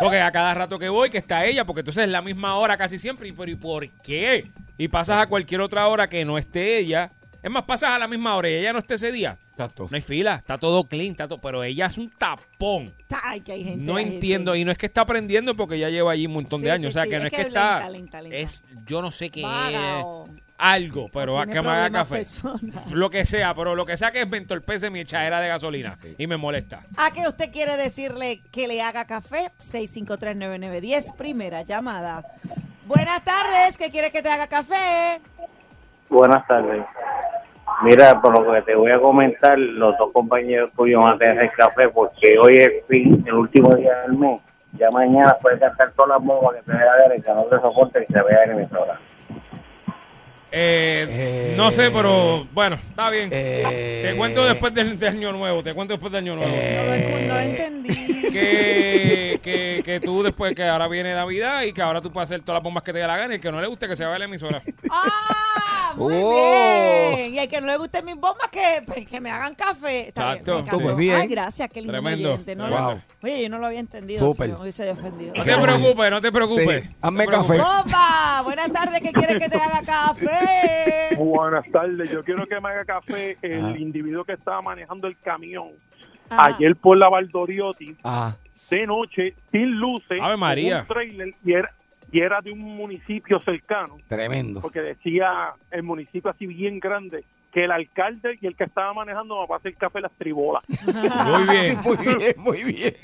Porque 0.00 0.20
a 0.20 0.32
cada 0.32 0.54
rato 0.54 0.78
que 0.78 0.88
voy, 0.88 1.10
que 1.10 1.18
está 1.18 1.44
ella, 1.46 1.64
porque 1.64 1.80
entonces 1.80 2.04
es 2.04 2.10
la 2.10 2.22
misma 2.22 2.56
hora 2.56 2.76
casi 2.76 2.98
siempre. 2.98 3.28
¿Y, 3.28 3.32
pero, 3.32 3.50
¿y 3.50 3.56
por 3.56 3.88
qué? 4.02 4.46
Y 4.78 4.88
pasas 4.88 5.22
a 5.22 5.26
cualquier 5.26 5.60
otra 5.60 5.86
hora 5.88 6.08
que 6.08 6.24
no 6.24 6.36
esté 6.38 6.78
ella. 6.78 7.10
Es 7.42 7.50
más, 7.50 7.64
pasas 7.64 7.90
a 7.90 7.98
la 7.98 8.08
misma 8.08 8.34
hora 8.36 8.48
y 8.48 8.54
ella 8.54 8.72
no 8.72 8.78
esté 8.78 8.94
ese 8.94 9.12
día. 9.12 9.36
Exacto. 9.50 9.86
No 9.90 9.94
hay 9.94 10.00
fila, 10.02 10.36
está 10.36 10.56
todo 10.58 10.84
clean, 10.84 11.10
está 11.12 11.28
todo, 11.28 11.40
pero 11.40 11.62
ella 11.62 11.86
es 11.86 11.98
un 11.98 12.10
tapón. 12.10 12.92
Ay, 13.22 13.40
que 13.42 13.52
hay 13.52 13.64
gente. 13.64 13.84
No 13.84 13.96
hay 13.96 14.06
entiendo, 14.06 14.52
gente. 14.52 14.62
y 14.62 14.64
no 14.64 14.72
es 14.72 14.78
que 14.78 14.86
está 14.86 15.02
aprendiendo 15.02 15.54
porque 15.54 15.78
ya 15.78 15.90
lleva 15.90 16.12
allí 16.12 16.26
un 16.26 16.32
montón 16.32 16.62
de 16.62 16.70
años, 16.70 16.82
sí, 16.82 16.88
o 16.88 16.92
sea 16.92 17.04
sí, 17.04 17.10
que 17.10 17.18
no 17.18 17.26
es 17.26 17.32
es 17.32 17.36
que, 17.36 17.42
que 17.42 17.48
está, 17.48 17.74
lenta, 17.90 17.90
lenta, 17.90 18.22
lenta. 18.22 18.36
es, 18.36 18.64
yo 18.86 19.02
no 19.02 19.10
sé 19.10 19.30
qué 19.30 19.42
Vaga 19.42 19.98
es, 19.98 20.04
o- 20.06 20.28
algo, 20.56 21.08
pero 21.12 21.38
a 21.38 21.46
que 21.46 21.60
me 21.60 21.68
haga 21.68 21.90
café, 21.90 22.22
lo 22.92 23.10
que 23.10 23.26
sea, 23.26 23.54
pero 23.54 23.74
lo 23.74 23.84
que 23.84 23.96
sea 23.96 24.10
que 24.10 24.24
me 24.24 24.38
entorpece 24.38 24.88
mi 24.88 25.00
echadera 25.00 25.40
de 25.40 25.48
gasolina 25.48 25.98
y 26.16 26.26
me 26.26 26.36
molesta. 26.38 26.82
¿A 26.96 27.10
qué 27.12 27.28
usted 27.28 27.52
quiere 27.52 27.76
decirle 27.76 28.40
que 28.50 28.66
le 28.66 28.80
haga 28.80 29.04
café? 29.04 29.50
6539910, 29.60 31.14
primera 31.16 31.62
llamada. 31.62 32.24
Buenas 32.86 33.24
tardes, 33.24 33.78
¿qué 33.78 33.90
quiere 33.90 34.10
que 34.10 34.20
te 34.20 34.28
haga 34.28 34.46
café? 34.46 35.18
Buenas 36.10 36.46
tardes. 36.46 36.84
Mira, 37.82 38.20
por 38.20 38.38
lo 38.38 38.52
que 38.52 38.60
te 38.60 38.74
voy 38.74 38.92
a 38.92 39.00
comentar, 39.00 39.58
los 39.58 39.96
dos 39.96 40.12
compañeros 40.12 40.70
tuyos 40.76 41.02
van 41.02 41.14
a 41.14 41.18
tener 41.18 41.44
el 41.44 41.52
café 41.52 41.88
porque 41.88 42.38
hoy 42.38 42.58
es 42.58 42.84
fin, 42.86 43.24
el 43.26 43.34
último 43.34 43.74
día 43.74 44.00
del 44.02 44.18
mes. 44.18 44.40
Ya 44.72 44.88
mañana 44.92 45.34
puedes 45.40 45.60
gastar 45.60 45.92
todas 45.92 46.10
las 46.10 46.22
bombas 46.22 46.56
que 46.56 46.72
te 46.72 47.18
y 47.18 47.22
que 47.22 47.30
no 47.30 47.44
te 47.44 47.56
soporte 47.60 48.06
y 48.06 48.12
se 48.12 48.22
vea 48.22 48.44
en 48.44 48.56
mi 48.56 48.66
programa. 48.66 49.00
Eh, 50.56 51.54
no 51.56 51.72
sé, 51.72 51.90
pero 51.90 52.46
bueno, 52.52 52.76
está 52.88 53.10
bien. 53.10 53.28
Eh, 53.32 54.00
te 54.02 54.14
cuento 54.14 54.44
después 54.44 54.72
del, 54.72 54.96
del 54.96 55.08
año 55.08 55.32
nuevo, 55.32 55.62
te 55.64 55.74
cuento 55.74 55.94
después 55.94 56.12
del 56.12 56.22
año 56.22 56.36
nuevo. 56.36 56.52
No 56.54 56.84
lo, 56.84 57.26
no 57.26 57.34
lo 57.34 57.40
entendí. 57.40 57.88
que, 58.30 59.40
que, 59.42 59.82
que 59.84 60.00
tú 60.00 60.22
después, 60.22 60.54
que 60.54 60.62
ahora 60.64 60.86
viene 60.86 61.12
Navidad 61.12 61.62
y 61.62 61.72
que 61.72 61.82
ahora 61.82 62.00
tú 62.00 62.12
puedes 62.12 62.30
hacer 62.30 62.42
todas 62.42 62.58
las 62.58 62.62
bombas 62.62 62.84
que 62.84 62.92
te 62.92 63.00
dé 63.00 63.06
la 63.06 63.16
gana 63.16 63.34
y 63.34 63.40
que 63.40 63.50
no 63.50 63.60
le 63.60 63.66
guste 63.66 63.88
que 63.88 63.96
se 63.96 64.04
vaya 64.04 64.16
a 64.16 64.18
la 64.20 64.24
emisora. 64.26 64.62
¡Ah! 64.90 65.53
Muy 65.96 66.14
Oh. 66.16 67.10
bien. 67.16 67.34
Y 67.34 67.38
al 67.38 67.48
que 67.48 67.60
no 67.60 67.66
le 67.66 67.76
gusten 67.76 68.04
mis 68.04 68.14
bombas, 68.14 68.48
que, 68.50 68.82
pues, 68.86 69.06
que 69.06 69.20
me 69.20 69.30
hagan 69.30 69.54
café. 69.54 70.08
Está 70.08 70.34
bien, 70.34 70.38
Exacto. 70.48 70.96
bien. 70.96 71.14
Ay, 71.20 71.28
gracias, 71.28 71.68
qué 71.70 71.80
lindo 71.80 71.92
Tremendo. 71.92 72.38
No 72.56 72.68
lo- 72.68 73.00
Oye, 73.22 73.42
yo 73.42 73.48
no 73.48 73.58
lo 73.58 73.66
había 73.66 73.80
entendido. 73.80 74.20
Súper. 74.32 74.48
si 74.48 74.52
me 74.54 74.60
hubiese 74.60 74.90
ofendido. 74.90 75.34
No 75.34 75.44
te 75.44 75.56
preocupes, 75.56 76.10
no 76.10 76.20
te 76.20 76.32
preocupes. 76.32 76.82
Sí, 76.82 76.88
No 76.90 77.08
hazme 77.08 77.24
te 77.24 77.28
preocupes. 77.28 77.58
café. 77.60 77.76
¡Bomba! 77.82 78.42
Buenas 78.44 78.72
tardes, 78.72 79.00
¿qué 79.00 79.12
quieres 79.12 79.36
que 79.38 79.48
te 79.48 79.56
haga 79.58 79.82
café? 79.82 81.16
Buenas 81.16 81.64
tardes, 81.70 82.10
yo 82.10 82.24
quiero 82.24 82.46
que 82.46 82.60
me 82.60 82.68
haga 82.68 82.84
café 82.84 83.36
el 83.42 83.76
individuo 83.80 84.24
que 84.24 84.32
estaba 84.34 84.60
manejando 84.62 85.06
el 85.08 85.16
camión 85.18 85.70
ayer 86.30 86.74
por 86.76 86.96
la 86.96 87.08
Valdoriotti 87.08 87.96
de 88.70 88.86
noche 88.86 89.34
sin 89.52 89.70
luces 89.72 90.18
Ave 90.20 90.36
María. 90.36 90.80
un 90.80 90.86
trailer 90.86 91.34
y 91.44 91.52
era, 91.52 91.70
y 92.14 92.20
era 92.20 92.40
de 92.40 92.52
un 92.52 92.60
municipio 92.60 93.40
cercano 93.40 93.96
Tremendo. 94.08 94.60
porque 94.60 94.80
decía 94.80 95.52
el 95.72 95.82
municipio 95.82 96.30
así 96.30 96.46
bien 96.46 96.78
grande 96.78 97.24
que 97.52 97.64
el 97.64 97.72
alcalde 97.72 98.38
y 98.40 98.46
el 98.46 98.56
que 98.56 98.64
estaba 98.64 98.92
manejando 98.94 99.46
va 99.48 99.56
a 99.56 99.58
hacer 99.58 99.74
café 99.74 100.00
las 100.00 100.12
tribolas 100.12 100.62
Muy 101.26 101.42
bien. 101.48 101.78
Muy 101.84 101.96
bien, 102.16 102.34
muy 102.36 102.64
bien. 102.72 102.94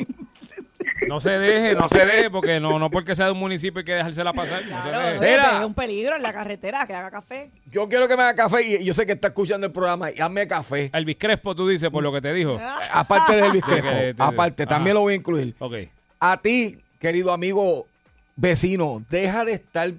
No 1.09 1.19
se 1.19 1.31
deje, 1.39 1.75
no 1.77 1.89
se 1.89 2.05
deje, 2.05 2.31
porque 2.31 2.61
no, 2.61 2.79
no 2.79 2.91
porque 2.91 3.15
sea 3.15 3.27
de 3.27 3.33
un 3.33 3.39
municipio 3.39 3.79
hay 3.81 3.85
que 3.85 3.93
dejársela 3.95 4.33
pasar. 4.33 4.63
No 4.67 4.83
se 4.83 4.89
Claro, 4.91 4.99
deje. 5.09 5.19
oye, 5.19 5.31
Mira. 5.31 5.59
es 5.61 5.65
un 5.65 5.75
peligro 5.75 6.17
en 6.17 6.23
la 6.23 6.33
carretera 6.33 6.87
que 6.87 6.95
haga 6.95 7.11
café. 7.11 7.51
Yo 7.67 7.89
quiero 7.89 8.07
que 8.07 8.17
me 8.17 8.23
haga 8.23 8.35
café 8.35 8.63
y 8.63 8.85
yo 8.85 8.93
sé 8.95 9.07
que 9.07 9.13
está 9.13 9.29
escuchando 9.29 9.67
el 9.67 9.73
programa 9.73 10.11
y 10.11 10.21
hazme 10.21 10.47
café. 10.47 10.91
Elvis 10.93 11.17
Crespo, 11.19 11.55
tú 11.57 11.67
dices, 11.69 11.89
por 11.91 12.03
lo 12.03 12.13
que 12.13 12.21
te 12.21 12.33
dijo. 12.35 12.59
Aparte 12.93 13.37
del 13.37 13.51
Crespo, 13.63 13.89
te- 13.91 14.15
aparte, 14.19 14.63
ajá. 14.65 14.69
también 14.71 14.95
lo 14.95 15.01
voy 15.01 15.15
a 15.15 15.17
incluir. 15.17 15.55
Ok. 15.59 15.75
A 16.21 16.37
ti, 16.41 16.77
querido 16.99 17.33
amigo 17.33 17.87
vecino, 18.41 19.05
deja 19.11 19.45
de 19.45 19.53
estar 19.55 19.93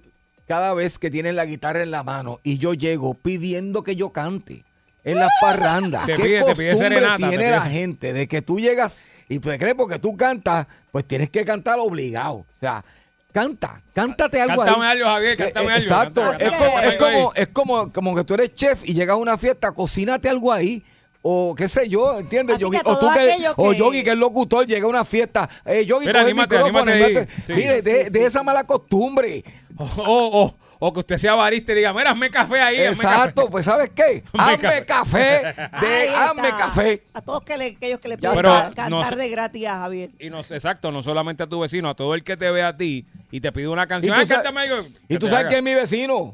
cada 0.48 0.74
vez 0.74 0.98
que 1.00 1.10
tienes 1.10 1.36
la 1.36 1.46
guitarra 1.46 1.84
en 1.84 1.92
la 1.92 2.04
mano 2.04 2.40
y 2.44 2.58
yo 2.58 2.74
llego 2.74 3.14
pidiendo 3.14 3.84
que 3.84 3.96
yo 3.96 4.10
cante 4.12 4.66
en 5.04 5.18
las 5.18 5.30
parrandas. 5.42 6.06
Te 6.08 6.16
¿Qué 6.16 6.24
pide- 6.24 6.44
te 6.44 6.54
pide 6.56 6.72
costumbre 6.72 6.76
serenata, 6.76 7.16
te 7.18 7.28
tiene 7.30 7.38
pide 7.38 7.52
la 7.52 7.62
gente 7.62 8.14
de 8.14 8.28
que 8.28 8.42
tú 8.42 8.60
llegas 8.60 8.98
y 9.30 9.40
te 9.40 9.58
crees 9.58 9.76
porque 9.76 10.00
tú 10.00 10.18
cantas, 10.18 10.68
pues 10.92 11.06
tienes 11.08 11.30
que 11.30 11.46
cantar 11.46 11.80
obligado. 11.80 12.38
O 12.38 12.46
sea, 12.60 12.84
canta, 13.32 13.82
cántate 13.94 14.42
algo 14.42 14.64
Cántame 14.64 14.86
ahí. 14.88 14.92
algo, 14.98 15.10
Javier, 15.10 15.38
Que- 15.38 15.44
cántame 15.46 15.66
eh, 15.68 15.72
algo. 15.74 15.84
Exacto, 15.84 16.22
cántame, 16.22 16.88
es, 16.88 16.94
es, 16.94 17.00
como, 17.00 17.34
es 17.36 17.48
como, 17.48 17.92
como 17.94 18.16
que 18.16 18.24
tú 18.24 18.34
eres 18.34 18.54
chef 18.54 18.82
y 18.84 18.94
llegas 18.94 19.14
a 19.14 19.18
una 19.18 19.38
fiesta, 19.38 19.72
cocínate 19.72 20.28
algo 20.28 20.52
ahí. 20.52 20.84
O 21.24 21.54
qué 21.56 21.68
sé 21.68 21.88
yo, 21.88 22.18
¿entiendes? 22.20 22.58
Yogi? 22.60 22.80
que 22.80 22.90
o 22.90 22.98
tú 22.98 23.08
que, 23.14 23.20
aquello 23.20 23.54
o 23.56 23.72
que- 23.72 23.78
Yogi, 23.78 24.04
que 24.04 24.10
es 24.12 24.18
locutor, 24.18 24.66
llega 24.66 24.86
a 24.86 24.90
una 24.90 25.06
fiesta. 25.06 25.48
Eh, 25.66 25.86
Yogi, 25.86 26.08
Mira, 26.08 26.22
el 26.22 26.26
anímate, 26.26 26.56
y 26.56 26.90
ahí. 26.90 27.28
Sí. 27.44 27.54
Mire, 27.54 27.82
Sí, 27.82 27.90
de, 27.92 28.04
sí, 28.06 28.10
de 28.12 28.26
esa 28.26 28.42
mala 28.42 28.64
costumbre. 28.66 29.44
O, 29.78 29.84
o, 29.84 30.44
o- 30.46 30.56
o 30.84 30.92
que 30.92 31.00
usted 31.02 31.18
sea 31.18 31.36
barista 31.36 31.74
y 31.74 31.76
diga, 31.76 31.94
mira, 31.94 32.10
hazme 32.10 32.32
café 32.32 32.60
ahí. 32.60 32.78
Exacto, 32.82 33.42
café". 33.42 33.52
pues 33.52 33.66
¿sabes 33.66 33.92
qué? 33.96 34.24
Hazme 34.34 34.84
café. 34.84 35.54
De, 35.80 36.10
hazme 36.10 36.50
café. 36.58 37.04
A 37.14 37.22
todos 37.22 37.44
que 37.44 37.56
le, 37.56 37.66
aquellos 37.78 38.00
que 38.00 38.08
le 38.08 38.18
no 38.18 38.74
cantar 38.74 39.16
de 39.16 39.30
gratis 39.30 39.68
a 39.68 39.78
Javier. 39.82 40.10
Y 40.18 40.32
no, 40.32 40.40
exacto, 40.40 40.92
no 40.92 41.04
solamente 41.04 41.44
a 41.44 41.48
tu 41.48 41.60
vecino, 41.60 41.88
a 41.88 41.94
todo 41.96 42.16
el 42.16 42.24
que 42.24 42.36
te 42.36 42.50
ve 42.50 42.64
a 42.64 42.76
ti 42.76 43.06
y 43.30 43.42
te 43.42 43.52
pide 43.52 43.68
una 43.68 43.84
Y 43.84 43.88
canción. 43.88 44.16
tú 44.16 44.22
Ay, 44.22 44.26
sabes, 44.26 44.86
y 45.08 45.14
que 45.14 45.20
tú 45.20 45.28
sabes 45.28 45.42
haga. 45.42 45.50
que 45.50 45.58
es 45.58 45.64
mi 45.64 45.76
vecino, 45.76 46.34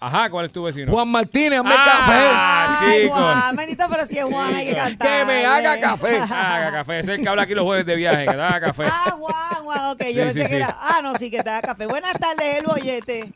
Ajá, 0.00 0.30
¿cuál 0.30 0.46
es 0.46 0.52
tu 0.52 0.62
vecino? 0.62 0.92
Juan 0.92 1.08
Martínez, 1.08 1.58
hazme 1.58 1.74
Ah, 1.76 2.78
Ay, 2.82 3.02
chico. 3.02 3.14
Juan, 3.16 3.56
bendito, 3.56 3.84
pero 3.90 4.06
si 4.06 4.16
es 4.18 4.24
Juan, 4.24 4.54
hay 4.54 4.66
que 4.68 4.74
cantar. 4.76 5.08
Que 5.08 5.24
me 5.24 5.44
haga 5.44 5.80
café. 5.80 6.18
Haga 6.30 6.70
café, 6.72 6.98
es 7.00 7.08
el 7.08 7.20
que 7.22 7.28
habla 7.28 7.42
aquí 7.42 7.54
los 7.54 7.64
jueves 7.64 7.84
de 7.84 7.96
viaje, 7.96 8.24
que 8.26 8.32
te 8.32 8.40
haga 8.40 8.60
café. 8.60 8.84
Ah, 8.86 9.16
Juan, 9.18 9.64
Juan, 9.64 9.84
ok, 9.86 10.02
Sí, 10.04 10.12
yo 10.14 10.22
pensé 10.22 10.32
sí, 10.34 10.40
que 10.42 10.48
sí. 10.48 10.54
era. 10.54 10.76
Ah, 10.80 11.00
no, 11.02 11.16
sí, 11.16 11.30
que 11.30 11.38
te 11.42 11.50
da 11.50 11.60
café. 11.62 11.86
Buenas 11.86 12.12
tardes, 12.12 12.58
el 12.58 12.64
bollete. 12.66 13.32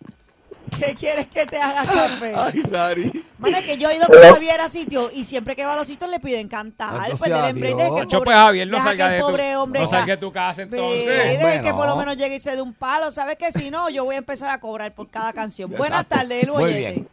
¿Qué 0.86 0.94
quieres 0.94 1.26
que 1.28 1.46
te 1.46 1.58
haga 1.58 1.84
café? 1.84 2.32
Ay, 2.36 2.62
Sari. 2.68 3.24
Bueno, 3.38 3.56
es 3.58 3.64
que 3.64 3.78
yo 3.78 3.88
he 3.90 3.96
ido 3.96 4.06
con 4.06 4.20
Javier 4.20 4.60
a 4.60 4.68
sitios 4.68 5.10
y 5.14 5.24
siempre 5.24 5.54
que 5.56 5.64
va 5.64 5.74
a 5.74 5.76
los 5.76 5.86
sitios 5.86 6.10
le 6.10 6.20
piden 6.20 6.48
cantar. 6.48 6.90
Ay, 6.92 7.12
no 7.12 7.16
pues 7.16 7.30
del 7.30 7.54
de 7.54 7.60
que 7.60 7.82
el 7.82 7.88
pobre- 7.88 8.24
pues 8.24 8.36
Javier, 8.36 8.68
no 8.68 8.82
salga 8.82 9.06
que 9.06 9.10
de 9.12 9.16
el 9.18 9.22
tu, 9.22 9.28
pobre 9.28 9.56
hombre 9.56 9.80
no 9.80 9.86
salga 9.86 10.06
de 10.06 10.16
tu 10.16 10.32
casa 10.32 10.62
entonces. 10.62 11.06
de 11.06 11.36
Hombre, 11.36 11.62
que 11.62 11.70
por 11.72 11.86
lo 11.86 11.92
no. 11.94 11.96
menos 11.96 12.16
llegue 12.16 12.36
y 12.36 12.38
se 12.40 12.56
de 12.56 12.62
un 12.62 12.74
palo. 12.74 13.10
¿Sabes 13.10 13.36
que 13.36 13.52
Si 13.52 13.70
no, 13.70 13.88
yo 13.90 14.04
voy 14.04 14.14
a 14.16 14.18
empezar 14.18 14.50
a 14.50 14.60
cobrar 14.60 14.92
por 14.94 15.08
cada 15.10 15.32
canción. 15.32 15.70
Buenas 15.70 16.06
tardes, 16.06 16.42
el 16.44 16.50
Muy 16.50 16.72
bien. 16.74 17.08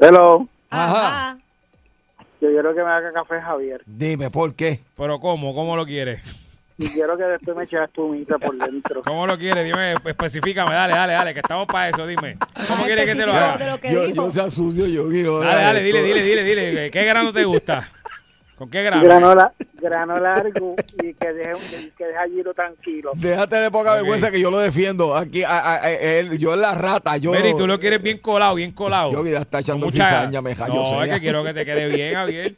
Hello. 0.00 0.46
Ajá. 0.70 1.38
Yo 2.40 2.48
quiero 2.50 2.74
que 2.74 2.82
me 2.82 2.90
haga 2.90 3.12
café 3.12 3.40
Javier. 3.40 3.82
Dime, 3.86 4.30
¿por 4.30 4.54
qué? 4.54 4.80
Pero 4.96 5.18
¿cómo? 5.18 5.54
¿Cómo 5.54 5.76
lo 5.76 5.84
quieres? 5.84 6.20
Y 6.80 6.88
quiero 6.90 7.16
que 7.16 7.24
después 7.24 7.56
me 7.56 7.64
eches 7.64 7.80
espumita 7.82 8.38
por 8.38 8.56
dentro. 8.56 9.02
¿Cómo 9.02 9.26
lo 9.26 9.36
quieres? 9.36 9.64
Dime, 9.64 9.94
específicame, 10.04 10.72
dale, 10.72 10.94
dale, 10.94 11.12
dale, 11.14 11.34
que 11.34 11.40
estamos 11.40 11.66
para 11.66 11.88
eso, 11.88 12.06
dime. 12.06 12.36
¿Cómo 12.68 12.84
quieres 12.84 13.04
que 13.04 13.14
te 13.16 13.26
lo 13.26 13.32
haga? 13.32 13.56
de 13.56 13.66
lo 13.70 13.78
que 13.80 13.92
Yo, 13.92 14.06
yo 14.06 14.30
sea 14.30 14.48
sucio, 14.50 14.86
yo 14.86 15.08
quiero. 15.08 15.40
Dale, 15.40 15.60
dale, 15.62 15.82
dile, 15.82 16.02
dile, 16.02 16.22
dile, 16.22 16.44
dile. 16.70 16.90
¿Qué 16.92 17.04
grano 17.04 17.32
te 17.32 17.44
gusta? 17.44 17.88
¿Con 18.54 18.70
qué 18.70 18.82
grano? 18.82 19.04
Granola, 19.04 19.52
grano 19.74 20.18
largo 20.18 20.74
y 21.02 21.14
que 21.14 21.32
deje, 21.32 21.52
que 21.96 22.04
deje 22.06 22.18
allí 22.18 22.42
lo 22.42 22.54
tranquilo. 22.54 23.12
Déjate 23.14 23.56
de 23.56 23.70
poca 23.70 23.94
vergüenza 23.94 24.30
que 24.32 24.40
yo 24.40 24.50
lo 24.50 24.58
defiendo. 24.58 25.16
Aquí, 25.16 25.44
a- 25.44 25.58
a- 25.58 25.74
a- 25.84 25.90
él- 25.92 26.38
yo 26.38 26.54
en 26.54 26.60
la 26.62 26.74
rata, 26.74 27.16
yo. 27.18 27.30
Mary, 27.32 27.54
tú 27.56 27.66
lo 27.68 27.78
quieres 27.78 28.02
bien 28.02 28.18
colado, 28.18 28.56
bien 28.56 28.72
colado. 28.72 29.12
Yo 29.12 29.22
que 29.22 29.30
ya 29.32 29.38
está 29.38 29.60
echando 29.60 29.86
mucha- 29.86 30.04
cizaña, 30.04 30.42
me 30.42 30.54
No, 30.56 31.04
es 31.04 31.10
que 31.12 31.20
quiero 31.20 31.44
que 31.44 31.54
te 31.54 31.64
quede 31.64 31.86
bien, 31.88 32.14
Javier. 32.14 32.56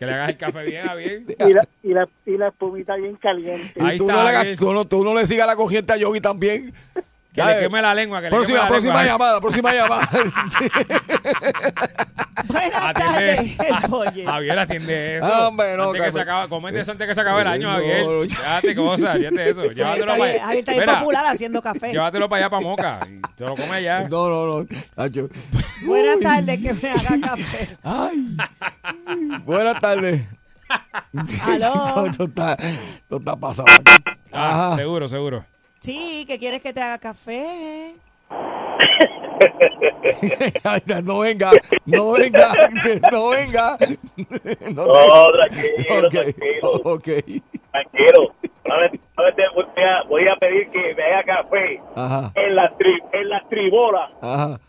Que 0.00 0.06
le 0.06 0.12
hagas 0.14 0.30
el 0.30 0.36
café 0.38 0.64
bien. 0.64 1.26
Y 1.38 1.52
la, 1.52 1.68
y 1.82 1.88
la, 1.92 2.08
y 2.24 2.36
la 2.38 2.48
espumita 2.48 2.96
bien 2.96 3.16
caliente. 3.16 3.74
Ahí 3.80 3.98
tú, 3.98 4.04
está, 4.08 4.16
no 4.16 4.24
le, 4.24 4.30
hagas- 4.30 4.56
tú, 4.58 4.72
no, 4.72 4.84
tú 4.86 5.04
no 5.04 5.14
le 5.14 5.26
sigas 5.26 5.46
la 5.46 5.54
corriente 5.56 5.92
a 5.92 5.96
Yogi 5.98 6.22
también. 6.22 6.72
Que 7.32 7.40
Dale. 7.42 7.54
le 7.54 7.60
queme 7.60 7.80
la 7.80 7.94
lengua, 7.94 8.18
que 8.18 8.24
le 8.24 8.30
Próxima, 8.30 8.58
queme 8.58 8.64
la 8.64 8.68
próxima 8.68 8.94
lengua. 9.02 9.12
llamada, 9.12 9.40
próxima 9.40 9.72
llamada. 9.72 10.08
Buenas 12.46 12.82
Atiende. 12.82 13.56
tardes. 13.56 14.24
Javier, 14.26 14.58
atiende 14.58 15.18
eso. 15.18 15.26
Ah, 15.32 15.48
hombre, 15.48 15.76
no, 15.76 15.84
antes 15.90 16.02
que 16.02 16.12
se 16.12 16.20
acaba, 16.20 16.48
comete 16.48 16.80
eso 16.80 16.90
antes 16.92 17.06
que 17.06 17.14
se 17.14 17.20
acabe 17.20 17.42
el 17.42 17.46
año, 17.46 17.70
Javier. 17.70 18.04
no. 18.06 18.20
Déjate 18.22 18.74
cosas, 18.74 19.16
fíjate 19.18 19.48
eso. 19.50 19.62
Llévatelo 19.64 20.06
está 20.12 20.18
para 20.18 20.24
bien- 20.32 20.42
Javier 20.42 20.58
está 20.58 20.72
bien 20.72 20.86
popular 20.98 21.26
haciendo 21.26 21.62
café. 21.62 21.92
Llévatelo 21.92 22.28
para 22.28 22.40
allá, 22.46 22.50
para 22.50 22.62
Moca. 22.62 23.00
Y 23.08 23.20
te 23.36 23.44
lo 23.44 23.50
comes 23.54 23.70
allá. 23.70 24.08
No, 24.08 24.28
no, 24.28 24.46
no. 24.62 24.66
Nacho. 24.96 25.28
Buenas 25.82 26.18
tardes, 26.20 26.60
que 26.60 26.72
me 26.86 26.92
haga 26.92 27.28
café. 27.28 27.76
Ay. 27.84 28.36
Buenas 29.44 29.80
tardes. 29.80 30.26
Aló. 31.44 32.06
Esto 32.10 32.24
está, 32.24 33.36
pasado. 33.36 33.66
Ah, 34.32 34.72
seguro, 34.76 35.08
seguro. 35.08 35.44
Sí, 35.80 36.24
que 36.26 36.38
quieres 36.38 36.60
que 36.60 36.72
te 36.72 36.80
haga 36.82 36.98
café. 36.98 37.94
Ay, 40.64 40.80
no 41.04 41.20
venga, 41.20 41.50
no 41.86 42.12
venga, 42.12 42.52
no 43.10 43.28
venga. 43.30 43.78
No, 44.74 44.86
No, 44.86 45.32
tranquilo, 45.32 46.08
Ok, 46.84 47.04
tranquilo. 47.72 48.34
Tranquilo. 48.62 49.02
Voy 49.54 49.84
a, 49.84 50.02
voy 50.08 50.28
a 50.28 50.36
pedir 50.36 50.70
que 50.70 50.94
me 50.94 51.02
haga 51.02 51.24
café 51.42 51.80
Ajá, 51.96 52.30
en 52.34 52.54
la, 52.54 52.70
tri, 52.76 52.92
en 53.12 53.28
la 53.28 53.40
tribola. 53.48 54.10
ajá. 54.20 54.60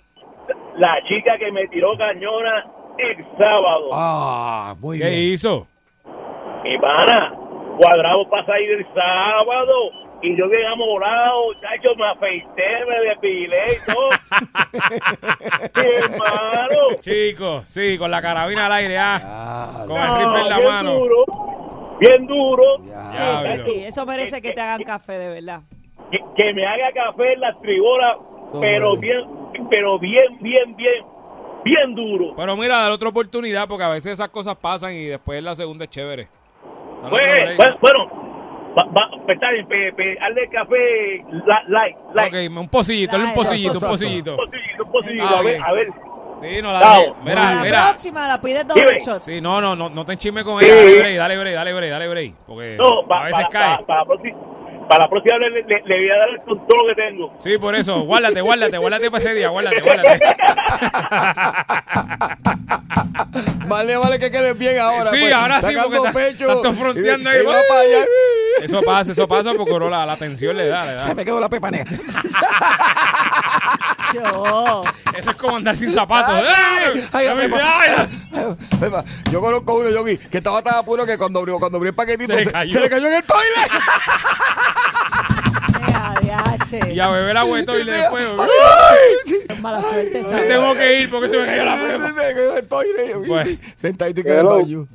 La 0.78 0.97
chica 1.07 1.38
que 1.38 1.51
me 1.51 1.68
tiró 1.68 1.95
cañona 1.97 2.66
el 2.97 3.26
sábado. 3.38 3.89
Ah, 3.93 4.76
muy 4.80 4.97
¿Qué 4.99 5.05
bien. 5.09 5.34
hizo? 5.34 5.68
Mi 6.64 6.78
pana, 6.80 7.34
cuadrado 7.78 8.28
para 8.30 8.45
salir 8.45 8.72
el 8.72 8.86
sábado. 8.93 9.91
Y 10.24 10.38
yo 10.38 10.47
bien 10.49 10.65
amolado, 10.67 11.51
chacho, 11.61 11.95
me 11.97 12.07
afeité, 12.07 12.86
me 12.88 12.99
depilé 13.09 13.57
y 13.74 13.91
todo. 13.91 14.09
Hermano. 15.76 16.95
Chico, 16.99 17.63
sí, 17.65 17.97
con 17.97 18.11
la 18.11 18.22
carabina 18.22 18.67
al 18.67 18.72
aire, 18.74 18.97
ah. 18.97 19.19
Ah, 19.24 19.84
Con 19.88 19.97
el 19.97 20.17
rifle 20.19 20.41
en 20.41 20.49
la 20.49 20.57
bien 20.57 20.69
mano. 20.69 20.93
duro, 20.93 21.26
bien 21.99 22.28
duro. 22.28 22.63
ya. 22.86 23.11
Sí, 23.11 23.24
sí, 23.24 23.43
pero- 23.43 23.57
sí. 23.57 23.84
Eso 23.86 24.05
merece 24.05 24.41
que 24.41 24.51
te 24.53 24.61
hagan 24.61 24.84
café, 24.84 25.13
de 25.13 25.30
verdad. 25.30 25.61
Que, 26.11 26.19
que 26.36 26.53
me 26.53 26.65
haga 26.67 26.91
café 26.93 27.34
en 27.34 27.39
las 27.39 27.59
tribolas, 27.61 28.17
pero 28.59 28.91
Hombre. 28.91 29.07
bien, 29.09 29.67
pero 29.69 29.97
bien, 29.97 30.38
bien, 30.39 30.76
bien, 30.76 31.03
bien 31.63 31.95
duro. 31.95 32.34
Pero 32.36 32.55
mira, 32.57 32.82
dale 32.82 32.93
otra 32.93 33.09
oportunidad 33.09 33.67
porque 33.67 33.86
a 33.86 33.89
veces 33.89 34.13
esas 34.13 34.30
cosas 34.30 34.55
pasan 34.55 34.93
y 34.93 35.05
después 35.05 35.41
la 35.41 35.55
segunda 35.55 35.86
es 35.86 35.89
chévere. 35.89 36.28
Pues, 37.09 37.80
bueno, 37.82 38.20
va, 38.78 38.84
va, 38.86 39.09
pues 39.26 39.36
está 39.36 39.51
bien, 39.51 39.67
pe, 39.67 39.91
pe, 39.93 40.17
hazle 40.19 40.49
café 40.49 41.24
la- 41.45 41.63
light, 41.67 41.97
light. 42.13 42.34
Ok, 42.34 42.57
un 42.59 42.69
pocillito, 42.69 43.17
un 43.17 43.34
pocillito, 43.34 43.74
un 43.74 43.80
pocillito. 43.88 44.32
Un 44.32 44.38
pocillito, 44.38 44.84
un 44.86 44.91
pocillito, 44.91 45.26
Ah, 45.26 45.39
a 45.39 45.41
ver, 45.41 45.53
bien. 45.53 45.63
a 45.63 45.72
ver. 45.74 45.88
Sí, 46.41 46.61
no 46.61 46.72
la 46.74 46.80
dejes. 46.80 47.13
Mira, 47.24 47.36
Para 47.36 47.55
la 47.55 47.63
mira. 47.63 47.88
próxima 47.89 48.28
la 48.28 48.41
pides 48.41 48.67
doble 48.67 48.82
Dime. 48.84 48.99
shot. 48.99 49.19
Sí, 49.19 49.41
no, 49.41 49.61
no, 49.61 49.76
no, 49.76 49.89
no 49.89 50.05
te 50.05 50.13
enchismes 50.13 50.43
con 50.43 50.59
Sí. 50.59 50.65
ella. 50.67 50.76
Dale 50.82 50.97
break, 50.97 51.17
dale 51.17 51.38
break, 51.38 51.55
dale 51.55 51.74
break, 51.74 51.91
dale 51.91 52.07
break. 52.07 52.34
Porque 52.47 52.78
No, 52.80 53.07
pa- 53.07 53.22
a 53.22 53.26
veces 53.26 53.43
pa- 53.43 53.49
cae. 53.49 53.78
pa- 53.78 53.86
para, 53.86 53.99
la 53.99 54.05
próxima, 54.07 54.38
para 54.89 55.03
la 55.03 55.09
próxima 55.09 55.38
le, 55.38 55.49
le- 55.51 55.63
le 55.86 55.95
voy 55.99 56.09
a 56.09 56.17
dar 56.17 56.43
con 56.45 56.67
todo 56.67 56.82
lo 56.82 56.88
que 56.95 57.01
tengo. 57.01 57.34
Sí, 57.38 57.57
por 57.59 57.76
eso, 57.76 58.01
guárdate, 58.05 58.41
guárdate, 58.41 58.78
guárdate 58.80 59.11
para 59.11 59.24
ese 59.24 59.34
día, 59.36 59.49
guárdate, 59.49 59.82
guárdate. 59.82 60.19
Vale, 63.67 63.95
vale 63.97 64.19
que 64.19 64.32
quedes 64.32 64.57
bien 64.57 64.78
ahora. 64.80 65.09
Sí, 65.09 65.17
pues, 65.22 65.34
ahora 65.34 65.61
sí, 65.61 65.76
porque 65.82 65.97
está- 65.97 66.11
pecho. 66.11 66.51
estás 66.51 66.78
fronteando 66.78 67.30
ahí, 67.30 67.38
Y- 67.38 67.41
y 67.41 67.45
va 67.45 67.53
para 67.69 67.80
allá. 67.82 68.05
Eso 68.62 68.82
pasa, 68.82 69.12
eso 69.12 69.28
pasa 69.28 69.52
porque 69.54 69.74
bro, 69.74 69.89
la, 69.89 70.06
la 70.06 70.18
tensión 70.18 70.56
le 70.58 70.68
da, 70.68 70.86
le 70.86 71.04
Se 71.04 71.16
me 71.16 71.26
quedó 71.26 71.39
la 71.39 71.49
pepa 71.49 71.72
negra. 71.72 71.91
Yo. 74.14 74.84
Eso 75.16 75.30
es 75.32 75.36
como 75.38 75.56
andar 75.56 75.76
sin 75.76 75.89
zapatos. 75.91 76.36
Ay, 76.36 77.08
¡Ay! 77.14 77.28
ay, 77.28 77.38
Pepa. 77.38 77.58
ay, 77.80 78.10
Ay, 78.34 78.43
Pepa, 78.80 79.06
Yo 79.32 79.39
conozco 79.39 79.76
uno, 79.76 79.89
Yogi, 79.89 80.18
que 80.18 80.38
estaba 80.39 80.62
tan 80.62 80.76
apuro 80.76 81.06
que 81.06 81.18
cuando 81.18 81.39
abrió, 81.39 81.58
cuando 81.60 81.78
abrió 81.78 81.91
el 81.91 81.95
paquetito 81.95 82.34
Se 82.34 82.39
le 82.39 82.45
se, 82.45 82.52
cayó. 82.52 82.74
se 82.74 82.80
le 82.82 82.89
cayó 82.89 83.08
en 83.08 83.14
el 83.14 83.24
toilet. 83.24 83.72
Y 86.93 86.99
a 86.99 87.08
beber 87.10 87.38
agüeto 87.38 87.78
y 87.80 87.84
después. 87.84 88.28
Mala 89.62 89.82
suerte 89.82 90.20
esa. 90.20 90.36
Me 90.36 90.41
tengo 90.43 90.74
que 90.74 91.02
ir 91.02 91.10
porque 91.10 91.30
se 91.30 91.38
me 91.38 91.45
cayó 91.45 91.66
la 91.66 91.76
pepa. 91.78 92.08
Se 92.08 92.14
le 92.14 92.34
cayó 92.34 92.52
en 92.52 92.58
el 92.58 92.68
toilet. 92.68 93.28
Pues. 93.28 93.58
Sentadito 93.76 94.22
y 94.22 94.24
quedó 94.24 94.39
el 94.41 94.47
baño. 94.47 94.88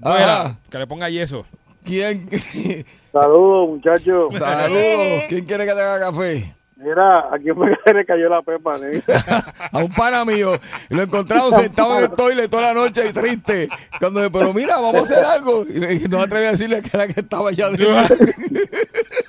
Que 0.70 0.78
le 0.78 0.86
ponga 0.86 1.08
yeso. 1.08 1.46
¿Quién? 1.84 2.28
Saludos, 3.20 3.68
muchachos. 3.68 4.34
Saludos. 4.34 5.22
¿Quién 5.28 5.44
quiere 5.46 5.64
que 5.66 5.72
te 5.72 5.80
haga 5.80 6.10
café? 6.10 6.52
Mira, 6.76 7.20
aquí 7.32 7.46
me 7.56 7.70
le 7.94 8.04
cayó 8.04 8.28
la 8.28 8.42
pepa 8.42 8.76
negra. 8.76 9.22
A 9.72 9.78
un 9.78 9.90
pana 9.94 10.24
mío. 10.26 10.50
Lo 10.90 11.02
encontramos 11.02 11.56
sentado 11.56 11.96
en 11.96 12.04
el 12.04 12.10
toilet 12.10 12.50
toda 12.50 12.64
la 12.64 12.74
noche 12.74 13.06
y 13.08 13.12
triste. 13.14 13.68
Cuando, 13.98 14.30
pero 14.30 14.52
mira, 14.52 14.76
vamos 14.76 14.96
a 14.96 15.00
hacer 15.14 15.24
algo. 15.24 15.64
Y 15.66 16.06
no 16.08 16.20
atreví 16.20 16.44
a 16.44 16.50
decirle 16.50 16.82
que 16.82 16.90
era 16.92 17.06
que 17.06 17.20
estaba 17.20 17.48
allá 17.48 17.66
adentro. 17.68 17.94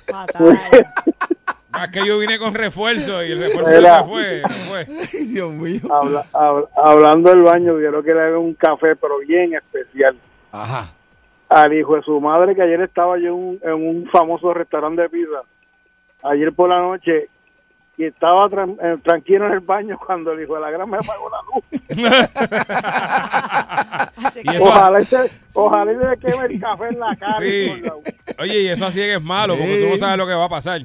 Fatal. 0.06 0.58
Es 1.84 1.90
que 1.92 2.06
yo 2.06 2.18
vine 2.18 2.38
con 2.38 2.54
refuerzo 2.54 3.22
y 3.24 3.32
el 3.32 3.38
refuerzo 3.40 3.70
Mira. 3.70 4.02
se 4.04 4.10
me 4.10 4.12
fue. 4.12 4.42
se 4.42 4.48
me 4.48 4.64
fue. 4.66 4.86
Ay, 5.20 5.26
Dios 5.28 5.52
mío. 5.52 5.80
Habla- 5.90 6.26
hab- 6.32 6.68
hablando 6.76 7.30
del 7.30 7.42
baño, 7.42 7.76
quiero 7.78 8.02
que 8.02 8.12
le 8.12 8.20
haga 8.20 8.38
un 8.38 8.52
café, 8.54 8.94
pero 8.96 9.18
bien 9.26 9.54
especial. 9.54 10.16
Ajá. 10.52 10.92
Al 11.48 11.72
hijo 11.72 11.96
de 11.96 12.02
su 12.02 12.20
madre, 12.20 12.54
que 12.54 12.60
ayer 12.62 12.80
estaba 12.82 13.16
yo 13.18 13.28
en 13.28 13.32
un, 13.34 13.58
en 13.62 13.72
un 13.72 14.06
famoso 14.10 14.52
restaurante 14.52 15.00
de 15.02 15.08
pizza, 15.08 15.40
ayer 16.24 16.52
por 16.52 16.68
la 16.68 16.80
noche, 16.80 17.28
y 17.96 18.04
estaba 18.04 18.46
tran- 18.48 18.76
eh, 18.82 18.98
tranquilo 19.02 19.46
en 19.46 19.52
el 19.54 19.60
baño 19.60 19.98
cuando 20.06 20.32
el 20.32 20.42
hijo 20.42 20.56
de 20.56 20.60
la 20.60 20.70
gran 20.70 20.90
me 20.90 20.98
apagó 20.98 21.30
la 21.30 21.38
luz. 21.54 21.64
Y 24.44 24.56
Ojalá, 24.62 24.98
ese- 25.00 25.30
ojalá 25.54 25.92
y 25.92 25.96
le 25.96 26.16
queme 26.18 26.44
el 26.54 26.60
café 26.60 26.88
en 26.88 26.98
la 27.00 27.16
cara. 27.16 27.38
Sí. 27.38 27.82
Oye, 28.38 28.62
y 28.62 28.68
eso 28.68 28.86
así 28.86 29.00
es 29.00 29.22
malo, 29.22 29.56
porque 29.56 29.80
tú 29.80 29.88
no 29.90 29.96
sabes 29.96 30.18
lo 30.18 30.26
que 30.26 30.34
va 30.34 30.44
a 30.44 30.48
pasar. 30.48 30.80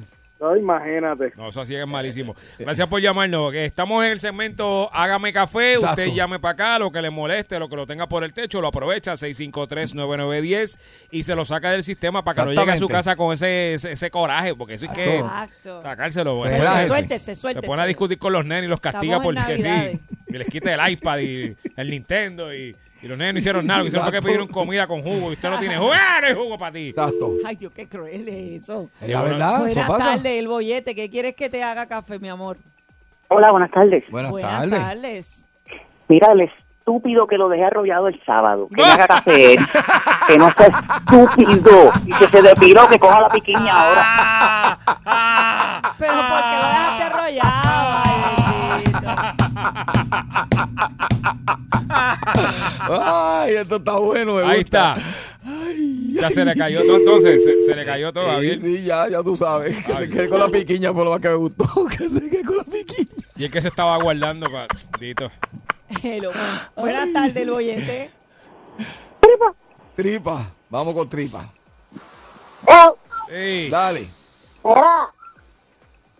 Imagínate. 0.56 1.32
No, 1.36 1.48
eso 1.48 1.60
así 1.60 1.74
es 1.74 1.86
malísimo. 1.86 2.34
Gracias 2.58 2.86
por 2.88 3.00
llamarnos. 3.00 3.52
que 3.52 3.64
estamos 3.64 4.04
en 4.04 4.12
el 4.12 4.18
segmento 4.18 4.90
Hágame 4.92 5.32
Café. 5.32 5.74
Exacto. 5.74 6.02
Usted 6.02 6.14
llame 6.14 6.38
para 6.38 6.52
acá, 6.52 6.78
lo 6.78 6.90
que 6.90 7.00
le 7.02 7.10
moleste, 7.10 7.58
lo 7.58 7.68
que 7.68 7.76
lo 7.76 7.86
tenga 7.86 8.08
por 8.08 8.24
el 8.24 8.32
techo, 8.32 8.60
lo 8.60 8.68
aprovecha, 8.68 9.12
653-9910 9.14 10.78
y 11.10 11.22
se 11.22 11.34
lo 11.34 11.44
saca 11.44 11.70
del 11.70 11.82
sistema 11.82 12.22
para 12.24 12.42
que 12.44 12.54
no 12.54 12.60
llegue 12.60 12.72
a 12.72 12.76
su 12.76 12.88
casa 12.88 13.16
con 13.16 13.32
ese, 13.32 13.74
ese, 13.74 13.92
ese 13.92 14.10
coraje, 14.10 14.54
porque 14.54 14.74
eso 14.74 14.86
es 14.86 14.92
que 14.92 15.18
Exacto. 15.18 15.80
sacárselo. 15.82 16.32
Se 16.32 16.50
bueno. 16.50 16.56
relaje. 16.58 16.86
Suéltese, 16.86 17.34
Se 17.34 17.40
suéltese. 17.40 17.66
pone 17.66 17.82
a 17.82 17.86
discutir 17.86 18.18
con 18.18 18.32
los 18.32 18.44
nenes 18.44 18.64
y 18.64 18.68
los 18.68 18.80
castiga 18.80 19.16
Estamos 19.16 19.34
porque 19.34 19.58
sí. 19.58 20.00
Y 20.28 20.38
les 20.38 20.48
quita 20.48 20.74
el 20.74 20.92
iPad 20.92 21.18
y 21.18 21.56
el 21.76 21.90
Nintendo 21.90 22.52
y, 22.54 22.74
y 23.04 23.08
los 23.08 23.18
nenes 23.18 23.34
no 23.34 23.38
hicieron 23.38 23.66
nada. 23.66 23.78
Lo 23.80 23.84
que 23.84 23.88
hicieron 23.88 24.06
fue 24.08 24.12
que 24.18 24.22
pidieron 24.22 24.48
comida 24.48 24.86
con 24.86 25.02
jugo 25.02 25.30
y 25.30 25.34
usted 25.34 25.50
no 25.50 25.58
tiene 25.58 25.76
jugo. 25.76 25.92
¡Ah, 25.92 26.20
no 26.22 26.26
hay 26.26 26.34
jugo 26.34 26.56
para 26.58 26.72
ti! 26.72 26.88
Exacto. 26.88 27.34
Ay, 27.44 27.56
Dios, 27.56 27.72
qué 27.74 27.86
cruel 27.86 28.26
es 28.28 28.62
eso. 28.62 28.88
Es 29.00 29.10
la 29.10 29.22
verdad, 29.22 29.54
eso 29.66 29.74
Buenas 29.74 29.86
pasa. 29.88 30.04
tardes, 30.16 30.38
el 30.38 30.48
bollete. 30.48 30.94
¿Qué 30.94 31.10
quieres 31.10 31.34
que 31.36 31.50
te 31.50 31.62
haga 31.62 31.86
café, 31.86 32.18
mi 32.18 32.28
amor? 32.30 32.56
Hola, 33.28 33.50
buenas 33.50 33.70
tardes. 33.70 34.04
Buenas, 34.10 34.30
Buenas 34.30 34.50
tardes. 34.50 34.78
tardes. 34.80 35.46
Mira, 36.08 36.32
el 36.32 36.40
estúpido 36.42 37.26
que 37.26 37.36
lo 37.36 37.48
dejé 37.48 37.64
arrollado 37.64 38.08
el 38.08 38.18
sábado, 38.24 38.68
que 38.74 38.82
me 38.82 38.88
haga 38.88 39.06
café, 39.08 39.56
que 40.26 40.38
no 40.38 40.50
sea 40.52 40.66
estúpido 40.68 41.90
y 42.06 42.12
que 42.12 42.28
se 42.28 42.42
depiló, 42.42 42.88
que 42.88 42.98
coja 42.98 43.20
la 43.20 43.28
piquiña 43.28 43.72
ahora. 43.72 44.78
Ay, 52.90 53.54
esto 53.56 53.76
está 53.76 53.92
bueno. 53.98 54.34
me 54.34 54.42
Ahí 54.42 54.62
gusta. 54.62 54.94
está. 54.96 56.20
Ya 56.20 56.30
se 56.30 56.44
le 56.44 56.54
cayó 56.54 56.82
todo 56.84 56.96
entonces. 56.96 57.42
Se, 57.44 57.60
se 57.62 57.74
le 57.74 57.84
cayó 57.84 58.12
todo, 58.12 58.24
Sí, 58.24 58.30
Javier. 58.30 58.60
sí, 58.60 58.82
ya, 58.84 59.08
ya 59.08 59.22
tú 59.22 59.36
sabes. 59.36 59.76
Que 59.84 59.92
se 59.92 60.08
quede 60.10 60.28
con 60.28 60.38
la 60.40 60.48
piquiña 60.48 60.92
fue 60.92 61.04
lo 61.04 61.10
más 61.10 61.20
que 61.20 61.28
me 61.28 61.34
gustó. 61.34 61.64
Que 61.90 62.08
se 62.08 62.30
quede 62.30 62.44
con 62.44 62.56
la 62.58 62.64
piquiña. 62.64 63.08
Y 63.36 63.44
es 63.44 63.50
que 63.50 63.60
se 63.60 63.68
estaba 63.68 63.98
guardando. 63.98 64.48
Dito. 65.00 65.30
Hello. 66.02 66.30
Buenas 66.76 67.12
tardes, 67.12 67.36
el 67.36 67.50
oyente. 67.50 68.10
Tripa. 69.96 70.50
Vamos 70.70 70.94
con 70.94 71.08
tripa. 71.08 71.52
Ey. 73.28 73.70
Dale. 73.70 74.08
Mira, 74.64 75.13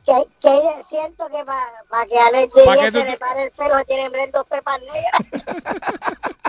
que, 0.04 0.12
que 0.40 0.60
siento 0.90 1.26
que 1.28 1.44
para 1.44 2.06
que 2.06 2.18
Alex 2.18 2.52
¿Pa' 2.64 2.74
se 2.84 2.92
te- 2.92 3.04
le 3.04 3.16
pare 3.16 3.44
el 3.44 3.50
pelo 3.52 3.84
tiene 3.86 4.08
ver 4.10 4.30
dos 4.32 4.46
pepas 4.46 4.80
negras. 4.80 5.54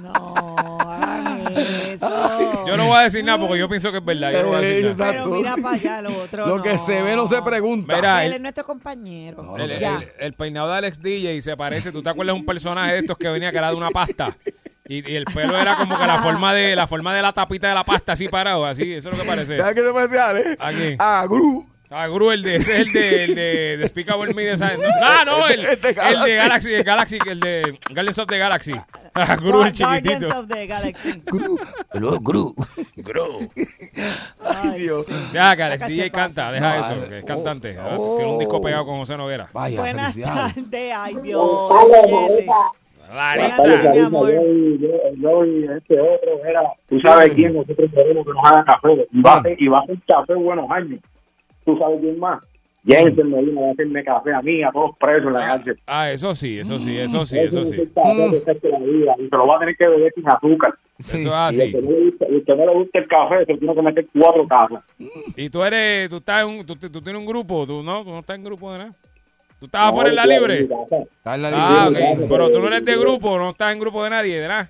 No, 0.00 0.78
hagan 0.80 1.52
eso. 1.58 2.66
Yo 2.66 2.76
no 2.78 2.86
voy 2.86 2.96
a 2.96 3.00
decir 3.02 3.22
nada 3.22 3.38
porque 3.38 3.58
yo 3.58 3.68
pienso 3.68 3.90
que 3.92 3.98
es 3.98 4.04
verdad. 4.04 4.32
Yo 4.32 4.42
no 4.44 4.48
voy 4.48 4.56
a 4.56 4.60
decir 4.60 4.96
nada. 4.96 5.10
Pero 5.12 5.26
mira 5.26 5.56
para 5.56 5.74
allá, 5.74 6.00
lo 6.02 6.16
otro 6.22 6.46
Lo 6.46 6.56
no. 6.56 6.62
que 6.62 6.78
se 6.78 7.02
ve 7.02 7.14
no 7.16 7.26
se 7.26 7.42
pregunta. 7.42 7.96
Mira, 7.96 8.24
Él 8.24 8.32
es 8.32 8.40
nuestro 8.40 8.64
compañero. 8.64 9.56
El, 9.58 9.78
Ya. 9.78 9.96
el- 9.96 10.10
el 10.18 10.32
peinado 10.32 10.70
de 10.70 10.76
Alex 10.78 11.02
DJ 11.02 11.42
se 11.42 11.54
parece. 11.54 11.92
¿Tú 11.92 12.02
te 12.02 12.08
acuerdas 12.08 12.34
de 12.34 12.40
un 12.40 12.46
personaje 12.46 12.92
de 12.92 12.98
estos 13.00 13.18
que 13.18 13.28
venía 13.28 13.50
que 13.52 13.58
era 13.58 13.68
de 13.68 13.76
una 13.76 13.90
pasta? 13.90 14.34
Y, 14.90 15.08
y 15.08 15.14
el 15.14 15.24
pelo 15.24 15.56
era 15.56 15.76
como 15.76 15.96
que 15.96 16.04
la 16.04 16.20
forma 16.20 16.52
de 16.52 16.74
la 16.74 16.88
forma 16.88 17.14
de 17.14 17.22
la 17.22 17.32
tapita 17.32 17.68
de 17.68 17.74
la 17.74 17.84
pasta 17.84 18.14
así 18.14 18.28
parado, 18.28 18.66
así, 18.66 18.92
eso 18.92 19.08
es 19.08 19.16
lo 19.16 19.22
que 19.22 19.28
parece. 19.28 19.56
¿Sabes 19.56 19.76
qué 19.76 19.82
se 19.82 19.92
parece 19.92 20.18
a? 20.18 20.66
Aquí. 20.66 20.96
A 20.98 21.26
Gru. 21.28 21.64
Ah, 21.92 22.08
Gru, 22.08 22.32
el 22.32 22.42
de, 22.42 22.56
ese 22.56 22.72
es 22.80 22.86
el 22.88 22.92
de, 22.92 23.24
el 23.24 23.34
de 23.36 23.76
Despicable 23.78 24.34
Me 24.34 24.42
de 24.42 24.52
esa- 24.52 24.72
No, 24.76 24.82
ah, 25.02 25.22
no, 25.24 25.46
el, 25.46 25.60
El 25.60 25.66
de 25.66 25.70
el 25.72 25.80
de 25.80 25.92
Galaxy. 25.92 26.34
Galaxy, 26.34 26.74
el 26.74 26.84
Galaxy, 26.84 27.18
el 27.24 27.40
de 27.40 27.78
Guardians 27.90 28.18
of 28.18 28.26
the 28.26 28.38
Galaxy. 28.38 28.72
Ah, 29.14 29.36
Gru, 29.36 29.62
el 29.62 29.72
Guardians 29.72 30.02
chiquitito. 30.02 30.38
of 30.40 30.48
the 30.48 30.66
Galaxy. 30.66 31.22
Gru. 31.24 31.58
Luego 31.94 32.20
Gru. 32.20 32.54
Gru. 32.96 33.50
Ay, 34.44 34.80
Dios. 34.80 35.06
Ya, 35.32 35.54
se 35.78 35.86
DJ 35.86 36.10
canta, 36.10 36.50
deja 36.50 36.78
No, 36.78 36.80
eso, 36.80 37.08
que 37.08 37.18
es 37.18 37.22
oh, 37.22 37.26
cantante. 37.26 37.78
Oh. 37.78 38.14
Tiene 38.16 38.32
un 38.32 38.38
disco 38.40 38.60
pegado 38.60 38.86
con 38.86 38.98
José 38.98 39.16
Noguera. 39.16 39.50
Vaya, 39.52 39.80
Buenas 39.80 40.16
tardes. 40.16 40.94
Ay, 40.96 41.16
Dios. 41.22 41.70
Tardes, 43.16 43.90
mi 43.90 43.98
amor. 43.98 44.30
yo, 44.32 44.88
yo 45.16 45.44
y 45.44 45.64
este 45.64 46.00
otro 46.00 46.44
era, 46.44 46.62
tú 46.88 47.00
sabes 47.00 47.32
quién 47.34 47.54
nosotros 47.54 47.90
queremos 47.92 48.26
que 48.26 48.32
nos 48.32 48.44
haga 48.44 48.64
café. 48.64 49.06
Y 49.12 49.20
va 49.22 49.34
a 49.34 49.38
hacer, 49.38 49.56
y 49.62 49.68
va 49.68 49.78
a 49.78 49.82
hacer 49.82 49.96
café 50.06 50.34
buenos 50.34 50.70
años. 50.70 51.00
Tú 51.64 51.76
sabes 51.78 52.00
quién 52.00 52.18
más. 52.18 52.40
Jensen 52.86 53.30
Medina 53.30 53.60
va 53.60 53.68
a 53.68 53.70
hacerme 53.72 54.04
café 54.04 54.32
a 54.32 54.40
mí 54.40 54.62
a 54.62 54.70
todos 54.70 54.96
presos 54.98 55.26
en 55.26 55.32
la 55.32 55.46
cárcel. 55.46 55.78
Ah, 55.86 56.10
eso 56.10 56.34
sí, 56.34 56.58
eso 56.58 56.78
sí, 56.78 56.96
eso 56.96 57.26
sí, 57.26 57.38
eso 57.38 57.60
es 57.60 57.70
sí. 57.70 57.76
vida, 57.76 59.14
y 59.18 59.28
se 59.28 59.36
lo 59.36 59.46
va 59.46 59.56
a 59.56 59.58
tener 59.58 59.76
que 59.76 59.86
beber 59.86 60.12
sin 60.14 60.28
azúcar. 60.28 60.74
Eso 60.98 61.16
es 61.16 61.24
y 61.24 61.28
así. 61.28 61.72
que 61.72 61.82
no 61.82 61.90
le 61.90 62.04
gusta, 62.04 62.26
el 62.26 62.44
que 62.44 62.56
no 62.56 62.66
le 62.66 62.74
gusta 62.74 62.98
el 62.98 63.08
café 63.08 63.44
se 63.46 63.56
tiene 63.56 63.74
que 63.74 63.82
meter 63.82 64.06
cuatro 64.18 64.46
tazas 64.46 64.82
Y 65.36 65.50
tú 65.50 65.62
eres, 65.62 66.08
tú 66.08 66.16
estás 66.16 66.42
en 66.42 66.48
un, 66.48 66.66
tú, 66.66 66.76
tú 66.76 67.02
tienes 67.02 67.20
un 67.20 67.26
grupo, 67.26 67.66
tú 67.66 67.82
no, 67.82 68.02
tú 68.02 68.10
no 68.10 68.20
estás 68.20 68.36
en 68.36 68.44
grupo 68.44 68.72
de 68.72 68.78
nada. 68.78 68.94
Tú 69.60 69.66
estás 69.66 69.82
afuera 69.90 70.08
en 70.10 70.16
la 70.16 70.26
libre. 70.26 70.62
Está 70.62 71.34
en 71.36 71.42
la 71.42 71.50
Ah, 71.52 71.88
libre. 71.90 72.12
ok. 72.24 72.28
Pero 72.30 72.50
tú 72.50 72.60
no 72.60 72.66
eres 72.68 72.84
de 72.84 72.96
grupo, 72.98 73.38
no 73.38 73.50
estás 73.50 73.72
en 73.72 73.78
grupo 73.78 74.02
de 74.02 74.10
nadie, 74.10 74.40
nada. 74.48 74.68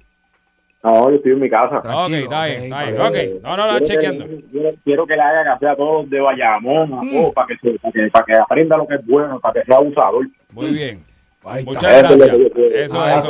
no 0.83 1.11
yo 1.11 1.17
estoy 1.17 1.33
en 1.33 1.41
mi 1.41 1.49
casa 1.51 1.77
Ok, 1.79 1.83
Tranquilo, 1.85 2.17
está 2.19 2.45
bien, 2.47 2.59
ok, 2.59 2.65
está 2.65 2.79
bien. 2.83 2.95
está 2.95 3.07
Ok, 3.09 3.13
bien. 3.13 3.39
no, 3.43 3.57
no, 3.57 3.73
no, 3.73 3.81
chequeando. 3.81 4.27
quiero, 4.51 4.71
quiero 4.83 5.07
que 5.07 5.15
le 5.15 5.23
haga 5.23 5.45
café 5.45 5.69
a 5.69 5.77
todos 5.77 6.11
de 6.11 6.21
Bayamón, 6.21 6.93
a 6.95 7.03
Mm. 7.03 7.11
todos, 7.13 7.35
para 7.35 7.47
que, 7.49 7.57
se- 7.59 7.79
para, 7.79 7.93
que, 7.93 8.11
para 8.11 8.25
que 8.25 8.33
aprenda 8.35 8.77
lo 8.79 8.87
que 8.89 8.95
es 8.97 9.07
bueno, 9.07 9.39
para 9.41 9.61
que 9.61 9.67
sea 9.67 9.77
abusador. 9.77 10.27
Muy 10.53 10.67
bien. 10.73 11.05
Ahí 11.45 11.59
está. 11.61 11.71
Muchas 11.71 11.99
gracias. 12.03 12.31
Eso, 12.75 13.01
Ah, 13.01 13.15
eso 13.17 13.29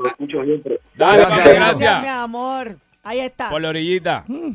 lo 0.00 0.06
escucho 0.06 0.44
siempre. 0.44 0.78
Dale, 0.96 1.18
Gracias, 1.18 1.54
gracias. 1.54 2.02
mi 2.02 2.08
amor. 2.08 2.76
Ahí 3.02 3.20
está. 3.20 3.48
Por 3.50 3.60
la 3.62 3.68
orillita. 3.70 4.24
Mm. 4.28 4.50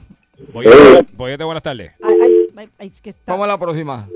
Boyete, 0.54 1.06
Boyete, 1.14 1.44
buenas 1.44 1.64
tardes. 1.64 1.92
Ay, 2.04 2.14
ay, 2.22 2.32
ay, 2.56 2.70
ay, 2.80 2.88
es 2.88 3.02
que 3.02 3.10
está. 3.10 3.32
Vamos 3.34 3.46
a 3.46 3.48
la 3.48 3.58
próxima. 3.58 4.08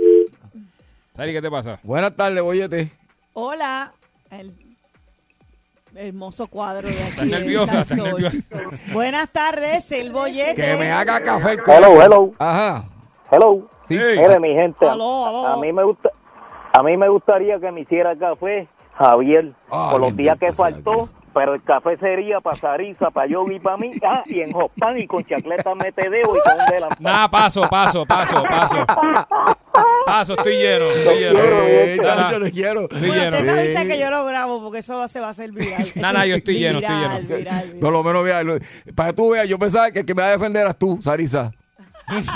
¿Qué 1.30 1.41
te 1.41 1.51
pasa? 1.51 1.80
Buenas 1.84 2.15
tardes, 2.15 2.41
boyete. 2.41 2.89
Hola. 3.34 3.93
El 4.32 4.53
hermoso 5.95 6.47
cuadro 6.47 6.88
de 6.88 6.93
aquí. 6.93 7.01
Estás 7.01 7.26
de 7.26 7.32
nerviosa, 7.32 7.82
estás 7.82 7.97
nerviosa. 7.97 8.38
Buenas 8.93 9.30
tardes, 9.30 9.91
el 9.91 10.11
bollete. 10.11 10.55
Que 10.55 10.76
me 10.78 10.91
haga 10.91 11.22
café. 11.22 11.53
el 11.53 11.59
Hello, 11.65 12.01
hello. 12.01 12.32
Ajá. 12.39 12.86
Hello. 13.30 13.69
Sí. 13.88 13.95
Mire, 13.95 14.39
mi 14.39 14.53
gente, 14.53 14.86
a 14.88 15.57
mí 15.61 15.74
me 15.74 15.84
gusta, 15.84 16.09
a 16.74 16.82
mí 16.82 16.95
me 16.95 17.09
gustaría 17.09 17.59
que 17.59 17.72
me 17.72 17.82
hiciera 17.82 18.15
café 18.15 18.69
Javier 18.93 19.53
Ah, 19.69 19.89
por 19.91 19.99
los 19.99 20.15
días 20.15 20.38
que 20.39 20.53
faltó, 20.53 21.09
Pero 21.34 21.53
el 21.53 21.63
café 21.63 21.95
sería 21.97 22.41
para 22.41 22.57
Sarisa, 22.57 23.09
para 23.09 23.27
Yogi, 23.27 23.59
para 23.59 23.77
mí, 23.77 23.91
ah, 24.05 24.21
y 24.25 24.41
en 24.41 24.53
Hopán 24.53 24.99
y 24.99 25.07
con 25.07 25.23
chacleta 25.23 25.73
metedeo 25.75 26.23
y 26.36 26.39
con 26.41 26.59
un 26.59 26.65
delantal. 26.69 26.97
Nada, 26.99 27.29
paso, 27.29 27.61
paso, 27.69 28.05
paso, 28.05 28.43
paso. 28.43 28.86
Paso, 30.05 30.34
estoy 30.34 30.55
lleno, 30.57 30.86
estoy 30.91 31.19
lleno. 31.19 31.39
Eh, 31.41 31.97
Nada, 32.01 32.15
Nacho, 32.23 32.39
le 32.39 32.51
quiero. 32.51 32.82
Estoy 32.84 33.07
Bueno, 33.07 33.13
lleno. 33.23 33.38
usted 33.38 33.45
me 33.53 33.59
avisa 33.61 33.82
Sí. 33.82 33.88
que 33.88 33.99
yo 33.99 34.09
lo 34.11 34.25
grabo 34.25 34.61
porque 34.61 34.79
eso 34.79 35.07
se 35.07 35.19
va 35.21 35.27
a 35.27 35.29
hacer 35.29 35.51
viral. 35.51 35.84
No, 35.95 36.11
no, 36.13 36.25
yo 36.25 36.36
estoy 36.36 36.59
lleno, 36.59 36.79
estoy 36.79 36.95
lleno. 36.95 37.19
viral, 37.19 37.38
viral. 37.38 37.79
Por 37.79 37.93
lo 37.93 38.03
menos, 38.03 38.23
vea, 38.23 38.41
para 38.95 39.09
que 39.09 39.15
tú 39.15 39.29
veas, 39.32 39.47
yo 39.47 39.57
pensaba 39.57 39.91
que 39.91 39.99
el 39.99 40.05
que 40.05 40.13
me 40.13 40.21
va 40.23 40.27
a 40.27 40.32
defender 40.32 40.63
eras 40.63 40.77
tú, 40.77 40.99
Sarisa. 41.01 41.51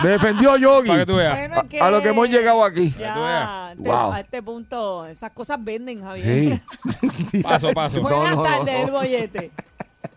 Me 0.03 0.09
defendió 0.09 0.57
Yogi. 0.57 0.87
Para 0.87 0.99
que 0.99 1.05
tú 1.05 1.15
veas. 1.17 1.37
Bueno, 1.37 1.63
A, 1.81 1.87
a 1.87 1.91
lo 1.91 2.01
que 2.01 2.09
hemos 2.09 2.29
llegado 2.29 2.63
aquí. 2.63 2.93
Ya, 2.97 3.71
este- 3.71 3.83
Wow. 3.89 4.11
a 4.13 4.19
este 4.21 4.41
punto, 4.41 5.05
esas 5.05 5.31
cosas 5.31 5.57
venden, 5.61 6.01
Javier. 6.01 6.59
Sí. 7.01 7.41
Paso, 7.43 7.71
paso. 7.73 8.01
Buenas 8.01 8.19
No, 8.21 8.29
no, 8.29 8.35
no, 8.35 8.43
tardes, 8.43 8.79
no. 8.79 8.85
el 8.85 8.91
bollete. 8.91 9.51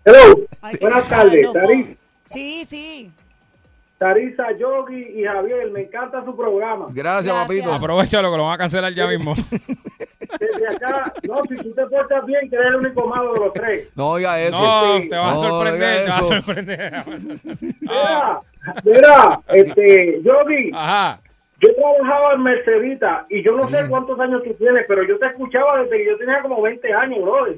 Hello, 0.04 0.40
buenas 0.80 1.08
tardes, 1.08 1.46
fo- 1.48 1.96
Sí, 2.24 2.64
sí. 2.64 3.10
Tarisa, 3.98 4.52
Yogi 4.56 5.20
y 5.20 5.24
Javier, 5.24 5.70
me 5.72 5.80
encanta 5.82 6.24
su 6.24 6.36
programa. 6.36 6.86
Gracias, 6.90 7.26
Gracias. 7.34 7.34
papito. 7.36 7.72
Aprovechalo 7.74 8.30
que 8.30 8.36
lo 8.36 8.44
van 8.44 8.54
a 8.54 8.58
cancelar 8.58 8.92
ya 8.94 9.06
mismo. 9.08 9.34
Desde 10.40 10.68
acá, 10.68 11.12
no, 11.26 11.42
si 11.48 11.56
tú 11.56 11.74
te 11.74 11.84
portas 11.86 12.24
bien, 12.26 12.48
que 12.48 12.54
eres 12.56 12.68
el 12.68 12.76
único 12.76 13.06
malo 13.08 13.32
de 13.34 13.40
los 13.40 13.52
tres. 13.52 13.90
No 13.96 14.10
oiga 14.10 14.40
eso. 14.40 14.60
No, 14.62 15.00
te 15.08 15.16
vas 15.16 15.34
a 15.34 15.36
sorprender, 15.48 16.04
te 16.04 16.10
vas 16.10 16.18
a 16.18 16.22
sorprender. 16.22 16.92
Ah, 17.90 18.40
Mira, 18.84 19.00
mira, 19.00 19.40
este, 19.48 20.20
Yogi, 20.22 20.70
Ajá. 20.74 21.20
yo 21.60 21.68
trabajaba 21.74 22.34
en 22.34 22.42
Mercedita 22.42 23.26
y 23.30 23.42
yo 23.42 23.52
no 23.52 23.68
sé 23.68 23.78
cuántos 23.88 24.18
años 24.20 24.42
tú 24.44 24.54
tienes, 24.54 24.84
pero 24.86 25.02
yo 25.04 25.18
te 25.18 25.26
escuchaba 25.26 25.82
desde 25.82 25.96
que 25.98 26.06
yo 26.06 26.18
tenía 26.18 26.40
como 26.42 26.62
20 26.62 26.92
años, 26.92 27.22
brother. 27.22 27.56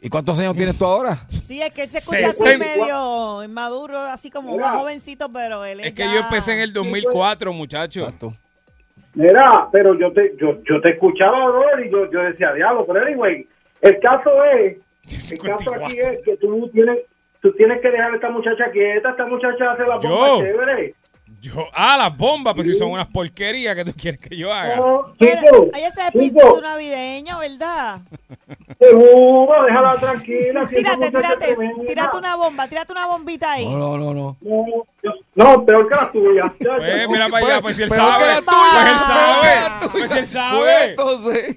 ¿Y 0.00 0.08
cuántos 0.08 0.38
años 0.38 0.56
tienes 0.56 0.78
tú 0.78 0.84
ahora? 0.84 1.16
Sí, 1.42 1.60
es 1.60 1.72
que 1.72 1.82
él 1.82 1.88
se 1.88 1.98
escucha 1.98 2.28
así 2.30 2.42
medio 2.58 3.42
inmaduro, 3.42 3.98
así 3.98 4.30
como 4.30 4.52
Mira. 4.52 4.66
más 4.70 4.80
jovencito, 4.80 5.28
pero 5.32 5.64
él 5.64 5.80
es 5.80 5.86
Es 5.86 5.92
que 5.94 6.04
ya- 6.04 6.12
yo 6.14 6.20
empecé 6.20 6.52
en 6.54 6.60
el 6.60 6.72
2004, 6.72 7.52
muchacho. 7.52 8.12
Mira, 9.14 9.68
pero 9.72 9.98
yo 9.98 10.12
te, 10.12 10.34
yo, 10.40 10.62
yo 10.68 10.80
te 10.80 10.92
escuchaba, 10.92 11.46
brother, 11.50 11.86
y 11.86 11.90
yo, 11.90 12.08
yo 12.12 12.20
decía, 12.20 12.52
diablo, 12.52 12.86
pero 12.86 13.04
anyway, 13.04 13.48
el 13.80 13.98
caso 13.98 14.30
es, 14.44 14.76
el 15.32 15.38
caso 15.40 15.74
aquí 15.74 15.98
es 15.98 16.18
que 16.24 16.36
tú 16.36 16.70
tienes, 16.72 16.98
tú 17.42 17.52
tienes 17.54 17.80
que 17.80 17.90
dejar 17.90 18.12
a 18.12 18.14
esta 18.14 18.30
muchacha 18.30 18.70
quieta, 18.70 19.10
esta 19.10 19.26
muchacha 19.26 19.72
hace 19.72 19.82
la 19.82 19.98
Yo. 20.00 20.10
bomba 20.10 20.44
chévere. 20.46 20.94
Yo, 21.40 21.52
ah, 21.72 21.96
las 21.98 22.16
bombas, 22.16 22.54
pues 22.54 22.68
si 22.68 22.74
son 22.74 22.90
unas 22.90 23.06
porquerías 23.08 23.74
que 23.74 23.84
tú 23.84 23.92
quieres 23.96 24.20
que 24.20 24.36
yo 24.36 24.52
haga. 24.52 24.76
No, 24.76 25.14
Pero, 25.18 25.40
chico, 25.40 25.70
chico, 25.72 26.00
espíritu 26.06 26.60
navideño, 26.62 27.38
¿verdad? 27.38 27.98
seguro, 28.78 29.62
déjala 29.64 29.94
tranquila. 29.96 30.66
Tírate, 30.68 31.10
tírate, 31.10 31.56
tírate 31.86 32.16
una 32.16 32.36
bomba, 32.36 32.68
tírate 32.68 32.92
una 32.92 33.06
bombita 33.06 33.52
ahí. 33.52 33.66
No, 33.70 33.96
no, 33.98 34.12
no, 34.12 34.14
no. 34.14 34.36
No, 34.40 34.64
yo- 35.02 35.12
no, 35.34 35.64
peor 35.64 35.88
que 35.88 35.94
la 35.94 36.10
tuya. 36.12 36.42
Pues 36.78 37.08
mira 37.08 37.28
para 37.28 37.46
allá, 37.46 37.60
pues 37.62 37.76
si 37.76 37.82
él 37.84 37.90
sabe. 37.90 38.24
Pues 38.44 38.86
él 38.88 38.96
sabe. 38.96 39.88
Pues 39.92 40.12
él 40.12 40.26
sabe. 40.26 40.84
entonces. 40.86 41.56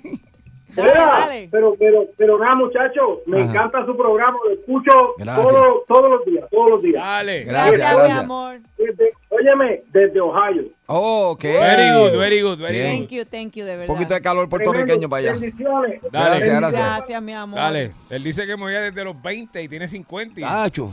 Dale. 0.74 1.49
pero, 1.51 1.76
pero, 1.78 2.05
pero 2.17 2.39
nada, 2.39 2.55
muchachos, 2.55 3.19
me 3.26 3.41
Ajá. 3.41 3.49
encanta 3.49 3.86
su 3.86 3.95
programa, 3.97 4.38
lo 4.45 4.51
escucho 4.53 4.91
todo- 5.17 5.84
todos 5.86 6.09
los 6.11 6.26
días, 6.26 6.49
todos 6.49 6.69
los 6.69 6.82
días. 6.82 7.03
Dale. 7.03 7.43
Gracias, 7.43 7.78
Gracias, 7.80 8.05
mi 8.13 8.19
amor. 8.19 8.59
Desde, 8.78 9.11
óyeme, 9.32 9.82
desde 9.91 10.19
Ohio. 10.21 10.63
Oh, 10.88 11.32
ok. 11.32 11.43
Very 11.43 11.91
good, 11.97 12.19
very 12.19 12.41
good, 12.41 12.59
very 12.59 12.77
Bien. 12.77 12.91
good. 12.91 13.07
Thank 13.07 13.09
you, 13.11 13.25
thank 13.25 13.51
you, 13.55 13.65
de 13.65 13.71
Un 13.71 13.79
verdad. 13.79 13.93
poquito 13.93 14.13
de 14.13 14.21
calor 14.21 14.47
puertorriqueño 14.49 15.09
para 15.09 15.19
allá. 15.21 15.32
Bendiciones. 15.34 16.01
Dale. 16.11 16.29
Gracias, 16.29 16.59
gracias. 16.59 16.86
Gracias, 16.86 17.21
mi 17.23 17.34
amor. 17.34 17.57
Dale. 17.59 17.91
Él 18.09 18.23
dice 18.23 18.45
que 18.45 18.55
me 18.55 18.63
voy 18.63 18.75
a 18.75 18.82
desde 18.82 19.03
los 19.03 19.20
20 19.21 19.63
y 19.63 19.67
tiene 19.67 19.87
50. 19.87 20.39
y 20.39 20.43
Tacho, 20.43 20.91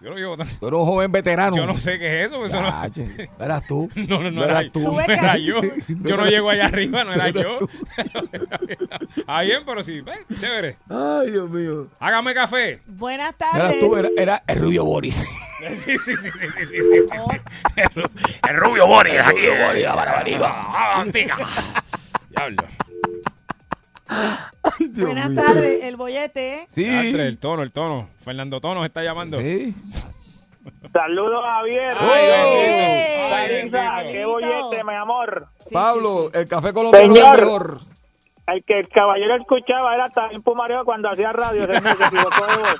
Yo 0.00 0.10
no 0.10 0.16
llevo 0.16 0.36
tan- 0.36 0.46
tú 0.46 0.68
eres 0.68 0.78
un 0.78 0.86
joven 0.86 1.10
veterano. 1.10 1.56
Yo 1.56 1.66
no 1.66 1.76
sé 1.78 1.98
qué 1.98 2.20
es 2.22 2.26
eso. 2.28 2.44
Eso 2.44 2.62
no, 2.62 2.68
eras 2.68 3.66
tú. 3.66 3.90
no, 4.08 4.22
no, 4.22 4.30
no 4.30 4.44
eras 4.44 4.60
era, 4.60 4.70
tú. 4.72 4.80
no 4.80 4.94
ves 4.94 5.06
que- 5.06 5.12
era 5.14 5.36
yo. 5.38 5.60
Yo 5.88 6.16
no 6.16 6.26
llego 6.26 6.50
allá 6.50 6.66
arriba, 6.66 7.02
no 7.04 7.12
era 7.14 7.28
eras 7.28 7.42
yo. 7.42 7.58
Ah, 9.26 9.42
bien, 9.42 9.62
pero 9.66 9.82
sí. 9.82 9.98
eh, 10.06 10.34
chévere. 10.38 10.76
Ay, 10.88 11.32
Dios 11.32 11.50
mío. 11.50 11.88
Hágame 11.98 12.32
café. 12.34 12.80
Buenas 12.86 13.34
Eras 13.40 13.52
tardes. 13.52 13.80
tú, 13.80 13.96
era, 13.96 14.08
era 14.16 14.42
el 14.46 14.58
rubio 14.60 14.84
Boris. 14.84 15.16
Sí, 15.58 15.76
sí, 15.76 15.98
sí, 15.98 16.16
sí, 16.16 16.30
sí, 16.30 16.66
sí, 16.68 16.76
sí. 16.76 17.18
Oh, 17.18 17.28
El, 17.74 18.50
el 18.50 18.56
rubio 18.56 18.86
Boris. 18.86 19.14
aquí. 19.20 19.36
Rubio 19.40 19.66
Boris, 19.66 19.84
para 19.86 20.12
arriba. 20.20 20.52
Ah, 20.54 21.04
Buenas 24.96 25.34
tardes, 25.34 25.84
el 25.84 25.96
bollete. 25.96 26.66
Entre 26.76 27.26
el 27.26 27.38
tono, 27.38 27.62
el 27.62 27.72
tono. 27.72 28.08
Fernando 28.24 28.60
Tono 28.60 28.84
está 28.84 29.02
llamando. 29.02 29.38
Sí. 29.40 29.74
Saludos, 30.92 31.42
Javier. 31.44 31.96
Ay, 31.98 33.70
Ay, 33.72 34.12
qué 34.12 34.24
bollete, 34.24 34.84
mi 34.84 34.94
amor. 34.94 35.48
Pablo, 35.72 36.30
el 36.32 36.46
café 36.48 36.72
colombiano 36.72 37.12
es 37.14 37.18
Señor. 37.18 37.38
el 37.38 37.44
mejor. 37.44 37.78
El 38.48 38.64
que 38.64 38.78
el 38.80 38.88
caballero 38.88 39.36
escuchaba 39.36 39.94
era 39.94 40.08
también 40.08 40.42
Pumareo 40.42 40.82
cuando 40.84 41.10
hacía 41.10 41.32
radio, 41.32 41.66
se 41.66 41.76
equivocó 41.76 42.46
de 42.46 42.56
voz. 42.56 42.76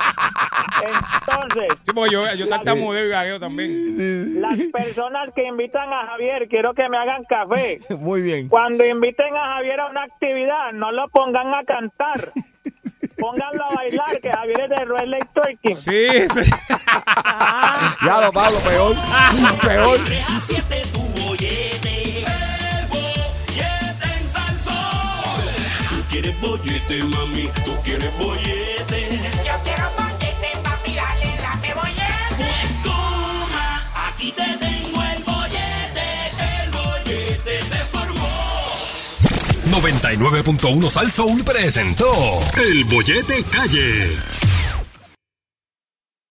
Entonces, 0.80 1.78
Sí, 1.84 1.92
porque 1.94 2.10
yo, 2.12 2.34
yo 2.34 2.48
tartamudeo 2.48 3.04
y 3.04 3.08
gagueo 3.10 3.38
también. 3.38 4.40
las 4.40 4.58
personas 4.72 5.28
que 5.34 5.44
invitan 5.46 5.92
a 5.92 6.06
Javier, 6.06 6.48
quiero 6.48 6.72
que 6.72 6.88
me 6.88 6.96
hagan 6.96 7.22
café. 7.24 7.80
Muy 7.98 8.22
bien. 8.22 8.48
Cuando 8.48 8.82
inviten 8.86 9.36
a 9.36 9.56
Javier 9.56 9.80
a 9.80 9.86
una 9.90 10.04
actividad, 10.04 10.72
no 10.72 10.90
lo 10.90 11.06
pongan 11.08 11.52
a 11.52 11.62
cantar. 11.64 12.18
Pónganlo 13.18 13.64
a 13.64 13.74
bailar, 13.74 14.20
que 14.22 14.30
Javier 14.30 14.60
es 14.62 14.70
de 14.70 14.84
Royal 14.86 15.28
Twerking. 15.34 15.74
Sí, 15.76 16.28
sí. 16.30 16.50
Ya 18.06 18.20
lo 18.22 18.32
Pablo, 18.32 18.58
peor. 18.60 18.96
peor. 19.62 19.98
Quieres 26.20 26.40
bollete, 26.40 27.04
mami. 27.04 27.48
Tú 27.64 27.76
quieres 27.84 28.18
bollete. 28.18 29.20
Yo 29.46 29.52
quiero 29.62 29.84
bollete, 29.96 30.50
papi. 30.64 30.94
Dale, 30.94 31.36
dame 31.40 31.74
bollete. 31.74 32.36
Pues 32.36 32.82
toma, 32.82 33.92
aquí 34.08 34.32
te 34.32 34.42
tengo 34.58 35.02
el 35.02 35.22
bollete. 35.22 36.06
El 36.62 36.70
bollete 36.70 37.62
se 37.62 37.78
formó. 37.84 38.28
99.1 39.70 40.90
Sal 40.90 41.10
Soul 41.12 41.44
presentó 41.44 42.12
El 42.56 42.84
Bollete 42.84 43.44
Calle. 43.44 44.08